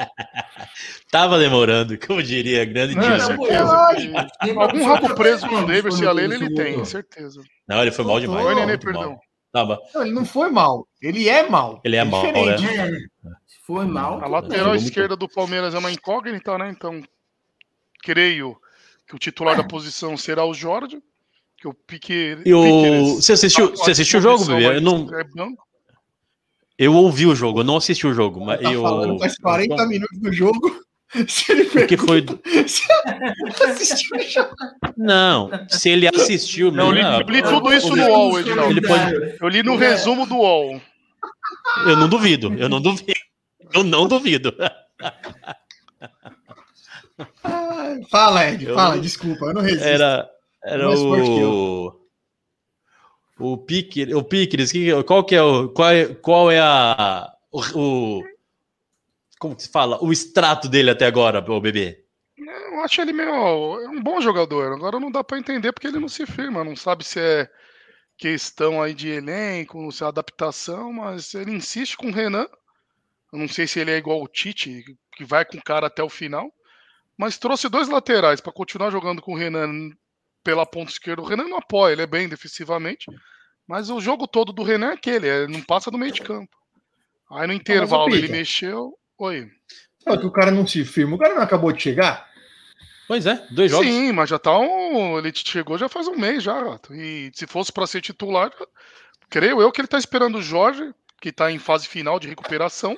Tava 1.11 1.37
demorando, 1.37 1.97
como 1.99 2.23
diria, 2.23 2.63
grande 2.63 2.95
Não, 2.95 3.03
que 3.03 4.51
algum 4.51 4.85
rabo 4.85 5.13
preso 5.13 5.47
com 5.47 5.55
o 5.55 5.57
Como 5.57 5.67
Davis 5.67 5.99
e 5.99 6.07
a 6.07 6.11
Leila 6.13 6.35
ele 6.35 6.53
tem, 6.55 6.85
certeza. 6.85 7.41
Não, 7.67 7.81
ele 7.81 7.91
foi 7.91 8.05
mal 8.05 8.19
demais. 8.19 8.45
Oi, 8.45 8.55
Nenê, 8.55 8.77
perdão. 8.77 9.09
mal. 9.11 9.19
Tava. 9.51 9.79
Não, 9.93 10.01
ele 10.03 10.11
não 10.11 10.25
foi 10.25 10.49
mal. 10.49 10.87
Ele 11.01 11.27
é 11.27 11.49
mal. 11.49 11.81
Ele 11.83 11.95
é 11.97 12.03
mal, 12.03 12.25
diferente. 12.25 12.63
né? 12.63 12.89
É, 13.25 13.29
foi 13.65 13.85
mal. 13.85 14.23
A 14.23 14.27
lateral 14.27 14.57
jogou 14.57 14.73
muito 14.73 14.85
esquerda 14.85 15.15
do 15.15 15.27
Palmeiras 15.27 15.73
é 15.73 15.77
uma 15.77 15.91
incógnita, 15.91 16.57
né? 16.57 16.69
Então, 16.69 17.01
creio 18.01 18.57
que 19.05 19.15
o 19.15 19.19
titular 19.19 19.57
da 19.57 19.63
posição 19.63 20.15
será 20.15 20.45
o 20.45 20.53
Jorge. 20.53 21.01
Que 21.57 21.67
o 21.67 21.73
Pique. 21.73 22.37
E 22.45 22.53
o... 22.53 23.15
Você 23.15 23.33
assistiu, 23.33 23.69
tá 23.69 23.77
você 23.77 23.91
assistiu 23.91 24.19
o 24.19 24.21
jogo, 24.21 24.45
bebê? 24.45 24.77
Eu, 24.77 24.81
não... 24.81 25.07
é 25.19 25.23
banco. 25.23 25.66
Eu 26.77 26.93
ouvi 26.93 27.25
o 27.25 27.35
jogo, 27.35 27.59
eu 27.61 27.63
não 27.63 27.77
assisti 27.77 28.05
o 28.07 28.13
jogo. 28.13 28.43
Mas 28.45 28.59
Tá 28.61 28.71
eu... 28.71 28.81
falando 28.81 29.19
faz 29.19 29.37
40 29.37 29.85
minutos 29.87 30.19
do 30.19 30.31
jogo. 30.33 30.79
Se 31.27 31.51
ele 31.53 31.63
Porque 31.65 31.95
foi. 31.95 32.21
pergunta- 32.21 32.49
assistiu 33.71 34.17
o 34.17 34.21
jogo. 34.23 34.53
Não, 34.97 35.49
se 35.69 35.89
ele 35.89 36.05
assistiu. 36.05 36.69
Não, 36.69 36.87
eu 36.87 36.91
li, 36.91 37.01
eu 37.01 37.19
li 37.29 37.41
tudo 37.41 37.73
isso 37.73 37.95
no 37.95 38.01
Eu 38.03 38.11
UOL, 38.11 38.39
Edinaldo. 38.41 38.71
Ele 38.71 38.81
pode- 38.81 39.37
Eu 39.41 39.47
li 39.47 39.63
no 39.63 39.77
resumo 39.77 40.25
do 40.25 40.35
UOL. 40.35 40.81
Eu 41.85 41.95
não 41.95 42.09
duvido, 42.09 42.53
eu 42.59 42.67
não 42.67 42.81
duvido. 42.81 43.13
Eu 43.73 43.83
não 43.85 44.05
duvido. 44.05 44.53
Ai, 47.43 48.01
Fala, 48.11 48.49
Ed, 48.51 48.65
Eu 48.65 48.75
fala, 48.75 48.99
desculpa, 48.99 49.45
eu 49.45 49.53
não 49.53 49.61
resisto. 49.61 49.85
Era, 49.85 50.29
era 50.63 50.89
que 50.89 51.43
o. 51.43 51.99
O 53.39 53.57
Pique, 53.57 54.13
o 54.13 54.23
Piqueres, 54.23 54.71
que- 54.71 55.03
qual 55.03 55.23
que 55.23 55.35
é 55.35 55.41
o. 55.43 55.69
Qual 55.69 55.89
é, 55.89 56.13
qual 56.15 56.51
é 56.51 56.59
a. 56.59 57.31
O, 57.51 57.61
o- 58.19 58.23
Como 59.39 59.55
que 59.55 59.63
se 59.63 59.69
fala? 59.69 60.03
O 60.03 60.11
extrato 60.11 60.67
dele 60.67 60.89
até 60.89 61.05
agora, 61.05 61.39
o 61.51 61.61
bebê. 61.61 62.03
Eu 62.37 62.83
acho 62.83 63.01
ele 63.01 63.13
meio. 63.13 63.29
É 63.81 63.89
um 63.89 64.01
bom 64.01 64.19
jogador. 64.21 64.73
Agora 64.73 64.99
não 64.99 65.11
dá 65.11 65.23
pra 65.23 65.37
entender 65.37 65.71
porque 65.71 65.87
ele 65.87 65.99
não 65.99 66.07
se 66.09 66.25
firma. 66.25 66.63
Não 66.63 66.75
sabe 66.75 67.03
se 67.03 67.19
é 67.19 67.47
questão 68.17 68.81
aí 68.81 68.93
de 68.95 69.09
elenco, 69.09 69.91
se 69.91 70.03
é 70.03 70.07
adaptação, 70.07 70.91
mas 70.91 71.33
ele 71.35 71.51
insiste 71.51 71.95
com 71.95 72.07
o 72.07 72.11
Renan. 72.13 72.47
Eu 73.31 73.39
não 73.39 73.47
sei 73.47 73.67
se 73.67 73.79
ele 73.79 73.91
é 73.91 73.97
igual 73.97 74.21
o 74.23 74.27
Tite, 74.27 74.83
que 75.15 75.23
vai 75.25 75.45
com 75.45 75.57
o 75.57 75.63
cara 75.63 75.85
até 75.87 76.01
o 76.01 76.09
final. 76.09 76.51
Mas 77.17 77.37
trouxe 77.37 77.69
dois 77.69 77.87
laterais 77.89 78.41
pra 78.41 78.51
continuar 78.53 78.89
jogando 78.89 79.21
com 79.21 79.33
o 79.33 79.37
Renan 79.37 79.91
pela 80.47 80.65
ponta 80.65 80.93
esquerda. 80.93 81.21
O 81.21 81.25
Renan 81.25 81.49
não 81.49 81.57
apoia, 81.57 81.91
ele 81.91 82.03
é 82.03 82.07
bem 82.07 82.29
defensivamente. 82.29 83.11
Mas 83.67 83.89
o 83.89 83.99
jogo 83.99 84.25
todo 84.25 84.53
do 84.53 84.63
Renan 84.63 84.91
é 84.91 84.93
aquele, 84.93 85.27
é, 85.27 85.45
não 85.45 85.61
passa 85.61 85.91
do 85.91 85.97
meio 85.97 86.13
de 86.13 86.21
campo. 86.21 86.55
Aí 87.29 87.45
no 87.45 87.51
intervalo 87.51 88.15
ele 88.15 88.29
mexeu. 88.29 88.97
Oi. 89.17 89.51
Só 89.99 90.15
que 90.15 90.25
o 90.25 90.31
cara 90.31 90.49
não 90.49 90.65
se 90.65 90.85
firma. 90.85 91.17
O 91.17 91.19
cara 91.19 91.35
não 91.35 91.41
acabou 91.41 91.69
de 91.73 91.81
chegar? 91.81 92.25
Pois 93.09 93.25
é, 93.25 93.45
dois 93.51 93.69
jogos. 93.69 93.87
Sim, 93.87 94.13
mas 94.13 94.29
já 94.29 94.39
tá 94.39 94.57
um. 94.57 95.17
Ele 95.17 95.33
chegou 95.35 95.77
já 95.77 95.89
faz 95.89 96.07
um 96.07 96.15
mês 96.17 96.41
já, 96.41 96.57
Rato. 96.57 96.95
E 96.95 97.29
se 97.33 97.45
fosse 97.45 97.69
pra 97.73 97.85
ser 97.85 97.99
titular, 97.99 98.49
creio 99.29 99.61
eu 99.61 99.69
que 99.69 99.81
ele 99.81 99.87
tá 99.89 99.97
esperando 99.97 100.37
o 100.37 100.41
Jorge, 100.41 100.93
que 101.19 101.29
tá 101.29 101.51
em 101.51 101.59
fase 101.59 101.89
final 101.89 102.21
de 102.21 102.29
recuperação, 102.29 102.95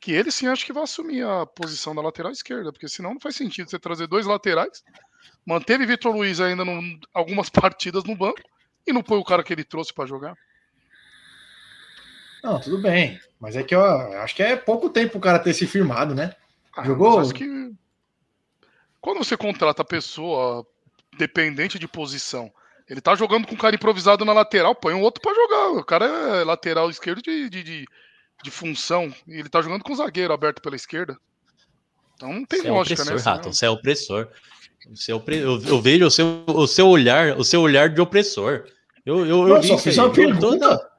que 0.00 0.12
ele 0.12 0.30
sim 0.30 0.46
acho 0.46 0.64
que 0.64 0.72
vai 0.72 0.84
assumir 0.84 1.26
a 1.26 1.44
posição 1.44 1.94
da 1.94 2.00
lateral 2.00 2.32
esquerda, 2.32 2.72
porque 2.72 2.88
senão 2.88 3.12
não 3.12 3.20
faz 3.20 3.36
sentido 3.36 3.68
você 3.68 3.78
trazer 3.78 4.06
dois 4.06 4.24
laterais. 4.24 4.82
Manteve 5.44 5.86
Vitor 5.86 6.14
Luiz 6.14 6.40
ainda 6.40 6.62
em 6.64 7.00
algumas 7.12 7.48
partidas 7.48 8.04
no 8.04 8.16
banco, 8.16 8.40
E 8.86 8.92
não 8.92 9.02
põe 9.02 9.18
o 9.18 9.24
cara 9.24 9.42
que 9.42 9.52
ele 9.52 9.64
trouxe 9.64 9.92
pra 9.92 10.06
jogar? 10.06 10.36
Não, 12.42 12.58
tudo 12.60 12.78
bem. 12.78 13.20
Mas 13.38 13.56
é 13.56 13.62
que 13.62 13.74
eu 13.74 13.84
acho 13.84 14.34
que 14.34 14.42
é 14.42 14.56
pouco 14.56 14.88
tempo 14.88 15.18
o 15.18 15.20
cara 15.20 15.38
ter 15.38 15.52
se 15.52 15.66
firmado, 15.66 16.14
né? 16.14 16.34
Ah, 16.74 16.84
Jogou? 16.84 17.20
acho 17.20 17.34
que 17.34 17.72
quando 19.00 19.18
você 19.18 19.36
contrata 19.36 19.82
a 19.82 19.84
pessoa 19.84 20.66
dependente 21.18 21.78
de 21.78 21.88
posição, 21.88 22.52
ele 22.88 23.00
tá 23.00 23.14
jogando 23.14 23.46
com 23.46 23.54
o 23.54 23.58
cara 23.58 23.74
improvisado 23.74 24.24
na 24.24 24.32
lateral, 24.32 24.74
põe 24.74 24.94
um 24.94 25.02
outro 25.02 25.22
pra 25.22 25.34
jogar. 25.34 25.80
O 25.80 25.84
cara 25.84 26.06
é 26.06 26.44
lateral 26.44 26.90
esquerdo 26.90 27.22
de, 27.22 27.48
de, 27.48 27.62
de, 27.62 27.86
de 28.42 28.50
função. 28.50 29.14
E 29.26 29.38
ele 29.38 29.48
tá 29.48 29.62
jogando 29.62 29.82
com 29.82 29.92
o 29.92 29.96
zagueiro 29.96 30.32
aberto 30.32 30.60
pela 30.60 30.76
esquerda. 30.76 31.16
Então 32.14 32.32
não 32.32 32.44
tem 32.44 32.60
Você 32.60 32.68
é 32.68 32.70
lógica, 32.70 33.02
opressor, 33.02 33.36
né? 33.36 33.42
Você 33.44 33.66
é 33.66 33.70
opressor. 33.70 34.28
Você 34.94 35.12
é 35.12 35.14
opre- 35.14 35.38
eu, 35.38 35.62
eu 35.62 35.80
vejo 35.80 36.06
o 36.06 36.10
seu, 36.10 36.42
o 36.48 36.66
seu 36.66 36.88
olhar, 36.88 37.38
o 37.38 37.44
seu 37.44 37.60
olhar 37.60 37.88
de 37.88 38.00
opressor. 38.00 38.64
Eu, 39.06 39.24
eu, 39.26 39.48
eu 39.48 39.62
só 39.62 39.74
isso 39.74 39.78
fiz 39.84 39.98
aí. 39.98 40.04
uma 40.04 40.12
pergunta. 40.12 40.78
tô- 40.78 40.90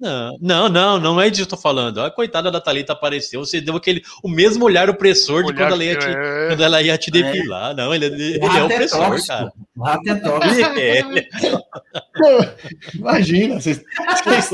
Não, 0.00 0.36
não, 0.40 0.68
não, 0.68 0.98
não 1.00 1.20
é 1.20 1.28
disso 1.30 1.46
que 1.46 1.54
eu 1.54 1.56
tô 1.56 1.62
falando. 1.62 2.00
A 2.00 2.10
coitada 2.10 2.50
da 2.50 2.60
Thalita 2.60 2.92
apareceu, 2.92 3.44
você 3.44 3.60
deu 3.60 3.76
aquele, 3.76 4.02
o 4.22 4.28
mesmo 4.28 4.64
olhar 4.64 4.88
opressor 4.90 5.42
de 5.44 5.50
Olhar 5.52 5.68
quando 5.68 5.72
ela 5.74 5.84
ia 5.84 5.96
te, 5.98 6.06
é- 6.06 6.46
quando 6.48 6.60
ela 6.64 6.82
ia 6.82 6.98
te 6.98 7.10
depilar. 7.10 7.74
Não, 7.76 7.94
ele, 7.94 8.06
ele 8.06 8.38
é 8.44 8.58
é 8.58 8.62
opressor, 8.64 8.98
tóxico. 9.06 9.26
cara. 9.28 9.52
O 9.76 9.82
rato 9.84 10.08
é 10.10 10.14
tóxico. 10.16 10.70
É, 10.78 11.02
Imagina, 12.94 13.60
vocês, 13.60 13.82
vocês- 14.24 14.50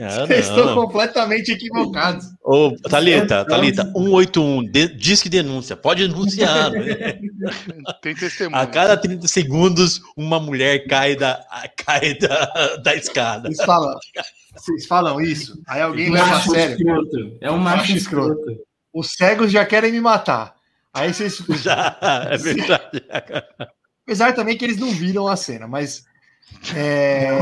Ah, 0.00 0.26
vocês 0.26 0.46
estão 0.48 0.66
não. 0.66 0.74
completamente 0.76 1.50
equivocados. 1.52 2.26
Ô, 2.44 2.72
Thalita, 2.88 3.44
Thalita, 3.44 3.82
181, 3.92 4.64
de, 4.70 4.88
diz 4.94 5.20
que 5.22 5.28
denúncia, 5.28 5.76
pode 5.76 6.06
denunciar. 6.06 6.70
né? 6.70 7.18
Tem 8.02 8.14
testemunho. 8.14 8.60
A 8.62 8.66
cada 8.66 8.96
30 8.96 9.26
segundos, 9.26 10.00
uma 10.16 10.38
mulher 10.38 10.86
cai 10.86 11.16
da, 11.16 11.44
cai 11.84 12.14
da, 12.18 12.76
da 12.76 12.94
escada. 12.94 13.48
Vocês 13.48 13.64
falam, 13.66 13.94
vocês 14.56 14.86
falam 14.86 15.20
isso, 15.20 15.60
aí 15.66 15.80
alguém 15.82 16.10
leva 16.10 16.36
a 16.36 16.40
sério. 16.42 16.76
escroto. 16.76 17.36
É 17.40 17.50
um 17.50 17.58
macho 17.58 17.78
Macho 17.78 17.96
escroto. 17.96 18.38
escroto. 18.40 18.60
Os 18.94 19.12
cegos 19.12 19.50
já 19.52 19.64
querem 19.66 19.92
me 19.92 20.00
matar. 20.00 20.54
Aí 20.94 21.12
vocês. 21.12 21.36
Já, 21.62 21.96
é 22.30 22.36
verdade. 22.36 23.02
Apesar 24.08 24.32
também 24.32 24.56
que 24.56 24.64
eles 24.64 24.78
não 24.78 24.90
viram 24.90 25.28
a 25.28 25.36
cena, 25.36 25.68
mas. 25.68 26.06
É, 26.74 27.28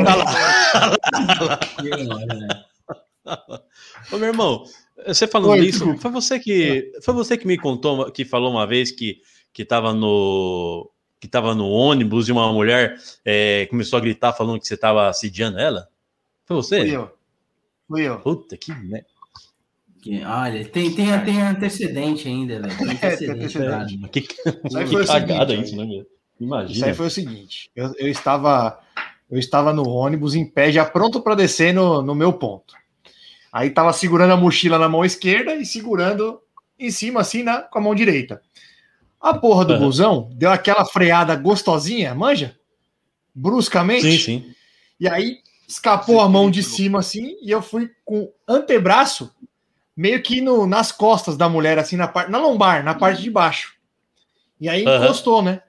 Ô, 4.11 4.19
meu 4.19 4.31
irmão, 4.31 4.64
você 5.07 5.29
falando 5.29 5.53
Oi, 5.53 5.67
isso, 5.67 5.97
foi 5.99 6.11
você 6.11 6.41
que 6.41 6.93
foi 7.03 7.14
você 7.14 7.39
que 7.39 7.47
me 7.47 7.57
contou, 7.57 8.11
que 8.11 8.25
falou 8.25 8.51
uma 8.51 8.67
vez 8.67 8.91
que 8.91 9.21
que 9.53 9.64
tava 9.64 9.95
no 9.95 10.91
que 11.21 11.29
tava 11.29 11.55
no 11.55 11.69
ônibus 11.69 12.29
e 12.29 12.33
uma 12.33 12.53
mulher 12.53 13.01
é, 13.25 13.67
começou 13.67 13.97
a 13.97 14.01
gritar 14.01 14.33
falando 14.33 14.59
que 14.59 14.67
você 14.67 14.77
tava 14.77 15.09
assediando 15.09 15.61
ela? 15.61 15.87
Foi 16.45 16.57
você? 16.57 16.81
fui 16.81 16.97
eu. 16.97 17.17
Fui 17.87 18.03
eu. 18.03 18.19
Puta 18.19 18.57
que 18.57 18.75
merda. 18.75 19.07
Que- 20.03 20.25
Olha, 20.25 20.69
tem, 20.69 20.93
tem, 20.93 21.25
tem 21.25 21.43
antecedente 21.43 22.27
ainda, 22.27 22.61
velho. 22.61 22.77
Tem 22.77 22.87
tem 22.91 22.97
antecedente, 22.97 23.59
antecedente. 23.59 24.09
Que, 24.09 24.27
Isso 24.64 24.79
aí 24.79 24.85
que 24.85 24.91
foi 24.91 25.05
o 25.05 25.07
cagada 25.07 25.53
seguinte, 25.53 25.69
isso, 25.69 25.77
né, 25.77 25.85
meu? 25.85 26.16
Isso 26.39 26.45
Imagina. 26.45 26.87
aí 26.87 26.95
foi 26.95 27.07
o 27.07 27.11
seguinte: 27.11 27.70
eu, 27.74 27.93
eu 27.99 28.09
estava 28.09 28.78
eu 29.30 29.39
estava 29.39 29.72
no 29.72 29.89
ônibus 29.89 30.34
em 30.34 30.45
pé, 30.45 30.70
já 30.70 30.84
pronto 30.84 31.20
para 31.20 31.34
descer 31.34 31.74
no, 31.74 32.01
no 32.01 32.14
meu 32.14 32.32
ponto. 32.32 32.74
Aí 33.53 33.68
estava 33.68 33.93
segurando 33.93 34.32
a 34.32 34.37
mochila 34.37 34.78
na 34.78 34.89
mão 34.89 35.05
esquerda 35.05 35.55
e 35.55 35.64
segurando 35.64 36.41
em 36.78 36.91
cima, 36.91 37.20
assim, 37.20 37.43
na, 37.43 37.62
com 37.62 37.78
a 37.78 37.82
mão 37.82 37.95
direita. 37.95 38.41
A 39.20 39.34
porra 39.34 39.64
do 39.64 39.74
Aham. 39.74 39.84
busão 39.84 40.30
deu 40.34 40.51
aquela 40.51 40.84
freada 40.84 41.34
gostosinha, 41.34 42.14
manja? 42.14 42.57
Bruscamente. 43.34 44.18
Sim, 44.18 44.18
sim. 44.18 44.55
E 45.01 45.09
aí 45.09 45.39
escapou 45.66 46.20
a 46.20 46.28
mão 46.28 46.51
de 46.51 46.62
cima 46.62 47.01
assim 47.01 47.37
e 47.43 47.51
eu 47.51 47.61
fui 47.61 47.91
com 48.05 48.20
o 48.22 48.32
antebraço 48.47 49.34
meio 49.97 50.22
que 50.22 50.41
no, 50.41 50.66
nas 50.66 50.93
costas 50.93 51.37
da 51.37 51.49
mulher, 51.49 51.78
assim, 51.78 51.97
na, 51.97 52.07
parte 52.07 52.30
na 52.30 52.39
lombar, 52.39 52.84
na 52.84 52.95
parte 52.95 53.22
de 53.22 53.30
baixo. 53.30 53.74
E 54.61 54.68
aí 54.68 54.87
Aham. 54.87 55.05
encostou, 55.05 55.43
né? 55.43 55.62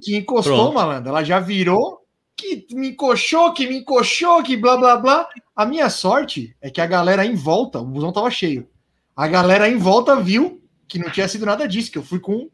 Que 0.00 0.16
encostou, 0.16 0.56
Pronto. 0.56 0.74
malandro, 0.74 1.10
ela 1.10 1.22
já 1.24 1.38
virou, 1.40 2.00
que 2.36 2.66
me 2.72 2.90
encoxou, 2.90 3.52
que 3.52 3.66
me 3.66 3.78
encoxou, 3.78 4.42
que 4.42 4.56
blá 4.56 4.76
blá 4.76 4.96
blá. 4.96 5.28
A 5.54 5.64
minha 5.64 5.88
sorte 5.88 6.54
é 6.60 6.70
que 6.70 6.80
a 6.80 6.86
galera 6.86 7.24
em 7.24 7.34
volta, 7.34 7.78
o 7.80 7.84
busão 7.84 8.12
tava 8.12 8.30
cheio. 8.30 8.68
A 9.14 9.26
galera 9.26 9.68
em 9.68 9.78
volta 9.78 10.16
viu 10.16 10.62
que 10.86 10.98
não 10.98 11.10
tinha 11.10 11.26
sido 11.26 11.46
nada 11.46 11.66
disso, 11.66 11.90
que 11.90 11.98
eu 11.98 12.02
fui 12.02 12.20
com, 12.20 12.48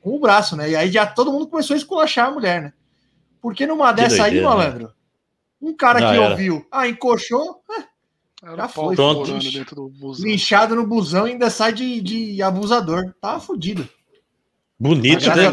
com 0.00 0.16
o 0.16 0.20
braço, 0.20 0.56
né? 0.56 0.70
E 0.70 0.76
aí 0.76 0.90
já 0.90 1.06
todo 1.06 1.32
mundo 1.32 1.46
começou 1.48 1.74
a 1.74 1.76
esculachar 1.78 2.28
a 2.28 2.30
mulher, 2.32 2.60
né? 2.62 2.72
Porque 3.40 3.66
numa 3.66 3.94
Que 3.94 4.02
dessa 4.02 4.24
aí, 4.24 4.32
doideira, 4.32 4.48
né? 4.48 4.54
malandro, 4.56 4.92
um 5.62 5.72
cara 5.74 5.98
que 6.00 6.04
era. 6.04 6.30
ouviu, 6.30 6.66
ah, 6.70 6.88
encoxou, 6.88 7.62
Era 8.42 8.56
Já 8.56 8.68
foi, 8.68 8.96
pronto. 8.96 9.30
linchado 10.18 10.74
no 10.74 10.86
busão 10.86 11.28
e 11.28 11.32
ainda 11.32 11.50
sai 11.50 11.72
de, 11.72 12.00
de 12.00 12.42
abusador. 12.42 13.14
Tava 13.20 13.38
fudido. 13.40 13.88
Bonito, 14.80 15.28
né? 15.28 15.52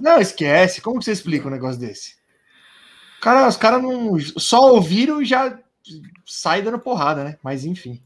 Não, 0.00 0.20
esquece. 0.20 0.80
Como 0.80 0.98
que 0.98 1.04
você 1.04 1.12
explica 1.12 1.46
um 1.46 1.52
negócio 1.52 1.80
desse? 1.80 2.16
Cara, 3.20 3.46
os 3.48 3.56
caras 3.56 3.80
não 3.80 4.18
só 4.36 4.72
ouviram 4.72 5.22
e 5.22 5.24
já 5.24 5.56
sai 6.26 6.62
dando 6.62 6.80
porrada, 6.80 7.22
né? 7.22 7.38
Mas 7.42 7.64
enfim, 7.64 8.02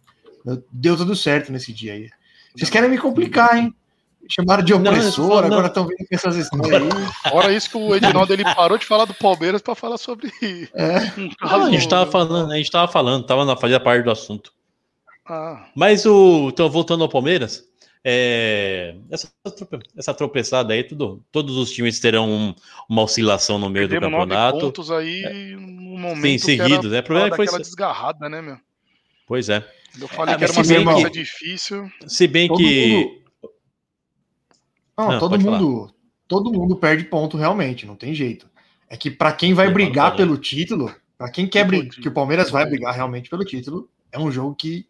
deu 0.70 0.96
tudo 0.96 1.16
certo 1.16 1.50
nesse 1.50 1.72
dia 1.72 1.94
aí. 1.94 2.10
Vocês 2.54 2.70
querem 2.70 2.90
me 2.90 2.98
complicar, 2.98 3.56
hein? 3.56 3.74
Chamaram 4.30 4.62
de 4.62 4.74
Não, 4.74 4.80
opressor, 4.80 5.28
não. 5.40 5.44
agora 5.46 5.68
estão 5.68 5.86
vindo 5.86 5.96
com 6.06 6.14
essas 6.14 6.36
histórias 6.36 6.82
aí. 6.82 7.30
Fora 7.30 7.52
isso 7.52 7.70
que 7.70 7.78
o 7.78 7.94
Edinaldo 7.96 8.32
ele 8.32 8.44
parou 8.44 8.76
de 8.76 8.84
falar 8.84 9.06
do 9.06 9.14
Palmeiras 9.14 9.62
pra 9.62 9.74
falar 9.74 9.96
sobre 9.96 10.30
É. 10.74 10.96
Ah, 11.40 11.56
a 11.64 11.70
gente 11.70 11.88
tava 11.88 12.04
né? 12.04 12.10
falando, 12.12 12.52
a 12.52 12.56
gente 12.56 12.70
tava 12.70 12.92
falando, 12.92 13.24
tava 13.24 13.44
na 13.46 13.56
fazia 13.56 13.80
parte 13.80 14.04
do 14.04 14.10
assunto. 14.10 14.52
Ah, 15.26 15.66
Mas 15.74 16.04
o. 16.04 16.48
Então, 16.50 16.68
voltando 16.68 17.02
ao 17.02 17.08
Palmeiras, 17.08 17.67
é, 18.10 18.96
essa, 19.10 19.30
essa 19.96 20.14
tropeçada 20.14 20.72
aí, 20.72 20.82
tudo, 20.82 21.22
todos 21.30 21.56
os 21.58 21.70
times 21.70 22.00
terão 22.00 22.26
um- 22.30 22.54
uma 22.88 23.02
oscilação 23.02 23.58
no 23.58 23.68
meio 23.68 23.86
do 23.86 23.90
perdemos 23.90 24.12
nove 24.18 24.30
campeonato. 24.30 24.58
pontos 24.60 24.90
aí 24.90 25.54
no 25.56 25.98
momento 25.98 26.22
Sim, 26.22 26.56
que 26.56 26.62
seguidos, 26.62 26.90
né? 26.90 27.00
O 27.00 27.02
problema 27.02 27.36
foi 27.36 27.44
isso. 27.44 27.58
desgarrada, 27.58 28.28
né, 28.30 28.40
meu? 28.40 28.56
Pois 29.26 29.50
é. 29.50 29.62
Eu 30.00 30.08
falei 30.08 30.34
Ah, 30.34 30.38
que 30.38 30.44
era 30.44 30.52
uma 30.54 30.64
se 30.64 30.72
bem 30.74 30.78
sequência 30.86 31.10
que- 31.10 31.18
difícil. 31.18 31.92
Se 32.06 32.26
bem 32.26 32.48
Todo 32.48 32.56
que. 32.58 32.88
mundo- 32.88 33.18
Não, 34.96 35.12
Não, 35.12 35.18
todo 35.20 35.30
pode 35.32 35.44
mundo, 35.44 35.94
todo 36.26 36.52
mundo 36.52 36.76
perde 36.76 37.04
ponto 37.04 37.36
realmente, 37.36 37.84
não 37.86 37.94
tem 37.94 38.14
jeito. 38.14 38.48
É 38.88 38.96
que 38.96 39.10
pra 39.10 39.32
quem 39.32 39.52
vai 39.54 39.70
brigar 39.70 40.16
pelo 40.16 40.36
título, 40.38 40.92
pra 41.18 41.30
quem 41.30 41.46
quer 41.46 41.64
brigar, 41.66 41.90
que 41.90 42.08
o 42.08 42.12
Palmeiras 42.12 42.50
vai 42.50 42.64
brigar 42.66 42.94
realmente 42.94 43.28
pelo 43.30 43.44
título, 43.44 43.88
é 44.10 44.18
um 44.18 44.30
jogo 44.32 44.54
que 44.56 44.86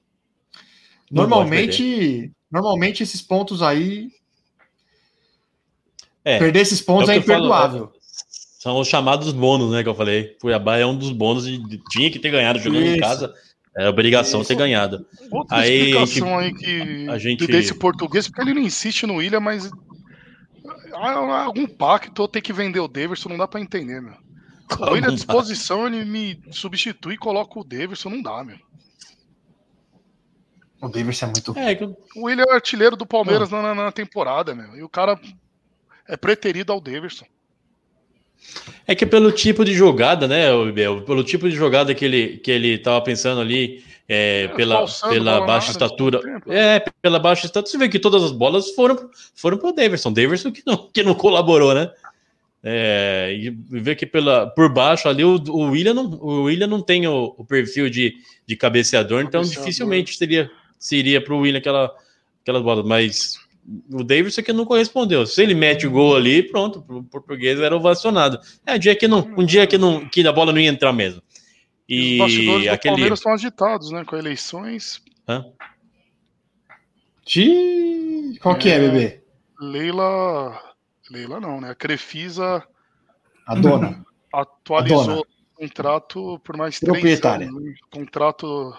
normalmente, 1.10 2.32
normalmente 2.50 3.02
esses 3.02 3.20
pontos 3.22 3.62
aí, 3.62 4.10
É, 6.24 6.38
perder 6.38 6.60
esses 6.60 6.80
pontos 6.80 7.08
é 7.08 7.14
é, 7.14 7.18
eu 7.18 7.22
falo, 7.22 7.38
imperdoável. 7.38 7.92
São 8.58 8.78
os 8.80 8.88
chamados 8.88 9.32
bônus, 9.32 9.70
né? 9.70 9.82
Que 9.82 9.88
eu 9.88 9.94
falei. 9.94 10.36
Cuiabá 10.40 10.76
é 10.78 10.84
um 10.84 10.96
dos 10.96 11.10
bônus 11.12 11.46
e 11.46 11.60
tinha 11.90 12.10
que 12.10 12.18
ter 12.18 12.30
ganhado 12.30 12.58
jogando 12.58 12.82
em 12.84 12.90
Isso. 12.92 13.00
casa. 13.00 13.34
É 13.76 13.88
obrigação 13.88 14.40
Isso. 14.40 14.48
ter 14.48 14.56
ganhado. 14.56 15.06
Outra 15.30 15.58
Aí, 15.58 15.90
explicação 15.90 16.36
a 16.36 16.40
aí 16.40 16.52
que 16.54 17.08
a 17.08 17.18
gente- 17.18 17.46
desse 17.46 17.72
português, 17.74 18.26
porque 18.26 18.42
ele 18.42 18.54
não 18.54 18.62
insiste 18.62 19.06
no 19.06 19.14
William, 19.16 19.38
mas 19.40 19.70
há 20.92 21.42
algum 21.44 21.66
pacto 21.66 22.20
ou 22.22 22.28
tem 22.28 22.42
que 22.42 22.52
vender 22.52 22.80
o 22.80 22.88
Davidson, 22.88 23.28
não 23.28 23.38
dá 23.38 23.46
pra 23.46 23.60
entender, 23.60 24.02
meu. 24.02 24.14
O 24.80 24.90
William 24.92 25.08
à 25.08 25.14
disposição, 25.14 25.86
ele 25.86 26.04
me 26.04 26.40
substitui 26.50 27.14
e 27.14 27.18
coloca 27.18 27.58
o 27.58 27.64
Davidson, 27.64 28.10
não 28.10 28.20
dá, 28.20 28.42
meu. 28.42 28.58
O 30.80 30.88
Davis 30.88 31.22
é 31.22 31.26
muito. 31.26 31.58
É, 31.58 31.74
que- 31.74 31.84
O 32.16 32.24
William 32.26 32.44
é 32.48 32.54
artilheiro 32.54 32.96
do. 32.96 33.04
Palmeiras 33.06 33.50
na, 33.50 33.62
na- 33.62 33.74
na 33.74 33.92
temporada, 33.92 34.54
meu. 34.54 34.76
E 34.76 34.82
o 34.82 34.88
cara 34.88 35.18
é 36.06 36.16
preterido 36.16 36.72
ao 36.72 36.80
Davidson. 36.80 37.26
É 38.86 38.94
que 38.94 39.04
pelo 39.04 39.32
tipo 39.32 39.64
de 39.64 39.74
jogada, 39.74 40.28
né, 40.28 40.52
o 40.52 40.72
Bel? 40.72 41.02
Pelo 41.02 41.24
tipo 41.24 41.48
de 41.48 41.56
jogada 41.56 41.94
que 41.94 42.04
ele, 42.04 42.38
que 42.38 42.50
ele 42.50 42.78
tava 42.78 43.00
pensando 43.02 43.40
ali, 43.40 43.82
é, 44.08 44.44
É, 44.44 44.48
pela, 44.48 44.86
pela 45.10 45.40
baixa 45.44 45.70
estatura. 45.72 46.20
É, 46.46 46.82
pela 47.02 47.18
baixa 47.18 47.46
estatura. 47.46 47.70
Você 47.70 47.76
vê 47.76 47.88
que 47.88 47.98
todas 47.98 48.22
as 48.22 48.30
bolas 48.32 48.70
foram, 48.70 49.10
foram 49.34 49.58
pro 49.58 49.72
Davidson. 49.72 50.12
Davidson 50.12 50.52
que 50.52 50.62
não, 50.64 50.76
que 50.76 51.02
não 51.02 51.14
colaborou, 51.14 51.74
né? 51.74 51.90
É, 52.62 53.36
e 53.38 53.50
vê 53.50 53.94
que 53.94 54.06
pela, 54.06 54.46
por 54.48 54.72
baixo 54.72 55.08
ali 55.08 55.24
o, 55.24 55.36
o, 55.48 55.70
William 55.70 55.94
não, 55.94 56.06
o 56.20 56.42
William 56.44 56.66
não 56.66 56.80
tem 56.82 57.06
o, 57.06 57.34
o 57.36 57.44
perfil 57.44 57.88
de, 57.90 58.14
de 58.46 58.56
cabeceador, 58.56 59.20
então 59.20 59.40
Cabeceador. 59.42 59.64
dificilmente 59.66 60.12
seria, 60.78 61.18
seria 61.18 61.24
pro 61.24 61.38
William 61.38 61.58
aquela, 61.58 61.94
aquelas 62.42 62.62
bolas. 62.62 62.86
Mas 62.86 63.38
o 63.90 64.02
Davidson 64.02 64.42
que 64.42 64.52
não 64.52 64.64
correspondeu. 64.64 65.26
Se 65.26 65.42
ele 65.42 65.54
mete 65.54 65.86
o 65.86 65.90
gol 65.90 66.16
ali, 66.16 66.42
pronto, 66.42 66.84
o 66.88 67.02
português 67.02 67.60
era 67.60 67.76
ovacionado. 67.76 68.40
É 68.64 68.74
um 68.74 68.78
dia 68.78 68.94
que 68.96 69.06
não, 69.06 69.20
um 69.36 69.44
dia 69.44 69.66
que 69.66 69.76
não, 69.76 70.08
que 70.08 70.26
a 70.26 70.32
bola 70.32 70.52
não 70.52 70.60
ia 70.60 70.70
entrar 70.70 70.92
mesmo. 70.92 71.22
E 71.88 72.12
os 72.12 72.18
bastidores 72.18 72.64
do 72.66 72.70
aquele. 72.72 72.92
Palmeiras 72.94 73.18
estão 73.18 73.32
agitados, 73.32 73.90
né? 73.90 74.04
Com 74.04 74.16
eleições. 74.16 75.02
Xiii, 77.26 78.38
Qual 78.40 78.56
que 78.56 78.68
é, 78.70 78.74
É. 78.76 78.78
bebê? 78.80 79.22
Leila. 79.60 80.62
Leila 81.10 81.40
não, 81.40 81.60
né? 81.60 81.70
A 81.70 81.74
Crefisa 81.74 82.62
A 83.46 83.54
dona. 83.54 84.04
Atualizou 84.32 85.06
dona. 85.06 85.20
o 85.20 85.26
contrato 85.60 86.38
por 86.44 86.56
mais 86.56 86.78
três 86.78 87.24
anos. 87.24 87.52
né? 87.64 87.74
Contrato 87.90 88.74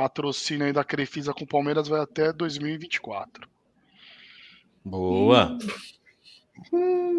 patrocínio 0.00 0.64
aí 0.66 0.72
da 0.72 0.82
Crefisa 0.82 1.34
com 1.34 1.44
o 1.44 1.46
Palmeiras 1.46 1.86
vai 1.86 2.00
até 2.00 2.32
2024. 2.32 3.46
Boa. 4.82 5.58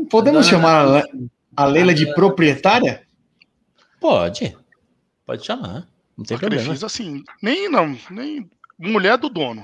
Podemos 0.09 0.17
A 0.17 0.41
dona- 0.41 0.43
chamar 0.43 0.79
a, 0.79 0.85
Le- 0.95 1.29
a 1.55 1.65
Leila 1.65 1.93
de 1.93 2.11
proprietária? 2.15 3.05
Pode. 3.99 4.57
Pode 5.27 5.45
chamar. 5.45 5.87
Não 6.17 6.25
tem 6.25 6.35
a 6.35 6.39
problema. 6.39 6.63
Crefisa, 6.65 6.87
assim, 6.87 7.23
nem 7.41 7.69
não, 7.69 7.95
nem 8.09 8.49
mulher 8.79 9.15
do 9.19 9.29
dono. 9.29 9.63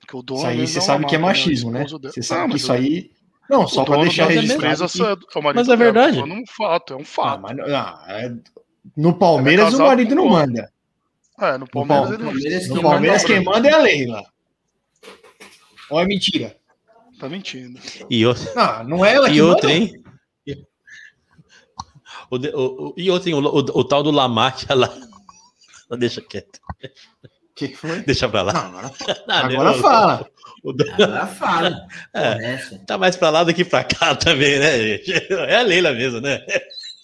Porque 0.00 0.16
o 0.16 0.22
dono 0.22 0.40
Isso 0.40 0.46
aí 0.48 0.66
você 0.66 0.78
uma 0.80 0.84
sabe 0.84 1.06
que 1.06 1.14
é 1.14 1.18
né? 1.18 1.24
machismo, 1.24 1.70
né? 1.70 1.86
Você 1.86 2.20
sabe 2.20 2.42
Ah, 2.46 2.48
que 2.48 2.56
isso 2.56 2.72
aí. 2.72 3.12
Não, 3.48 3.66
só 3.68 3.84
para 3.84 4.02
deixar 4.02 4.26
registrado. 4.26 4.64
é 4.66 5.40
marido 5.40 5.54
Mas 5.60 5.68
é 5.68 5.76
verdade. 5.76 6.16
falando 6.18 6.34
um 6.34 6.46
fato, 6.46 6.92
é 6.94 6.96
um 6.96 7.00
Ah, 7.00 7.04
fato. 7.04 7.42
mas 7.42 7.56
não- 7.56 7.64
ah, 7.76 8.04
é- 8.08 8.34
no 8.96 9.16
Palmeiras 9.16 9.72
é 9.72 9.76
o 9.76 9.86
marido 9.86 10.14
não 10.16 10.28
manda. 10.28 10.72
É, 11.40 11.56
no 11.58 11.68
Palmeiras 11.68 12.10
não 12.18 12.26
Palmeiras 12.26 12.68
No 12.68 12.82
Palmeiras 12.82 13.22
manda- 13.22 13.34
quem 13.34 13.44
manda 13.44 13.68
é 13.68 13.72
a 13.72 13.78
Leila. 13.78 14.22
Ou 15.90 16.00
é 16.00 16.04
mentira? 16.06 16.56
Tá 17.18 17.28
mentindo. 17.28 17.80
E 18.10 18.24
outra, 18.26 18.52
Não, 18.54 18.84
não 18.98 19.04
é 19.04 19.14
ela 19.14 19.28
que 19.28 19.36
e 19.36 19.42
outra 19.42 19.68
manda. 19.68 19.80
hein? 19.80 20.02
O, 22.30 22.36
o- 22.36 22.88
o- 22.90 22.94
e 22.96 23.10
outra, 23.10 23.28
hein? 23.30 23.34
O, 23.34 23.40
o- 23.40 23.58
o 23.80 23.84
tal 23.84 24.02
do 24.02 24.10
Lamarck 24.10 24.66
lá. 24.70 24.92
Deixa 25.98 26.20
quieto. 26.20 26.60
O 26.84 27.54
que, 27.54 27.74
foi? 27.74 28.00
Deixa 28.02 28.28
pra 28.28 28.42
lá. 28.42 28.52
Não, 28.52 28.60
agora, 28.78 28.92
Não, 29.26 29.34
agora 29.36 29.72
não, 29.72 29.78
fala. 29.80 30.30
o 30.62 30.72
do- 30.72 30.84
Ela 31.02 31.26
fala. 31.26 31.86
É. 32.14 32.56
Tá 32.86 32.98
mais 32.98 33.16
pra 33.16 33.30
lá 33.30 33.42
do 33.44 33.54
que 33.54 33.64
pra 33.64 33.82
cá 33.82 34.14
também, 34.14 34.58
né, 34.58 34.78
gente? 34.78 35.12
É 35.32 35.56
a 35.56 35.62
Leila 35.62 35.92
mesmo, 35.92 36.20
né? 36.20 36.44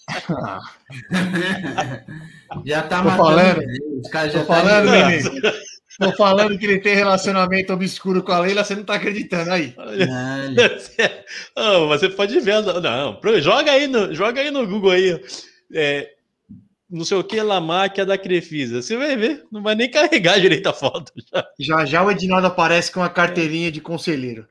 Ah, 0.07 0.61
Já 2.65 2.83
tá 2.83 2.99
Tô 2.99 3.09
matando. 3.09 3.23
falando. 3.23 3.61
Os 4.03 4.09
caras 4.09 4.31
Tô 4.31 4.39
já 4.39 4.45
falando, 4.45 4.85
tá 4.85 5.09
Nenê. 5.09 5.23
Tô 5.97 6.11
falando 6.11 6.57
que 6.57 6.65
ele 6.65 6.79
tem 6.79 6.95
relacionamento 6.95 7.71
obscuro 7.73 8.21
com 8.21 8.31
a 8.31 8.39
Leila, 8.39 8.63
você 8.63 8.75
não 8.75 8.83
tá 8.83 8.95
acreditando 8.95 9.51
aí. 9.51 9.73
Não, 11.55 11.87
mas 11.87 12.01
você 12.01 12.09
pode 12.09 12.39
ver. 12.41 12.61
Não, 12.61 13.19
joga 13.41 13.71
aí 13.71 13.87
no, 13.87 14.13
joga 14.13 14.41
aí 14.41 14.51
no 14.51 14.67
Google 14.67 14.91
aí. 14.91 15.21
É, 15.73 16.11
não 16.89 17.03
sei 17.05 17.17
o 17.17 17.23
que, 17.23 17.41
Lamarck 17.41 17.97
é 17.99 18.05
da 18.05 18.17
Crefisa. 18.17 18.81
Você 18.81 18.97
vai 18.97 19.15
ver, 19.15 19.43
não 19.51 19.63
vai 19.63 19.73
nem 19.73 19.89
carregar 19.89 20.39
direito 20.39 20.67
a 20.67 20.73
foto. 20.73 21.11
Já. 21.31 21.47
Já 21.59 21.85
já 21.85 22.03
o 22.03 22.11
Edinaldo 22.11 22.47
aparece 22.47 22.91
com 22.91 23.01
a 23.01 23.09
carteirinha 23.09 23.71
de 23.71 23.81
conselheiro. 23.81 24.47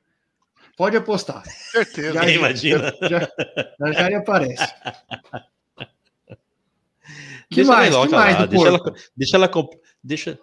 Pode 0.76 0.96
apostar. 0.96 1.42
Certeza. 1.46 2.12
Já, 2.14 2.28
Imagina. 2.30 2.92
Já, 3.02 3.20
já, 3.92 4.10
já 4.10 4.18
aparece. 4.18 4.74
Que 7.50 7.56
Deixa 7.56 7.70
mais? 7.72 7.94
ela 7.94 8.06
Que 8.08 8.14
lá, 8.14 8.18
mais 8.24 8.36
do 8.38 8.46
deixa, 8.48 8.66
ela, 8.68 8.78
deixa 9.16 9.36
ela. 9.36 9.50
Deixa. 10.02 10.38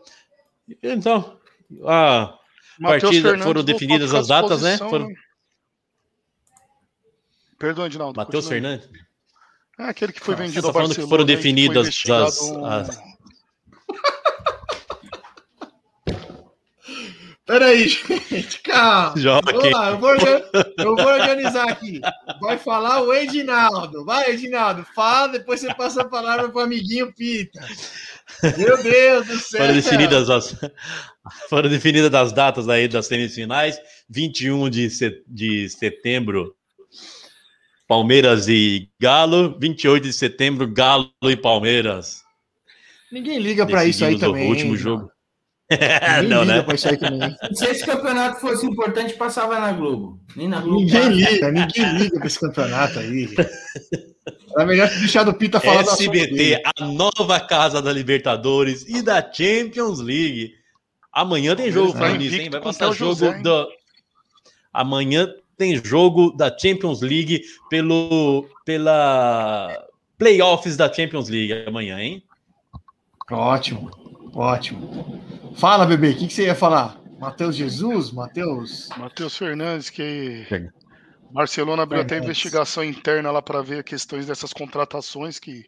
Então, 0.84 1.40
a 1.86 2.38
Matheus 2.80 3.02
partida 3.02 3.22
Fernandes 3.24 3.44
foram 3.44 3.64
definidas 3.64 4.14
as 4.14 4.28
datas, 4.28 4.62
né? 4.62 4.78
Foram? 4.78 5.08
Perdão, 7.58 7.86
Edinaldo. 7.88 8.16
Matheus. 8.18 8.48
Fernandes. 8.48 8.88
É 9.80 9.84
aquele 9.86 10.14
que 10.14 10.20
foi 10.22 10.36
vendido 10.36 10.62
você 10.62 10.68
ao 10.68 10.74
tá 10.74 10.80
falando 10.80 10.96
que 10.96 11.02
foram 11.08 11.26
definidas 11.26 11.88
as- 11.88 12.52
as- 12.52 13.00
Peraí, 17.52 17.88
gente, 18.30 18.60
calma. 18.62 19.14
Joga 19.18 19.52
Vamos 19.52 19.66
aqui. 19.66 19.74
lá, 19.74 19.90
eu 19.92 20.00
vou, 20.00 20.12
eu 20.16 20.96
vou 20.96 21.06
organizar 21.06 21.70
aqui. 21.70 22.00
Vai 22.40 22.58
falar 22.58 23.02
o 23.02 23.14
Edinaldo. 23.14 24.06
Vai, 24.06 24.32
Edinaldo, 24.32 24.86
fala, 24.96 25.28
depois 25.28 25.60
você 25.60 25.74
passa 25.74 26.02
a 26.02 26.08
palavra 26.08 26.48
pro 26.50 26.62
amiguinho 26.62 27.14
Pita. 27.14 27.60
Meu 28.58 28.82
Deus 28.82 29.28
do 29.28 29.38
céu. 29.38 29.60
Foram 29.62 29.74
definidas 29.74 30.30
as, 30.30 30.56
foram 31.50 31.70
definidas 31.70 32.14
as 32.14 32.32
datas 32.32 32.70
aí 32.70 32.88
das 32.88 33.08
semifinais. 33.08 33.78
21 34.10 34.70
de, 34.70 34.90
se- 34.90 35.22
de 35.28 35.70
setembro, 35.70 36.56
Palmeiras 37.88 38.48
e 38.48 38.90
Galo. 39.00 39.58
28 39.60 40.04
de 40.04 40.14
setembro, 40.14 40.68
Galo 40.72 41.12
e 41.24 41.36
Palmeiras. 41.36 42.22
Ninguém 43.12 43.40
liga 43.40 43.66
pra 43.66 43.84
isso 43.84 44.06
aí 44.06 44.12
Decidimos 44.16 44.24
o 44.24 44.40
também. 44.40 44.50
último 44.50 44.78
jogo. 44.78 45.12
Não, 46.28 46.44
liga 46.44 46.64
né? 46.64 47.36
Se 47.54 47.66
esse 47.66 47.86
campeonato 47.86 48.42
fosse 48.42 48.66
importante, 48.66 49.14
passava 49.14 49.60
na 49.60 49.72
Globo. 49.72 50.20
Nem 50.36 50.48
na 50.48 50.60
Globo. 50.60 50.82
Ninguém 50.82 51.10
liga, 51.10 51.52
ninguém 51.52 51.98
liga 51.98 52.18
pra 52.18 52.28
esse 52.28 52.40
campeonato 52.40 53.00
aí. 53.00 53.30
É 54.58 54.66
melhor 54.66 54.90
deixar 54.90 55.24
do 55.24 55.34
Pita 55.34 55.60
falar 55.60 55.82
SBT, 55.82 56.62
a 56.78 56.86
nova 56.86 57.40
casa 57.40 57.82
da 57.82 57.92
Libertadores 57.92 58.86
e 58.88 59.02
da 59.02 59.22
Champions 59.32 60.00
League. 60.00 60.54
Amanhã 61.12 61.56
tem 61.56 61.72
jogo 61.72 61.94
nisso, 62.18 62.36
hein? 62.36 62.50
Vai 62.50 62.62
passar 62.62 62.92
jogo 62.92 63.16
José, 63.16 63.42
da. 63.42 63.68
Amanhã 64.74 65.28
tem 65.58 65.80
jogo 65.84 66.32
da 66.32 66.56
Champions 66.56 67.02
League 67.02 67.44
pelo 67.70 68.46
pela 68.66 69.86
playoffs 70.18 70.78
da 70.78 70.92
Champions 70.92 71.30
League 71.30 71.66
amanhã, 71.68 72.00
hein? 72.00 72.24
Ótimo, 73.30 73.90
ótimo. 74.34 75.22
Fala, 75.56 75.86
bebê, 75.86 76.12
o 76.12 76.18
que, 76.18 76.28
que 76.28 76.34
você 76.34 76.46
ia 76.46 76.56
falar? 76.56 77.00
Matheus 77.20 77.56
Jesus? 77.56 78.12
Matheus. 78.12 78.90
Matheus 78.98 79.38
Fernandes, 79.38 79.90
que 79.90 80.46
Chega. 80.48 80.74
Barcelona 81.32 81.84
abriu 81.84 82.02
até 82.02 82.16
Fernandes. 82.16 82.38
investigação 82.38 82.84
interna 82.84 83.32
lá 83.32 83.42
para 83.42 83.62
ver 83.62 83.84
questões 83.84 84.26
dessas 84.26 84.52
contratações 84.54 85.40
que 85.40 85.66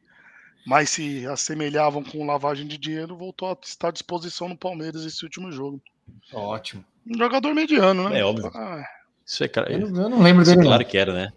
mais 0.65 0.89
se 0.89 1.25
assemelhavam 1.27 2.03
com 2.03 2.25
lavagem 2.25 2.65
de 2.65 2.77
dinheiro, 2.77 3.15
voltou 3.17 3.49
a 3.49 3.57
estar 3.63 3.89
à 3.89 3.91
disposição 3.91 4.47
no 4.49 4.57
Palmeiras 4.57 5.03
esse 5.05 5.23
último 5.23 5.51
jogo. 5.51 5.81
Ótimo. 6.33 6.83
Um 7.05 7.17
jogador 7.17 7.53
mediano, 7.53 8.09
né? 8.09 8.19
É 8.19 8.23
óbvio. 8.25 8.49
Ah, 8.55 8.83
Isso 9.25 9.43
é, 9.43 9.47
cara, 9.47 9.71
Eu 9.71 9.89
não, 9.89 10.03
eu 10.03 10.09
não 10.09 10.21
lembro 10.21 10.41
isso 10.43 10.51
é 10.51 10.55
dele, 10.55 10.67
claro 10.67 10.83
não. 10.83 10.89
que 10.89 10.97
era, 10.97 11.13
né? 11.13 11.33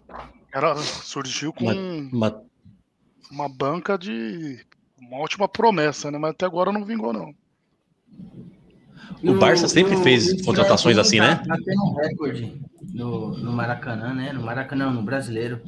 era, 0.53 0.75
surgiu 0.77 1.53
com 1.53 1.65
Uma- 2.11 2.41
uma 3.29 3.49
banca 3.49 3.97
de 3.97 4.65
uma 4.97 5.17
ótima 5.19 5.47
promessa, 5.47 6.09
né? 6.09 6.17
Mas 6.17 6.31
até 6.31 6.45
agora 6.45 6.71
não 6.71 6.83
vingou, 6.85 7.11
não. 7.13 7.33
O 9.23 9.33
Barça 9.33 9.67
sempre 9.67 9.97
fez 9.97 10.31
o 10.31 10.43
contratações 10.43 10.97
assim, 10.97 11.17
tá 11.17 11.27
né? 11.27 11.43
Batendo 11.47 11.83
um 11.83 11.95
recorde 11.95 12.61
no, 12.93 13.37
no 13.37 13.51
Maracanã, 13.51 14.13
né? 14.13 14.31
No 14.31 14.43
Maracanã, 14.43 14.91
no 14.91 15.01
brasileiro. 15.01 15.61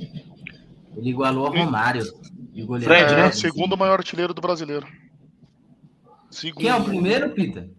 Ele 0.96 1.10
igualou 1.10 1.48
a 1.48 1.50
Romário. 1.50 2.04
goleiro. 2.66 2.94
Fred, 2.94 3.14
é 3.14 3.16
né? 3.16 3.28
o 3.28 3.34
segundo 3.34 3.78
maior 3.78 4.00
artilheiro 4.00 4.34
do 4.34 4.42
brasileiro. 4.42 4.88
Segundo. 6.30 6.62
Quem 6.62 6.70
é 6.70 6.76
o 6.76 6.84
primeiro, 6.84 7.32
Pita? 7.32 7.70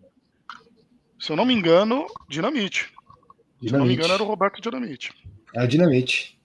Se 1.18 1.30
eu 1.30 1.36
não 1.36 1.44
me 1.44 1.54
engano, 1.54 2.06
Dinamite. 2.28 2.90
Se 3.60 3.68
eu 3.68 3.78
não 3.78 3.86
me 3.86 3.90
Dinamite. 3.90 3.98
engano, 3.98 4.14
era 4.14 4.22
o 4.22 4.26
Roberto 4.26 4.60
Dinamite. 4.60 5.12
É 5.54 5.62
o 5.62 5.68
Dinamite. 5.68 6.40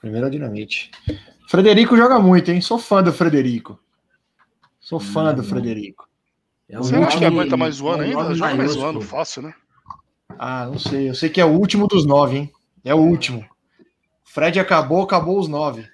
Primeiro 0.00 0.26
é 0.26 0.28
o 0.28 0.32
Dinamite. 0.32 0.90
Frederico 1.48 1.96
joga 1.96 2.18
muito, 2.18 2.50
hein? 2.50 2.60
Sou 2.60 2.78
fã 2.78 3.02
do 3.02 3.12
Frederico. 3.12 3.78
Sou 4.80 4.98
fã 4.98 5.34
do 5.34 5.42
Frederico. 5.42 6.07
É 6.68 6.76
acha 6.76 6.90
que 6.90 6.94
nove- 7.24 7.26
aguenta 7.26 7.56
mais 7.56 7.80
um 7.80 7.88
ano 7.88 8.02
é 8.02 8.06
ainda? 8.06 8.22
nove 8.22 8.34
Joga 8.34 8.54
mais 8.54 8.76
um 8.76 8.84
ano, 8.86 9.00
fácil, 9.00 9.42
né? 9.42 9.54
Ah, 10.38 10.66
não 10.66 10.78
sei. 10.78 11.08
Eu 11.08 11.14
sei 11.14 11.30
que 11.30 11.40
é 11.40 11.44
o 11.44 11.48
último 11.58 11.86
dos 11.86 12.04
nove, 12.06 12.36
hein? 12.36 12.52
É 12.84 12.94
o 12.94 12.98
último. 12.98 13.44
Fred 14.24 14.60
acabou, 14.60 15.02
acabou 15.02 15.38
os 15.38 15.48
nove. 15.48 15.88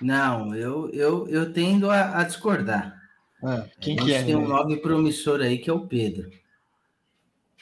Não, 0.00 0.54
eu, 0.54 0.90
eu, 0.90 1.28
eu 1.28 1.52
tendo 1.52 1.90
a, 1.90 2.20
a 2.20 2.24
discordar. 2.24 3.00
Ah, 3.42 3.64
quem 3.80 3.98
a 3.98 4.02
que 4.04 4.12
é? 4.12 4.22
tem 4.22 4.36
um 4.36 4.46
nove 4.46 4.76
promissor 4.76 5.40
aí 5.40 5.58
que 5.58 5.70
é 5.70 5.72
o 5.72 5.86
Pedro. 5.86 6.30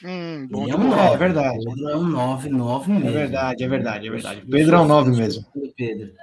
Hum, 0.03 0.47
bom 0.49 0.67
é 0.67 0.75
um 0.75 0.79
bola. 0.89 0.95
É 0.95 1.05
nove. 1.05 1.17
verdade. 1.17 1.59
O 1.59 1.63
Pedro 1.75 1.89
é 1.89 1.95
um 1.95 2.07
9, 2.07 2.49
9 2.49 2.91
É 2.91 2.95
mesmo. 2.95 3.11
verdade, 3.11 3.63
é 3.63 3.67
verdade, 3.67 4.07
é 4.07 4.11
verdade. 4.11 4.41
Pedro 4.49 4.75
é 4.75 4.79
um 4.79 4.87
sou- 4.87 4.87
nove 4.87 5.09
eu 5.09 5.13
sou 5.13 5.23
mesmo. 5.23 5.45
do 5.55 5.73
Pedro. 5.75 6.13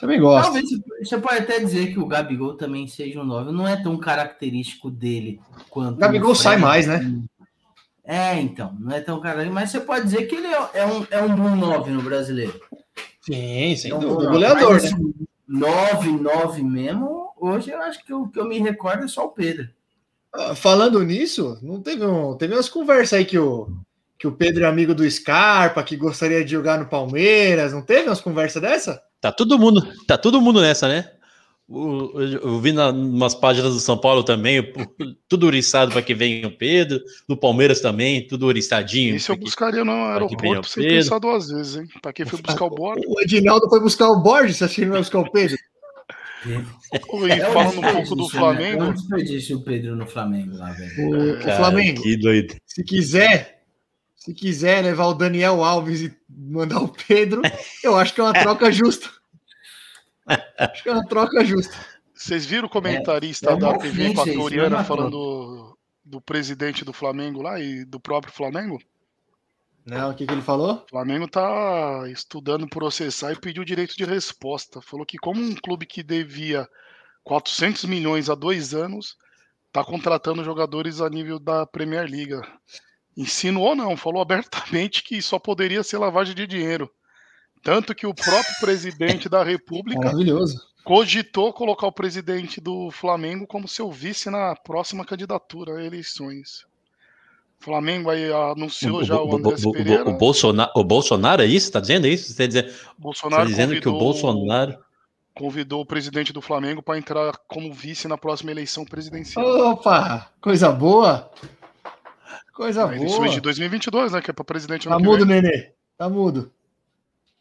Também 0.00 0.18
gosto. 0.20 0.44
Talvez 0.44 0.66
você- 1.02 1.18
pode 1.18 1.38
até 1.40 1.58
dizer 1.60 1.92
que 1.92 1.98
o 2.00 2.06
Gabigol 2.06 2.54
também 2.56 2.86
seja 2.88 3.20
um 3.20 3.24
9. 3.24 3.52
Não 3.52 3.68
é 3.68 3.76
tão 3.80 3.96
característico 3.98 4.90
dele 4.90 5.40
quanto. 5.68 5.96
O 5.96 5.98
Gabigol 5.98 6.30
o 6.32 6.34
sai 6.34 6.56
mais, 6.56 6.86
né? 6.86 7.22
É, 8.04 8.40
então. 8.40 8.74
Não 8.80 8.92
é 8.92 9.00
tão 9.00 9.20
característico. 9.20 9.54
Mas 9.54 9.70
você 9.70 9.80
pode 9.80 10.04
dizer 10.04 10.26
que 10.26 10.34
ele 10.36 10.46
é, 10.46 10.70
é 10.74 10.86
um, 10.86 11.06
é 11.10 11.22
um 11.22 11.36
bom 11.36 11.54
9 11.54 11.90
no 11.90 12.02
brasileiro. 12.02 12.58
Sim, 13.20 13.76
sem 13.76 13.90
É 13.90 13.94
um 13.94 14.00
dúvida. 14.00 14.30
Goleador, 14.30 14.72
Mas, 14.72 14.82
né? 14.84 14.88
assim, 14.90 15.14
9, 15.46 16.10
9 16.12 16.62
mesmo. 16.62 17.30
Hoje 17.38 17.70
eu 17.70 17.80
acho 17.82 18.04
que 18.04 18.12
o 18.12 18.26
que 18.28 18.38
eu 18.40 18.46
me 18.48 18.58
recordo 18.58 19.04
é 19.04 19.08
só 19.08 19.26
o 19.26 19.30
Pedro. 19.30 19.68
Ah, 20.32 20.54
Falando 20.54 21.02
nisso, 21.02 21.58
não 21.62 21.80
teve 21.80 22.04
um, 22.06 22.36
teve 22.36 22.54
umas 22.54 22.68
conversas 22.68 23.14
aí 23.18 23.24
que 23.24 23.38
o 23.38 23.68
que 24.20 24.26
o 24.26 24.32
Pedro 24.32 24.64
é 24.64 24.66
amigo 24.68 24.94
do 24.94 25.10
Scarpa, 25.10 25.82
que 25.82 25.96
gostaria 25.96 26.44
de 26.44 26.50
jogar 26.50 26.78
no 26.78 26.86
Palmeiras, 26.86 27.72
não 27.72 27.80
teve 27.80 28.06
umas 28.08 28.20
conversas 28.20 28.60
dessa? 28.60 29.02
Tá 29.18 29.32
todo 29.32 29.58
mundo, 29.58 29.82
tá 30.06 30.18
todo 30.18 30.40
mundo 30.42 30.60
nessa, 30.60 30.86
né? 30.86 31.10
eu 31.72 32.40
eu 32.42 32.60
vi 32.60 32.72
na, 32.72 32.90
umas 32.90 33.34
páginas 33.34 33.72
do 33.72 33.80
São 33.80 33.96
Paulo 33.96 34.22
também, 34.24 34.72
tudo 35.28 35.46
oriçado 35.46 35.92
para 35.92 36.02
que 36.02 36.14
venha 36.14 36.46
o 36.48 36.50
Pedro, 36.56 37.00
no 37.28 37.36
Palmeiras 37.36 37.80
também, 37.80 38.26
tudo 38.26 38.44
oriçadinho. 38.46 39.14
Isso 39.16 39.32
eu 39.32 39.38
que- 39.38 39.44
buscaria 39.44 39.84
no 39.84 39.92
aeroporto 39.92 40.68
sem 40.68 40.86
pensar 40.86 41.18
duas 41.18 41.48
vezes, 41.48 41.76
hein? 41.76 41.86
Pra 42.02 42.12
quem 42.12 42.26
foi 42.26 42.42
buscar 42.42 42.64
o 42.66 42.70
Borges. 42.70 43.04
O 43.08 43.20
Edinaldo 43.20 43.68
foi 43.70 43.80
buscar 43.80 44.08
o 44.10 44.20
Borges, 44.20 44.56
você 44.58 44.64
acha 44.64 44.74
que 44.74 44.80
ele 44.82 44.86
não 44.88 44.94
vai 44.94 45.00
buscar 45.02 45.20
o 45.20 45.30
Pedro? 45.30 45.56
E 46.46 47.30
É 47.32 47.44
falando 47.52 47.78
um 47.78 47.92
pouco 47.92 48.16
do 48.16 48.22
né? 48.22 48.26
É 48.26 48.30
Flamengo, 48.30 48.84
um 48.84 48.92
desperdício 48.92 49.56
o 49.58 49.62
Pedro 49.62 49.94
no 49.96 50.06
Flamengo 50.06 50.56
lá, 50.56 50.72
velho. 50.72 51.08
O, 51.08 51.38
o 51.38 51.56
Flamengo, 51.56 52.02
Que 52.02 52.16
doido. 52.16 52.54
se 52.66 52.82
quiser, 52.82 53.59
se 54.20 54.34
quiser 54.34 54.84
levar 54.84 55.06
o 55.06 55.14
Daniel 55.14 55.64
Alves 55.64 56.02
e 56.02 56.14
mandar 56.28 56.78
o 56.80 56.88
Pedro, 56.88 57.40
eu 57.82 57.96
acho 57.96 58.14
que 58.14 58.20
é 58.20 58.24
uma 58.24 58.34
troca 58.34 58.70
justa. 58.70 59.08
Acho 60.58 60.82
que 60.82 60.88
é 60.90 60.92
uma 60.92 61.06
troca 61.06 61.42
justa. 61.42 61.74
vocês 62.14 62.44
viram 62.44 62.66
o 62.66 62.70
comentarista 62.70 63.50
É- 63.50 63.54
é 63.54 63.56
da 63.56 63.78
TV 63.78 64.02
é 64.04 64.10
Equatoriana 64.10 64.84
falando 64.84 65.76
do 66.04 66.20
presidente 66.20 66.84
do 66.84 66.92
Flamengo 66.92 67.40
lá 67.40 67.58
e 67.58 67.84
do 67.84 67.98
próprio 67.98 68.32
Flamengo? 68.32 68.78
Não, 69.86 70.10
o 70.10 70.14
que, 70.14 70.26
que 70.26 70.32
ele 70.32 70.42
falou? 70.42 70.84
O 70.86 70.90
Flamengo 70.90 71.26
tá 71.26 72.04
estudando 72.12 72.68
processar 72.68 73.32
e 73.32 73.40
pediu 73.40 73.64
direito 73.64 73.96
de 73.96 74.04
resposta. 74.04 74.82
Falou 74.82 75.06
que 75.06 75.16
como 75.16 75.40
um 75.40 75.54
clube 75.54 75.86
que 75.86 76.02
devia 76.02 76.68
400 77.24 77.84
milhões 77.86 78.28
há 78.28 78.34
dois 78.34 78.74
anos, 78.74 79.16
tá 79.72 79.82
contratando 79.82 80.44
jogadores 80.44 81.00
a 81.00 81.08
nível 81.08 81.38
da 81.38 81.64
Premier 81.66 82.08
League. 82.08 82.38
Insinuou 83.16 83.74
não, 83.74 83.96
falou 83.96 84.22
abertamente 84.22 85.02
que 85.02 85.20
só 85.20 85.38
poderia 85.38 85.82
ser 85.82 85.98
lavagem 85.98 86.34
de 86.34 86.46
dinheiro. 86.46 86.90
Tanto 87.62 87.94
que 87.94 88.06
o 88.06 88.14
próprio 88.14 88.54
presidente 88.60 89.28
da 89.28 89.42
República 89.44 90.00
Maravilhoso. 90.00 90.58
cogitou 90.84 91.52
colocar 91.52 91.86
o 91.86 91.92
presidente 91.92 92.60
do 92.60 92.90
Flamengo 92.90 93.46
como 93.46 93.68
seu 93.68 93.90
vice 93.90 94.30
na 94.30 94.54
próxima 94.56 95.04
candidatura 95.04 95.74
a 95.76 95.84
eleições. 95.84 96.64
O 97.60 97.64
Flamengo 97.64 98.08
aí 98.08 98.32
anunciou 98.32 99.04
já 99.04 99.20
o 99.20 99.36
Andrés 99.36 99.66
o, 99.66 99.72
Pereira. 99.72 100.08
o 100.08 100.14
Bolsonaro, 100.16 100.70
o 100.74 100.82
Bolsonaro 100.82 101.42
é 101.42 101.46
isso? 101.46 101.70
Tá 101.70 101.80
dizendo 101.80 102.06
isso? 102.06 102.32
Você 102.32 102.36
tá 102.38 102.46
dizendo, 102.46 102.72
Bolsonaro 102.96 103.42
tá 103.42 103.48
dizendo 103.48 103.72
que 103.72 103.80
o 103.80 103.92
convidou- 103.92 103.98
Bolsonaro. 104.00 104.78
convidou 105.34 105.80
o 105.82 105.86
presidente 105.86 106.32
do 106.32 106.40
Flamengo 106.40 106.82
para 106.82 106.96
entrar 106.96 107.36
como 107.46 107.70
vice 107.74 108.08
na 108.08 108.16
próxima 108.16 108.50
eleição 108.50 108.86
presidencial. 108.86 109.44
Opa, 109.72 110.30
coisa 110.40 110.72
boa. 110.72 111.30
Coisa 112.52 112.86
boa. 112.86 113.28
de 113.28 113.40
2022, 113.40 114.12
né? 114.12 114.20
Que 114.20 114.30
é 114.30 114.34
para 114.34 114.44
presidente 114.44 114.88
Tá 114.88 114.98
mudo, 114.98 115.26
vem. 115.26 115.40
Nenê. 115.40 115.72
Tá 115.96 116.08
mudo. 116.08 116.52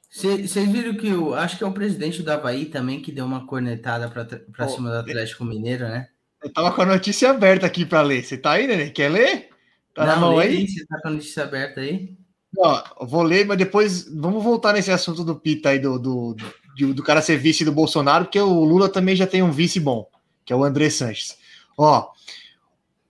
Vocês 0.09 0.67
viram 0.69 0.95
que 0.95 1.13
o. 1.13 1.33
Acho 1.35 1.57
que 1.57 1.63
é 1.63 1.67
o 1.67 1.71
presidente 1.71 2.23
do 2.23 2.31
Havaí 2.31 2.65
também 2.65 3.01
que 3.01 3.11
deu 3.11 3.25
uma 3.25 3.45
cornetada 3.45 4.11
Oh, 4.59 4.67
cima 4.67 4.89
do 4.89 4.97
Atlético 4.97 5.45
Mineiro, 5.45 5.87
né? 5.87 6.07
Eu 6.43 6.51
tava 6.51 6.71
com 6.71 6.81
a 6.81 6.85
notícia 6.85 7.29
aberta 7.29 7.65
aqui 7.65 7.85
pra 7.85 8.01
ler. 8.01 8.23
Você 8.23 8.37
tá 8.37 8.51
aí, 8.51 8.65
Nenê? 8.65 8.89
Quer 8.89 9.09
ler? 9.09 9.49
Tá 9.93 10.05
na 10.05 10.15
mão 10.15 10.39
aí? 10.39 10.67
Você 10.67 10.85
tá 10.85 10.99
com 11.01 11.09
a 11.09 11.11
notícia 11.11 11.43
aberta 11.43 11.81
aí? 11.81 12.17
Ó, 12.57 12.83
eu 13.01 13.07
vou 13.07 13.21
ler, 13.21 13.45
mas 13.45 13.57
depois 13.57 14.07
vamos 14.11 14.43
voltar 14.43 14.73
nesse 14.73 14.91
assunto 14.91 15.23
do 15.23 15.35
Pita 15.35 15.69
aí, 15.69 15.79
do, 15.79 15.99
do, 15.99 16.35
do, 16.77 16.93
do 16.93 17.03
cara 17.03 17.21
ser 17.21 17.37
vice 17.37 17.63
do 17.63 17.71
Bolsonaro, 17.71 18.25
porque 18.25 18.39
o 18.39 18.63
Lula 18.63 18.89
também 18.89 19.15
já 19.15 19.27
tem 19.27 19.43
um 19.43 19.51
vice 19.51 19.79
bom, 19.79 20.09
que 20.43 20.51
é 20.51 20.55
o 20.55 20.63
André 20.63 20.89
Sanches. 20.89 21.37
Ó, 21.77 22.09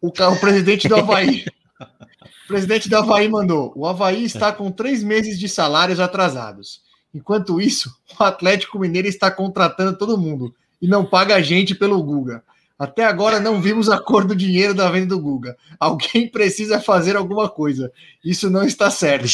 o, 0.01 0.07
o 0.07 0.39
presidente 0.39 0.87
do 0.87 0.95
Havaí. 0.95 1.45
o 1.79 2.47
presidente 2.47 2.89
do 2.89 2.97
Havaí 2.97 3.29
mandou: 3.29 3.71
o 3.75 3.85
Havaí 3.85 4.23
está 4.23 4.51
com 4.51 4.71
três 4.71 5.03
meses 5.03 5.39
de 5.39 5.47
salários 5.47 5.99
atrasados. 5.99 6.81
Enquanto 7.13 7.59
isso, 7.59 7.93
o 8.19 8.23
Atlético 8.23 8.79
Mineiro 8.79 9.07
está 9.07 9.31
contratando 9.31 9.97
todo 9.97 10.17
mundo 10.17 10.53
e 10.81 10.87
não 10.87 11.05
paga 11.05 11.35
a 11.35 11.41
gente 11.41 11.73
pelo 11.75 12.01
Guga. 12.03 12.43
Até 12.77 13.03
agora 13.03 13.39
não 13.39 13.61
vimos 13.61 13.89
a 13.89 13.99
cor 13.99 14.25
do 14.25 14.35
dinheiro 14.35 14.73
da 14.73 14.89
venda 14.89 15.07
do 15.07 15.19
Guga. 15.19 15.57
Alguém 15.79 16.27
precisa 16.31 16.79
fazer 16.79 17.15
alguma 17.15 17.49
coisa. 17.49 17.91
Isso 18.23 18.49
não 18.49 18.63
está 18.63 18.89
certo. 18.89 19.27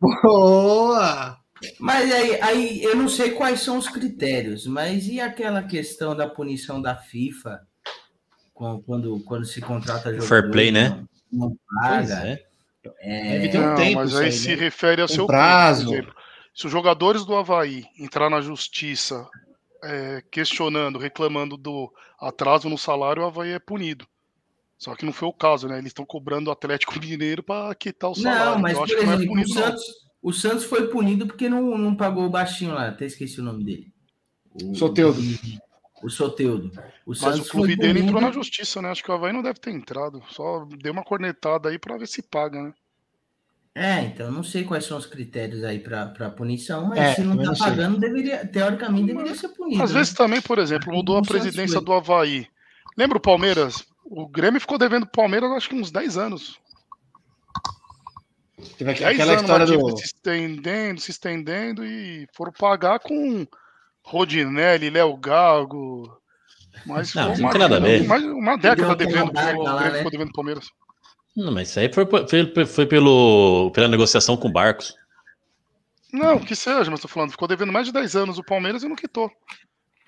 Boa! 0.00 1.38
Mas 1.78 2.10
aí, 2.10 2.40
aí 2.40 2.82
eu 2.82 2.96
não 2.96 3.08
sei 3.08 3.32
quais 3.32 3.60
são 3.60 3.76
os 3.76 3.88
critérios, 3.88 4.66
mas 4.66 5.06
e 5.06 5.20
aquela 5.20 5.62
questão 5.62 6.16
da 6.16 6.26
punição 6.26 6.80
da 6.80 6.96
FIFA 6.96 7.60
quando, 8.54 9.20
quando 9.20 9.44
se 9.44 9.60
contrata 9.60 10.10
jogador? 10.10 10.26
Fair 10.26 10.50
play, 10.50 10.70
né? 10.70 11.02
Não, 11.32 11.56
paga. 11.82 12.26
é. 12.26 12.44
É, 13.02 13.32
Deve 13.32 13.48
ter 13.50 13.58
um 13.58 13.66
Não, 13.66 13.74
tempo 13.76 13.94
mas 13.96 14.16
aí, 14.16 14.26
aí, 14.26 14.32
se 14.32 14.48
né? 14.48 14.54
refere 14.54 15.02
ao 15.02 15.06
Um 15.06 15.08
seu 15.08 15.26
prazo. 15.26 15.92
Exemplo, 15.92 16.14
se 16.54 16.66
os 16.66 16.72
jogadores 16.72 17.24
do 17.24 17.34
Havaí 17.36 17.84
entrar 17.98 18.30
na 18.30 18.40
justiça 18.40 19.28
é, 19.84 20.22
questionando, 20.30 20.98
reclamando 20.98 21.56
do 21.56 21.92
atraso 22.20 22.68
no 22.68 22.78
salário, 22.78 23.22
o 23.22 23.26
Havaí 23.26 23.50
é 23.52 23.58
punido. 23.58 24.06
Só 24.78 24.94
que 24.94 25.04
não 25.04 25.12
foi 25.12 25.28
o 25.28 25.32
caso, 25.32 25.68
né? 25.68 25.76
Eles 25.76 25.88
estão 25.88 26.06
cobrando 26.06 26.48
o 26.48 26.52
Atlético 26.52 26.98
Mineiro 26.98 27.42
para 27.42 27.74
quitar 27.74 28.10
o 28.10 28.14
salário. 28.14 28.52
Não, 28.52 28.58
mas 28.58 28.72
Eu 28.72 28.78
por 28.78 28.84
acho 28.84 28.96
que 28.96 29.04
não 29.04 29.12
é 29.12 29.16
exemplo, 29.16 29.32
o 29.32 29.36
punido, 29.36 29.54
não. 29.54 29.62
Santos, 29.62 29.84
o 30.22 30.32
Santos 30.32 30.64
foi 30.64 30.88
punido 30.88 31.26
porque 31.26 31.48
não, 31.50 31.76
não 31.76 31.94
pagou 31.94 32.24
o 32.24 32.30
baixinho 32.30 32.72
lá, 32.74 32.88
até 32.88 33.04
esqueci 33.04 33.40
o 33.40 33.44
nome 33.44 33.62
dele. 33.62 33.92
O, 34.54 34.74
Soteudo. 34.74 35.20
O 36.02 36.08
Soteudo. 36.08 36.70
O 37.04 37.10
Mas 37.10 37.18
Santos 37.18 37.48
o 37.48 37.50
clube 37.50 37.76
dele 37.76 38.00
entrou 38.00 38.20
na 38.20 38.30
justiça, 38.30 38.80
né? 38.80 38.90
Acho 38.90 39.02
que 39.04 39.10
o 39.10 39.14
Havaí 39.14 39.32
não 39.32 39.42
deve 39.42 39.58
ter 39.60 39.70
entrado. 39.70 40.22
Só 40.30 40.66
deu 40.78 40.92
uma 40.92 41.04
cornetada 41.04 41.68
aí 41.68 41.78
para 41.78 41.98
ver 41.98 42.06
se 42.08 42.22
paga, 42.22 42.62
né? 42.62 42.72
É, 43.74 44.00
então 44.00 44.26
eu 44.26 44.32
não 44.32 44.42
sei 44.42 44.64
quais 44.64 44.84
são 44.84 44.98
os 44.98 45.06
critérios 45.06 45.62
aí 45.62 45.78
para 45.78 46.30
punição, 46.30 46.86
mas 46.86 46.98
É, 46.98 47.14
se 47.14 47.20
não 47.22 47.36
tá 47.36 47.52
pagando, 47.56 47.98
deveria, 47.98 48.44
teoricamente 48.46 49.06
deveria 49.06 49.34
ser 49.34 49.48
punido. 49.50 49.82
Às 49.82 49.92
né? 49.92 49.98
vezes 49.98 50.12
também, 50.14 50.40
por 50.42 50.58
exemplo, 50.58 50.92
mudou 50.92 51.16
a 51.16 51.20
O 51.20 51.26
presidência 51.26 51.80
do 51.80 51.92
Havaí. 51.92 52.48
Lembra 52.96 53.18
o 53.18 53.20
Palmeiras? 53.20 53.84
O 54.04 54.26
Grêmio 54.26 54.60
ficou 54.60 54.76
devendo 54.76 55.06
pro 55.06 55.22
Palmeiras 55.22 55.52
acho 55.52 55.68
que 55.68 55.74
uns 55.76 55.90
10 55.92 56.16
anos. 56.18 56.58
Teve 58.76 58.90
aqu- 58.90 59.00
10 59.00 59.14
aquela 59.14 59.32
anos 59.32 59.42
história 59.42 59.66
dívida 59.66 59.90
do. 59.90 59.96
se 59.98 60.04
estendendo, 60.04 61.00
se 61.00 61.10
estendendo 61.10 61.84
e 61.86 62.26
foram 62.34 62.52
pagar 62.52 62.98
com 62.98 63.46
Rodinelli, 64.10 64.90
Léo 64.90 65.16
Gago. 65.16 66.18
Mas 66.86 67.14
Não, 67.14 67.28
não 67.36 67.50
tem 67.50 67.60
nada 67.60 67.76
a 67.76 67.80
ver. 67.80 68.06
mais 68.06 68.24
uma 68.24 68.56
década 68.56 68.96
devendo, 68.96 69.32
lá, 69.34 69.42
Grêmio 69.44 69.80
né? 69.92 69.98
ficou 69.98 70.10
devendo 70.10 70.32
Palmeiras. 70.32 70.68
Não, 71.36 71.52
mas 71.52 71.68
isso 71.70 71.78
aí 71.80 71.92
foi, 71.92 72.04
foi, 72.06 72.66
foi 72.66 72.86
pelo, 72.86 73.70
pela 73.72 73.86
negociação 73.88 74.36
com 74.36 74.48
o 74.48 74.52
Barcos. 74.52 74.94
Não, 76.12 76.38
que 76.40 76.56
seja, 76.56 76.90
mas 76.90 77.00
tô 77.00 77.06
falando, 77.08 77.30
ficou 77.30 77.46
devendo 77.46 77.72
mais 77.72 77.86
de 77.86 77.92
10 77.92 78.16
anos 78.16 78.38
o 78.38 78.42
Palmeiras 78.44 78.82
e 78.82 78.88
não 78.88 78.96
quitou. 78.96 79.30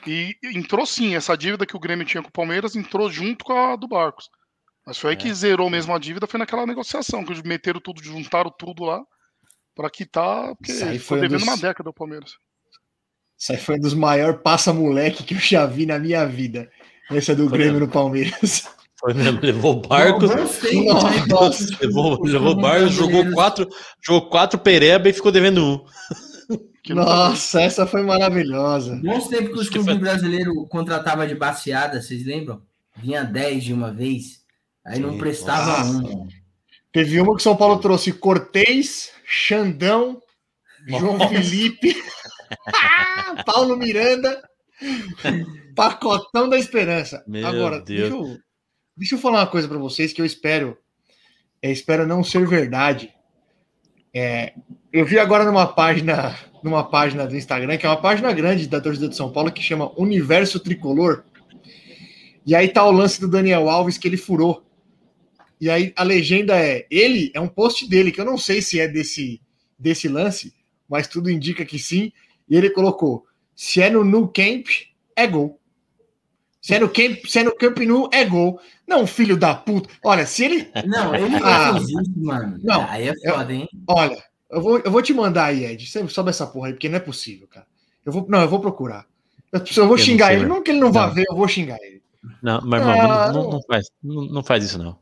E 0.05 0.37
entrou 0.43 0.85
sim, 0.85 1.15
essa 1.15 1.37
dívida 1.37 1.65
que 1.65 1.77
o 1.77 1.81
Grêmio 1.81 2.05
tinha 2.05 2.23
com 2.23 2.29
o 2.29 2.33
Palmeiras 2.33 2.75
entrou 2.75 3.09
junto 3.09 3.45
com 3.45 3.53
a 3.53 3.77
do 3.77 3.87
Barcos. 3.87 4.29
Mas 4.85 4.99
foi 4.99 5.11
aí 5.11 5.17
É. 5.17 5.19
que 5.19 5.33
zerou 5.33 5.71
mesmo 5.71 5.95
a 5.95 5.99
dívida, 5.99 6.27
foi 6.27 6.41
naquela 6.41 6.67
negociação, 6.67 7.25
que 7.25 7.31
eles 7.33 7.43
meteram 7.43 7.81
tudo, 7.81 8.03
juntaram 8.03 8.51
tudo 8.59 8.83
lá 8.83 9.01
pra 9.77 9.89
quitar, 9.89 10.57
porque 10.57 10.73
foi 10.99 11.21
devendo 11.21 11.39
dos- 11.39 11.49
uma 11.49 11.57
década 11.57 11.89
o 11.91 11.95
Palmeiras. 11.95 12.33
Isso 13.43 13.51
aí 13.51 13.59
foi 13.59 13.75
um 13.75 13.81
dos 13.81 13.93
maiores 13.93 14.41
passa-moleque 14.41 15.25
que 15.25 15.35
eu 15.35 15.39
já 15.41 15.67
vi 15.67 15.85
na 15.85 15.99
minha 15.99 16.25
vida. 16.25 16.71
Essa 17.11 17.35
do 17.35 17.49
Foi 17.49 17.59
Grêmio 17.59 17.73
mesmo. 17.75 17.87
no 17.89 17.93
Palmeiras. 17.93 18.69
Foi 19.01 19.13
mesmo, 19.15 19.41
levou 19.43 19.79
o 19.79 19.81
Barcos, 19.81 20.31
né? 20.31 20.45
Nossa, 21.27 21.77
levou, 21.81 22.23
levou 22.23 22.53
o 22.53 22.55
Barcos, 22.55 22.93
jogou 22.93 23.29
quatro, 23.33 23.69
jogou 24.01 24.31
quatro 24.31 24.61
pereba 24.61 25.09
e 25.09 25.13
ficou 25.13 25.33
devendo 25.33 25.61
um. 25.61 25.85
Nossa, 26.95 27.61
essa 27.63 27.85
foi 27.85 28.05
maravilhosa. 28.05 28.95
Bons 29.03 29.27
tempos 29.27 29.55
que 29.55 29.59
os 29.59 29.69
clubes 29.71 29.95
foi- 29.95 29.99
brasileiros 29.99 30.55
contratavam 30.69 31.27
de 31.27 31.35
baseada, 31.35 32.01
vocês 32.01 32.25
lembram? 32.25 32.63
Vinha 32.97 33.25
10 33.25 33.65
de 33.65 33.73
uma 33.73 33.93
vez, 33.93 34.43
aí 34.85 35.01
não 35.01 35.15
Sim, 35.15 35.19
prestava 35.19 35.79
nossa. 35.79 36.15
um. 36.15 36.29
Teve 36.93 37.21
uma 37.21 37.35
que 37.35 37.41
o 37.41 37.43
São 37.43 37.57
Paulo 37.57 37.79
trouxe 37.81 38.13
Cortez, 38.13 39.11
Xandão, 39.27 40.23
João 40.87 41.19
Nossa. 41.19 41.29
Felipe, 41.35 41.97
Paulo 43.47 43.77
Miranda, 43.77 44.43
pacotão 45.75 46.49
da 46.49 46.59
esperança. 46.59 47.25
Meu 47.27 47.47
Agora, 47.47 47.81
Deus. 47.81 48.11
Deixa, 48.11 48.15
eu, 48.15 48.39
deixa 48.97 49.15
eu 49.15 49.19
falar 49.19 49.41
uma 49.41 49.47
coisa 49.47 49.69
para 49.69 49.79
vocês 49.79 50.13
que 50.13 50.21
eu 50.21 50.27
espero, 50.27 50.77
é, 51.61 51.71
espero 51.71 52.07
não 52.07 52.23
ser 52.23 52.47
verdade. 52.47 53.13
É, 54.15 54.53
eu 54.93 55.07
vi 55.07 55.19
agora 55.19 55.45
numa 55.45 55.67
página, 55.67 56.37
numa 56.63 56.85
página 56.85 57.27
do 57.27 57.37
Instagram, 57.37 57.79
que 57.79 57.87
é 57.87 57.89
uma 57.89 58.01
página 58.01 58.33
grande 58.33 58.69
da 58.69 58.81
torcida 58.81 59.09
de 59.09 59.17
São 59.17 59.33
Paulo, 59.33 59.51
que 59.51 59.63
chama 59.63 59.93
Universo 59.99 60.61
Tricolor. 60.61 61.25
E 62.45 62.55
aí 62.55 62.69
tá 62.69 62.85
o 62.85 62.91
lance 62.91 63.21
do 63.21 63.29
Daniel 63.29 63.71
Alves 63.71 63.97
que 63.97 64.07
ele 64.07 64.17
furou. 64.17 64.67
E 65.61 65.71
aí 65.71 65.93
a 65.97 66.03
legenda 66.03 66.59
é: 66.59 66.87
ele 66.91 67.31
é 67.35 67.41
um 67.41 67.49
post 67.49 67.89
dele, 67.89 68.11
que 68.11 68.21
eu 68.21 68.25
não 68.25 68.37
sei 68.37 68.61
se 68.61 68.81
é 68.81 68.89
desse, 68.89 69.41
desse 69.79 70.09
lance, 70.09 70.53
mas 70.89 71.07
tudo 71.07 71.31
indica 71.31 71.65
que 71.65 71.79
sim. 71.79 72.13
E 72.53 72.57
ele 72.57 72.69
colocou: 72.69 73.25
se 73.57 73.81
é 73.81 73.89
no 73.89 74.05
Nu 74.05 74.29
Camp, 74.29 74.67
é 75.17 75.27
gol. 75.27 75.59
Se 76.61 76.75
é 76.75 76.79
no 76.79 76.89
Camp, 76.91 77.25
se 77.27 77.39
é 77.39 77.45
no 77.45 77.57
Camp 77.57 77.79
Nou, 77.79 78.11
é 78.13 78.25
gol. 78.27 78.61
Não, 78.87 79.07
filho 79.07 79.39
da 79.39 79.55
puta. 79.55 79.89
Olha, 80.05 80.27
se 80.27 80.45
ele. 80.45 80.71
Não, 80.87 81.15
ele 81.15 81.35
Ah. 81.43 81.73
fez 81.73 81.89
isso, 81.89 82.13
mano. 82.17 82.59
Não, 82.63 82.87
aí 82.89 83.09
é 83.09 83.15
foda, 83.31 83.53
hein? 83.55 83.67
Olha, 83.89 84.23
eu 84.51 84.61
vou, 84.61 84.79
eu 84.81 84.91
vou 84.91 85.01
te 85.01 85.15
mandar 85.15 85.47
aí, 85.47 85.65
Ed. 85.65 85.87
Você 85.87 86.07
sobe 86.09 86.29
essa 86.29 86.47
porra 86.47 86.67
aí, 86.69 86.73
porque 86.75 86.91
não 86.91 86.97
é 86.99 87.01
possível, 87.01 87.49
cara. 87.49 87.67
Eu 88.05 88.13
vou, 88.13 88.27
não, 88.29 88.43
eu 88.43 88.49
vou 88.49 88.61
procurar. 88.61 89.07
Eu, 89.51 89.61
eu 89.61 89.65
vou 89.75 89.83
Eu 89.85 89.89
não 89.89 89.99
xingar 89.99 90.27
sei, 90.27 90.35
ele. 90.37 90.43
velho. 90.45 90.55
Não 90.55 90.63
que 90.63 90.71
ele 90.73 90.81
não 90.81 90.93
vá 90.93 91.07
Não. 91.07 91.15
ver, 91.15 91.25
eu 91.31 91.35
vou 91.37 91.49
xingar 91.49 91.79
ele. 91.83 92.03
Não, 92.43 92.61
mas 92.65 92.81
irmão, 92.83 93.01
Ah, 93.01 93.33
não, 93.33 93.43
não, 93.45 93.51
não 93.53 93.63
faz, 93.63 93.91
não, 94.03 94.25
não 94.27 94.43
faz 94.45 94.65
isso, 94.65 94.79
não. 94.79 94.99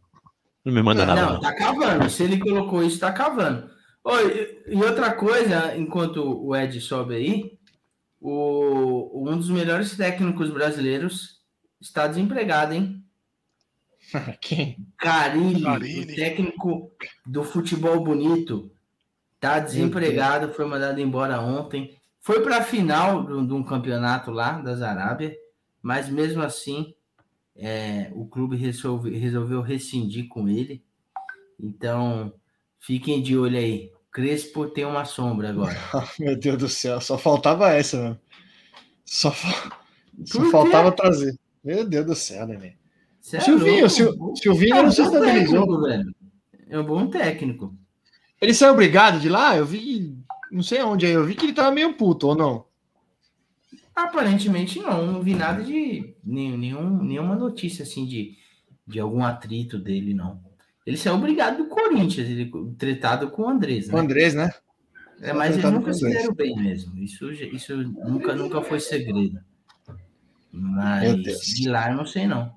Não 0.64 0.72
me 0.72 0.82
manda 0.82 1.04
nada, 1.04 1.20
Não, 1.20 1.32
não. 1.34 1.40
tá 1.40 1.52
cavando. 1.54 2.08
Se 2.08 2.22
ele 2.22 2.38
colocou 2.38 2.82
isso, 2.82 2.98
tá 3.00 3.12
cavando. 3.12 3.68
Oi, 4.02 4.62
e 4.66 4.76
outra 4.76 5.14
coisa, 5.14 5.76
enquanto 5.76 6.22
o 6.22 6.56
Ed 6.56 6.80
sobe 6.80 7.14
aí, 7.14 7.58
o, 8.20 9.28
um 9.28 9.36
dos 9.36 9.50
melhores 9.50 9.96
técnicos 9.96 10.50
brasileiros 10.50 11.40
está 11.80 12.06
desempregado, 12.06 12.72
hein? 12.74 13.04
Quem? 14.40 14.86
Carilli, 14.98 15.62
Carille. 15.62 16.12
o 16.12 16.16
técnico 16.16 16.92
do 17.26 17.44
futebol 17.44 18.02
bonito, 18.02 18.70
tá 19.38 19.58
desempregado, 19.58 20.52
foi 20.54 20.64
mandado 20.66 21.00
embora 21.00 21.40
ontem. 21.40 21.96
Foi 22.20 22.42
para 22.42 22.58
a 22.58 22.62
final 22.62 23.24
de 23.26 23.32
um 23.32 23.46
de 23.46 23.52
um 23.52 23.62
campeonato 23.62 24.30
lá 24.30 24.60
das 24.60 24.82
Arábia, 24.82 25.36
mas 25.82 26.08
mesmo 26.08 26.42
assim 26.42 26.94
é, 27.56 28.10
o 28.14 28.26
clube 28.26 28.56
resolve- 28.56 29.16
resolveu 29.16 29.60
rescindir 29.62 30.28
com 30.28 30.48
ele. 30.48 30.84
Então 31.58 32.32
fiquem 32.80 33.22
de 33.22 33.36
olho 33.36 33.56
aí. 33.58 33.92
Crespo 34.12 34.66
tem 34.66 34.84
uma 34.84 35.04
sombra 35.04 35.50
agora. 35.50 35.76
Meu 36.18 36.36
Deus 36.36 36.58
do 36.58 36.68
céu, 36.68 37.00
só 37.00 37.16
faltava 37.16 37.70
essa, 37.72 37.96
mano. 37.96 38.20
Só, 39.04 39.30
fa- 39.30 39.78
só 40.24 40.44
faltava 40.50 40.90
trazer. 40.92 41.36
Meu 41.62 41.88
Deus 41.88 42.06
do 42.06 42.14
céu. 42.16 42.46
Cê 43.20 43.36
é 43.36 43.40
Silvinho? 43.40 43.88
Sil- 43.90 44.16
Silvinho 44.36 44.76
É 44.76 44.82
não 44.82 44.90
se 44.90 45.02
estabilizou. 45.02 45.60
técnico, 45.60 45.82
velho. 45.82 46.14
É 46.68 46.78
um 46.78 46.84
bom 46.84 47.06
técnico. 47.08 47.74
Ele 48.40 48.54
saiu 48.54 48.72
obrigado 48.72 49.20
de 49.20 49.28
lá? 49.28 49.56
Eu 49.56 49.66
vi. 49.66 50.16
Não 50.50 50.62
sei 50.62 50.78
aonde 50.78 51.06
aí. 51.06 51.12
Eu 51.12 51.24
vi 51.24 51.34
que 51.34 51.44
ele 51.46 51.52
tava 51.52 51.70
meio 51.70 51.94
puto, 51.94 52.28
ou 52.28 52.34
não? 52.34 52.64
Aparentemente 53.94 54.78
não, 54.80 55.06
não 55.06 55.22
vi 55.22 55.34
nada 55.34 55.62
de 55.62 56.14
nenhum, 56.24 56.56
nenhum- 56.56 57.02
nenhuma 57.02 57.36
notícia 57.36 57.82
assim 57.82 58.06
de, 58.06 58.36
de 58.86 58.98
algum 58.98 59.22
atrito 59.24 59.78
dele, 59.78 60.14
não. 60.14 60.40
Ele 60.90 60.96
saiu 60.96 61.14
obrigado 61.14 61.58
do 61.58 61.66
Corinthians, 61.66 62.28
ele 62.28 62.50
tretado 62.76 63.30
com 63.30 63.42
o 63.42 63.48
Andrés, 63.48 63.88
O 63.88 63.92
né? 63.92 64.00
Andrés, 64.00 64.34
né? 64.34 64.50
É, 65.22 65.32
mas 65.32 65.56
eles 65.56 65.70
nunca 65.70 65.90
o 65.90 65.94
se 65.94 66.02
deram 66.10 66.34
bem 66.34 66.56
mesmo. 66.56 66.98
Isso, 66.98 67.30
isso 67.30 67.76
nunca, 67.76 68.34
nunca 68.34 68.60
foi 68.60 68.80
segredo. 68.80 69.38
Mas 70.50 71.22
de 71.54 71.68
lá 71.68 71.92
eu 71.92 71.96
não 71.96 72.04
sei 72.04 72.26
não. 72.26 72.52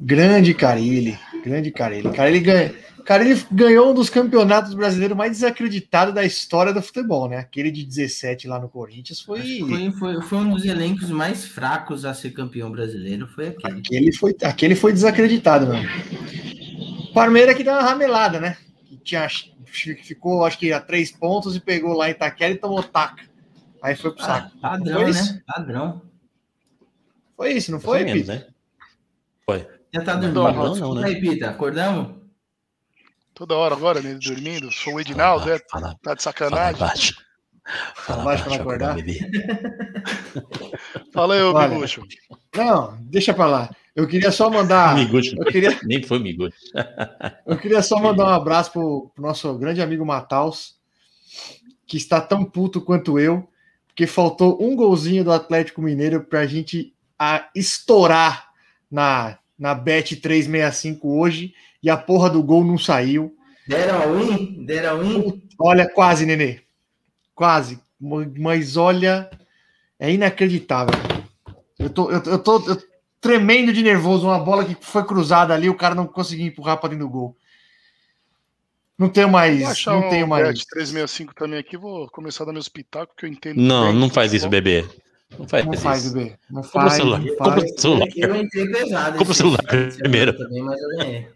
Grande 0.00 0.52
Carilli. 0.52 1.16
Grande 1.44 1.70
Carilli. 1.70 2.10
Carilli, 2.10 2.40
ganha... 2.40 2.74
Carilli 3.04 3.40
ganhou 3.52 3.92
um 3.92 3.94
dos 3.94 4.10
campeonatos 4.10 4.74
brasileiros 4.74 5.16
mais 5.16 5.30
desacreditados 5.30 6.12
da 6.12 6.24
história 6.24 6.72
do 6.72 6.82
futebol, 6.82 7.28
né? 7.28 7.38
Aquele 7.38 7.70
de 7.70 7.84
17 7.84 8.48
lá 8.48 8.58
no 8.58 8.68
Corinthians 8.68 9.20
foi. 9.20 9.60
Foi, 9.60 9.92
foi, 9.92 10.22
foi 10.22 10.38
um 10.38 10.50
dos 10.50 10.64
elencos 10.64 11.08
mais 11.10 11.44
fracos 11.44 12.04
a 12.04 12.12
ser 12.14 12.30
campeão 12.30 12.68
brasileiro, 12.68 13.28
foi 13.28 13.48
aquele. 13.48 13.78
Aquele 13.78 14.12
foi, 14.12 14.36
aquele 14.42 14.74
foi 14.74 14.92
desacreditado, 14.92 15.68
mano. 15.68 15.88
Parmeira 17.14 17.54
que 17.54 17.62
deu 17.64 17.72
uma 17.72 17.82
ramelada, 17.82 18.40
né? 18.40 18.56
Que 18.86 18.96
tinha, 18.98 19.26
ficou, 19.66 20.44
acho 20.44 20.58
que 20.58 20.72
a 20.72 20.80
três 20.80 21.10
pontos 21.12 21.54
e 21.56 21.60
pegou 21.60 21.92
lá 21.94 22.08
em 22.08 22.12
Itaquera 22.12 22.52
e 22.52 22.58
tomou 22.58 22.82
taca. 22.82 23.22
Aí 23.82 23.96
foi 23.96 24.12
pro 24.12 24.22
Ah, 24.22 24.26
saco. 24.26 24.58
padrão, 24.58 25.00
Foi 25.00 25.10
isso? 25.10 25.34
né? 25.34 25.42
Padrão. 25.46 26.02
Foi 27.36 27.52
isso, 27.52 27.72
não 27.72 27.80
Foi 27.80 27.98
foi, 28.00 28.04
menos, 28.04 28.22
Pita? 28.22 28.34
né? 28.34 28.46
Foi. 29.46 29.68
Já 29.92 30.02
tá 30.04 30.16
Não, 30.16 30.32
dormindo. 30.32 30.64
não, 30.64 30.76
não, 30.76 30.94
né? 30.94 31.08
Aí, 31.08 31.20
Pita, 31.20 31.48
acordamos? 31.50 32.20
Toda 33.34 33.56
hora 33.56 33.74
agora, 33.74 34.02
né? 34.02 34.14
Dormindo. 34.22 34.70
Sou 34.70 34.94
o 34.94 35.00
Edinaldo, 35.00 35.50
é? 35.50 35.58
Fala, 35.70 35.96
Tá 36.02 36.14
de 36.14 36.22
fala 36.22 36.34
sacanagem. 36.34 36.78
baixo. 36.80 37.14
Fala 37.94 38.22
baixo 38.24 38.42
pra 38.44 38.50
baixo, 38.50 38.62
acordar? 38.62 38.96
Fala 41.12 41.34
aí, 41.34 41.42
ô 41.42 41.52
Olha. 41.54 41.68
Miguxo. 41.68 42.02
Não, 42.54 42.98
deixa 43.02 43.32
pra 43.32 43.46
lá. 43.46 43.70
Eu 43.94 44.06
queria 44.06 44.30
só 44.30 44.48
mandar. 44.50 44.94
Miguxo. 44.96 45.34
Eu 45.36 45.44
queria, 45.46 45.78
Nem 45.84 46.02
foi 46.02 46.18
Miguxo. 46.18 46.56
eu 47.46 47.56
queria 47.56 47.82
só 47.82 48.00
mandar 48.00 48.24
um 48.24 48.34
abraço 48.34 48.72
pro, 48.72 49.10
pro 49.14 49.22
nosso 49.24 49.52
grande 49.58 49.82
amigo 49.82 50.04
Mataus, 50.06 50.76
que 51.86 51.96
está 51.96 52.20
tão 52.20 52.44
puto 52.44 52.80
quanto 52.80 53.18
eu, 53.18 53.48
porque 53.88 54.06
faltou 54.06 54.56
um 54.62 54.76
golzinho 54.76 55.24
do 55.24 55.32
Atlético 55.32 55.82
Mineiro 55.82 56.22
pra 56.22 56.46
gente 56.46 56.94
a, 57.18 57.48
estourar 57.54 58.48
na, 58.90 59.38
na 59.58 59.74
Bet 59.74 60.16
365 60.16 61.18
hoje 61.18 61.52
e 61.82 61.90
a 61.90 61.96
porra 61.96 62.30
do 62.30 62.42
gol 62.42 62.64
não 62.64 62.78
saiu. 62.78 63.34
Deram 63.66 64.02
a 64.02 64.06
win? 64.06 64.64
Deram 64.64 64.90
a 64.90 65.02
win? 65.02 65.42
Olha, 65.58 65.88
quase, 65.88 66.24
Nenê. 66.24 66.60
Quase. 67.34 67.78
Mas 68.38 68.76
olha, 68.76 69.28
é 69.98 70.10
inacreditável. 70.12 70.94
Eu 71.78 71.90
tô, 71.90 72.10
eu, 72.10 72.22
eu 72.24 72.38
tô 72.38 72.58
eu- 72.68 72.89
tremendo 73.20 73.72
de 73.72 73.82
nervoso. 73.82 74.26
Uma 74.26 74.38
bola 74.38 74.64
que 74.64 74.76
foi 74.80 75.04
cruzada 75.04 75.54
ali, 75.54 75.68
o 75.68 75.76
cara 75.76 75.94
não 75.94 76.06
conseguiu 76.06 76.46
empurrar 76.46 76.78
para 76.78 76.90
dentro 76.90 77.06
do 77.06 77.10
gol. 77.10 77.36
Não 78.98 79.08
tenho 79.08 79.30
mais. 79.30 79.58
Vou 79.60 79.68
achar 79.68 79.92
Não 79.94 80.08
tenho 80.10 80.26
um 80.26 80.28
mais. 80.28 80.46
Bet 80.46 80.66
365 80.66 81.34
também 81.34 81.58
aqui, 81.58 81.76
vou 81.76 82.06
começar 82.10 82.44
a 82.44 82.46
dar 82.46 82.52
meus 82.52 82.68
pitacos, 82.68 83.14
que 83.16 83.24
eu 83.24 83.30
entendo. 83.30 83.58
Não, 83.58 83.90
bem 83.90 83.98
não 84.00 84.10
faz 84.10 84.32
isso, 84.34 84.48
bebê. 84.48 84.86
Não 85.38 85.48
faz 85.48 85.64
Não 85.64 85.72
isso. 85.72 85.82
faz, 85.82 86.12
bebê. 86.12 86.36
Não 86.50 86.62
Compra 86.62 86.80
faz. 86.82 86.92
celular. 86.94 87.20
não 87.20 87.36
Compra 87.36 87.60
faz. 87.60 87.72
o 87.72 87.80
celular. 87.80 88.08
Eu 88.16 88.36
entrei 88.36 88.68
pesado. 88.68 89.18
Compra 89.18 89.32
o 89.32 89.36
celular 89.36 89.62
primeiro. 89.98 90.36
Também, 90.36 90.62
mas 90.62 90.80
eu 90.82 90.88
ganhei. 90.98 91.28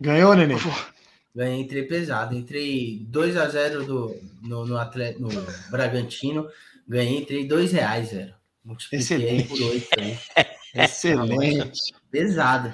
Ganhou, 0.00 0.34
Nenê? 0.34 0.54
Ganhei, 1.34 1.60
entrei 1.60 1.82
pesado. 1.82 2.36
Entrei 2.36 3.04
2x0 3.10 3.84
do, 3.84 4.16
no, 4.42 4.64
no, 4.64 4.78
atleta, 4.78 5.18
no 5.18 5.28
Bragantino. 5.70 6.46
Ganhei, 6.86 7.18
entrei 7.18 7.46
2 7.46 7.72
reais, 7.72 8.12
velho. 8.12 8.34
Multipliquei 8.64 8.98
Excelente. 9.00 9.48
por 9.48 9.60
8 9.60 9.88
aí. 9.98 10.18
Excelente. 10.84 11.94
Pesado. 12.10 12.72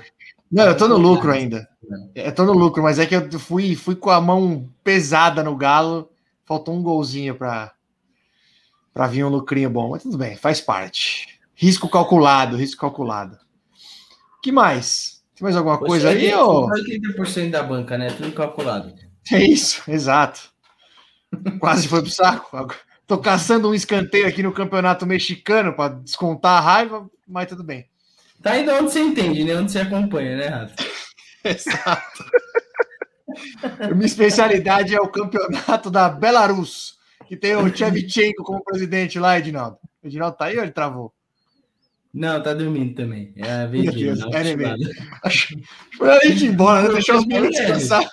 Não, 0.51 0.65
eu 0.65 0.77
tô 0.77 0.87
no 0.87 0.97
lucro 0.97 1.33
ainda. 1.33 1.67
Eu 2.15 2.35
tô 2.35 2.45
no 2.45 2.53
lucro, 2.53 2.83
mas 2.83 2.99
é 2.99 3.07
que 3.07 3.15
eu 3.15 3.39
fui, 3.39 3.75
fui 3.75 3.97
com 3.97 4.11
a 4.11 4.21
mão 4.21 4.69
pesada 4.85 5.43
no 5.43 5.57
galo. 5.57 6.11
Faltou 6.45 6.75
um 6.75 6.83
golzinho 6.83 7.35
pra, 7.35 7.73
pra 8.93 9.07
vir 9.07 9.25
um 9.25 9.31
lucrinho 9.31 9.71
bom. 9.71 9.91
Mas 9.91 10.03
tudo 10.03 10.19
bem, 10.19 10.37
faz 10.37 10.61
parte. 10.61 11.41
Risco 11.55 11.89
calculado, 11.89 12.57
risco 12.57 12.81
calculado. 12.81 13.39
que 14.43 14.53
mais? 14.53 15.23
Tem 15.35 15.45
mais 15.45 15.57
alguma 15.57 15.79
coisa 15.79 16.11
aí? 16.11 16.27
é 16.27 16.39
Ou... 16.39 16.69
80% 16.69 17.51
da 17.51 17.63
banca, 17.63 17.97
né? 17.97 18.09
Tudo 18.11 18.33
calculado. 18.33 18.93
É 19.33 19.43
isso, 19.43 19.83
exato. 19.89 20.53
Quase 21.59 21.89
foi 21.89 22.03
pro 22.03 22.11
saco. 22.11 22.75
Tô 23.07 23.19
caçando 23.19 23.69
um 23.69 23.75
escanteio 23.75 24.27
aqui 24.27 24.43
no 24.43 24.53
campeonato 24.53 25.07
mexicano 25.07 25.75
para 25.75 25.95
descontar 25.95 26.59
a 26.59 26.61
raiva, 26.61 27.11
mas 27.27 27.49
tudo 27.49 27.65
bem. 27.65 27.89
Tá 28.43 28.53
aí 28.53 28.65
de 28.65 28.71
onde 28.71 28.91
você 28.91 29.01
entende, 29.01 29.45
né? 29.45 29.57
Onde 29.57 29.71
você 29.71 29.81
acompanha, 29.81 30.37
né, 30.37 30.47
Rafa? 30.47 30.75
Exato. 31.45 32.25
Minha 33.95 34.07
especialidade 34.07 34.95
é 34.95 35.01
o 35.01 35.09
campeonato 35.09 35.91
da 35.91 36.09
Belarus, 36.09 36.99
que 37.27 37.37
tem 37.37 37.57
o 37.57 37.75
Chevchenko 37.75 38.43
como 38.43 38.65
presidente 38.65 39.19
lá, 39.19 39.39
Edinaldo. 39.39 39.79
O 40.03 40.07
Edinaldo 40.07 40.37
tá 40.37 40.47
aí 40.47 40.57
ou 40.57 40.63
ele 40.63 40.73
travou? 40.73 41.13
Não, 42.13 42.43
tá 42.43 42.53
dormindo 42.53 42.95
também. 42.95 43.33
É 43.37 43.51
a 43.51 43.67
vez 43.67 43.91
dele, 43.95 44.21
Foi 45.97 46.11
a 46.11 46.21
gente 46.27 46.45
ir 46.45 46.49
embora, 46.49 46.83
né? 46.83 46.95
Deixar 46.95 47.17
os 47.17 47.27
meninos 47.27 47.57
descansar. 47.57 48.05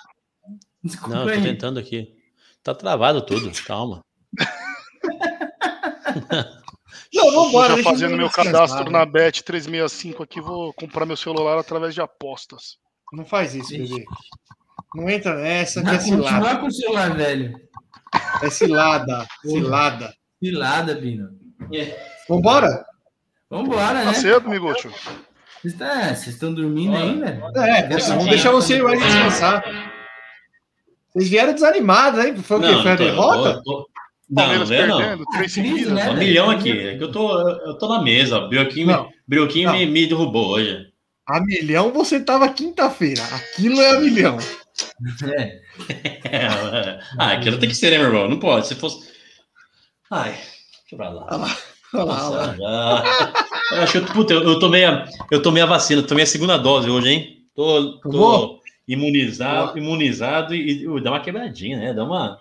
Desculpa 0.82 1.14
Não, 1.14 1.22
eu 1.22 1.28
tô 1.28 1.32
aí. 1.34 1.42
tentando 1.42 1.78
aqui. 1.78 2.14
Tá 2.62 2.74
travado 2.74 3.20
tudo, 3.20 3.50
calma. 3.64 4.02
Não, 7.12 7.30
vambora. 7.32 7.70
Tô 7.74 7.82
já 7.82 7.90
fazendo 7.90 8.16
meu 8.16 8.30
cadastro 8.30 8.84
né? 8.84 8.90
na 8.90 9.04
Bet 9.04 9.42
365 9.42 10.22
aqui, 10.22 10.40
vou 10.40 10.72
comprar 10.74 11.04
meu 11.06 11.16
celular 11.16 11.58
através 11.58 11.94
de 11.94 12.00
apostas. 12.00 12.76
Não 13.12 13.24
faz 13.24 13.54
isso, 13.54 13.70
bebê. 13.70 14.04
Não 14.94 15.08
entra 15.08 15.34
nessa, 15.34 15.82
que 15.82 15.88
é 15.90 15.98
cilada. 15.98 16.58
com 16.58 16.66
o 16.66 16.72
celular, 16.72 17.14
velho. 17.16 17.54
É 18.42 18.50
cilada, 18.50 19.26
cilada. 19.42 20.14
Pilada, 20.40 20.94
Bino. 20.94 21.28
Vambora? 22.28 22.84
Vambora, 23.48 23.98
Tá 24.00 24.04
né? 24.06 24.14
cedo, 24.14 24.48
Miguxo? 24.48 24.88
Vocês 25.60 25.74
tá- 25.74 26.14
vocês 26.14 26.28
estão 26.28 26.54
dormindo 26.54 26.92
velho? 26.92 27.42
É, 27.56 27.82
deixa- 27.88 28.08
vamos 28.10 28.26
deixar 28.26 28.50
você 28.52 28.78
e 28.78 28.82
o 28.82 28.88
Ed 28.88 29.02
descansar. 29.02 29.62
Vocês 31.12 31.28
vieram 31.28 31.52
desanimados, 31.52 32.24
hein? 32.24 32.36
Foi 32.36 32.58
o 32.58 32.60
quê? 32.62 32.82
Foi 32.82 32.92
a 32.92 32.96
tô- 32.96 33.04
derrota? 33.04 33.62
tô- 33.64 33.78
Não, 33.78 33.84
Palmeiras 34.34 34.70
não, 34.70 34.86
não. 34.86 34.98
perdendo, 34.98 35.24
três 35.32 35.58
Ah, 35.58 35.60
crise, 35.60 35.74
seguidas. 35.78 35.92
né? 35.92 36.10
Um 36.10 36.16
milhão 36.16 36.50
aqui. 36.50 36.70
É 36.70 36.96
que 36.98 37.04
eu 37.04 37.10
tô, 37.12 37.40
eu 37.40 37.78
tô 37.78 37.88
na 37.88 38.02
mesa. 38.02 38.38
ó. 38.38 38.48
Brioquinho, 38.48 38.86
me- 38.86 38.92
Não. 38.92 39.10
Brioquinho 39.26 39.68
Não. 39.70 39.76
Me, 39.78 39.86
me 39.86 40.06
derrubou 40.06 40.48
hoje. 40.50 40.86
A 41.28 41.40
milhão 41.40 41.92
você 41.92 42.20
tava 42.20 42.48
quinta-feira. 42.48 43.22
Aquilo 43.34 43.80
é 43.80 43.96
a 43.96 44.00
milhão. 44.00 44.38
É. 45.34 45.60
ah, 47.18 47.32
aquilo 47.32 47.58
tem 47.58 47.68
que 47.68 47.74
ser, 47.74 47.90
né, 47.90 47.98
meu 47.98 48.08
irmão? 48.08 48.28
Não 48.28 48.38
pode. 48.38 48.66
Se 48.66 48.74
fosse. 48.74 49.08
Ai, 50.10 50.30
deixa 50.32 50.92
eu 50.92 50.96
pra 50.96 51.08
lá. 51.10 51.26
Olha 51.92 52.04
lá, 52.04 52.30
olha 52.30 52.56
lá, 52.58 53.32
Eu 53.72 53.82
acho 53.82 53.92
que 53.92 53.98
eu, 53.98 54.04
puta, 54.14 54.32
eu, 54.32 54.42
eu 54.42 54.58
tomei 54.60 54.84
a, 54.84 55.06
eu 55.30 55.42
tomei 55.42 55.62
a 55.62 55.66
vacina, 55.66 56.02
tomei 56.02 56.22
a 56.22 56.26
segunda 56.26 56.56
dose 56.56 56.88
hoje, 56.88 57.08
hein? 57.08 57.36
Tô, 57.54 57.98
tô 58.00 58.60
imunizado, 58.86 59.76
imunizado 59.78 60.54
e, 60.54 60.84
e 60.84 61.00
dá 61.02 61.10
uma 61.10 61.20
quebradinha, 61.20 61.78
né? 61.78 61.92
Dá 61.92 62.04
uma, 62.04 62.38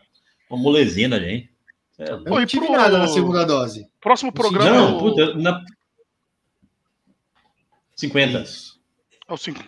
uma 0.50 0.60
molezinha, 0.62 1.10
gente. 1.20 1.50
É, 2.00 2.12
Eu 2.12 2.20
não 2.24 2.46
tive 2.46 2.66
pro- 2.66 2.76
nada 2.78 2.98
na 2.98 3.08
segunda 3.08 3.46
dose. 3.46 3.86
Próximo 4.00 4.32
programa 4.32 4.70
não, 4.70 4.88
é 4.88 4.92
o- 4.94 5.00
puta, 5.00 5.34
na... 5.36 5.62
50. 7.96 8.44
é 9.28 9.34
o 9.34 9.38
cinco. 9.38 9.62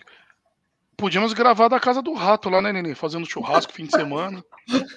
Podíamos 0.96 1.32
gravar 1.32 1.68
da 1.68 1.80
casa 1.80 2.00
do 2.00 2.12
rato 2.14 2.48
lá, 2.48 2.62
né, 2.62 2.72
Nenê? 2.72 2.94
Fazendo 2.94 3.26
churrasco 3.26 3.72
fim 3.72 3.84
de 3.84 3.90
semana. 3.90 4.42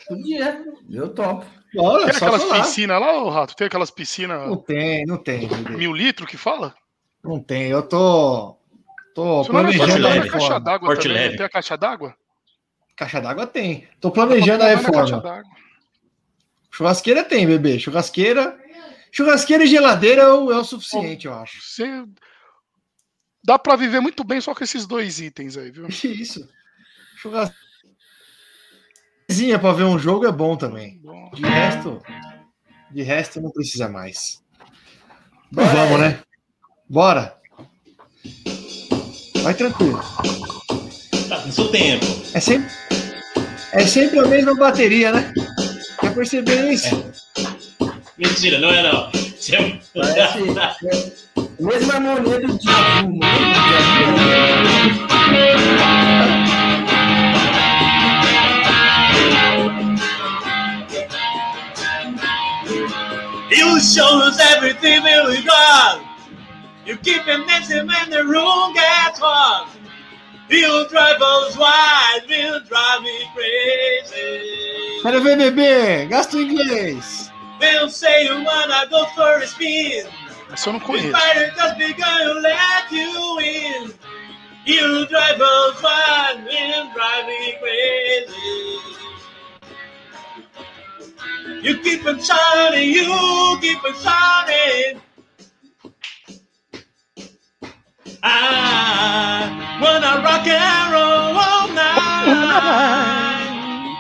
Podia, 0.08 0.64
eu 0.90 1.10
topo. 1.14 1.46
Olha, 1.78 2.06
Tem 2.06 2.16
aquelas 2.16 2.44
piscinas 2.46 3.02
lá, 3.02 3.22
ô 3.24 3.30
rato? 3.30 3.56
Tem 3.56 3.68
aquelas 3.68 3.92
piscinas 3.92 4.48
Não 4.48 4.56
tem, 4.56 5.06
não 5.06 5.18
tem. 5.18 5.50
mil 5.72 5.92
litros 5.94 6.30
que 6.30 6.38
fala? 6.38 6.74
Não 7.24 7.40
tem. 7.40 7.64
Eu 7.70 7.82
tô. 7.84 8.56
Tô 9.14 9.42
é 9.42 9.46
planejando 9.46 9.92
a 10.08 10.10
leve. 10.10 10.30
a 10.30 10.32
caixa 10.32 10.60
reforma. 10.60 10.96
também. 10.96 11.14
né? 11.32 11.36
Tem 11.38 11.46
a 11.46 11.50
caixa 11.50 11.76
d'água? 11.78 12.16
Caixa 12.96 13.20
d'água 13.20 13.48
tem. 13.48 13.88
Tô 14.00 14.12
planejando 14.12 14.64
a 14.64 14.68
caixa 14.68 14.78
reforma. 14.78 15.44
Churrasqueira 16.76 17.24
tem, 17.24 17.48
bebê. 17.48 17.80
Churrasqueira. 17.80 18.60
Churrasqueira 19.10 19.64
e 19.64 19.68
geladeira 19.68 20.24
é 20.24 20.28
o, 20.28 20.52
é 20.52 20.58
o 20.58 20.64
suficiente, 20.66 21.26
eu 21.26 21.34
acho. 21.34 21.62
Você... 21.62 22.04
Dá 23.42 23.58
pra 23.58 23.78
viver 23.78 24.02
muito 24.02 24.26
bem 24.26 24.42
só 24.42 24.54
com 24.54 24.62
esses 24.62 24.86
dois 24.86 25.22
itens 25.22 25.56
aí, 25.56 25.72
viu? 25.72 25.88
Isso. 26.04 26.50
Churrasqueira 27.16 27.56
pra 29.58 29.72
ver 29.72 29.86
um 29.86 29.98
jogo 29.98 30.28
é 30.28 30.32
bom 30.34 30.58
também. 30.58 31.02
De 31.34 31.44
resto, 31.44 32.04
de 32.92 33.04
resto 33.04 33.40
não 33.40 33.52
precisa 33.52 33.88
mais. 33.88 34.44
Então 35.50 35.66
vamos, 35.68 36.02
né? 36.02 36.20
Bora. 36.90 37.40
Vai 39.42 39.54
tranquilo. 39.54 40.02
Tá 41.30 41.42
com 41.42 41.52
seu 41.54 41.72
tempo. 41.72 42.06
É 42.34 42.40
sempre, 42.42 42.70
é 43.72 43.88
sempre 43.88 44.20
a 44.20 44.28
mesma 44.28 44.54
bateria, 44.56 45.14
né? 45.14 45.34
Isso? 46.72 47.14
Mentira, 48.18 48.60
não 48.60 48.70
é 48.70 48.82
não. 48.84 49.12
Parece 49.94 50.40
harmonia 51.92 52.40
do. 52.40 52.60
You 63.52 63.80
show 63.80 64.22
us 64.24 64.40
everything 64.40 65.04
we 65.04 65.44
got. 65.44 66.02
You 66.86 66.98
keep 66.98 67.24
him 67.24 67.46
dancing 67.46 67.88
when 67.88 68.10
the 68.10 68.24
room 68.24 68.74
gets 68.74 69.20
hot. 69.20 69.68
You 70.50 70.88
drive 70.90 71.22
us 71.22 71.58
wild, 71.58 72.30
you 72.30 72.60
drive 72.68 73.02
me 73.02 73.28
crazy. 73.34 75.02
Quero 75.02 75.22
ver, 75.22 75.38
bebê. 75.38 76.06
Gasta 76.08 76.38
o 76.38 76.42
inglês. 76.42 77.32
They'll 77.60 77.90
say 77.90 78.26
you 78.26 78.44
wanna 78.44 78.86
go 78.90 79.06
for 79.16 79.38
a 79.42 79.48
spin. 79.48 80.06
Essa 80.52 80.70
eu 80.70 80.74
não 80.74 80.80
The 80.80 80.86
conheço. 80.86 81.56
just 81.56 81.78
begun 81.78 82.18
to 82.20 82.34
let 82.42 82.92
you 82.92 83.40
in. 83.40 83.94
You 84.66 85.06
drive 85.08 85.40
us 85.42 85.82
wild, 85.82 86.42
you 86.52 86.90
drive 86.94 87.26
me 87.28 87.54
crazy. 87.60 88.80
You 91.64 91.78
keep 91.80 92.06
on 92.06 92.20
shining, 92.22 92.94
you 92.94 93.58
keep 93.62 93.84
on 93.84 93.94
shining. 93.96 95.02
I 98.26 99.52
wanna 99.82 100.22
rock 100.24 100.48
and 100.48 100.94
roll 100.94 101.38
all 101.38 101.68
night 101.70 103.50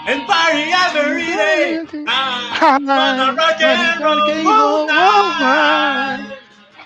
and 0.07 0.27
party 0.27 0.71
every 0.73 1.25
day. 1.27 1.81
I 2.07 2.79
wanna 2.87 3.33
rock 3.35 3.61
and 3.61 4.03
roll 4.03 4.89
all 4.91 5.29
night. 5.39 6.37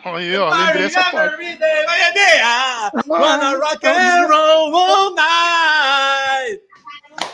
Aí, 0.03 0.37
ó, 0.37 0.49
lembrei 0.53 0.85
essa 0.85 1.03
parte. 1.05 1.33
Every 1.33 1.55
day, 1.57 1.85
every 1.85 2.13
day, 2.15 2.41
I 2.43 2.91
wanna 3.07 3.57
rock 3.57 3.83
and 3.85 4.29
roll 4.29 4.75
all 4.75 5.15
night 5.15 5.58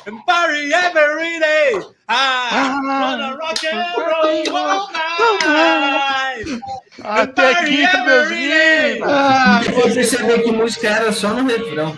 and 0.06 0.26
party 0.26 0.72
every 0.74 1.40
day. 1.40 1.82
I 2.08 2.80
wanna 2.84 3.38
rock 3.38 3.64
and 3.64 3.86
roll 3.98 4.56
all 4.58 4.90
night. 5.44 6.46
Até 7.04 7.56
quinta, 7.66 8.04
meus 8.06 8.30
meninos. 8.30 9.10
Ah, 9.10 9.62
Eu 9.66 9.94
percebi 9.94 10.44
que 10.44 10.52
música 10.52 10.88
era 10.90 11.12
só 11.12 11.30
no 11.30 11.48
refrão. 11.48 11.98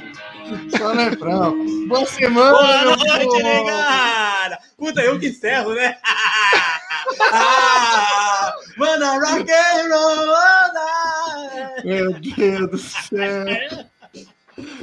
só 0.77 0.93
refrão. 0.93 1.87
Boa 1.87 2.05
semana. 2.05 2.51
Boa 2.51 2.95
noite, 2.95 3.43
negada! 3.43 4.57
Puta, 4.77 5.01
eu 5.01 5.19
que 5.19 5.27
encerro, 5.27 5.73
né? 5.73 5.97
ah, 7.33 8.53
wanna 8.79 9.19
rock 9.19 9.49
and 9.51 9.89
roll 9.89 10.29
all 10.35 10.73
night. 10.73 11.85
Meu 11.85 12.13
Deus 12.13 12.69
do 12.69 12.77
céu. 12.77 13.87